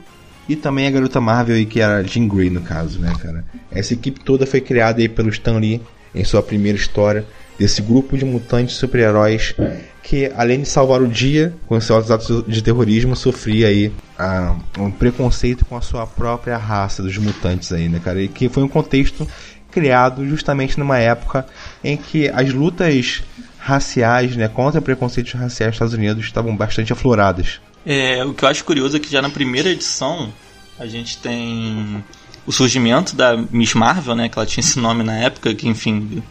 e 0.48 0.56
também 0.56 0.86
a 0.86 0.90
Garota 0.90 1.20
Marvel 1.20 1.54
aí, 1.54 1.66
que 1.66 1.80
era 1.80 2.02
Jean 2.02 2.26
Grey 2.26 2.50
no 2.50 2.62
caso, 2.62 2.98
né, 2.98 3.12
cara? 3.20 3.44
Essa 3.70 3.94
equipe 3.94 4.20
toda 4.20 4.46
foi 4.46 4.60
criada 4.60 5.00
aí 5.00 5.08
pelo 5.08 5.28
Stan 5.28 5.58
Lee 5.58 5.80
em 6.14 6.24
sua 6.24 6.42
primeira 6.42 6.76
história 6.76 7.24
desse 7.58 7.82
grupo 7.82 8.16
de 8.16 8.24
mutantes 8.24 8.76
super-heróis 8.76 9.54
que, 10.02 10.30
além 10.36 10.62
de 10.62 10.68
salvar 10.68 11.00
o 11.00 11.08
dia 11.08 11.54
com 11.66 11.80
seus 11.80 12.10
atos 12.10 12.44
de 12.46 12.62
terrorismo, 12.62 13.14
sofria 13.14 13.68
aí 13.68 13.92
ah, 14.18 14.56
um 14.78 14.90
preconceito 14.90 15.64
com 15.64 15.76
a 15.76 15.80
sua 15.80 16.06
própria 16.06 16.56
raça 16.56 17.02
dos 17.02 17.16
mutantes 17.18 17.72
aí, 17.72 17.88
né, 17.88 18.00
cara? 18.02 18.20
E 18.20 18.28
que 18.28 18.48
foi 18.48 18.62
um 18.62 18.68
contexto 18.68 19.26
criado 19.70 20.26
justamente 20.28 20.78
numa 20.78 20.98
época 20.98 21.46
em 21.82 21.96
que 21.96 22.28
as 22.28 22.52
lutas 22.52 23.22
raciais, 23.58 24.36
né, 24.36 24.48
contra 24.48 24.82
preconceitos 24.82 25.32
raciais 25.32 25.68
nos 25.68 25.76
Estados 25.76 25.94
Unidos 25.94 26.24
estavam 26.24 26.54
bastante 26.56 26.92
afloradas. 26.92 27.60
É, 27.86 28.24
o 28.24 28.34
que 28.34 28.44
eu 28.44 28.48
acho 28.48 28.64
curioso 28.64 28.96
é 28.96 29.00
que 29.00 29.10
já 29.10 29.22
na 29.22 29.30
primeira 29.30 29.70
edição 29.70 30.32
a 30.78 30.86
gente 30.86 31.18
tem 31.18 32.04
o 32.44 32.52
surgimento 32.52 33.14
da 33.14 33.36
Miss 33.36 33.72
Marvel, 33.74 34.16
né? 34.16 34.28
Que 34.28 34.38
ela 34.38 34.46
tinha 34.46 34.62
esse 34.62 34.78
nome 34.78 35.04
na 35.04 35.14
época, 35.14 35.54
que 35.54 35.68
enfim 35.68 36.22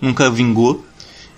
nunca 0.00 0.30
vingou. 0.30 0.84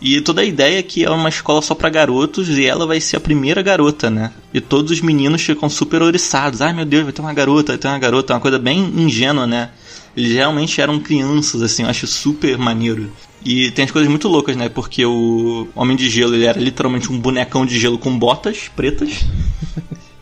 E 0.01 0.21
toda 0.21 0.43
a 0.43 0.45
ideia 0.45 0.79
é 0.79 0.83
que 0.83 1.05
é 1.05 1.11
uma 1.11 1.29
escola 1.29 1.63
só 1.63 1.75
pra 1.75 1.89
garotos 1.89 2.51
e 2.51 2.67
ela 2.67 2.87
vai 2.87 3.01
ser 3.01 3.17
a 3.17 3.21
primeira 3.21 3.63
garota, 3.63 4.11
né? 4.11 4.31
E 4.53 4.61
todos 4.61 4.93
os 4.93 5.01
meninos 5.01 5.43
ficam 5.43 5.71
super 5.71 6.03
oriçados. 6.03 6.61
Ai 6.61 6.73
meu 6.73 6.85
Deus, 6.85 7.05
vai 7.05 7.13
ter 7.13 7.23
uma 7.23 7.33
garota, 7.33 7.73
vai 7.73 7.79
ter 7.79 7.89
uma 7.89 7.99
garota. 7.99 8.33
É 8.33 8.37
uma 8.37 8.41
coisa 8.41 8.59
bem 8.59 8.79
ingênua, 8.79 9.47
né? 9.47 9.71
Eles 10.15 10.33
realmente 10.33 10.81
eram 10.81 11.01
crianças, 11.01 11.63
assim, 11.63 11.83
eu 11.83 11.89
acho 11.89 12.07
super 12.07 12.59
maneiro. 12.59 13.11
E 13.45 13.71
tem 13.71 13.85
as 13.85 13.91
coisas 13.91 14.11
muito 14.11 14.29
loucas, 14.29 14.57
né? 14.57 14.69
Porque 14.69 15.05
o 15.05 15.69
Homem 15.75 15.97
de 15.97 16.11
Gelo 16.11 16.35
ele 16.35 16.47
era 16.47 16.59
literalmente 16.59 17.11
um 17.13 17.19
bonecão 17.19 17.65
de 17.65 17.79
gelo 17.79 17.99
com 17.99 18.19
botas 18.19 18.69
pretas. 18.75 19.25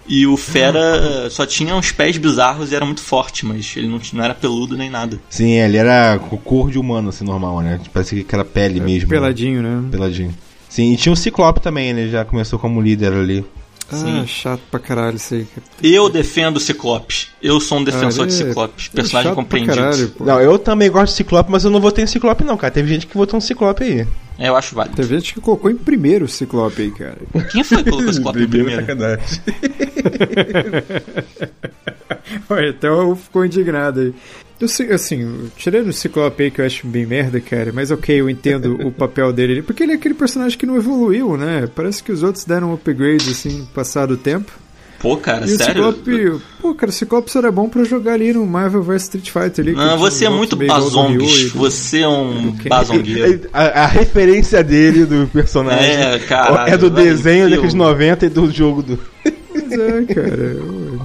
E 0.07 0.27
o 0.27 0.37
Fera 0.37 1.29
só 1.31 1.47
tinha 1.47 1.75
uns 1.75 1.91
pés 1.91 2.17
bizarros 2.19 2.71
e 2.71 2.75
era 2.75 2.85
muito 2.85 3.01
forte, 3.01 3.47
mas 3.47 3.75
ele 3.77 3.89
não, 3.89 4.01
não 4.13 4.25
era 4.25 4.35
peludo 4.35 4.77
nem 4.77 4.91
nada. 4.91 5.19
Sim, 5.31 5.53
ele 5.53 5.77
era 5.77 6.19
com 6.19 6.37
cor 6.37 6.71
de 6.71 6.79
humano, 6.79 7.09
assim, 7.09 7.25
normal, 7.25 7.61
né? 7.61 7.81
Parece 7.93 8.23
que 8.23 8.35
era 8.35 8.45
pele 8.45 8.81
mesmo. 8.81 9.09
Peladinho, 9.09 9.63
né? 9.63 9.89
Peladinho. 9.91 10.35
Sim, 10.69 10.93
e 10.93 10.97
tinha 10.97 11.13
o 11.13 11.17
Ciclope 11.17 11.61
também, 11.61 11.91
ele 11.91 12.11
já 12.11 12.25
começou 12.25 12.59
como 12.59 12.81
líder 12.83 13.13
ali. 13.13 13.45
Ah, 13.93 13.97
Sim. 13.97 14.27
chato 14.27 14.61
pra 14.71 14.81
caralho 14.81 15.17
isso 15.17 15.35
aí. 15.35 15.47
Eu 15.83 16.09
defendo 16.09 16.57
o 16.57 16.61
Ciclope. 16.61 17.29
Eu 17.43 17.61
sou 17.61 17.79
um 17.79 17.85
defensor 17.85 18.25
Ah, 18.25 18.27
de 18.27 18.35
é- 18.35 18.37
Ciclope. 18.47 18.91
é 18.93 18.97
Personagem 18.97 19.35
compreendido. 19.35 19.77
caralho. 19.77 20.13
Não, 20.21 20.41
eu 20.41 20.59
também 20.59 20.91
gosto 20.91 21.13
de 21.13 21.17
Ciclope, 21.19 21.51
mas 21.51 21.65
eu 21.65 21.71
não 21.71 21.81
votei 21.81 22.05
em 22.05 22.07
Ciclope 22.07 22.45
não, 22.45 22.57
cara. 22.57 22.73
Teve 22.73 22.89
gente 22.89 23.07
que 23.07 23.17
votou 23.17 23.37
no 23.37 23.41
Ciclope 23.43 23.85
aí. 23.85 24.07
É, 24.39 24.49
eu 24.49 24.57
acho 24.57 24.75
válido. 24.75 24.97
Teve 24.97 25.15
gente 25.19 25.35
que 25.35 25.41
colocou 25.41 25.71
em 25.71 25.77
primeiro 25.77 26.25
o 26.25 26.29
Ciclope 26.29 26.83
aí, 26.83 26.91
cara. 26.91 27.19
Quem 27.53 27.63
foi 27.63 27.85
que 27.85 27.91
colocou 27.91 28.11
o 28.11 28.15
Ciclope 28.15 28.43
em 28.43 28.49
primeiro? 28.49 28.81
sacanagem. 28.81 29.25
Olha, 32.49 32.69
então 32.71 33.15
ficou 33.17 33.45
indignado 33.45 34.01
aí. 34.01 34.15
Eu 34.61 34.69
sei, 34.69 34.93
assim, 34.93 35.51
tirando 35.57 35.89
o 35.89 35.93
Ciclope 35.93 36.43
aí 36.45 36.51
que 36.51 36.61
eu 36.61 36.65
acho 36.67 36.87
bem 36.87 37.05
merda, 37.05 37.41
cara, 37.41 37.73
mas 37.75 37.91
ok, 37.91 38.21
eu 38.21 38.31
entendo 38.31 38.79
o 38.87 38.91
papel 38.93 39.33
dele. 39.33 39.63
Porque 39.63 39.83
ele 39.83 39.93
é 39.93 39.95
aquele 39.97 40.15
personagem 40.15 40.57
que 40.57 40.65
não 40.65 40.77
evoluiu, 40.77 41.37
né? 41.37 41.69
Parece 41.75 42.03
que 42.03 42.13
os 42.13 42.23
outros 42.23 42.45
deram 42.45 42.71
um 42.71 42.75
upgrade, 42.75 43.29
assim, 43.31 43.67
passado 43.75 44.17
do 44.17 44.23
tempo. 44.23 44.53
Pô, 45.01 45.19
cara, 45.19 45.45
E 45.47 45.53
o 45.53 45.57
sério? 45.59 45.93
Ciclope, 45.93 46.41
pô, 46.63 46.75
cara, 46.75 46.89
o 46.89 46.93
Ciclope 46.95 47.31
só 47.31 47.41
era 47.41 47.53
bom 47.53 47.69
pra 47.69 47.85
jogar 47.85 48.15
ali 48.15 48.33
no 48.33 48.47
Marvel 48.47 48.83
vs 48.83 49.03
Street 49.03 49.29
Fighter 49.31 49.63
ali. 49.67 49.73
Não, 49.75 49.99
você 49.99 50.25
é 50.25 50.31
muito 50.31 50.57
bazongues. 50.57 51.53
do- 51.53 51.59
Você 51.59 51.99
é 52.01 52.09
um 52.09 52.51
Ok. 52.51 52.69
bazongueiro. 52.71 53.41
A, 53.53 53.83
a 53.83 53.87
referência 53.87 54.65
dele 54.65 55.05
do 55.05 55.29
personagem 55.31 55.91
É, 55.95 56.19
caralho, 56.21 56.73
é 56.73 56.79
do 56.79 56.91
vai, 56.91 57.05
desenho 57.05 57.51
daqueles 57.51 57.75
o- 57.75 57.77
90 57.77 58.25
e 58.25 58.29
do 58.31 58.51
jogo 58.51 58.83
do. 58.83 58.99
Pois 59.23 59.73
é, 59.73 60.03
cara. 60.15 60.57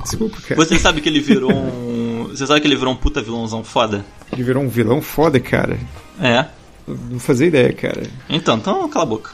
Desculpa, 0.03 0.37
cara. 0.47 0.55
Você 0.55 0.79
sabe 0.79 1.01
que 1.01 1.09
ele 1.09 1.19
virou 1.19 1.51
um. 1.51 2.08
Você 2.29 2.45
sabe 2.47 2.61
que 2.61 2.67
ele 2.67 2.75
virou 2.75 2.93
um 2.93 2.97
puta 2.97 3.21
vilãozão 3.21 3.63
foda? 3.63 4.05
Ele 4.31 4.43
virou 4.43 4.63
um 4.63 4.69
vilão 4.69 5.01
foda, 5.01 5.39
cara. 5.39 5.77
É. 6.21 6.45
Eu 6.87 6.97
Não 7.11 7.19
fazia 7.19 7.47
ideia, 7.47 7.71
cara. 7.73 8.03
Então, 8.29 8.57
então 8.57 8.87
cala 8.89 9.03
a 9.03 9.07
boca. 9.07 9.31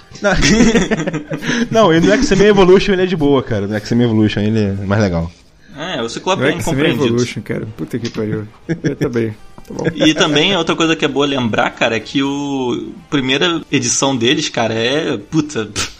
Não, 1.71 1.93
e 1.93 1.99
no 1.99 2.11
X-Men 2.11 2.47
Evolution 2.47 2.93
ele 2.93 3.03
é 3.03 3.05
de 3.05 3.15
boa, 3.15 3.41
cara. 3.41 3.67
No 3.67 3.75
X-Men 3.75 4.05
Evolution 4.07 4.41
ele 4.41 4.59
é 4.59 4.71
mais 4.85 5.01
legal. 5.01 5.31
É, 5.77 6.01
o 6.01 6.09
Ciclope 6.09 6.41
Não 6.41 6.49
é 6.49 6.53
é 6.53 6.55
incompreendido. 6.55 7.05
Evolution, 7.05 7.41
cara. 7.41 7.67
Puta 7.77 7.99
que 7.99 8.09
pariu. 8.09 8.47
É, 8.67 8.95
tá 8.95 9.09
bem. 9.09 9.31
Tá 9.67 9.73
bom. 9.73 9.85
E 9.93 10.13
também 10.13 10.55
outra 10.55 10.75
coisa 10.75 10.95
que 10.95 11.03
é 11.03 11.07
boa 11.07 11.25
lembrar, 11.25 11.69
cara, 11.71 11.95
é 11.95 11.99
que 11.99 12.23
o 12.23 12.93
a 13.07 13.09
primeira 13.09 13.61
edição 13.71 14.15
deles, 14.15 14.47
cara, 14.47 14.73
é 14.73 15.17
puta, 15.17 15.65
pff, 15.65 15.91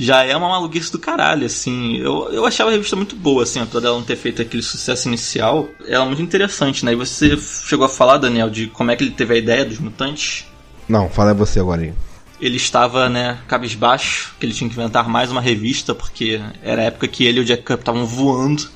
já 0.00 0.24
é 0.24 0.34
uma 0.34 0.48
maluquice 0.48 0.90
do 0.90 0.98
caralho, 0.98 1.44
assim. 1.44 1.98
Eu, 1.98 2.30
eu 2.32 2.46
achava 2.46 2.70
a 2.70 2.72
revista 2.72 2.96
muito 2.96 3.14
boa, 3.14 3.42
assim, 3.42 3.60
apesar 3.60 3.80
dela 3.80 3.96
não 3.96 4.02
ter 4.02 4.16
feito 4.16 4.40
aquele 4.40 4.62
sucesso 4.62 5.06
inicial, 5.06 5.68
ela 5.86 6.04
é 6.04 6.06
muito 6.06 6.22
interessante, 6.22 6.86
né? 6.86 6.92
E 6.92 6.96
você 6.96 7.36
chegou 7.36 7.84
a 7.84 7.88
falar, 7.88 8.16
Daniel, 8.16 8.48
de 8.48 8.66
como 8.68 8.90
é 8.90 8.96
que 8.96 9.04
ele 9.04 9.10
teve 9.10 9.34
a 9.34 9.36
ideia 9.36 9.62
dos 9.62 9.78
mutantes? 9.78 10.46
Não, 10.88 11.10
fala 11.10 11.34
você 11.34 11.60
agora 11.60 11.82
aí. 11.82 11.92
Ele 12.40 12.56
estava, 12.56 13.10
né, 13.10 13.40
cabisbaixo, 13.46 14.34
que 14.40 14.46
ele 14.46 14.54
tinha 14.54 14.70
que 14.70 14.74
inventar 14.74 15.06
mais 15.06 15.30
uma 15.30 15.42
revista, 15.42 15.94
porque 15.94 16.40
era 16.62 16.80
a 16.80 16.84
época 16.86 17.06
que 17.06 17.26
ele 17.26 17.40
e 17.40 17.42
o 17.42 17.44
Jack 17.44 17.62
Cup 17.62 17.80
estavam 17.80 18.06
voando, 18.06 18.66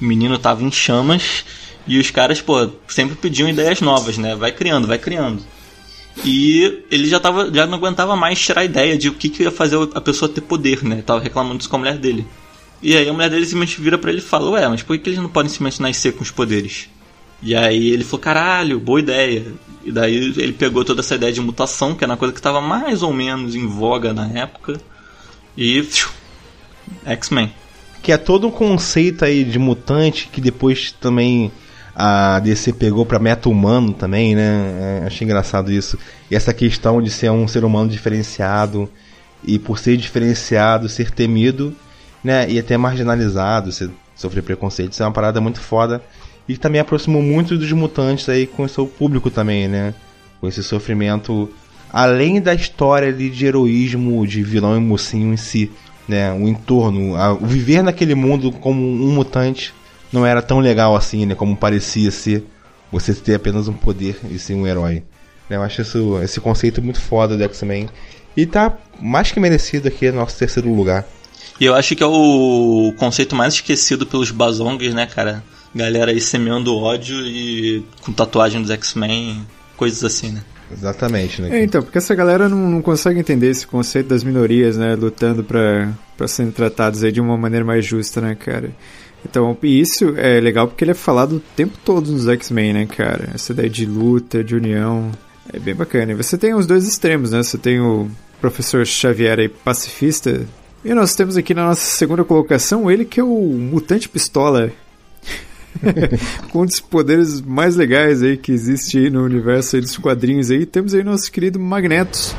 o 0.00 0.04
menino 0.04 0.36
tava 0.36 0.64
em 0.64 0.72
chamas, 0.72 1.44
e 1.86 2.00
os 2.00 2.10
caras, 2.10 2.40
pô, 2.40 2.68
sempre 2.88 3.14
pediam 3.14 3.48
ideias 3.48 3.80
novas, 3.80 4.18
né? 4.18 4.34
Vai 4.34 4.50
criando, 4.50 4.88
vai 4.88 4.98
criando. 4.98 5.44
E 6.24 6.84
ele 6.90 7.06
já, 7.06 7.20
tava, 7.20 7.52
já 7.52 7.66
não 7.66 7.78
aguentava 7.78 8.16
mais 8.16 8.40
tirar 8.40 8.62
a 8.62 8.64
ideia 8.64 8.96
de 8.96 9.08
o 9.08 9.14
que, 9.14 9.28
que 9.28 9.42
ia 9.42 9.50
fazer 9.50 9.76
a 9.94 10.00
pessoa 10.00 10.28
ter 10.28 10.40
poder, 10.40 10.82
né? 10.82 11.02
Tava 11.04 11.20
reclamando 11.20 11.60
isso 11.60 11.68
com 11.68 11.76
a 11.76 11.78
mulher 11.78 11.98
dele. 11.98 12.26
E 12.82 12.96
aí 12.96 13.08
a 13.08 13.12
mulher 13.12 13.30
dele 13.30 13.44
simplesmente 13.44 13.80
vira 13.80 13.98
pra 13.98 14.10
ele 14.10 14.20
e 14.20 14.22
fala, 14.22 14.50
ué, 14.50 14.68
mas 14.68 14.82
por 14.82 14.96
que 14.96 15.04
que 15.04 15.10
eles 15.10 15.20
não 15.20 15.28
podem 15.28 15.50
simplesmente 15.50 15.82
nascer 15.82 16.12
com 16.12 16.22
os 16.22 16.30
poderes? 16.30 16.88
E 17.42 17.54
aí 17.54 17.88
ele 17.88 18.04
falou, 18.04 18.20
caralho, 18.20 18.80
boa 18.80 19.00
ideia. 19.00 19.46
E 19.84 19.92
daí 19.92 20.14
ele 20.14 20.52
pegou 20.52 20.84
toda 20.84 21.00
essa 21.00 21.14
ideia 21.14 21.32
de 21.32 21.40
mutação, 21.40 21.94
que 21.94 22.02
era 22.02 22.12
uma 22.12 22.16
coisa 22.18 22.32
que 22.32 22.40
estava 22.40 22.60
mais 22.60 23.02
ou 23.02 23.12
menos 23.12 23.54
em 23.54 23.66
voga 23.66 24.12
na 24.12 24.26
época. 24.28 24.80
E. 25.56 25.86
X-Men. 27.04 27.52
Que 28.02 28.12
é 28.12 28.16
todo 28.16 28.46
um 28.46 28.50
conceito 28.50 29.24
aí 29.24 29.44
de 29.44 29.58
mutante 29.58 30.28
que 30.32 30.40
depois 30.40 30.92
também 30.92 31.50
a 31.98 32.38
DC 32.40 32.74
pegou 32.74 33.06
pra 33.06 33.18
meta-humano 33.18 33.94
também, 33.94 34.34
né? 34.34 35.00
É, 35.02 35.06
achei 35.06 35.24
engraçado 35.24 35.72
isso. 35.72 35.98
E 36.30 36.36
essa 36.36 36.52
questão 36.52 37.00
de 37.00 37.08
ser 37.10 37.30
um 37.30 37.48
ser 37.48 37.64
humano 37.64 37.88
diferenciado 37.88 38.86
e 39.42 39.58
por 39.58 39.78
ser 39.78 39.96
diferenciado, 39.96 40.90
ser 40.90 41.10
temido, 41.10 41.74
né? 42.22 42.46
E 42.50 42.58
até 42.58 42.76
marginalizado, 42.76 43.70
sofrer 44.14 44.42
preconceito, 44.42 44.92
isso 44.92 45.02
é 45.02 45.06
uma 45.06 45.12
parada 45.12 45.40
muito 45.40 45.58
foda. 45.58 46.02
E 46.46 46.58
também 46.58 46.80
aproximou 46.82 47.22
muito 47.22 47.56
dos 47.56 47.72
mutantes 47.72 48.28
aí 48.28 48.46
com 48.46 48.64
o 48.64 48.68
seu 48.68 48.86
público 48.86 49.30
também, 49.30 49.66
né? 49.66 49.94
Com 50.38 50.46
esse 50.46 50.62
sofrimento, 50.62 51.48
além 51.90 52.42
da 52.42 52.52
história 52.54 53.08
ali 53.08 53.30
de 53.30 53.46
heroísmo, 53.46 54.26
de 54.26 54.42
vilão 54.42 54.76
e 54.76 54.80
mocinho 54.80 55.32
em 55.32 55.36
si, 55.38 55.72
né? 56.06 56.30
O 56.30 56.46
entorno, 56.46 57.16
a- 57.16 57.32
o 57.32 57.46
viver 57.46 57.82
naquele 57.82 58.14
mundo 58.14 58.52
como 58.52 58.82
um 58.82 59.14
mutante 59.14 59.72
não 60.12 60.24
era 60.24 60.40
tão 60.42 60.60
legal 60.60 60.94
assim, 60.96 61.26
né? 61.26 61.34
Como 61.34 61.56
parecia 61.56 62.10
ser 62.10 62.44
você 62.90 63.12
ter 63.14 63.34
apenas 63.34 63.68
um 63.68 63.72
poder 63.72 64.16
e 64.30 64.38
ser 64.38 64.54
um 64.54 64.66
herói. 64.66 65.02
né? 65.48 65.56
Eu 65.56 65.62
acho 65.62 65.82
isso, 65.82 66.20
esse 66.22 66.40
conceito 66.40 66.80
muito 66.82 67.00
foda 67.00 67.36
do 67.36 67.42
X-Men. 67.44 67.88
E 68.36 68.46
tá 68.46 68.76
mais 69.00 69.32
que 69.32 69.40
merecido 69.40 69.88
aqui 69.88 70.10
no 70.10 70.18
nosso 70.18 70.38
terceiro 70.38 70.72
lugar. 70.72 71.06
E 71.60 71.64
eu 71.64 71.74
acho 71.74 71.96
que 71.96 72.02
é 72.02 72.06
o 72.06 72.92
conceito 72.98 73.34
mais 73.34 73.54
esquecido 73.54 74.06
pelos 74.06 74.30
bazongues, 74.30 74.92
né, 74.94 75.06
cara? 75.06 75.42
Galera 75.74 76.10
aí 76.10 76.20
semeando 76.20 76.74
ódio 76.76 77.16
e 77.26 77.82
com 78.02 78.12
tatuagem 78.12 78.60
dos 78.60 78.70
X-Men, 78.70 79.46
coisas 79.76 80.04
assim, 80.04 80.32
né? 80.32 80.42
Exatamente, 80.70 81.40
né? 81.40 81.60
É, 81.60 81.62
então, 81.64 81.80
porque 81.82 81.98
essa 81.98 82.14
galera 82.14 82.48
não, 82.48 82.58
não 82.58 82.82
consegue 82.82 83.20
entender 83.20 83.48
esse 83.50 83.66
conceito 83.66 84.08
das 84.08 84.24
minorias, 84.24 84.76
né? 84.76 84.94
Lutando 84.96 85.44
pra, 85.44 85.92
pra 86.16 86.26
serem 86.28 86.50
tratados 86.50 87.04
aí 87.04 87.12
de 87.12 87.20
uma 87.20 87.36
maneira 87.36 87.64
mais 87.64 87.84
justa, 87.86 88.20
né, 88.20 88.34
cara? 88.34 88.70
Então, 89.28 89.56
e 89.62 89.80
isso 89.80 90.14
é 90.16 90.40
legal 90.40 90.68
porque 90.68 90.84
ele 90.84 90.92
é 90.92 90.94
falado 90.94 91.36
o 91.36 91.40
tempo 91.40 91.76
todo 91.84 92.10
nos 92.10 92.28
X-Men, 92.28 92.72
né, 92.72 92.86
cara? 92.86 93.30
Essa 93.34 93.52
ideia 93.52 93.68
de 93.68 93.84
luta, 93.84 94.42
de 94.42 94.54
união, 94.54 95.10
é 95.52 95.58
bem 95.58 95.74
bacana. 95.74 96.12
E 96.12 96.14
você 96.14 96.38
tem 96.38 96.54
os 96.54 96.66
dois 96.66 96.86
extremos, 96.86 97.32
né? 97.32 97.42
Você 97.42 97.58
tem 97.58 97.80
o 97.80 98.08
professor 98.40 98.86
Xavier 98.86 99.38
aí, 99.38 99.48
pacifista, 99.48 100.46
e 100.84 100.94
nós 100.94 101.16
temos 101.16 101.36
aqui 101.36 101.52
na 101.52 101.64
nossa 101.64 101.84
segunda 101.84 102.24
colocação 102.24 102.88
ele 102.88 103.04
que 103.04 103.18
é 103.18 103.24
o 103.24 103.58
mutante 103.58 104.08
pistola. 104.08 104.70
Com 106.52 106.62
um 106.62 106.64
dos 106.64 106.78
poderes 106.78 107.40
mais 107.40 107.74
legais 107.74 108.22
aí 108.22 108.36
que 108.36 108.52
existe 108.52 108.96
aí 108.96 109.10
no 109.10 109.24
universo 109.24 109.74
aí 109.74 109.82
dos 109.82 109.98
quadrinhos 109.98 110.48
aí, 110.50 110.64
temos 110.64 110.94
aí 110.94 111.02
nosso 111.02 111.30
querido 111.32 111.58
Magneto. 111.58 112.34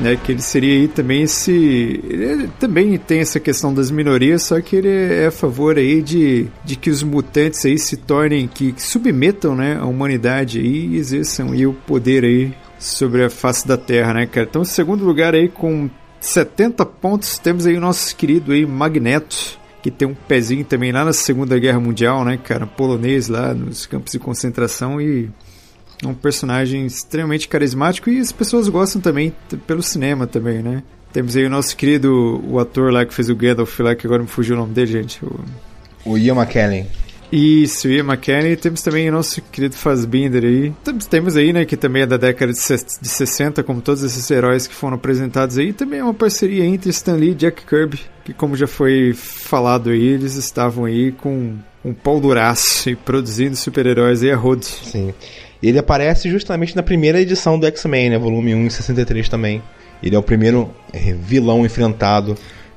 Né, 0.00 0.16
que 0.16 0.32
ele 0.32 0.42
seria 0.42 0.74
aí 0.74 0.88
também 0.88 1.22
esse, 1.22 2.00
ele 2.08 2.48
também 2.58 2.96
tem 2.98 3.20
essa 3.20 3.38
questão 3.38 3.72
das 3.72 3.90
minorias, 3.90 4.42
só 4.42 4.60
que 4.60 4.76
ele 4.76 4.88
é 4.88 5.26
a 5.26 5.30
favor 5.30 5.76
aí 5.76 6.02
de, 6.02 6.46
de 6.64 6.76
que 6.76 6.90
os 6.90 7.02
mutantes 7.02 7.64
aí 7.64 7.78
se 7.78 7.96
tornem, 7.96 8.48
que, 8.48 8.72
que 8.72 8.82
submetam, 8.82 9.54
né, 9.54 9.78
a 9.80 9.84
humanidade 9.84 10.58
aí 10.58 10.86
e 10.86 10.96
exerçam 10.96 11.52
aí 11.52 11.66
o 11.66 11.72
poder 11.72 12.24
aí 12.24 12.54
sobre 12.78 13.24
a 13.24 13.30
face 13.30 13.68
da 13.68 13.76
Terra, 13.76 14.14
né, 14.14 14.26
cara? 14.26 14.46
Então, 14.48 14.64
segundo 14.64 15.04
lugar 15.04 15.34
aí 15.34 15.48
com 15.48 15.90
70 16.18 16.84
pontos, 16.86 17.38
temos 17.38 17.66
aí 17.66 17.76
o 17.76 17.80
nosso 17.80 18.16
querido 18.16 18.52
aí 18.52 18.64
Magneto, 18.64 19.58
que 19.82 19.90
tem 19.90 20.08
um 20.08 20.14
pezinho 20.14 20.64
também 20.64 20.92
lá 20.92 21.04
na 21.04 21.12
Segunda 21.12 21.58
Guerra 21.58 21.80
Mundial, 21.80 22.24
né, 22.24 22.38
cara? 22.42 22.66
Polonês 22.66 23.28
lá 23.28 23.54
nos 23.54 23.86
campos 23.86 24.12
de 24.12 24.18
concentração 24.18 25.00
e 25.00 25.24
é 25.24 25.49
um 26.04 26.14
personagem 26.14 26.86
extremamente 26.86 27.46
carismático 27.48 28.08
e 28.10 28.18
as 28.18 28.32
pessoas 28.32 28.68
gostam 28.68 29.00
também 29.00 29.32
pelo 29.66 29.82
cinema 29.82 30.26
também, 30.26 30.62
né? 30.62 30.82
Temos 31.12 31.36
aí 31.36 31.44
o 31.44 31.50
nosso 31.50 31.76
querido, 31.76 32.40
o 32.46 32.58
ator 32.58 32.92
lá 32.92 33.04
que 33.04 33.12
fez 33.12 33.28
o 33.28 33.34
Gandalf 33.34 33.80
lá, 33.80 33.94
que 33.94 34.06
agora 34.06 34.22
me 34.22 34.28
fugiu 34.28 34.54
o 34.54 34.58
nome 34.58 34.72
dele, 34.72 34.92
gente. 34.92 35.24
O... 35.24 35.40
O 36.04 36.16
Ian 36.16 36.34
McKellen. 36.36 36.86
Isso, 37.32 37.88
Ian 37.88 38.04
McKellen. 38.04 38.56
Temos 38.56 38.80
também 38.80 39.08
o 39.08 39.12
nosso 39.12 39.42
querido 39.42 39.74
Fassbinder 39.76 40.42
aí. 40.44 40.72
Temos, 40.84 41.06
temos 41.06 41.36
aí, 41.36 41.52
né, 41.52 41.64
que 41.64 41.76
também 41.76 42.02
é 42.02 42.06
da 42.06 42.16
década 42.16 42.52
de, 42.52 42.58
ses- 42.58 42.98
de 43.00 43.08
60, 43.08 43.62
como 43.62 43.80
todos 43.80 44.02
esses 44.02 44.28
heróis 44.30 44.66
que 44.66 44.74
foram 44.74 44.94
apresentados 44.96 45.58
aí. 45.58 45.72
Também 45.72 46.00
é 46.00 46.04
uma 46.04 46.14
parceria 46.14 46.64
entre 46.64 46.90
Stan 46.90 47.14
Lee 47.16 47.32
e 47.32 47.34
Jack 47.34 47.66
Kirby, 47.66 48.00
que 48.24 48.32
como 48.32 48.56
já 48.56 48.66
foi 48.66 49.12
falado 49.14 49.90
aí, 49.90 50.02
eles 50.06 50.36
estavam 50.36 50.84
aí 50.86 51.12
com 51.12 51.54
um 51.84 51.92
pau 51.92 52.20
duraço 52.20 52.88
e 52.90 52.96
produzindo 52.96 53.56
super-heróis 53.56 54.22
aí 54.22 54.30
a 54.30 54.36
rodo. 54.36 54.64
Sim. 54.64 55.12
Ele 55.62 55.78
aparece 55.78 56.30
justamente 56.30 56.74
na 56.74 56.82
primeira 56.82 57.20
edição 57.20 57.58
do 57.58 57.66
X-Men, 57.66 58.10
né? 58.10 58.18
Volume 58.18 58.54
1 58.54 58.66
em 58.66 58.70
63 58.70 59.28
também. 59.28 59.62
Ele 60.02 60.16
é 60.16 60.18
o 60.18 60.22
primeiro 60.22 60.70
eh, 60.92 61.14
vilão 61.14 61.66
enfrentado 61.66 62.36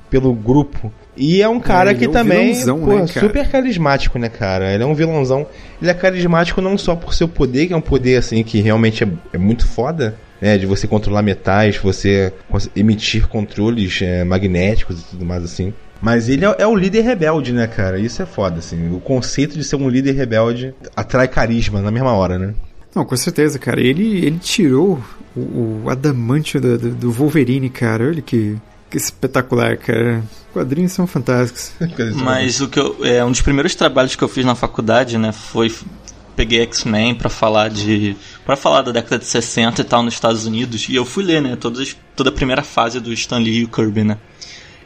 pelo 0.09 0.33
grupo. 0.33 0.91
E 1.15 1.41
é 1.41 1.47
um 1.47 1.59
cara 1.59 1.91
ele 1.91 1.99
que 1.99 2.05
é 2.05 2.09
um 2.09 2.11
também 2.11 2.53
vilãozão, 2.53 2.79
pô, 2.79 2.93
né, 2.95 3.07
super 3.07 3.47
carismático, 3.47 4.19
né, 4.19 4.29
cara? 4.29 4.73
Ele 4.73 4.83
é 4.83 4.85
um 4.85 4.93
vilãozão. 4.93 5.47
Ele 5.81 5.89
é 5.89 5.93
carismático 5.93 6.59
não 6.59 6.77
só 6.77 6.95
por 6.95 7.13
seu 7.13 7.27
poder, 7.27 7.67
que 7.67 7.73
é 7.73 7.77
um 7.77 7.81
poder 7.81 8.17
assim 8.17 8.43
que 8.43 8.59
realmente 8.59 9.03
é, 9.03 9.07
é 9.33 9.37
muito 9.37 9.65
foda, 9.65 10.15
né? 10.41 10.57
De 10.57 10.65
você 10.65 10.87
controlar 10.87 11.21
metais, 11.21 11.77
você 11.77 12.33
emitir 12.75 13.27
controles 13.27 14.01
eh, 14.01 14.23
magnéticos 14.23 14.99
e 14.99 15.03
tudo 15.05 15.23
mais 15.23 15.43
assim. 15.43 15.73
Mas 16.01 16.27
ele 16.27 16.43
é, 16.43 16.55
é 16.59 16.67
o 16.67 16.75
líder 16.75 17.01
rebelde, 17.01 17.53
né, 17.53 17.65
cara? 17.65 17.97
Isso 17.97 18.21
é 18.21 18.25
foda, 18.25 18.59
assim. 18.59 18.93
O 18.93 18.99
conceito 18.99 19.57
de 19.57 19.63
ser 19.63 19.77
um 19.77 19.87
líder 19.87 20.11
rebelde 20.11 20.75
atrai 20.95 21.29
carisma 21.29 21.81
na 21.81 21.89
mesma 21.89 22.11
hora, 22.11 22.37
né? 22.37 22.53
Não, 22.95 23.05
com 23.05 23.15
certeza, 23.15 23.57
cara. 23.57 23.81
Ele, 23.81 24.25
ele 24.25 24.39
tirou 24.39 25.01
o, 25.35 25.83
o 25.85 25.89
adamantio 25.89 26.61
do, 26.61 26.77
do, 26.77 26.89
do 26.91 27.11
Wolverine, 27.11 27.69
cara. 27.69 28.07
Olha 28.07 28.21
que, 28.21 28.57
que 28.89 28.97
espetacular, 28.97 29.77
cara. 29.77 30.23
Quadrinhos 30.53 30.91
são 30.91 31.07
fantásticos. 31.07 31.71
Mas 32.15 32.61
o 32.61 32.67
que 32.67 32.79
eu, 32.79 32.97
é, 33.03 33.25
um 33.25 33.31
dos 33.31 33.41
primeiros 33.41 33.73
trabalhos 33.73 34.15
que 34.15 34.23
eu 34.23 34.27
fiz 34.27 34.45
na 34.45 34.55
faculdade, 34.55 35.17
né, 35.17 35.31
foi 35.31 35.71
peguei 36.35 36.61
X-Men 36.61 37.13
pra 37.13 37.29
falar 37.29 37.69
de 37.69 38.15
para 38.43 38.55
falar 38.55 38.81
da 38.81 38.91
década 38.91 39.19
de 39.19 39.25
60 39.25 39.81
e 39.81 39.83
tal 39.83 40.01
nos 40.01 40.15
Estados 40.15 40.47
Unidos 40.47 40.87
e 40.89 40.95
eu 40.95 41.05
fui 41.05 41.23
ler, 41.23 41.39
né, 41.39 41.55
todas, 41.55 41.95
toda 42.15 42.31
a 42.31 42.33
primeira 42.33 42.63
fase 42.63 42.99
do 42.99 43.13
Stan 43.13 43.37
Lee 43.37 43.59
e 43.59 43.63
o 43.65 43.67
Kirby, 43.67 44.03
né? 44.03 44.17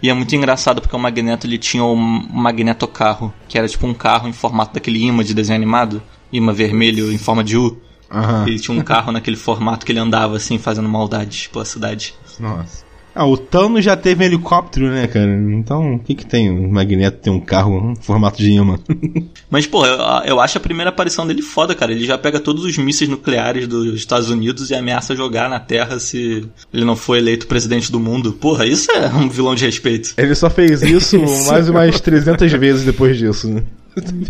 E 0.01 0.09
é 0.09 0.13
muito 0.13 0.35
engraçado 0.35 0.81
porque 0.81 0.95
o 0.95 0.99
Magneto 0.99 1.47
ele 1.47 1.57
tinha 1.57 1.83
um 1.83 1.95
Magneto 1.95 2.87
carro, 2.87 3.33
que 3.47 3.57
era 3.57 3.67
tipo 3.67 3.87
um 3.87 3.93
carro 3.93 4.27
em 4.27 4.33
formato 4.33 4.73
daquele 4.73 5.03
imã 5.03 5.23
de 5.23 5.33
desenho 5.33 5.55
animado, 5.55 6.03
imã 6.31 6.53
vermelho 6.53 7.11
em 7.11 7.17
forma 7.17 7.43
de 7.43 7.57
U. 7.57 7.81
Aham. 8.11 8.45
Ele 8.47 8.59
tinha 8.59 8.77
um 8.77 8.83
carro 8.83 9.11
naquele 9.11 9.37
formato 9.37 9.85
que 9.85 9.91
ele 9.91 9.99
andava 9.99 10.37
assim 10.37 10.57
fazendo 10.57 10.87
maldades 10.87 11.47
pela 11.47 11.65
cidade. 11.65 12.13
Nossa. 12.39 12.87
Ah, 13.19 13.25
o 13.25 13.35
Thanos 13.35 13.83
já 13.83 13.97
teve 13.97 14.23
um 14.23 14.27
helicóptero, 14.27 14.91
né, 14.91 15.07
cara? 15.07 15.33
Então, 15.33 15.95
o 15.95 15.99
que 15.99 16.13
que 16.13 16.23
tem? 16.23 16.51
O 16.51 16.71
Magneto 16.71 17.17
tem 17.17 17.33
um 17.33 17.39
carro 17.39 17.91
em 17.91 17.95
formato 17.95 18.37
de 18.37 18.51
imã. 18.51 18.77
Mas, 19.49 19.65
pô, 19.65 19.83
eu, 19.87 19.97
eu 20.23 20.39
acho 20.39 20.59
a 20.59 20.61
primeira 20.61 20.91
aparição 20.91 21.25
dele 21.25 21.41
foda, 21.41 21.73
cara. 21.73 21.91
Ele 21.91 22.05
já 22.05 22.15
pega 22.15 22.39
todos 22.39 22.63
os 22.63 22.77
mísseis 22.77 23.09
nucleares 23.09 23.67
dos 23.67 23.95
Estados 23.95 24.29
Unidos 24.29 24.69
e 24.69 24.75
ameaça 24.75 25.15
jogar 25.15 25.49
na 25.49 25.59
Terra 25.59 25.99
se 25.99 26.47
ele 26.71 26.85
não 26.85 26.95
for 26.95 27.15
eleito 27.17 27.47
presidente 27.47 27.91
do 27.91 27.99
mundo. 27.99 28.33
Porra, 28.33 28.67
isso 28.67 28.91
é 28.91 29.07
um 29.07 29.27
vilão 29.27 29.55
de 29.55 29.65
respeito. 29.65 30.13
Ele 30.15 30.35
só 30.35 30.47
fez 30.47 30.83
isso 30.83 31.17
mais 31.49 31.67
umas 31.67 31.99
300 31.99 32.51
vezes 32.51 32.85
depois 32.85 33.17
disso, 33.17 33.47
né? 33.47 33.63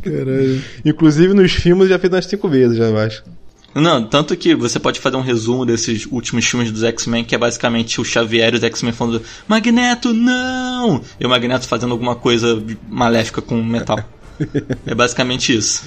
Caralho. 0.01 0.63
Inclusive 0.85 1.33
nos 1.33 1.51
filmes 1.51 1.89
já 1.89 1.99
fez 1.99 2.13
umas 2.13 2.25
5 2.25 2.47
vezes, 2.47 2.77
já 2.77 2.85
eu 2.85 2.97
acho. 2.97 3.21
Não, 3.75 4.03
tanto 4.03 4.35
que 4.35 4.55
você 4.55 4.79
pode 4.79 4.99
fazer 4.99 5.17
um 5.17 5.21
resumo 5.21 5.65
desses 5.65 6.07
últimos 6.09 6.45
filmes 6.45 6.71
dos 6.71 6.83
X-Men, 6.83 7.23
que 7.23 7.35
é 7.35 7.37
basicamente 7.37 8.01
o 8.01 8.05
Xavier 8.05 8.53
e 8.53 8.57
os 8.57 8.63
X-Men 8.63 8.91
falando 8.91 9.21
Magneto, 9.47 10.13
não! 10.13 11.01
E 11.19 11.25
o 11.25 11.29
Magneto 11.29 11.67
fazendo 11.67 11.91
alguma 11.91 12.15
coisa 12.15 12.61
maléfica 12.89 13.41
com 13.41 13.61
metal. 13.61 13.99
é 14.85 14.95
basicamente 14.95 15.55
isso. 15.55 15.83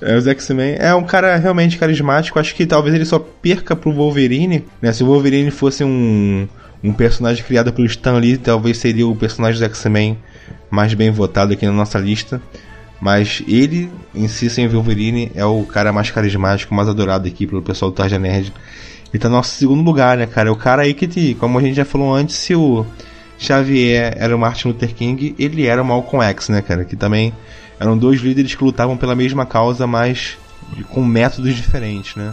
É, 0.00 0.16
os 0.16 0.26
X-Men 0.26 0.76
é 0.78 0.94
um 0.94 1.04
cara 1.04 1.36
realmente 1.36 1.78
carismático. 1.78 2.38
Acho 2.38 2.54
que 2.54 2.66
talvez 2.66 2.94
ele 2.94 3.06
só 3.06 3.18
perca 3.18 3.74
pro 3.74 3.92
Wolverine, 3.92 4.64
né? 4.82 4.92
Se 4.92 5.02
o 5.02 5.06
Wolverine 5.06 5.50
fosse 5.50 5.82
um, 5.82 6.46
um 6.82 6.92
personagem 6.92 7.42
criado 7.42 7.72
pelo 7.72 7.86
Stan 7.86 8.18
Lee, 8.18 8.36
talvez 8.36 8.76
seria 8.76 9.06
o 9.06 9.16
personagem 9.16 9.58
dos 9.60 9.70
X-Men 9.70 10.18
mais 10.70 10.92
bem 10.92 11.10
votado 11.10 11.52
aqui 11.52 11.64
na 11.64 11.72
nossa 11.72 11.98
lista. 11.98 12.42
Mas 13.00 13.42
ele, 13.46 13.90
em 14.14 14.28
si, 14.28 14.48
sem 14.48 14.66
Wolverine, 14.68 15.30
é 15.34 15.44
o 15.44 15.64
cara 15.64 15.92
mais 15.92 16.10
carismático, 16.10 16.74
mais 16.74 16.88
adorado 16.88 17.28
aqui 17.28 17.46
pelo 17.46 17.62
pessoal 17.62 17.90
do 17.90 17.94
Tarja 17.94 18.18
Nerd. 18.18 18.52
Ele 19.12 19.20
tá 19.20 19.28
no 19.28 19.36
nosso 19.36 19.56
segundo 19.56 19.82
lugar, 19.82 20.16
né, 20.16 20.26
cara? 20.26 20.48
É 20.48 20.52
o 20.52 20.56
cara 20.56 20.82
aí 20.82 20.94
que, 20.94 21.34
como 21.34 21.58
a 21.58 21.62
gente 21.62 21.74
já 21.74 21.84
falou 21.84 22.14
antes, 22.14 22.36
se 22.36 22.54
o 22.54 22.84
Xavier 23.38 24.14
era 24.16 24.34
o 24.34 24.38
Martin 24.38 24.68
Luther 24.68 24.94
King, 24.94 25.34
ele 25.38 25.66
era 25.66 25.82
o 25.82 25.84
Malcolm 25.84 26.24
X, 26.30 26.48
né, 26.48 26.62
cara? 26.62 26.84
Que 26.84 26.96
também 26.96 27.32
eram 27.78 27.96
dois 27.98 28.20
líderes 28.20 28.54
que 28.54 28.64
lutavam 28.64 28.96
pela 28.96 29.14
mesma 29.14 29.44
causa, 29.44 29.86
mas 29.86 30.38
com 30.90 31.04
métodos 31.04 31.54
diferentes, 31.54 32.16
né? 32.16 32.32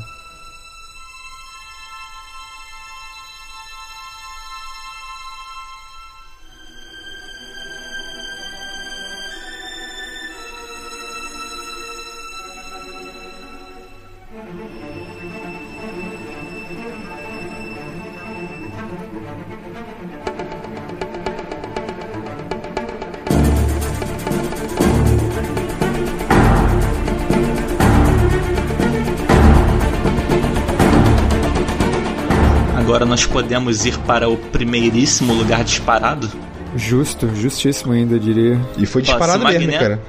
Podemos 33.51 33.85
ir 33.85 33.97
para 33.99 34.29
o 34.29 34.37
primeiríssimo 34.37 35.33
lugar 35.33 35.61
disparado. 35.65 36.31
Justo, 36.73 37.29
justíssimo 37.35 37.91
ainda, 37.91 38.15
eu 38.15 38.19
diria. 38.19 38.57
E 38.77 38.85
foi 38.85 39.01
Ó, 39.01 39.05
disparado 39.05 39.39
se 39.39 39.45
mesmo, 39.45 39.59
Magneto- 39.59 39.79
cara? 39.83 40.01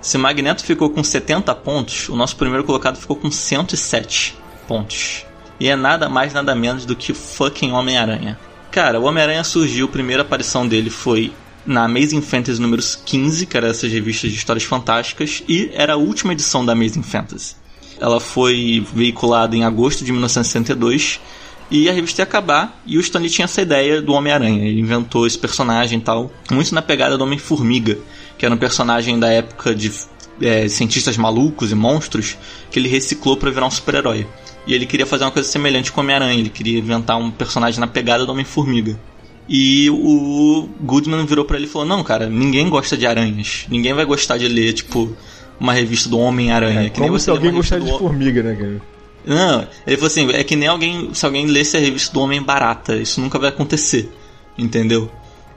Se 0.00 0.16
Magneto 0.16 0.64
ficou 0.64 0.88
com 0.90 1.02
70 1.02 1.52
pontos, 1.56 2.08
o 2.08 2.14
nosso 2.14 2.36
primeiro 2.36 2.62
colocado 2.62 2.96
ficou 2.96 3.16
com 3.16 3.28
107 3.28 4.36
pontos. 4.68 5.26
E 5.58 5.68
é 5.68 5.74
nada 5.74 6.08
mais 6.08 6.32
nada 6.32 6.54
menos 6.54 6.84
do 6.86 6.94
que 6.94 7.12
fucking 7.12 7.72
Homem-Aranha. 7.72 8.38
Cara, 8.70 9.00
o 9.00 9.04
Homem-Aranha 9.04 9.42
surgiu, 9.42 9.86
a 9.86 9.88
primeira 9.88 10.22
aparição 10.22 10.68
dele 10.68 10.88
foi 10.90 11.32
na 11.66 11.86
Amazing 11.86 12.22
Fantasy 12.22 12.60
números 12.62 12.94
15, 13.04 13.46
que 13.46 13.56
era 13.56 13.66
essas 13.66 13.90
revistas 13.90 14.30
de 14.30 14.36
histórias 14.36 14.62
fantásticas, 14.64 15.42
e 15.48 15.72
era 15.74 15.94
a 15.94 15.96
última 15.96 16.34
edição 16.34 16.64
da 16.64 16.72
Amazing 16.72 17.02
Fantasy. 17.02 17.56
Ela 17.98 18.20
foi 18.20 18.86
veiculada 18.94 19.56
em 19.56 19.64
agosto 19.64 20.04
de 20.04 20.12
1962 20.12 21.18
e 21.70 21.88
a 21.88 21.92
revista 21.92 22.22
ia 22.22 22.24
acabar 22.24 22.80
e 22.86 22.96
o 22.96 23.00
Stanley 23.00 23.30
tinha 23.30 23.44
essa 23.44 23.60
ideia 23.60 24.00
do 24.00 24.12
Homem-Aranha. 24.12 24.64
Ele 24.64 24.80
inventou 24.80 25.26
esse 25.26 25.38
personagem 25.38 25.98
e 25.98 26.02
tal, 26.02 26.30
muito 26.50 26.74
na 26.74 26.82
pegada 26.82 27.18
do 27.18 27.24
Homem-Formiga, 27.24 27.98
que 28.38 28.46
era 28.46 28.54
um 28.54 28.58
personagem 28.58 29.18
da 29.18 29.28
época 29.28 29.74
de 29.74 29.92
é, 30.40 30.68
cientistas 30.68 31.16
malucos 31.16 31.72
e 31.72 31.74
monstros 31.74 32.36
que 32.70 32.78
ele 32.78 32.88
reciclou 32.88 33.36
para 33.36 33.50
virar 33.50 33.66
um 33.66 33.70
super-herói. 33.70 34.26
E 34.66 34.74
ele 34.74 34.86
queria 34.86 35.06
fazer 35.06 35.24
uma 35.24 35.30
coisa 35.30 35.48
semelhante 35.48 35.92
com 35.92 36.00
o 36.00 36.04
Homem-Aranha, 36.04 36.38
ele 36.38 36.50
queria 36.50 36.78
inventar 36.78 37.16
um 37.18 37.30
personagem 37.30 37.80
na 37.80 37.86
pegada 37.86 38.24
do 38.24 38.32
Homem-Formiga. 38.32 38.98
E 39.48 39.88
o 39.90 40.68
Goodman 40.80 41.24
virou 41.24 41.44
pra 41.44 41.56
ele 41.56 41.66
e 41.66 41.68
falou: 41.68 41.86
Não, 41.86 42.02
cara, 42.02 42.28
ninguém 42.28 42.68
gosta 42.68 42.96
de 42.96 43.06
aranhas. 43.06 43.64
Ninguém 43.68 43.94
vai 43.94 44.04
gostar 44.04 44.38
de 44.38 44.48
ler, 44.48 44.72
tipo, 44.72 45.16
uma 45.60 45.72
revista 45.72 46.08
do 46.08 46.18
Homem-Aranha. 46.18 46.86
É, 46.86 46.90
que 46.90 46.98
nem 46.98 47.08
como 47.08 47.18
você 47.18 47.26
se 47.26 47.30
alguém 47.30 47.52
gostasse 47.52 47.84
de 47.84 47.96
formiga, 47.96 48.42
né, 48.42 48.56
cara? 48.56 48.95
Não, 49.26 49.66
ele 49.86 49.96
falou 49.96 50.06
assim, 50.06 50.30
é 50.30 50.44
que 50.44 50.54
nem 50.54 50.68
alguém, 50.68 51.12
se 51.12 51.26
alguém 51.26 51.46
lesse 51.46 51.76
a 51.76 51.80
revista 51.80 52.12
do 52.12 52.20
Homem 52.20 52.40
Barata, 52.40 52.96
isso 52.96 53.20
nunca 53.20 53.38
vai 53.38 53.48
acontecer, 53.48 54.10
entendeu? 54.56 55.10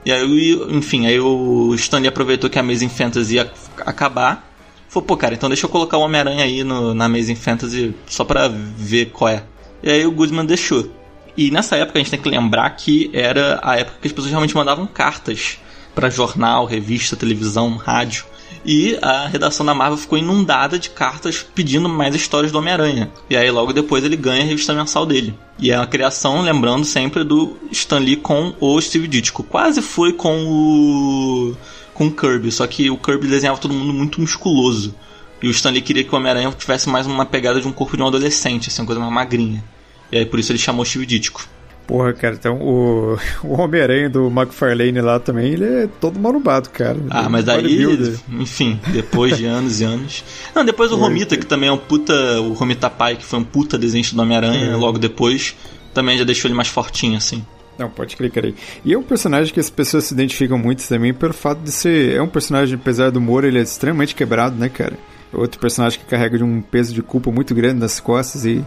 E 0.05 0.11
aí, 0.11 0.53
enfim, 0.69 1.05
aí 1.05 1.19
o 1.19 1.73
Stanley 1.75 2.07
aproveitou 2.07 2.49
que 2.49 2.57
a 2.57 2.61
Amazing 2.61 2.89
Fantasy 2.89 3.35
ia 3.35 3.51
acabar, 3.85 4.49
falou, 4.87 5.05
pô 5.05 5.15
cara, 5.15 5.35
então 5.35 5.49
deixa 5.49 5.65
eu 5.65 5.69
colocar 5.69 5.97
o 5.97 6.01
Homem-Aranha 6.01 6.43
aí 6.43 6.63
no, 6.63 6.93
na 6.93 7.05
Amazing 7.05 7.35
Fantasy 7.35 7.93
só 8.07 8.23
pra 8.23 8.47
ver 8.47 9.11
qual 9.11 9.29
é. 9.29 9.43
E 9.83 9.91
aí 9.91 10.05
o 10.05 10.11
Goodman 10.11 10.45
deixou. 10.45 10.89
E 11.37 11.51
nessa 11.51 11.75
época 11.75 11.99
a 11.99 12.01
gente 12.01 12.11
tem 12.11 12.19
que 12.19 12.27
lembrar 12.27 12.69
que 12.71 13.09
era 13.13 13.59
a 13.63 13.77
época 13.77 13.99
que 14.01 14.07
as 14.07 14.13
pessoas 14.13 14.31
realmente 14.31 14.55
mandavam 14.55 14.85
cartas 14.87 15.59
para 15.93 16.09
jornal, 16.09 16.65
revista, 16.65 17.15
televisão, 17.15 17.75
rádio. 17.75 18.25
E 18.65 18.97
a 19.01 19.27
redação 19.27 19.65
da 19.65 19.73
Marvel 19.73 19.97
ficou 19.97 20.17
inundada 20.17 20.77
de 20.77 20.89
cartas 20.89 21.45
pedindo 21.55 21.87
mais 21.87 22.13
histórias 22.13 22.51
do 22.51 22.57
Homem-Aranha. 22.57 23.09
E 23.29 23.37
aí 23.37 23.49
logo 23.49 23.73
depois 23.73 24.03
ele 24.03 24.17
ganha 24.17 24.43
a 24.43 24.45
revista 24.45 24.73
mensal 24.73 25.05
dele. 25.05 25.33
E 25.57 25.71
é 25.71 25.77
uma 25.77 25.87
criação, 25.87 26.41
lembrando 26.41 26.85
sempre, 26.85 27.23
do 27.23 27.57
Stan 27.71 27.99
Lee 27.99 28.15
com 28.15 28.53
o 28.59 28.79
Steve 28.81 29.07
Ditko. 29.07 29.43
Quase 29.43 29.81
foi 29.81 30.13
com 30.13 30.45
o. 30.45 31.55
com 31.93 32.07
o 32.07 32.11
Kirby, 32.11 32.51
só 32.51 32.67
que 32.67 32.89
o 32.89 32.97
Kirby 32.97 33.27
desenhava 33.27 33.59
todo 33.59 33.73
mundo 33.73 33.93
muito 33.93 34.21
musculoso. 34.21 34.93
E 35.41 35.47
o 35.47 35.51
Stan 35.51 35.69
Lee 35.69 35.81
queria 35.81 36.03
que 36.03 36.13
o 36.13 36.17
Homem-Aranha 36.17 36.51
tivesse 36.51 36.89
mais 36.89 37.07
uma 37.07 37.25
pegada 37.25 37.61
de 37.61 37.67
um 37.67 37.71
corpo 37.71 37.95
de 37.95 38.03
um 38.03 38.07
adolescente, 38.07 38.69
assim, 38.69 38.81
uma 38.81 38.85
coisa 38.85 38.99
mais 38.99 39.13
magrinha. 39.13 39.63
E 40.11 40.17
aí 40.17 40.25
por 40.25 40.39
isso 40.39 40.51
ele 40.51 40.59
chamou 40.59 40.83
o 40.83 40.85
Steve 40.85 41.05
Ditko. 41.05 41.47
Porra, 41.89 42.13
cara, 42.13 42.35
então 42.35 42.55
o, 42.61 43.17
o 43.43 43.59
Homem-Aranha 43.59 44.11
do 44.11 44.27
McFarlane 44.27 45.01
lá 45.01 45.19
também, 45.19 45.53
ele 45.53 45.65
é 45.65 45.89
todo 45.99 46.19
marombado, 46.19 46.69
cara. 46.69 46.99
Ah, 47.09 47.27
mas 47.27 47.49
aí, 47.49 47.83
enfim, 48.29 48.79
depois 48.93 49.35
de 49.35 49.47
anos 49.47 49.81
e 49.81 49.85
anos. 49.85 50.23
Não, 50.53 50.63
depois 50.63 50.91
o 50.91 50.95
Romita, 50.95 51.35
que 51.35 51.47
também 51.47 51.67
é 51.67 51.71
um 51.71 51.79
puta. 51.79 52.13
O 52.41 52.53
Romita 52.53 52.91
Pai, 52.91 53.15
que 53.15 53.25
foi 53.25 53.39
um 53.39 53.43
puta 53.43 53.75
desenho 53.75 54.05
do 54.13 54.21
Homem-Aranha, 54.21 54.77
logo 54.77 54.99
depois, 54.99 55.55
também 55.91 56.15
já 56.15 56.23
deixou 56.23 56.47
ele 56.47 56.55
mais 56.55 56.67
fortinho, 56.67 57.17
assim. 57.17 57.43
Não, 57.75 57.89
pode 57.89 58.15
clicar 58.15 58.45
aí. 58.45 58.53
E 58.85 58.93
é 58.93 58.97
um 58.97 59.01
personagem 59.01 59.51
que 59.51 59.59
as 59.59 59.71
pessoas 59.71 60.03
se 60.03 60.13
identificam 60.13 60.59
muito 60.59 60.87
também 60.87 61.11
pelo 61.11 61.33
fato 61.33 61.59
de 61.63 61.71
ser. 61.71 62.15
É 62.15 62.21
um 62.21 62.27
personagem, 62.27 62.75
apesar 62.75 63.09
do 63.09 63.17
humor, 63.17 63.43
ele 63.43 63.57
é 63.57 63.63
extremamente 63.63 64.13
quebrado, 64.13 64.55
né, 64.55 64.69
cara? 64.69 64.93
Outro 65.33 65.59
personagem 65.59 65.97
que 65.97 66.05
carrega 66.05 66.37
de 66.37 66.43
um 66.43 66.61
peso 66.61 66.93
de 66.93 67.01
culpa 67.01 67.31
muito 67.31 67.55
grande 67.55 67.79
nas 67.79 67.99
costas 67.99 68.45
e. 68.45 68.63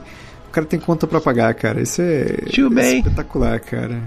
O 0.53 0.55
cara 0.55 0.67
tem 0.67 0.79
conta 0.79 1.07
pra 1.07 1.19
pagar, 1.19 1.55
cara. 1.55 1.81
Isso 1.81 2.03
é, 2.03 2.25
Tio 2.51 2.71
é 2.79 2.97
espetacular, 2.97 3.59
cara. 3.59 4.03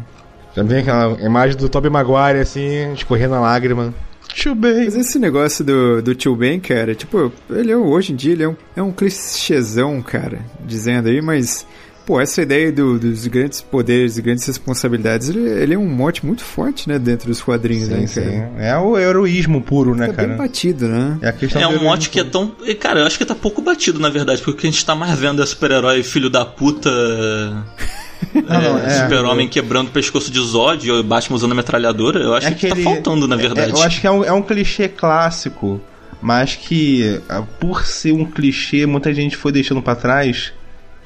Já 0.56 0.62
vem 0.62 0.78
aquela 0.78 1.20
imagem 1.20 1.58
do 1.58 1.68
Tobey 1.68 1.90
Maguire, 1.90 2.40
assim, 2.40 2.94
escorrendo 2.94 3.34
a 3.34 3.40
lágrima. 3.40 3.92
Tio 4.28 4.54
bem. 4.54 4.86
Mas 4.86 4.96
esse 4.96 5.18
negócio 5.18 5.66
do, 5.66 6.04
do 6.04 6.14
tio 6.14 6.36
Ben, 6.36 6.60
cara, 6.60 6.94
tipo, 6.94 7.34
ele 7.50 7.72
é, 7.72 7.76
hoje 7.76 8.14
em 8.14 8.16
dia 8.16 8.34
ele 8.34 8.44
é 8.44 8.48
um, 8.48 8.56
é 8.76 8.84
um 8.84 8.92
clichêzão, 8.92 10.00
cara, 10.04 10.38
dizendo 10.64 11.10
aí, 11.10 11.20
mas, 11.20 11.66
pô, 12.06 12.20
essa 12.22 12.42
ideia 12.42 12.72
do- 12.72 13.00
dos 13.00 13.26
grandes 13.28 13.62
poderes 13.62 14.18
e 14.18 14.22
grandes 14.22 14.46
responsabilidades, 14.46 15.30
ele, 15.30 15.40
ele 15.50 15.74
é 15.74 15.78
um 15.78 15.88
mote 15.88 16.26
muito 16.26 16.44
forte, 16.44 16.88
né, 16.88 17.00
dentro 17.00 17.28
dos 17.28 17.42
quadrinhos, 17.42 17.88
né, 17.90 18.06
Sim, 18.08 18.22
cara? 18.22 18.32
sim. 18.32 18.44
É 18.60 18.78
o 18.78 18.98
heroísmo 18.98 19.62
puro, 19.62 19.96
né, 19.96 20.08
Tá 20.08 20.14
bem 20.14 20.26
cara? 20.28 20.38
batido, 20.38 20.88
né? 20.88 21.18
É 21.22 21.30
a 21.30 21.34
questão 21.34 21.62
É 21.62 21.68
um 21.68 21.82
mote 21.84 22.10
que 22.10 22.20
é 22.20 22.24
tão. 22.24 22.56
e, 22.66 22.76
Cara, 22.76 23.00
eu 23.02 23.06
acho 23.08 23.18
que 23.18 23.26
tá 23.26 23.34
pouco 23.36 23.62
batido, 23.62 24.00
na 24.00 24.10
verdade, 24.10 24.42
porque 24.42 24.52
o 24.52 24.62
que 24.62 24.68
a 24.68 24.72
gente 24.72 24.86
tá 24.86 24.94
mais 24.96 25.18
vendo 25.20 25.42
é 25.42 25.46
super-herói 25.46 26.04
filho 26.04 26.30
da 26.30 26.46
puta. 26.46 26.90
É, 28.34 28.86
é. 28.88 29.04
super-homem 29.04 29.48
quebrando 29.48 29.88
o 29.88 29.92
pescoço 29.92 30.32
de 30.32 30.40
Zod, 30.40 30.90
ou 30.90 31.04
Batman 31.04 31.36
usando 31.36 31.52
a 31.52 31.56
metralhadora. 31.56 32.20
Eu 32.20 32.34
acho 32.34 32.48
É 32.48 32.52
que 32.52 32.68
tá 32.68 32.76
faltando, 32.78 33.28
na 33.28 33.36
verdade. 33.36 33.72
É, 33.72 33.74
eu 33.74 33.82
acho 33.84 34.02
que 34.02 34.08
é 34.08 34.12
um, 34.12 34.24
é 34.24 34.32
um 34.32 34.42
clichê 34.42 34.88
clássico, 34.88 35.80
mas 36.22 36.56
que 36.56 37.20
ah, 37.30 37.44
por 37.60 37.86
ser 37.86 38.14
um 38.14 38.26
clichê, 38.26 38.86
muita 38.86 39.14
gente 39.14 39.36
foi 39.38 39.52
deixando 39.52 39.82
pra 39.82 39.96
trás. 39.96 40.52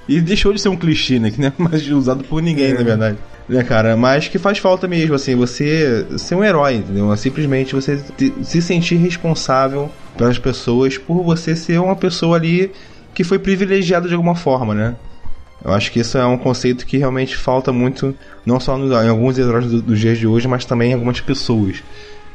E 0.10 0.20
deixou 0.22 0.52
de 0.52 0.60
ser 0.60 0.70
um 0.70 0.76
clichê, 0.76 1.20
né? 1.20 1.30
Que 1.30 1.40
não 1.40 1.48
é 1.48 1.54
mais 1.58 1.88
usado 1.90 2.24
por 2.24 2.42
ninguém, 2.42 2.74
na 2.74 2.82
verdade. 2.84 3.18
Né, 3.48 3.64
cara? 3.64 3.96
Mas 3.96 4.28
que 4.28 4.38
faz 4.40 4.58
falta 4.58 4.88
mesmo, 4.88 5.14
assim, 5.16 5.36
você 5.36 6.06
ser 6.18 6.36
um 6.36 6.44
herói, 6.44 6.76
entendeu? 6.78 7.16
Simplesmente 7.16 7.74
você 7.76 7.98
te- 8.18 8.34
se 8.44 8.62
sentir 8.62 8.96
responsável 8.96 9.92
pelas 10.18 10.38
pessoas 10.40 10.98
por 10.98 11.24
você 11.24 11.56
ser 11.56 11.80
uma 11.80 11.96
pessoa 11.96 12.38
ali 12.38 12.72
que 13.14 13.24
foi 13.24 13.40
privilegiada 13.40 14.08
de 14.08 14.14
alguma 14.14 14.36
forma, 14.36 14.74
né? 14.74 14.96
Eu 15.64 15.74
acho 15.74 15.92
que 15.92 16.00
isso 16.00 16.18
é 16.18 16.26
um 16.26 16.38
conceito 16.38 16.86
que 16.86 16.98
realmente 16.98 17.36
falta 17.36 17.72
muito, 17.74 18.16
não 18.46 18.60
só 18.60 18.78
no- 18.78 18.92
em 18.94 19.10
alguns 19.10 19.38
heróis 19.38 19.66
do- 19.68 19.82
dos 19.82 20.00
dias 20.00 20.18
de 20.18 20.26
hoje, 20.26 20.48
mas 20.48 20.64
também 20.66 20.92
em 20.92 20.94
algumas 20.94 21.20
pessoas, 21.22 21.84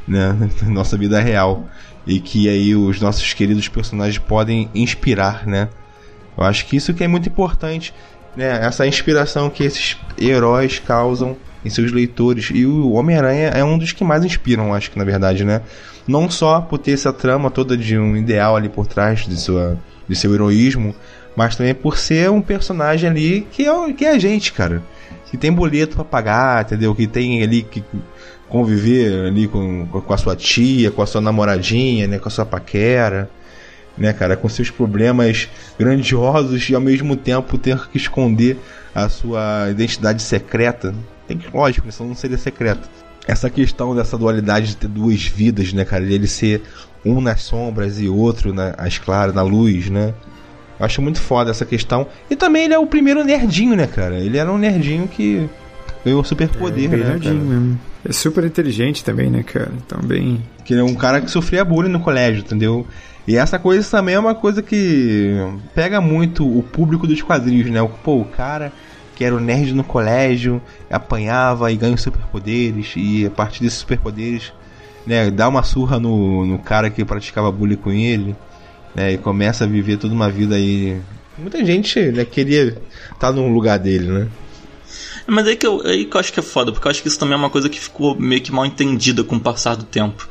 né, 0.06 0.36
na 0.62 0.68
nossa 0.70 0.96
vida 0.96 1.18
real. 1.20 1.68
E 2.06 2.20
que 2.20 2.48
aí 2.48 2.74
os 2.76 3.00
nossos 3.00 3.32
queridos 3.32 3.66
personagens 3.68 4.18
podem 4.18 4.68
inspirar, 4.74 5.46
né? 5.46 5.68
Eu 6.36 6.44
acho 6.44 6.66
que 6.66 6.76
isso 6.76 6.92
que 6.94 7.04
é 7.04 7.08
muito 7.08 7.28
importante, 7.28 7.94
né? 8.36 8.60
Essa 8.64 8.86
inspiração 8.86 9.48
que 9.48 9.64
esses 9.64 9.96
heróis 10.18 10.78
causam 10.78 11.36
em 11.64 11.70
seus 11.70 11.92
leitores. 11.92 12.50
E 12.52 12.66
o 12.66 12.92
Homem-Aranha 12.92 13.48
é 13.48 13.64
um 13.64 13.78
dos 13.78 13.92
que 13.92 14.04
mais 14.04 14.24
inspiram, 14.24 14.74
acho 14.74 14.90
que 14.90 14.98
na 14.98 15.04
verdade, 15.04 15.44
né? 15.44 15.62
Não 16.06 16.28
só 16.28 16.60
por 16.60 16.78
ter 16.78 16.92
essa 16.92 17.12
trama 17.12 17.50
toda 17.50 17.76
de 17.76 17.96
um 17.96 18.16
ideal 18.16 18.56
ali 18.56 18.68
por 18.68 18.86
trás 18.86 19.26
de, 19.26 19.36
sua, 19.36 19.78
de 20.06 20.14
seu 20.14 20.34
heroísmo, 20.34 20.94
mas 21.34 21.56
também 21.56 21.74
por 21.74 21.96
ser 21.96 22.30
um 22.30 22.42
personagem 22.42 23.08
ali 23.08 23.46
que 23.50 23.66
é, 23.66 23.92
que 23.92 24.04
é 24.04 24.10
a 24.10 24.18
gente, 24.18 24.52
cara. 24.52 24.82
Que 25.30 25.38
tem 25.38 25.52
boleto 25.52 25.96
pra 25.96 26.04
pagar, 26.04 26.64
entendeu? 26.64 26.94
Que 26.94 27.06
tem 27.06 27.42
ali 27.42 27.62
que 27.62 27.82
conviver 28.48 29.26
ali 29.26 29.48
com, 29.48 29.86
com 29.86 30.12
a 30.12 30.16
sua 30.16 30.36
tia, 30.36 30.90
com 30.90 31.02
a 31.02 31.06
sua 31.06 31.20
namoradinha, 31.20 32.06
né? 32.06 32.18
Com 32.18 32.28
a 32.28 32.30
sua 32.30 32.44
paquera, 32.44 33.30
né, 33.96 34.12
cara? 34.12 34.36
Com 34.36 34.48
seus 34.48 34.70
problemas 34.70 35.48
grandiosos 35.78 36.68
e 36.68 36.74
ao 36.74 36.80
mesmo 36.80 37.16
tempo 37.16 37.58
ter 37.58 37.88
que 37.88 37.96
esconder 37.96 38.58
a 38.94 39.08
sua 39.08 39.68
identidade 39.70 40.22
secreta. 40.22 40.94
Tem 41.26 41.38
que, 41.38 41.48
lógico, 41.54 41.90
senão 41.90 42.10
não 42.10 42.16
seria 42.16 42.38
secreta. 42.38 42.88
Essa 43.26 43.48
questão 43.48 43.94
dessa 43.94 44.18
dualidade 44.18 44.68
de 44.68 44.76
ter 44.76 44.88
duas 44.88 45.24
vidas, 45.24 45.72
né, 45.72 45.84
cara? 45.84 46.04
Ele 46.04 46.26
ser 46.26 46.62
um 47.04 47.20
nas 47.20 47.42
sombras 47.42 48.00
e 48.00 48.08
outro 48.08 48.52
nas 48.52 48.98
claras, 48.98 49.34
na 49.34 49.42
luz, 49.42 49.88
né? 49.88 50.14
Eu 50.78 50.86
acho 50.86 51.00
muito 51.00 51.20
foda 51.20 51.50
essa 51.50 51.64
questão. 51.64 52.06
E 52.28 52.36
também 52.36 52.64
ele 52.64 52.74
é 52.74 52.78
o 52.78 52.86
primeiro 52.86 53.24
nerdinho, 53.24 53.76
né, 53.76 53.86
cara? 53.86 54.18
Ele 54.18 54.36
era 54.36 54.52
um 54.52 54.58
nerdinho 54.58 55.08
que 55.08 55.48
ganhou 56.04 56.22
superpoder, 56.24 56.88
Bem 56.90 57.00
né, 57.00 57.08
nerdinho 57.10 57.36
cara? 57.36 57.48
mesmo. 57.48 57.80
É 58.04 58.12
super 58.12 58.44
inteligente 58.44 59.02
também, 59.02 59.30
né, 59.30 59.42
cara? 59.42 59.72
Então, 59.86 60.00
bem... 60.02 60.42
Que 60.64 60.74
ele 60.74 60.80
é 60.80 60.84
um 60.84 60.94
cara 60.94 61.20
que 61.20 61.30
sofria 61.30 61.64
bullying 61.64 61.90
no 61.90 62.00
colégio, 62.00 62.40
entendeu? 62.40 62.86
E 63.26 63.36
essa 63.36 63.58
coisa 63.58 63.88
também 63.90 64.14
é 64.14 64.18
uma 64.18 64.34
coisa 64.34 64.62
que 64.62 65.34
pega 65.74 66.00
muito 66.00 66.46
o 66.46 66.62
público 66.62 67.06
dos 67.06 67.22
quadrinhos, 67.22 67.70
né? 67.70 67.80
O- 67.80 67.88
Pô, 67.88 68.20
o 68.20 68.24
cara 68.26 68.72
que 69.16 69.24
era 69.24 69.34
o 69.34 69.40
nerd 69.40 69.72
no 69.72 69.84
colégio, 69.84 70.60
apanhava 70.90 71.70
e 71.70 71.76
ganha 71.76 71.96
superpoderes, 71.96 72.94
e 72.96 73.24
a 73.24 73.30
partir 73.30 73.62
desses 73.62 73.78
superpoderes, 73.78 74.52
né, 75.06 75.30
dá 75.30 75.48
uma 75.48 75.62
surra 75.62 76.00
no, 76.00 76.44
no 76.44 76.58
cara 76.58 76.90
que 76.90 77.04
praticava 77.04 77.52
bullying 77.52 77.76
com 77.76 77.92
ele, 77.92 78.34
né? 78.94 79.12
E 79.12 79.18
começa 79.18 79.64
a 79.64 79.66
viver 79.68 79.98
toda 79.98 80.12
uma 80.12 80.28
vida 80.28 80.56
aí. 80.56 81.00
Muita 81.38 81.64
gente 81.64 82.00
né, 82.10 82.24
queria 82.24 82.76
estar 83.12 83.30
no 83.32 83.46
lugar 83.48 83.78
dele, 83.78 84.06
né? 84.08 84.28
Mas 85.26 85.46
aí 85.46 85.56
que, 85.56 85.66
eu, 85.66 85.80
aí 85.86 86.04
que 86.04 86.16
eu 86.16 86.20
acho 86.20 86.32
que 86.32 86.40
é 86.40 86.42
foda, 86.42 86.72
porque 86.72 86.86
eu 86.86 86.90
acho 86.90 87.00
que 87.02 87.08
isso 87.08 87.18
também 87.18 87.34
é 87.34 87.38
uma 87.38 87.50
coisa 87.50 87.68
que 87.68 87.80
ficou 87.80 88.18
meio 88.18 88.42
que 88.42 88.52
mal 88.52 88.66
entendida 88.66 89.22
com 89.24 89.36
o 89.36 89.40
passar 89.40 89.76
do 89.76 89.84
tempo. 89.84 90.28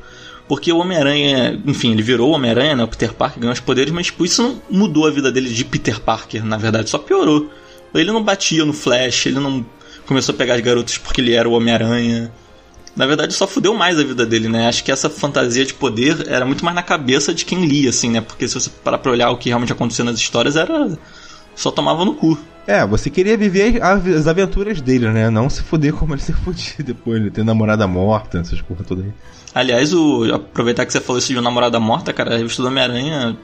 Porque 0.48 0.72
o 0.72 0.78
Homem-Aranha, 0.78 1.62
enfim, 1.66 1.92
ele 1.92 2.02
virou 2.02 2.30
o 2.30 2.34
Homem-Aranha, 2.34 2.76
né? 2.76 2.84
O 2.84 2.88
Peter 2.88 3.14
Parker 3.14 3.40
ganhou 3.40 3.54
os 3.54 3.60
poderes, 3.60 3.94
mas 3.94 4.08
tipo, 4.08 4.26
isso 4.26 4.44
não 4.44 4.62
mudou 4.70 5.08
a 5.08 5.12
vida 5.12 5.32
dele 5.32 5.50
de 5.50 5.64
Peter 5.64 6.00
Parker, 6.00 6.44
na 6.46 6.58
verdade, 6.58 6.90
só 6.90 6.98
piorou. 6.98 7.50
Ele 7.94 8.12
não 8.12 8.24
batia 8.24 8.66
no 8.66 8.74
Flash, 8.74 9.28
ele 9.28 9.40
não 9.40 9.66
começou 10.06 10.34
a 10.34 10.38
pegar 10.38 10.56
as 10.56 10.62
garotas 10.62 10.98
porque 10.98 11.22
ele 11.22 11.34
era 11.34 11.48
o 11.48 11.54
Homem-Aranha. 11.54 12.32
Na 12.96 13.08
verdade, 13.08 13.34
só 13.34 13.48
fudeu 13.48 13.74
mais 13.74 13.98
a 13.98 14.04
vida 14.04 14.26
dele, 14.26 14.48
né? 14.48 14.68
Acho 14.68 14.84
que 14.84 14.92
essa 14.92 15.10
fantasia 15.10 15.66
de 15.66 15.74
poder 15.74 16.28
era 16.28 16.46
muito 16.46 16.64
mais 16.64 16.76
na 16.76 16.84
cabeça 16.84 17.34
de 17.34 17.44
quem 17.44 17.66
lia, 17.66 17.90
assim, 17.90 18.10
né? 18.10 18.22
Porque 18.22 18.48
se 18.48 18.54
você 18.54 18.70
parar 18.70 19.00
pra 19.00 19.12
olhar 19.12 19.32
o 19.32 19.38
que 19.38 19.50
realmente 19.50 19.72
acontecia 19.72 20.06
nas 20.06 20.18
histórias, 20.18 20.56
era. 20.56 20.96
só 21.56 21.72
tomava 21.72 22.06
no 22.06 22.14
cu. 22.14 22.38
É, 22.68 22.86
você 22.86 23.10
queria 23.10 23.36
viver 23.36 23.82
as 23.82 24.06
as 24.06 24.28
aventuras 24.28 24.80
dele, 24.80 25.10
né? 25.10 25.30
Não 25.30 25.50
se 25.50 25.64
fuder 25.64 25.94
como 25.94 26.14
ele 26.14 26.22
se 26.22 26.34
fudia 26.46 26.76
depois, 26.80 27.20
ele 27.20 27.32
ter 27.32 27.44
namorada 27.44 27.88
morta, 27.88 28.40
essas 28.40 28.62
porra 28.62 28.84
todas 28.84 29.06
aí. 29.06 29.12
Aliás, 29.54 29.94
o, 29.94 30.34
aproveitar 30.34 30.86
que 30.86 30.92
você 30.92 31.00
falou 31.00 31.20
isso 31.20 31.28
de 31.28 31.36
uma 31.36 31.44
namorada 31.44 31.80
morta, 31.80 32.12
cara, 32.12 32.34
a 32.34 32.38
revista 32.38 32.62
do 32.62 32.68
Homem-Aranha 32.68 33.38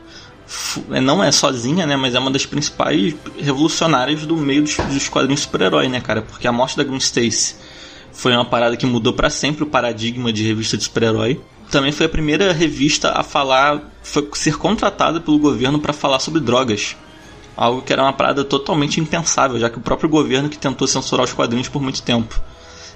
é, 0.91 0.99
não 0.99 1.23
é 1.23 1.31
sozinha, 1.31 1.85
né? 1.85 1.95
Mas 1.95 2.15
é 2.15 2.19
uma 2.19 2.31
das 2.31 2.45
principais 2.45 3.15
revolucionárias 3.37 4.25
do 4.25 4.35
meio 4.35 4.63
dos, 4.63 4.75
dos 4.77 5.07
quadrinhos 5.07 5.41
super-herói, 5.41 5.87
né, 5.87 6.01
cara? 6.01 6.23
Porque 6.23 6.47
a 6.47 6.51
morte 6.51 6.75
da 6.75 6.83
Gwen 6.83 6.97
Stacy 6.97 7.55
foi 8.11 8.33
uma 8.33 8.45
parada 8.45 8.75
que 8.75 8.85
mudou 8.85 9.13
pra 9.13 9.29
sempre 9.29 9.63
o 9.63 9.67
paradigma 9.67 10.33
de 10.33 10.43
revista 10.45 10.75
de 10.75 10.83
super-herói. 10.83 11.39
Também 11.69 11.91
foi 11.91 12.07
a 12.07 12.09
primeira 12.09 12.51
revista 12.51 13.11
a 13.11 13.21
falar, 13.21 13.79
foi 14.01 14.27
ser 14.33 14.57
contratada 14.57 15.21
pelo 15.21 15.37
governo 15.37 15.79
pra 15.79 15.93
falar 15.93 16.19
sobre 16.19 16.39
drogas. 16.41 16.97
Algo 17.55 17.83
que 17.83 17.93
era 17.93 18.01
uma 18.01 18.13
parada 18.13 18.43
totalmente 18.43 18.99
impensável, 18.99 19.59
já 19.59 19.69
que 19.69 19.77
o 19.77 19.81
próprio 19.81 20.09
governo 20.09 20.49
que 20.49 20.57
tentou 20.57 20.87
censurar 20.87 21.25
os 21.25 21.33
quadrinhos 21.33 21.69
por 21.69 21.81
muito 21.81 22.01
tempo. 22.01 22.41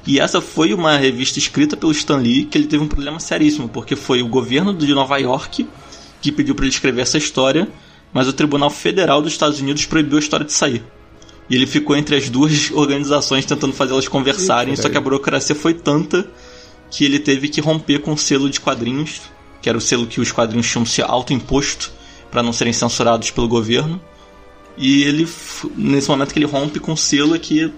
E 0.05 0.19
essa 0.19 0.41
foi 0.41 0.73
uma 0.73 0.97
revista 0.97 1.39
escrita 1.39 1.77
pelo 1.77 1.91
Stan 1.91 2.17
Lee 2.17 2.45
que 2.45 2.57
ele 2.57 2.67
teve 2.67 2.83
um 2.83 2.87
problema 2.87 3.19
seríssimo, 3.19 3.69
porque 3.69 3.95
foi 3.95 4.21
o 4.21 4.27
governo 4.27 4.73
de 4.73 4.93
Nova 4.93 5.17
York 5.17 5.67
que 6.21 6.31
pediu 6.31 6.55
para 6.55 6.65
ele 6.65 6.73
escrever 6.73 7.01
essa 7.01 7.17
história, 7.17 7.67
mas 8.13 8.27
o 8.27 8.33
Tribunal 8.33 8.69
Federal 8.69 9.21
dos 9.21 9.33
Estados 9.33 9.59
Unidos 9.59 9.85
proibiu 9.85 10.17
a 10.17 10.19
história 10.19 10.45
de 10.45 10.53
sair. 10.53 10.83
E 11.49 11.55
ele 11.55 11.65
ficou 11.65 11.95
entre 11.95 12.15
as 12.15 12.29
duas 12.29 12.71
organizações 12.75 13.45
tentando 13.45 13.73
fazê-las 13.73 14.07
conversarem, 14.07 14.75
só 14.75 14.89
que 14.89 14.97
a 14.97 15.01
burocracia 15.01 15.55
foi 15.55 15.73
tanta 15.73 16.25
que 16.89 17.03
ele 17.03 17.19
teve 17.19 17.49
que 17.49 17.59
romper 17.59 17.99
com 17.99 18.13
o 18.13 18.17
selo 18.17 18.49
de 18.49 18.59
quadrinhos, 18.59 19.21
que 19.61 19.67
era 19.67 19.77
o 19.77 19.81
selo 19.81 20.07
que 20.07 20.21
os 20.21 20.31
quadrinhos 20.31 20.69
tinham 20.69 20.85
se 20.85 21.01
autoimposto 21.01 21.91
para 22.29 22.43
não 22.43 22.53
serem 22.53 22.73
censurados 22.73 23.31
pelo 23.31 23.47
governo. 23.47 24.01
E 24.77 25.03
ele, 25.03 25.27
nesse 25.75 26.09
momento 26.09 26.33
que 26.33 26.39
ele 26.39 26.45
rompe 26.45 26.79
com 26.79 26.93
o 26.93 26.97
selo, 26.97 27.35
é 27.35 27.39
que 27.39 27.71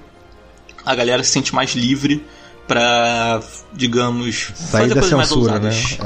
a 0.86 0.96
galera 0.96 1.24
se 1.24 1.32
sente 1.32 1.54
mais 1.54 1.72
livre 1.76 2.24
pra, 2.68 3.42
digamos, 3.74 4.52
Sair 4.56 4.82
fazer 4.82 4.94
da 4.96 5.02
coisas 5.02 5.18
mais 5.18 5.30
censura, 5.30 5.60
né? 5.60 5.70
ousadas. 5.70 5.98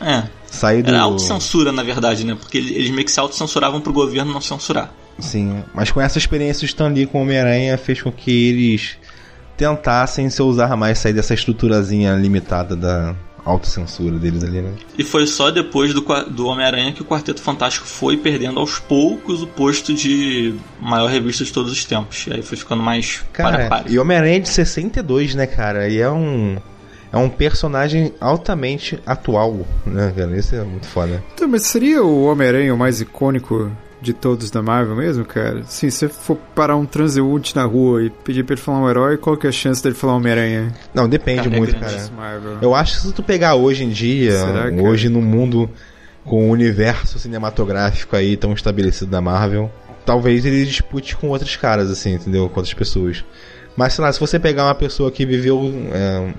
É. 0.00 0.12
É. 0.12 0.24
Sair 0.46 0.82
do. 0.82 0.88
Era 0.88 1.00
autocensura, 1.02 1.72
na 1.72 1.82
verdade, 1.82 2.24
né? 2.24 2.36
Porque 2.38 2.58
eles 2.58 2.90
meio 2.90 3.04
que 3.04 3.12
se 3.12 3.20
autocensuravam 3.20 3.80
pro 3.80 3.92
governo 3.92 4.32
não 4.32 4.40
censurar. 4.40 4.92
Sim, 5.18 5.62
mas 5.74 5.90
com 5.90 6.00
essa 6.00 6.18
experiência 6.18 6.60
do 6.60 6.66
Stan 6.66 6.88
Lee 6.88 7.06
com 7.06 7.18
o 7.18 7.22
Homem-Aranha 7.22 7.76
fez 7.76 8.00
com 8.00 8.10
que 8.10 8.48
eles 8.48 8.96
tentassem 9.56 10.30
se 10.30 10.40
ousar 10.40 10.74
mais 10.76 10.98
sair 10.98 11.12
dessa 11.12 11.34
estruturazinha 11.34 12.14
limitada 12.14 12.74
da 12.74 13.14
autocensura 13.44 14.18
deles 14.18 14.42
ali, 14.44 14.60
né? 14.60 14.72
E 14.98 15.04
foi 15.04 15.26
só 15.26 15.50
depois 15.50 15.92
do, 15.94 16.00
do 16.30 16.46
Homem-Aranha 16.46 16.92
que 16.92 17.02
o 17.02 17.04
Quarteto 17.04 17.40
Fantástico 17.40 17.86
foi 17.86 18.16
perdendo 18.16 18.58
aos 18.60 18.78
poucos 18.78 19.42
o 19.42 19.46
posto 19.46 19.92
de 19.94 20.54
maior 20.80 21.08
revista 21.08 21.44
de 21.44 21.52
todos 21.52 21.72
os 21.72 21.84
tempos. 21.84 22.26
E 22.26 22.34
aí 22.34 22.42
foi 22.42 22.56
ficando 22.56 22.82
mais 22.82 23.22
para 23.32 23.50
Cara, 23.50 23.68
para. 23.68 23.90
e 23.90 23.98
Homem-Aranha 23.98 24.36
é 24.36 24.40
de 24.40 24.48
62, 24.48 25.34
né, 25.34 25.46
cara? 25.46 25.88
E 25.88 25.98
é 25.98 26.10
um. 26.10 26.58
É 27.12 27.16
um 27.16 27.28
personagem 27.28 28.14
altamente 28.20 29.00
atual, 29.04 29.66
né, 29.84 30.12
cara? 30.16 30.38
Isso 30.38 30.54
é 30.54 30.62
muito 30.62 30.86
foda. 30.86 31.20
Então, 31.34 31.48
mas 31.48 31.62
seria 31.66 32.04
o 32.04 32.24
Homem-Aranha 32.26 32.72
o 32.72 32.78
mais 32.78 33.00
icônico 33.00 33.68
de 34.00 34.12
todos 34.12 34.50
da 34.50 34.62
Marvel 34.62 34.96
mesmo, 34.96 35.24
cara? 35.24 35.62
Sim, 35.66 35.90
se 35.90 35.98
você 35.98 36.08
for 36.08 36.36
parar 36.54 36.76
um 36.76 36.86
transeunte 36.86 37.54
na 37.54 37.64
rua 37.64 38.02
e 38.04 38.10
pedir 38.10 38.44
pra 38.44 38.54
ele 38.54 38.62
falar 38.62 38.80
um 38.80 38.88
herói, 38.88 39.16
qual 39.18 39.36
que 39.36 39.46
é 39.46 39.50
a 39.50 39.52
chance 39.52 39.82
dele 39.82 39.94
falar 39.94 40.14
Homem-Aranha? 40.14 40.72
Não, 40.94 41.08
depende 41.08 41.42
Cara, 41.42 41.54
é 41.54 41.58
muito, 41.58 41.76
grande. 41.78 41.94
cara. 41.94 42.10
Marvel. 42.16 42.58
Eu 42.62 42.74
acho 42.74 42.94
que 42.94 43.00
se 43.00 43.12
tu 43.12 43.22
pegar 43.22 43.54
hoje 43.56 43.84
em 43.84 43.90
dia, 43.90 44.38
Será, 44.38 44.82
hoje 44.82 45.08
no 45.08 45.20
mundo 45.20 45.68
com 46.24 46.48
o 46.48 46.52
universo 46.52 47.18
cinematográfico 47.18 48.16
aí 48.16 48.36
tão 48.36 48.52
estabelecido 48.52 49.10
da 49.10 49.20
Marvel, 49.20 49.70
talvez 50.04 50.44
ele 50.44 50.64
dispute 50.64 51.16
com 51.16 51.28
outros 51.28 51.56
caras, 51.56 51.90
assim, 51.90 52.14
entendeu? 52.14 52.48
Com 52.48 52.60
outras 52.60 52.74
pessoas. 52.74 53.24
Mas, 53.76 53.94
sei 53.94 54.04
lá, 54.04 54.12
se 54.12 54.20
você 54.20 54.38
pegar 54.38 54.64
uma 54.64 54.74
pessoa 54.74 55.10
que 55.10 55.24
viveu 55.24 55.72
é, 55.92 56.32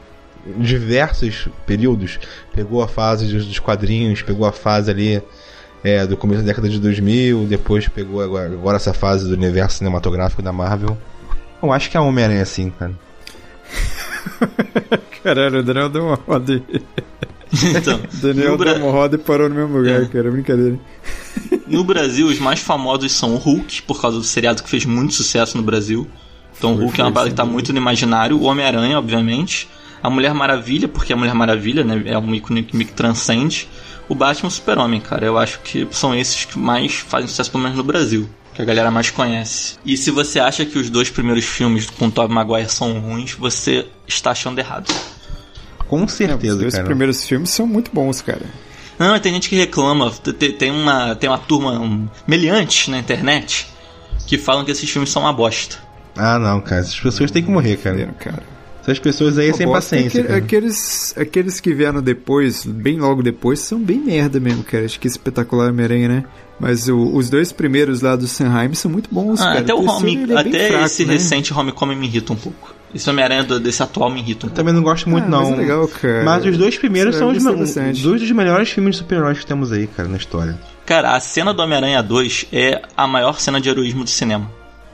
diversos 0.58 1.48
períodos, 1.66 2.20
pegou 2.54 2.82
a 2.82 2.88
fase 2.88 3.32
dos, 3.32 3.46
dos 3.46 3.60
quadrinhos, 3.60 4.22
pegou 4.22 4.46
a 4.46 4.52
fase 4.52 4.90
ali 4.92 5.22
é, 5.84 6.06
do 6.06 6.16
começo 6.18 6.42
da 6.42 6.48
década 6.48 6.70
de 6.70 6.80
2000, 6.80 7.46
depois 7.46 7.88
pegou 7.88 8.22
agora, 8.22 8.52
agora 8.52 8.78
essa 8.78 8.94
fase 8.94 9.28
do 9.28 9.34
universo 9.34 9.78
cinematográfico 9.80 10.42
da 10.42 10.52
Marvel, 10.54 10.98
eu 11.62 11.72
acho 11.72 11.90
que 11.90 11.98
é 11.98 12.00
Homem-Aranha 12.00 12.42
assim, 12.44 12.70
cara. 12.72 12.94
Caralho, 15.24 15.60
o 15.60 15.64
Daniel 15.64 15.90
deu 15.90 16.06
uma 16.08 16.16
roda 16.16 16.54
e... 16.54 16.64
Então, 17.76 18.00
O 18.00 18.18
Daniel 18.22 18.58
Bra- 18.58 18.74
deu 18.74 18.84
uma 18.84 18.92
roda 18.92 19.16
e 19.16 19.20
parou 19.20 19.50
no 19.50 19.56
mesmo 19.56 19.78
lugar, 19.78 20.04
É. 20.04 20.06
cara. 20.06 20.32
Brincadeira. 20.32 20.80
no 21.68 21.84
Brasil, 21.84 22.28
os 22.28 22.40
mais 22.40 22.60
famosos 22.60 23.12
são 23.12 23.34
o 23.36 23.38
Hulk, 23.38 23.82
por 23.84 24.02
causa 24.02 24.18
do 24.18 24.24
seriado 24.24 24.64
que 24.64 24.70
fez 24.70 24.86
muito 24.86 25.14
sucesso 25.14 25.58
no 25.58 25.64
Brasil. 25.64 26.08
Então 26.58 26.74
o 26.74 26.78
Hulk 26.78 27.02
é 27.02 27.04
uma 27.04 27.12
parada 27.12 27.30
que 27.30 27.36
tá 27.36 27.46
muito 27.46 27.74
no 27.74 27.78
imaginário. 27.80 28.38
O 28.38 28.44
Homem-Aranha, 28.44 28.98
obviamente. 28.98 29.68
A 30.02 30.10
Mulher 30.10 30.34
Maravilha, 30.34 30.88
porque 30.88 31.14
a 31.14 31.18
Mulher 31.18 31.36
Maravilha 31.36 31.84
né, 31.84 32.02
é 32.06 32.18
um 32.18 32.34
ícone 32.34 32.64
que 32.64 32.76
me 32.76 32.86
transcende. 32.86 33.68
O 34.12 34.16
Batman 34.16 34.48
e 34.48 34.52
o 34.52 34.52
Super-Homem, 34.52 35.00
cara. 35.00 35.26
Eu 35.26 35.38
acho 35.38 35.62
que 35.62 35.88
são 35.90 36.14
esses 36.14 36.44
que 36.44 36.60
mais 36.60 36.96
fazem 36.96 37.30
sucesso, 37.30 37.50
pelo 37.50 37.64
menos 37.64 37.78
no 37.78 37.84
Brasil. 37.84 38.28
Que 38.54 38.62
a 38.62 38.66
galera 38.66 38.92
mais 38.92 39.10
conhece. 39.10 39.76
E 39.86 39.96
se 39.96 40.12
você 40.12 40.38
acha 40.38 40.66
que 40.66 40.78
os 40.78 40.90
dois 40.90 41.10
primeiros 41.10 41.46
filmes 41.46 41.90
com 41.90 42.08
o 42.08 42.12
Tobey 42.12 42.36
Maguire 42.36 42.70
são 42.70 43.00
ruins, 43.00 43.36
você 43.36 43.88
está 44.06 44.32
achando 44.32 44.60
errado. 44.60 44.94
Com 45.88 46.00
Não, 46.00 46.06
os 46.08 46.12
certeza, 46.12 46.58
dois 46.58 46.74
cara. 46.74 46.84
primeiros 46.84 47.24
filmes 47.24 47.52
são 47.52 47.66
muito 47.66 47.90
bons, 47.94 48.22
cara. 48.22 48.46
Não, 49.00 49.18
tem 49.18 49.34
gente 49.34 49.48
que 49.48 49.56
reclama. 49.56 50.12
Tem, 50.60 50.72
uma, 50.72 51.16
tem 51.16 51.30
uma 51.30 51.40
turma 51.40 51.80
um, 51.80 52.10
meliante 52.28 52.92
na 52.92 53.00
internet 53.00 53.66
que 54.28 54.38
falam 54.38 54.66
que 54.66 54.72
esses 54.72 54.90
filmes 54.90 55.10
são 55.10 55.22
uma 55.22 55.32
bosta. 55.32 55.78
Ah, 56.18 56.38
não, 56.38 56.60
cara. 56.60 56.82
Essas 56.82 57.00
pessoas 57.00 57.32
têm 57.32 57.42
que 57.44 57.50
morrer, 57.50 57.78
cara. 57.78 58.14
Cara? 58.20 58.44
Essas 58.82 58.98
pessoas 59.00 59.38
aí 59.38 59.52
Pô, 59.52 59.58
sem 59.58 59.66
bosta, 59.68 59.96
paciência. 59.96 60.24
cara. 60.24 60.38
aqueles, 60.40 61.14
aqueles 61.18 61.60
que 61.60 61.74
vieram 61.74 62.02
depois, 62.02 62.66
bem 62.66 63.00
logo 63.00 63.22
depois, 63.22 63.60
são 63.60 63.80
bem 63.80 64.00
merda 64.00 64.40
mesmo, 64.40 64.64
cara. 64.64 64.86
Acho 64.86 65.00
que 65.00 65.08
espetacular 65.08 65.70
Homem-Aranha, 65.70 66.08
né? 66.08 66.24
Mas 66.60 66.88
o- 66.88 67.16
os 67.16 67.30
dois 67.30 67.52
primeiros 67.52 68.02
lá 68.02 68.16
do 68.16 68.28
Sanheim 68.28 68.74
são 68.74 68.90
muito 68.90 69.10
bons, 69.14 69.40
Ah, 69.42 69.46
cara. 69.46 69.60
até 69.62 69.74
o 69.74 69.88
Home, 69.88 70.28
é 70.32 70.38
até 70.38 70.68
fraco, 70.70 70.86
esse 70.86 71.06
né? 71.06 71.14
recente 71.14 71.54
Homecoming 71.54 71.96
me 71.96 72.08
irrita 72.08 72.34
um 72.34 72.36
pouco. 72.36 72.74
Esse 72.94 73.10
Homem-Aranha 73.10 73.44
desse 73.60 73.82
atual 73.82 74.10
me 74.10 74.20
irrita 74.20 74.46
um 74.46 74.50
pouco. 74.50 74.56
Também 74.56 74.74
não 74.74 74.84
gosto 74.84 75.10
muito, 75.10 75.26
Ah, 75.26 75.30
não. 75.30 75.44
Mas 75.52 75.54
é 75.54 75.62
legal, 75.62 75.88
cara. 75.88 76.24
Mas 76.26 76.46
os 76.46 76.58
dois 76.58 76.78
primeiros 76.78 77.16
Você 77.16 77.20
são 77.20 77.28
vai 77.30 77.38
os, 77.38 77.44
bastante. 77.44 78.04
dois 78.04 78.20
dos 78.22 78.32
melhores 78.32 78.70
filmes 78.70 78.96
de 78.96 79.02
super-heróis 79.02 79.40
que 79.40 79.46
temos 79.46 79.72
aí, 79.72 79.88
cara, 79.88 80.10
na 80.10 80.18
história. 80.18 80.60
Cara, 80.86 81.16
a 81.16 81.20
cena 81.20 81.54
do 81.54 81.62
Homem-Aranha 81.62 82.02
2 82.04 82.48
é 82.52 82.82
a 82.98 83.08
maior 83.08 83.40
cena 83.40 83.62
de 83.62 83.70
heroísmo 83.70 84.04
do 84.04 84.10
cinema. 84.10 84.52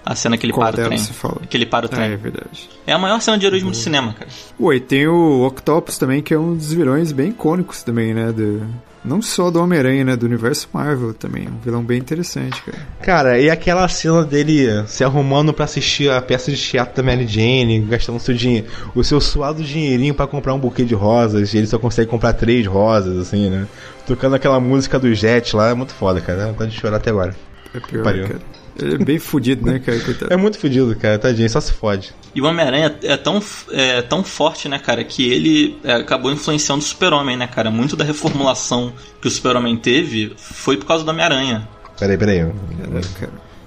A 0.09 0.15
cena 0.15 0.37
que 0.37 0.45
ele 0.45 0.53
Qual 0.53 0.71
para 0.71 0.83
o 0.83 0.85
trem. 0.85 0.97
você 0.97 1.11
fala? 1.11 1.41
Que 1.49 1.57
ele 1.57 1.65
para 1.65 1.85
o 1.85 1.89
Ah, 1.91 1.95
trem. 1.95 2.11
é 2.13 2.15
verdade. 2.15 2.69
É 2.87 2.93
a 2.93 2.97
maior 2.97 3.19
cena 3.19 3.37
de 3.37 3.45
heroísmo 3.45 3.71
do 3.71 3.75
cinema, 3.75 4.13
cara. 4.13 4.29
Ué, 4.57 4.77
e 4.77 4.79
tem 4.79 5.05
o 5.05 5.45
Octopus 5.45 5.97
também, 5.97 6.21
que 6.21 6.33
é 6.33 6.39
um 6.39 6.55
dos 6.55 6.71
vilões 6.71 7.11
bem 7.11 7.29
icônicos 7.31 7.83
também, 7.83 8.13
né? 8.13 8.31
Do, 8.31 8.65
não 9.03 9.21
só 9.21 9.51
do 9.51 9.61
Homem-Aranha, 9.61 10.05
né? 10.05 10.15
Do 10.15 10.25
universo 10.25 10.69
Marvel 10.71 11.13
também. 11.13 11.49
Um 11.49 11.57
vilão 11.61 11.83
bem 11.83 11.97
interessante, 11.99 12.61
cara. 12.61 12.77
Cara, 13.01 13.39
e 13.39 13.49
aquela 13.49 13.85
cena 13.89 14.23
dele 14.23 14.67
se 14.87 15.03
arrumando 15.03 15.53
pra 15.53 15.65
assistir 15.65 16.09
a 16.09 16.21
peça 16.21 16.49
de 16.51 16.57
teatro 16.57 16.95
da 16.95 17.03
Mary 17.03 17.27
Jane, 17.27 17.81
gastando 17.81 18.17
seu 18.19 18.33
dinheiro, 18.33 18.67
o 18.95 19.03
seu 19.03 19.19
suado 19.19 19.61
dinheirinho 19.61 20.13
pra 20.13 20.25
comprar 20.25 20.53
um 20.53 20.59
buquê 20.59 20.85
de 20.85 20.95
rosas, 20.95 21.53
e 21.53 21.57
ele 21.57 21.67
só 21.67 21.77
consegue 21.77 22.09
comprar 22.09 22.31
três 22.31 22.65
rosas, 22.65 23.17
assim, 23.17 23.49
né? 23.49 23.67
Tocando 24.05 24.35
aquela 24.37 24.57
música 24.57 24.97
do 24.97 25.13
Jet 25.13 25.53
lá, 25.53 25.69
é 25.69 25.73
muito 25.73 25.93
foda, 25.93 26.21
cara. 26.21 26.53
Pode 26.57 26.71
chorar 26.79 26.95
até 26.95 27.09
agora. 27.09 27.35
É 27.75 27.79
pior, 27.81 28.03
Pariu. 28.05 28.25
cara. 28.27 28.39
Ele 28.79 28.95
é 28.95 28.97
bem 28.97 29.19
fudido, 29.19 29.65
né, 29.65 29.79
cara? 29.79 29.99
Coitado. 29.99 30.33
É 30.33 30.37
muito 30.37 30.59
fodido, 30.59 30.95
cara, 30.95 31.17
tadinho, 31.17 31.49
só 31.49 31.59
se 31.59 31.73
fode. 31.73 32.13
E 32.35 32.41
o 32.41 32.45
Homem-Aranha 32.45 32.95
é 33.01 33.17
tão, 33.17 33.41
é 33.71 34.01
tão 34.01 34.23
forte, 34.23 34.69
né, 34.69 34.77
cara, 34.77 35.03
que 35.03 35.31
ele 35.31 35.77
é, 35.83 35.93
acabou 35.93 36.31
influenciando 36.31 36.81
o 36.81 36.85
Super-Homem, 36.85 37.35
né, 37.35 37.47
cara? 37.47 37.71
Muito 37.71 37.95
da 37.95 38.05
reformulação 38.05 38.93
que 39.21 39.27
o 39.27 39.31
Super-Homem 39.31 39.75
teve 39.77 40.33
foi 40.37 40.77
por 40.77 40.85
causa 40.85 41.03
do 41.03 41.09
Homem-Aranha. 41.09 41.67
Peraí, 41.99 42.17
peraí. 42.17 42.43
O 42.43 42.53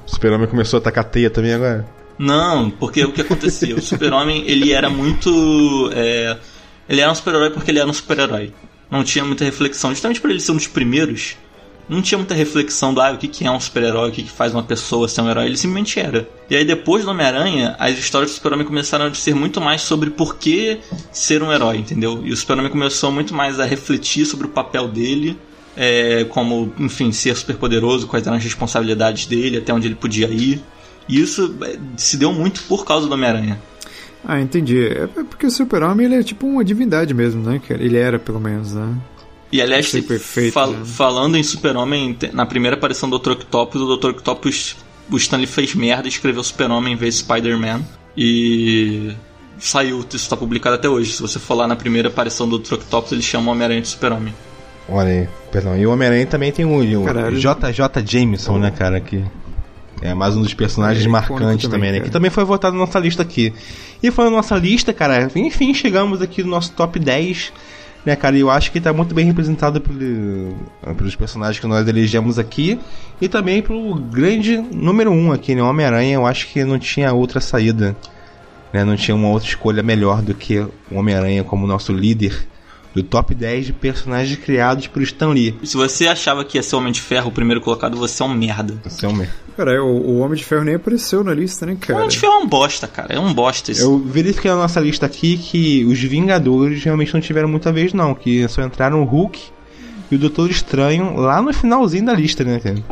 Super-Homem 0.06 0.46
começou 0.46 0.78
a 0.78 0.80
tacar 0.80 1.04
teia 1.04 1.30
também 1.30 1.52
agora? 1.52 1.86
Não, 2.18 2.70
porque 2.70 3.02
o 3.04 3.12
que 3.12 3.22
acontecia? 3.22 3.74
O 3.74 3.80
Super-Homem, 3.80 4.44
ele 4.46 4.72
era 4.72 4.90
muito. 4.90 5.90
é, 5.94 6.36
ele 6.88 7.00
era 7.00 7.10
um 7.10 7.14
super-herói 7.14 7.50
porque 7.50 7.70
ele 7.70 7.78
era 7.78 7.88
um 7.88 7.92
super-herói. 7.92 8.52
Não 8.90 9.04
tinha 9.04 9.24
muita 9.24 9.44
reflexão. 9.44 9.90
Justamente 9.90 10.20
por 10.20 10.28
ele 10.28 10.40
ser 10.40 10.52
um 10.52 10.56
dos 10.56 10.66
primeiros, 10.66 11.36
não 11.90 12.00
tinha 12.00 12.16
muita 12.16 12.34
reflexão 12.34 12.94
do 12.94 13.00
ah, 13.00 13.10
o 13.10 13.18
que, 13.18 13.44
é 13.44 13.50
um 13.50 13.58
super-herói, 13.58 14.10
o 14.10 14.12
que, 14.12 14.22
faz 14.30 14.54
uma 14.54 14.62
pessoa 14.62 15.08
ser 15.08 15.22
um 15.22 15.28
herói. 15.28 15.46
Ele 15.46 15.56
simplesmente 15.56 15.98
era. 15.98 16.28
E 16.48 16.54
aí, 16.54 16.64
depois 16.64 17.04
do 17.04 17.10
Homem-Aranha, 17.10 17.74
as 17.80 17.98
histórias 17.98 18.30
do 18.30 18.34
Super-Homem 18.34 18.64
começaram 18.64 19.06
a 19.06 19.14
ser 19.14 19.34
muito 19.34 19.60
mais 19.60 19.82
sobre 19.82 20.08
por 20.08 20.36
que 20.36 20.78
ser 21.10 21.42
um 21.42 21.52
herói, 21.52 21.78
entendeu? 21.78 22.20
E 22.24 22.32
o 22.32 22.36
Super-Homem 22.36 22.70
começou 22.70 23.10
muito 23.10 23.34
mais 23.34 23.58
a 23.58 23.64
refletir 23.64 24.24
sobre 24.24 24.46
o 24.46 24.50
papel 24.50 24.86
dele. 24.86 25.36
é, 25.76 26.24
como, 26.24 26.72
enfim, 26.78 27.10
ser 27.10 27.34
super 27.36 27.56
poderoso, 27.56 28.06
quais 28.06 28.26
eram 28.26 28.36
as 28.36 28.44
responsabilidades 28.44 29.26
dele, 29.26 29.58
até 29.58 29.72
onde 29.72 29.86
ele 29.88 29.94
podia 29.94 30.28
ir. 30.28 30.62
E 31.08 31.20
isso 31.20 31.56
é, 31.62 31.76
se 31.96 32.16
deu 32.16 32.32
muito 32.32 32.62
por 32.64 32.84
causa 32.84 33.06
do 33.08 33.14
Homem-Aranha. 33.14 33.60
Ah, 34.24 34.40
entendi. 34.40 34.86
É 34.86 35.06
porque 35.06 35.46
o 35.46 35.50
Super-Homem, 35.50 36.06
ele 36.06 36.16
é 36.16 36.22
tipo 36.22 36.46
uma 36.46 36.64
divindade 36.64 37.14
mesmo, 37.14 37.42
né? 37.42 37.60
Ele 37.70 37.96
era, 37.96 38.18
pelo 38.18 38.38
menos, 38.38 38.74
né? 38.74 38.94
E 39.52 39.60
aliás, 39.60 39.86
Achei 39.86 40.02
perfeito, 40.02 40.52
fal- 40.52 40.70
né? 40.70 40.82
falando 40.84 41.36
em 41.36 41.42
Super-Homem, 41.42 42.16
na 42.32 42.46
primeira 42.46 42.76
aparição 42.76 43.10
do 43.10 43.18
Dr. 43.18 43.32
Octopus, 43.32 43.80
o 43.82 43.96
Dr. 43.96 44.10
Octopus, 44.10 44.76
o 45.10 45.16
Stanley 45.16 45.46
fez 45.46 45.74
merda 45.74 46.06
e 46.06 46.08
escreveu 46.08 46.42
Super-Homem 46.44 46.92
em 46.94 46.96
vez 46.96 47.14
de 47.14 47.20
Spider-Man. 47.20 47.82
E 48.16 49.12
saiu, 49.58 50.04
isso 50.12 50.28
tá 50.30 50.36
publicado 50.36 50.76
até 50.76 50.88
hoje. 50.88 51.12
Se 51.12 51.20
você 51.22 51.38
for 51.38 51.54
lá 51.54 51.66
na 51.66 51.74
primeira 51.76 52.08
aparição 52.08 52.48
do 52.48 52.58
Dr. 52.58 52.74
Octopus, 52.74 53.12
ele 53.12 53.22
chama 53.22 53.48
o 53.48 53.52
Homem-Aranha 53.52 53.80
de 53.80 53.88
Super-Homem. 53.88 54.32
Olha 54.88 55.08
aí, 55.08 55.28
perdão. 55.50 55.76
E 55.76 55.86
o 55.86 55.90
Homem-Aranha 55.92 56.26
também 56.26 56.52
tem 56.52 56.64
o, 56.64 57.00
o 57.00 57.04
Caralho. 57.04 57.36
JJ 57.36 58.04
Jameson, 58.06 58.58
né, 58.58 58.70
cara? 58.70 59.00
Que 59.00 59.24
é 60.02 60.14
mais 60.14 60.36
um 60.36 60.42
dos 60.42 60.54
personagens 60.54 61.04
É, 61.04 61.08
marcantes 61.08 61.62
também, 61.64 61.70
também, 61.70 61.92
né? 61.92 61.98
cara. 61.98 62.04
Que 62.08 62.12
também 62.12 62.30
foi 62.30 62.44
votado 62.44 62.74
na 62.76 62.80
nossa 62.86 62.98
lista 62.98 63.22
aqui. 63.22 63.52
E 64.02 64.10
foi 64.10 64.24
na 64.26 64.30
nossa 64.30 64.56
lista, 64.56 64.92
cara. 64.92 65.30
Enfim, 65.34 65.74
chegamos 65.74 66.20
aqui 66.22 66.42
no 66.42 66.50
nosso 66.50 66.72
top 66.72 66.98
10. 66.98 67.52
Né, 68.04 68.16
cara, 68.16 68.36
eu 68.36 68.48
acho 68.48 68.72
que 68.72 68.80
tá 68.80 68.92
muito 68.94 69.14
bem 69.14 69.26
representado 69.26 69.78
pelo- 69.80 70.56
pelos 70.96 71.14
personagens 71.14 71.60
que 71.60 71.66
nós 71.66 71.86
elegemos 71.86 72.38
aqui 72.38 72.78
e 73.20 73.28
também 73.28 73.60
pelo 73.60 73.94
grande 73.94 74.56
número 74.56 75.10
1 75.10 75.14
um 75.26 75.32
aqui, 75.32 75.54
né? 75.54 75.62
Homem-Aranha, 75.62 76.14
eu 76.14 76.26
acho 76.26 76.46
que 76.48 76.64
não 76.64 76.78
tinha 76.78 77.12
outra 77.12 77.40
saída, 77.42 77.94
né? 78.72 78.84
Não 78.84 78.96
tinha 78.96 79.14
uma 79.14 79.28
outra 79.28 79.48
escolha 79.48 79.82
melhor 79.82 80.22
do 80.22 80.32
que 80.34 80.58
o 80.60 80.70
Homem-Aranha 80.92 81.44
como 81.44 81.66
nosso 81.66 81.92
líder 81.92 82.48
do 82.94 83.02
top 83.02 83.34
10 83.34 83.66
de 83.66 83.72
personagens 83.72 84.38
criados 84.38 84.86
por 84.86 85.00
Stan 85.02 85.28
Lee. 85.28 85.54
Se 85.62 85.76
você 85.76 86.08
achava 86.08 86.44
que 86.44 86.58
ia 86.58 86.62
ser 86.62 86.74
o 86.74 86.78
Homem 86.78 86.92
de 86.92 87.00
Ferro 87.00 87.28
o 87.28 87.32
primeiro 87.32 87.60
colocado, 87.60 87.96
você 87.96 88.22
é 88.22 88.26
um 88.26 88.34
merda. 88.34 88.74
Esse 88.84 89.04
é 89.04 89.08
o 89.08 89.14
meu. 89.14 89.28
Cara, 89.56 89.82
o, 89.84 89.86
o 89.86 90.18
Homem 90.20 90.36
de 90.36 90.44
Ferro 90.44 90.64
nem 90.64 90.74
apareceu 90.74 91.22
na 91.22 91.34
lista, 91.34 91.66
né, 91.66 91.74
O 91.74 91.76
cara? 91.76 91.98
Homem 91.98 92.08
de 92.08 92.18
Ferro 92.18 92.32
é 92.32 92.38
um 92.38 92.46
bosta, 92.46 92.88
cara. 92.88 93.14
É 93.14 93.20
um 93.20 93.32
bosta 93.32 93.70
isso. 93.70 93.82
Eu 93.82 93.98
verifiquei 93.98 94.50
na 94.50 94.56
nossa 94.56 94.80
lista 94.80 95.06
aqui 95.06 95.36
que 95.36 95.84
os 95.84 96.00
Vingadores 96.00 96.82
realmente 96.82 97.14
não 97.14 97.20
tiveram 97.20 97.48
muita 97.48 97.70
vez, 97.70 97.92
não. 97.92 98.14
Que 98.14 98.48
só 98.48 98.62
entraram 98.62 99.02
o 99.02 99.04
Hulk 99.04 99.40
e 100.10 100.16
o 100.16 100.18
Doutor 100.18 100.50
Estranho 100.50 101.14
lá 101.16 101.40
no 101.40 101.52
finalzinho 101.52 102.06
da 102.06 102.12
lista, 102.12 102.42
né, 102.42 102.58
cara? 102.58 102.82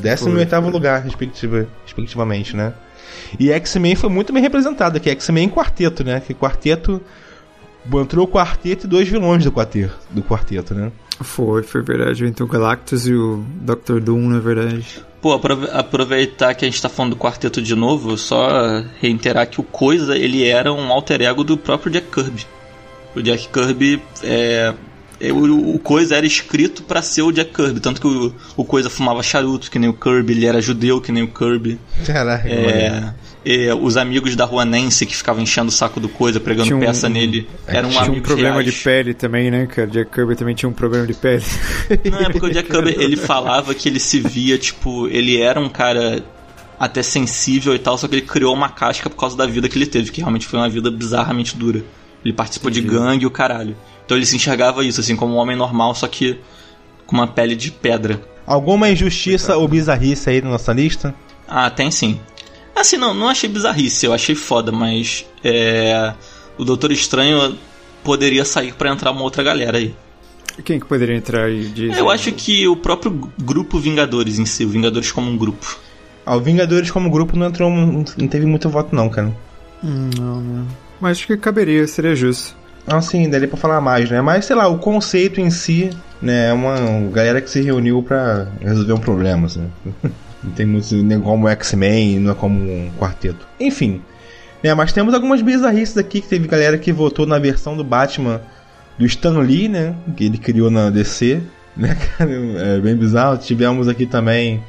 Décimo 0.00 0.30
e 0.30 0.32
Foi, 0.32 0.40
oitavo 0.40 0.64
foi. 0.66 0.72
lugar, 0.72 1.02
respectiva, 1.02 1.66
respectivamente, 1.84 2.54
né? 2.54 2.74
E 3.40 3.50
X-Men 3.50 3.96
foi 3.96 4.10
muito 4.10 4.32
bem 4.32 4.42
representado 4.42 4.96
aqui. 4.98 5.08
X-Men 5.10 5.44
em 5.44 5.48
quarteto, 5.48 6.04
né? 6.04 6.20
Que 6.20 6.34
quarteto. 6.34 7.00
Entrou 7.94 8.24
o 8.24 8.28
quarteto 8.28 8.86
e 8.86 8.88
dois 8.88 9.08
vilões 9.08 9.44
do 9.44 9.52
quarteto, 9.52 9.94
do 10.10 10.22
quarteto 10.22 10.74
né? 10.74 10.90
Foi, 11.20 11.62
foi 11.62 11.82
verdade. 11.82 12.26
Então 12.26 12.46
o 12.46 12.48
Galactus 12.48 13.06
e 13.06 13.14
o 13.14 13.44
Dr. 13.62 14.00
Doom, 14.00 14.28
na 14.28 14.38
verdade. 14.38 14.84
Pô, 15.22 15.32
aprove- 15.32 15.68
aproveitar 15.72 16.54
que 16.54 16.64
a 16.64 16.68
gente 16.68 16.80
tá 16.80 16.88
falando 16.88 17.12
do 17.12 17.16
quarteto 17.18 17.62
de 17.62 17.74
novo, 17.74 18.16
só 18.18 18.82
reiterar 19.00 19.46
que 19.48 19.60
o 19.60 19.64
Coisa, 19.64 20.16
ele 20.16 20.44
era 20.46 20.72
um 20.72 20.92
alter 20.92 21.22
ego 21.22 21.42
do 21.42 21.56
próprio 21.56 21.90
Jack 21.90 22.08
Kirby. 22.12 22.46
O 23.14 23.22
Jack 23.22 23.48
Kirby 23.48 24.02
é... 24.22 24.74
é, 25.20 25.32
O, 25.32 25.78
Coisa 25.78 26.16
era 26.16 26.26
escrito 26.26 26.82
pra 26.82 27.00
ser 27.00 27.22
o 27.22 27.32
Jack 27.32 27.50
Kirby, 27.54 27.80
tanto 27.80 27.98
que 28.00 28.06
o, 28.06 28.34
o 28.56 28.64
Coisa 28.64 28.90
fumava 28.90 29.22
charuto, 29.22 29.70
que 29.70 29.78
nem 29.78 29.88
o 29.88 29.94
Kirby, 29.94 30.34
ele 30.34 30.46
era 30.46 30.60
judeu, 30.60 31.00
que 31.00 31.10
nem 31.10 31.22
o 31.22 31.28
Kirby. 31.28 31.78
Caralho. 32.06 32.42
É, 32.46 33.14
é, 33.48 33.72
os 33.72 33.96
amigos 33.96 34.34
da 34.34 34.44
rua 34.44 34.64
Nancy 34.64 35.06
que 35.06 35.16
ficavam 35.16 35.40
enchendo 35.40 35.68
o 35.68 35.72
saco 35.72 36.00
do 36.00 36.08
Coisa, 36.08 36.40
pregando 36.40 36.64
Tinha 36.66 36.76
um- 36.76 36.80
peça 36.80 37.08
nele, 37.08 37.48
eram 37.66 37.88
Tinha 37.90 38.10
um 38.10 38.20
problema 38.20 38.60
reais. 38.60 38.74
de 38.74 38.80
pele 38.82 39.14
também, 39.14 39.50
né, 39.52 39.66
cara? 39.66 39.86
Jack 39.86 40.10
Kirby 40.10 40.34
também 40.34 40.54
tinha 40.56 40.68
um 40.68 40.72
problema 40.72 41.06
de 41.06 41.14
pele. 41.14 41.44
Não, 42.10 42.18
é 42.18 42.30
porque 42.30 42.46
o 42.46 42.52
Jack 42.52 42.68
Kirby, 42.68 42.96
ele 42.98 43.16
falava 43.16 43.72
que 43.72 43.88
ele 43.88 44.00
se 44.00 44.18
via, 44.18 44.58
tipo, 44.58 45.06
ele 45.06 45.40
era 45.40 45.60
um 45.60 45.68
cara 45.68 46.24
até 46.78 47.02
sensível 47.02 47.72
e 47.74 47.78
tal, 47.78 47.96
só 47.96 48.08
que 48.08 48.16
ele 48.16 48.22
criou 48.26 48.52
uma 48.52 48.68
casca 48.68 49.08
por 49.08 49.16
causa 49.16 49.36
da 49.36 49.46
vida 49.46 49.68
que 49.68 49.78
ele 49.78 49.86
teve, 49.86 50.10
que 50.10 50.20
realmente 50.20 50.46
foi 50.46 50.58
uma 50.58 50.68
vida 50.68 50.90
bizarramente 50.90 51.56
dura. 51.56 51.82
Ele 52.24 52.34
participou 52.34 52.70
de 52.70 52.80
gangue 52.80 53.22
e 53.22 53.26
o 53.26 53.30
caralho. 53.30 53.76
Então 54.04 54.16
ele 54.16 54.26
se 54.26 54.34
enxergava 54.34 54.84
isso, 54.84 55.00
assim, 55.00 55.14
como 55.14 55.34
um 55.34 55.36
homem 55.36 55.56
normal, 55.56 55.94
só 55.94 56.08
que 56.08 56.38
com 57.06 57.14
uma 57.16 57.28
pele 57.28 57.54
de 57.54 57.70
pedra. 57.70 58.20
Alguma 58.44 58.90
injustiça 58.90 59.56
ou 59.56 59.68
bizarrice 59.68 60.28
aí 60.30 60.42
na 60.42 60.50
nossa 60.50 60.72
lista? 60.72 61.14
Ah, 61.48 61.70
tem 61.70 61.90
sim. 61.92 62.18
Assim, 62.76 62.98
não, 62.98 63.14
não 63.14 63.28
achei 63.28 63.48
bizarrice, 63.48 64.04
eu 64.04 64.12
achei 64.12 64.34
foda, 64.34 64.70
mas 64.70 65.24
é, 65.42 66.12
o 66.58 66.64
Doutor 66.64 66.92
Estranho 66.92 67.56
poderia 68.04 68.44
sair 68.44 68.74
pra 68.74 68.90
entrar 68.90 69.10
uma 69.10 69.22
outra 69.22 69.42
galera 69.42 69.78
aí. 69.78 69.94
Quem 70.62 70.78
que 70.78 70.86
poderia 70.86 71.16
entrar 71.16 71.44
aí? 71.44 71.66
Diz, 71.68 71.96
Eu 71.96 72.10
acho 72.10 72.32
que 72.32 72.68
o 72.68 72.76
próprio 72.76 73.30
grupo 73.42 73.78
Vingadores 73.78 74.38
em 74.38 74.44
si, 74.44 74.64
o 74.64 74.68
Vingadores 74.68 75.10
como 75.10 75.30
um 75.30 75.36
grupo. 75.36 75.78
Ah, 76.24 76.36
o 76.36 76.40
Vingadores 76.40 76.90
como 76.90 77.10
grupo 77.10 77.36
não 77.36 77.46
entrou, 77.46 77.70
não 77.70 78.28
teve 78.28 78.46
muito 78.46 78.68
voto 78.68 78.94
não, 78.94 79.08
cara. 79.08 79.34
Hum, 79.82 80.10
não, 80.18 80.40
não. 80.40 80.66
Mas 81.00 81.18
acho 81.18 81.26
que 81.26 81.36
caberia, 81.36 81.86
seria 81.86 82.14
justo. 82.14 82.54
Ah, 82.86 83.00
sim, 83.00 83.28
daria 83.28 83.48
pra 83.48 83.56
falar 83.56 83.80
mais, 83.80 84.10
né? 84.10 84.20
Mas, 84.20 84.44
sei 84.44 84.54
lá, 84.54 84.68
o 84.68 84.78
conceito 84.78 85.40
em 85.40 85.50
si, 85.50 85.90
né, 86.22 86.50
é 86.50 86.52
uma 86.52 86.76
galera 87.10 87.40
que 87.40 87.50
se 87.50 87.60
reuniu 87.60 88.02
pra 88.02 88.48
resolver 88.60 88.92
um 88.92 88.98
problema, 88.98 89.46
assim. 89.46 89.68
Não 90.42 90.52
tem 90.52 90.66
muito 90.66 90.94
nem 90.96 91.20
como 91.20 91.48
X-Men, 91.48 92.20
não 92.20 92.32
é 92.32 92.34
como 92.34 92.58
um 92.58 92.90
quarteto. 92.98 93.46
Enfim, 93.58 94.02
né, 94.62 94.74
mas 94.74 94.92
temos 94.92 95.14
algumas 95.14 95.42
bizarrices 95.42 95.96
aqui, 95.96 96.20
que 96.20 96.28
teve 96.28 96.46
galera 96.46 96.78
que 96.78 96.92
votou 96.92 97.26
na 97.26 97.38
versão 97.38 97.76
do 97.76 97.84
Batman 97.84 98.40
do 98.98 99.04
Stan 99.06 99.38
Lee, 99.38 99.68
né, 99.68 99.94
que 100.16 100.24
ele 100.24 100.38
criou 100.38 100.70
na 100.70 100.90
DC, 100.90 101.42
né, 101.76 101.96
cara, 102.16 102.30
é 102.30 102.80
bem 102.80 102.96
bizarro. 102.96 103.38
Tivemos 103.38 103.88
aqui 103.88 104.06
também 104.06 104.62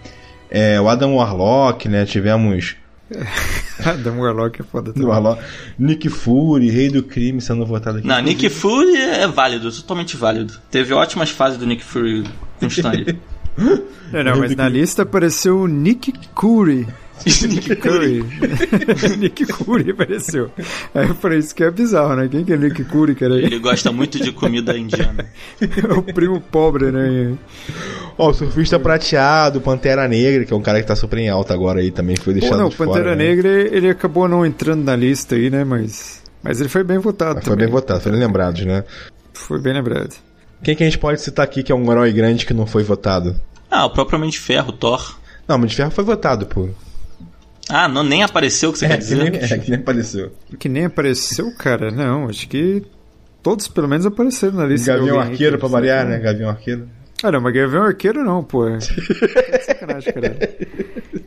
é, 0.50 0.80
o 0.80 0.90
Adam 0.90 1.16
Warlock, 1.16 1.88
né, 1.88 2.06
tivemos 2.06 2.76
Adam 3.86 4.20
Warlock 4.20 4.62
é 4.62 4.64
foda 4.64 4.90
o 4.90 4.94
também. 4.94 5.08
Warlock, 5.08 5.42
Nick 5.80 6.10
Fury, 6.10 6.70
Rei 6.70 6.90
do 6.90 7.04
Crime 7.04 7.40
sendo 7.40 7.66
votado 7.66 8.00
aqui. 8.00 8.08
Não, 8.08 8.20
Nick 8.22 8.50
Fury 8.50 8.96
é 8.98 9.28
válido, 9.28 9.72
totalmente 9.72 10.18
válido. 10.18 10.54
Teve 10.70 10.94
ótimas 10.94 11.30
fases 11.30 11.58
do 11.58 11.66
Nick 11.66 11.84
Fury 11.84 12.24
com 12.60 12.66
o 12.66 12.68
Stanley. 12.68 13.18
Não, 13.58 14.24
não, 14.24 14.40
mas 14.40 14.56
na 14.56 14.70
lista 14.70 15.02
apareceu 15.02 15.60
o 15.60 15.68
Nick 15.68 16.14
Curry. 16.36 16.88
Nick 17.26 17.76
Curry. 17.76 18.24
Nick 19.18 19.46
Curry 19.46 19.92
apareceu. 19.92 20.52
Aí 20.94 21.08
eu 21.08 21.16
falei, 21.16 21.40
isso 21.40 21.56
que 21.56 21.64
é 21.64 21.72
bizarro, 21.72 22.16
né? 22.16 22.28
Quem 22.28 22.44
que 22.44 22.54
é 22.54 22.58
Nick 22.58 22.84
Curry, 22.84 23.16
cara? 23.16 23.36
Ele 23.36 23.60
gosta 23.60 23.92
muito 23.92 24.20
de 24.20 24.32
comida 24.32 24.78
indiana. 24.78 25.26
É 25.60 25.94
o 25.94 26.04
primo 26.04 26.40
pobre, 26.40 26.92
né? 26.92 27.36
Ó, 28.18 28.30
o 28.30 28.34
Surfista 28.34 28.80
Prateado, 28.80 29.60
Pantera 29.62 30.08
Negra, 30.08 30.46
que 30.46 30.54
é 30.54 30.56
um 30.56 30.62
cara 30.62 30.80
que 30.80 30.88
tá 30.88 30.96
super 30.96 31.18
em 31.20 31.30
alta 31.30 31.54
agora 31.54 31.80
aí, 31.80 31.92
também 31.92 32.16
foi 32.16 32.34
Pô, 32.34 32.40
deixado 32.40 32.60
não, 32.60 32.70
de 32.70 32.76
fora. 32.76 32.90
Pantera 32.90 33.16
né? 33.16 33.28
Negra, 33.28 33.50
ele 33.76 33.90
acabou 33.90 34.28
não 34.28 34.46
entrando 34.46 34.84
na 34.84 34.96
lista 34.96 35.36
aí, 35.36 35.50
né? 35.50 35.64
Mas, 35.64 36.22
mas 36.44 36.60
ele 36.60 36.70
foi 36.70 36.84
bem 36.84 37.00
votado 37.00 37.36
Mas 37.36 37.46
foi 37.46 37.56
bem 37.56 37.68
votado, 37.68 38.02
foram 38.02 38.18
lembrados, 38.18 38.66
né? 38.66 38.84
Foi 39.34 39.60
bem 39.60 39.74
lembrado. 39.74 40.16
Quem 40.64 40.76
que 40.76 40.84
a 40.84 40.86
gente 40.86 40.98
pode 40.98 41.22
citar 41.22 41.44
aqui 41.46 41.64
que 41.64 41.72
é 41.72 41.76
um 41.76 41.92
herói 41.92 42.12
grande 42.12 42.46
que 42.46 42.54
não 42.54 42.66
foi 42.66 42.84
votado? 42.84 43.40
Ah, 43.70 43.86
o 43.86 43.90
próprio 43.90 44.18
Homem 44.18 44.30
de 44.30 44.40
Ferro, 44.40 44.72
Thor. 44.72 45.18
Não, 45.48 45.56
Homem 45.56 45.68
de 45.68 45.76
Ferro 45.76 45.92
foi 45.92 46.04
votado, 46.04 46.46
pô. 46.46 46.70
Ah, 47.70 47.88
não, 47.88 48.04
nem 48.04 48.24
apareceu 48.24 48.70
o 48.70 48.74
que 48.74 48.80
você 48.80 48.88
quer 48.88 48.94
que 48.98 49.04
dizer? 49.04 49.16
nem, 49.32 49.42
é, 49.42 49.58
que 49.58 49.70
nem 49.72 49.80
apareceu. 49.80 50.32
Que 50.58 50.70
nem 50.70 50.86
apareceu, 50.86 51.54
cara. 51.58 51.92
Não, 51.92 52.30
acho 52.30 52.48
que 52.48 52.84
todos 53.44 53.68
pelo 53.68 53.88
menos 53.88 54.06
apareceram 54.06 54.54
na 54.56 54.66
lista. 54.66 54.96
Gavião 54.96 55.20
Arqueiro 55.20 55.56
que- 55.58 55.60
pra 55.60 55.68
variar, 55.70 56.06
né? 56.08 56.18
Gavião 56.18 56.50
Arqueiro. 56.50 56.88
Ah, 57.24 57.32
não, 57.32 57.42
mas 57.42 57.54
Gavião 57.54 57.84
Arqueiro 57.84 58.24
não, 58.24 58.44
pô. 58.44 58.68
É 58.78 58.80
sacanagem, 59.60 60.14
cara. 60.14 60.38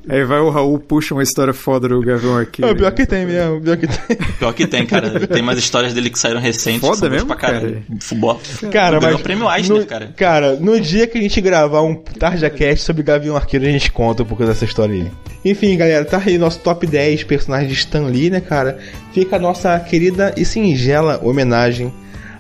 Aí 0.09 0.25
vai 0.25 0.41
o 0.41 0.51
Raul, 0.51 0.79
puxa 0.79 1.15
uma 1.15 1.23
história 1.23 1.53
foda 1.53 1.89
do 1.89 2.01
Gavião 2.01 2.37
Arqueiro. 2.37 2.71
É, 2.71 2.73
o 2.73 2.77
pior 2.77 2.91
que 2.93 3.07
tem 3.07 3.27
mesmo, 3.27 3.61
pior 3.61 3.77
que 3.77 3.87
tem. 3.87 4.17
Pior 4.39 4.53
que 4.53 4.67
tem, 4.67 4.87
cara. 4.87 5.21
Tem 5.27 5.43
umas 5.43 5.59
histórias 5.59 5.93
dele 5.93 6.11
que 6.11 6.19
saíram 6.19 6.41
recentes. 6.41 6.81
Foda 6.81 7.09
mesmo, 7.11 7.27
pra 7.29 7.37
caralho. 7.37 7.83
Futebol. 8.01 8.41
Cara, 8.73 8.99
Ganhou 8.99 9.13
mas. 9.13 9.21
o 9.21 9.23
prêmio 9.23 9.51
Eisner, 9.53 9.81
no, 9.81 9.87
cara. 9.87 10.15
Cara, 10.17 10.57
no 10.57 10.81
dia 10.81 11.07
que 11.07 11.19
a 11.19 11.21
gente 11.21 11.41
gravar 11.41 11.83
um 11.83 11.95
TarjaCast 11.95 12.85
sobre 12.85 13.03
Gavião 13.03 13.37
Arqueiro, 13.37 13.67
a 13.67 13.71
gente 13.71 13.93
conta 13.93 14.23
um 14.23 14.27
pouco 14.27 14.45
dessa 14.45 14.65
história 14.65 14.95
aí. 14.95 15.11
Enfim, 15.45 15.77
galera, 15.77 16.05
tá 16.05 16.23
aí 16.25 16.39
nosso 16.39 16.59
top 16.61 16.87
10 16.87 17.25
personagens 17.25 17.71
de 17.71 17.79
Stan 17.79 18.07
Lee, 18.07 18.31
né, 18.31 18.41
cara? 18.41 18.79
Fica 19.13 19.37
a 19.37 19.39
nossa 19.39 19.79
querida 19.81 20.35
e 20.37 20.45
singela 20.45 21.21
homenagem 21.23 21.93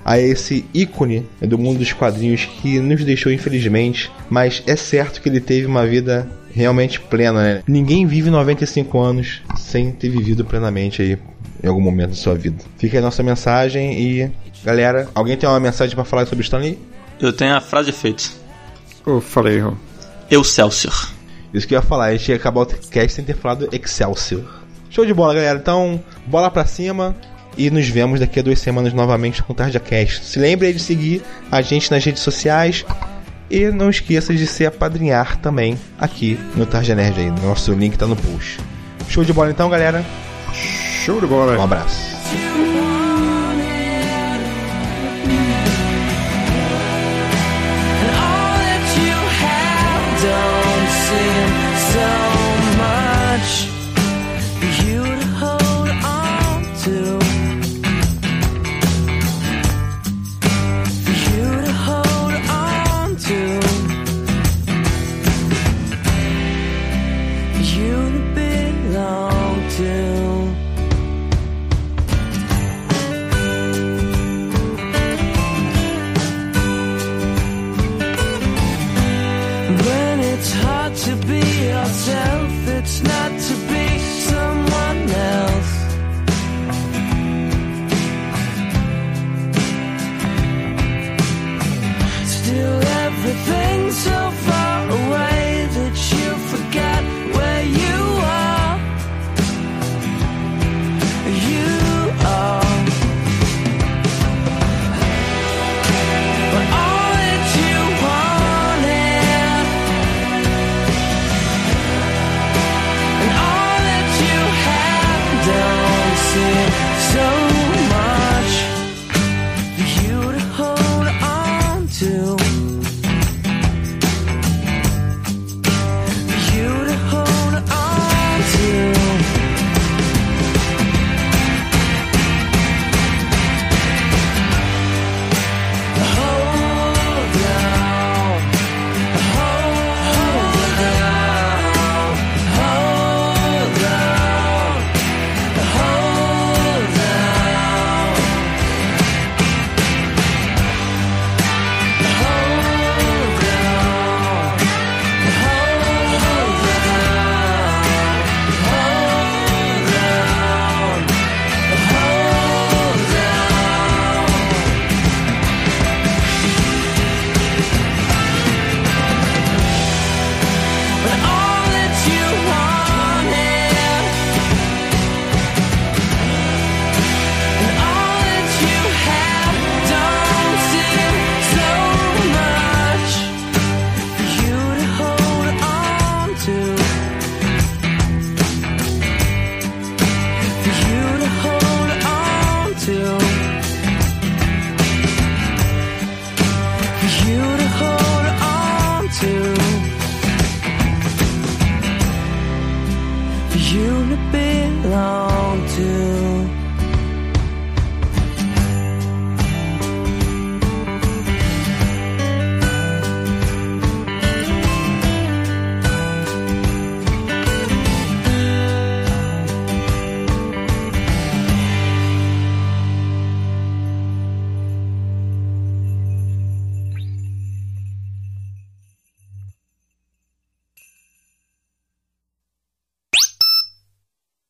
a 0.04 0.18
esse 0.18 0.64
ícone 0.72 1.26
do 1.40 1.58
mundo 1.58 1.78
dos 1.78 1.92
quadrinhos 1.92 2.44
que 2.44 2.78
nos 2.78 3.04
deixou 3.04 3.32
infelizmente, 3.32 4.10
mas 4.28 4.62
é 4.66 4.76
certo 4.76 5.20
que 5.20 5.28
ele 5.28 5.40
teve 5.40 5.66
uma 5.66 5.86
vida 5.86 6.28
realmente 6.52 7.00
plena, 7.00 7.42
né? 7.42 7.62
Ninguém 7.66 8.06
vive 8.06 8.30
95 8.30 8.98
anos 8.98 9.42
sem 9.56 9.92
ter 9.92 10.08
vivido 10.08 10.44
plenamente 10.44 11.02
aí 11.02 11.18
em 11.62 11.68
algum 11.68 11.80
momento 11.80 12.10
da 12.10 12.16
sua 12.16 12.34
vida. 12.34 12.58
Fica 12.78 12.96
aí 12.96 12.98
a 12.98 13.04
nossa 13.04 13.22
mensagem 13.22 14.00
e 14.00 14.30
galera, 14.64 15.08
alguém 15.14 15.36
tem 15.36 15.48
uma 15.48 15.60
mensagem 15.60 15.94
pra 15.94 16.04
falar 16.04 16.26
sobre 16.26 16.42
Stan 16.44 16.58
Lee? 16.58 16.78
Eu 17.20 17.32
tenho 17.32 17.54
a 17.54 17.60
frase 17.60 17.92
feita. 17.92 18.24
Eu 19.06 19.20
falei, 19.20 19.58
Raul. 19.58 19.76
Excelsior. 20.30 21.10
Isso 21.52 21.66
que 21.66 21.74
eu 21.74 21.78
ia 21.78 21.82
falar, 21.82 22.06
a 22.06 22.16
gente 22.16 22.28
ia 22.28 22.36
acabar 22.36 22.62
o 22.62 22.66
cast 22.66 23.12
sem 23.12 23.24
ter 23.24 23.34
falado 23.34 23.68
Excelsior. 23.72 24.60
Show 24.88 25.04
de 25.04 25.12
bola, 25.12 25.34
galera. 25.34 25.58
Então, 25.58 26.02
bola 26.26 26.50
pra 26.50 26.64
cima 26.64 27.14
e 27.60 27.70
nos 27.70 27.86
vemos 27.90 28.20
daqui 28.20 28.40
a 28.40 28.42
duas 28.42 28.58
semanas 28.58 28.94
novamente 28.94 29.42
com 29.42 29.52
o 29.52 29.56
TardiaCast. 29.56 30.24
Se 30.24 30.38
lembre 30.38 30.68
aí 30.68 30.72
de 30.72 30.80
seguir 30.80 31.22
a 31.52 31.60
gente 31.60 31.90
nas 31.90 32.02
redes 32.02 32.22
sociais 32.22 32.86
e 33.50 33.66
não 33.70 33.90
esqueça 33.90 34.32
de 34.32 34.46
se 34.46 34.64
apadrinhar 34.64 35.36
também 35.36 35.78
aqui 35.98 36.40
no 36.56 36.64
Tarja 36.64 36.94
Nerd 36.94 37.20
aí. 37.20 37.30
Nosso 37.30 37.74
link 37.74 37.98
tá 37.98 38.06
no 38.06 38.16
post. 38.16 38.58
Show 39.10 39.24
de 39.24 39.34
bola 39.34 39.50
então, 39.50 39.68
galera. 39.68 40.02
Show 41.04 41.20
de 41.20 41.26
bola. 41.26 41.58
Um 41.58 41.62
abraço. 41.62 42.16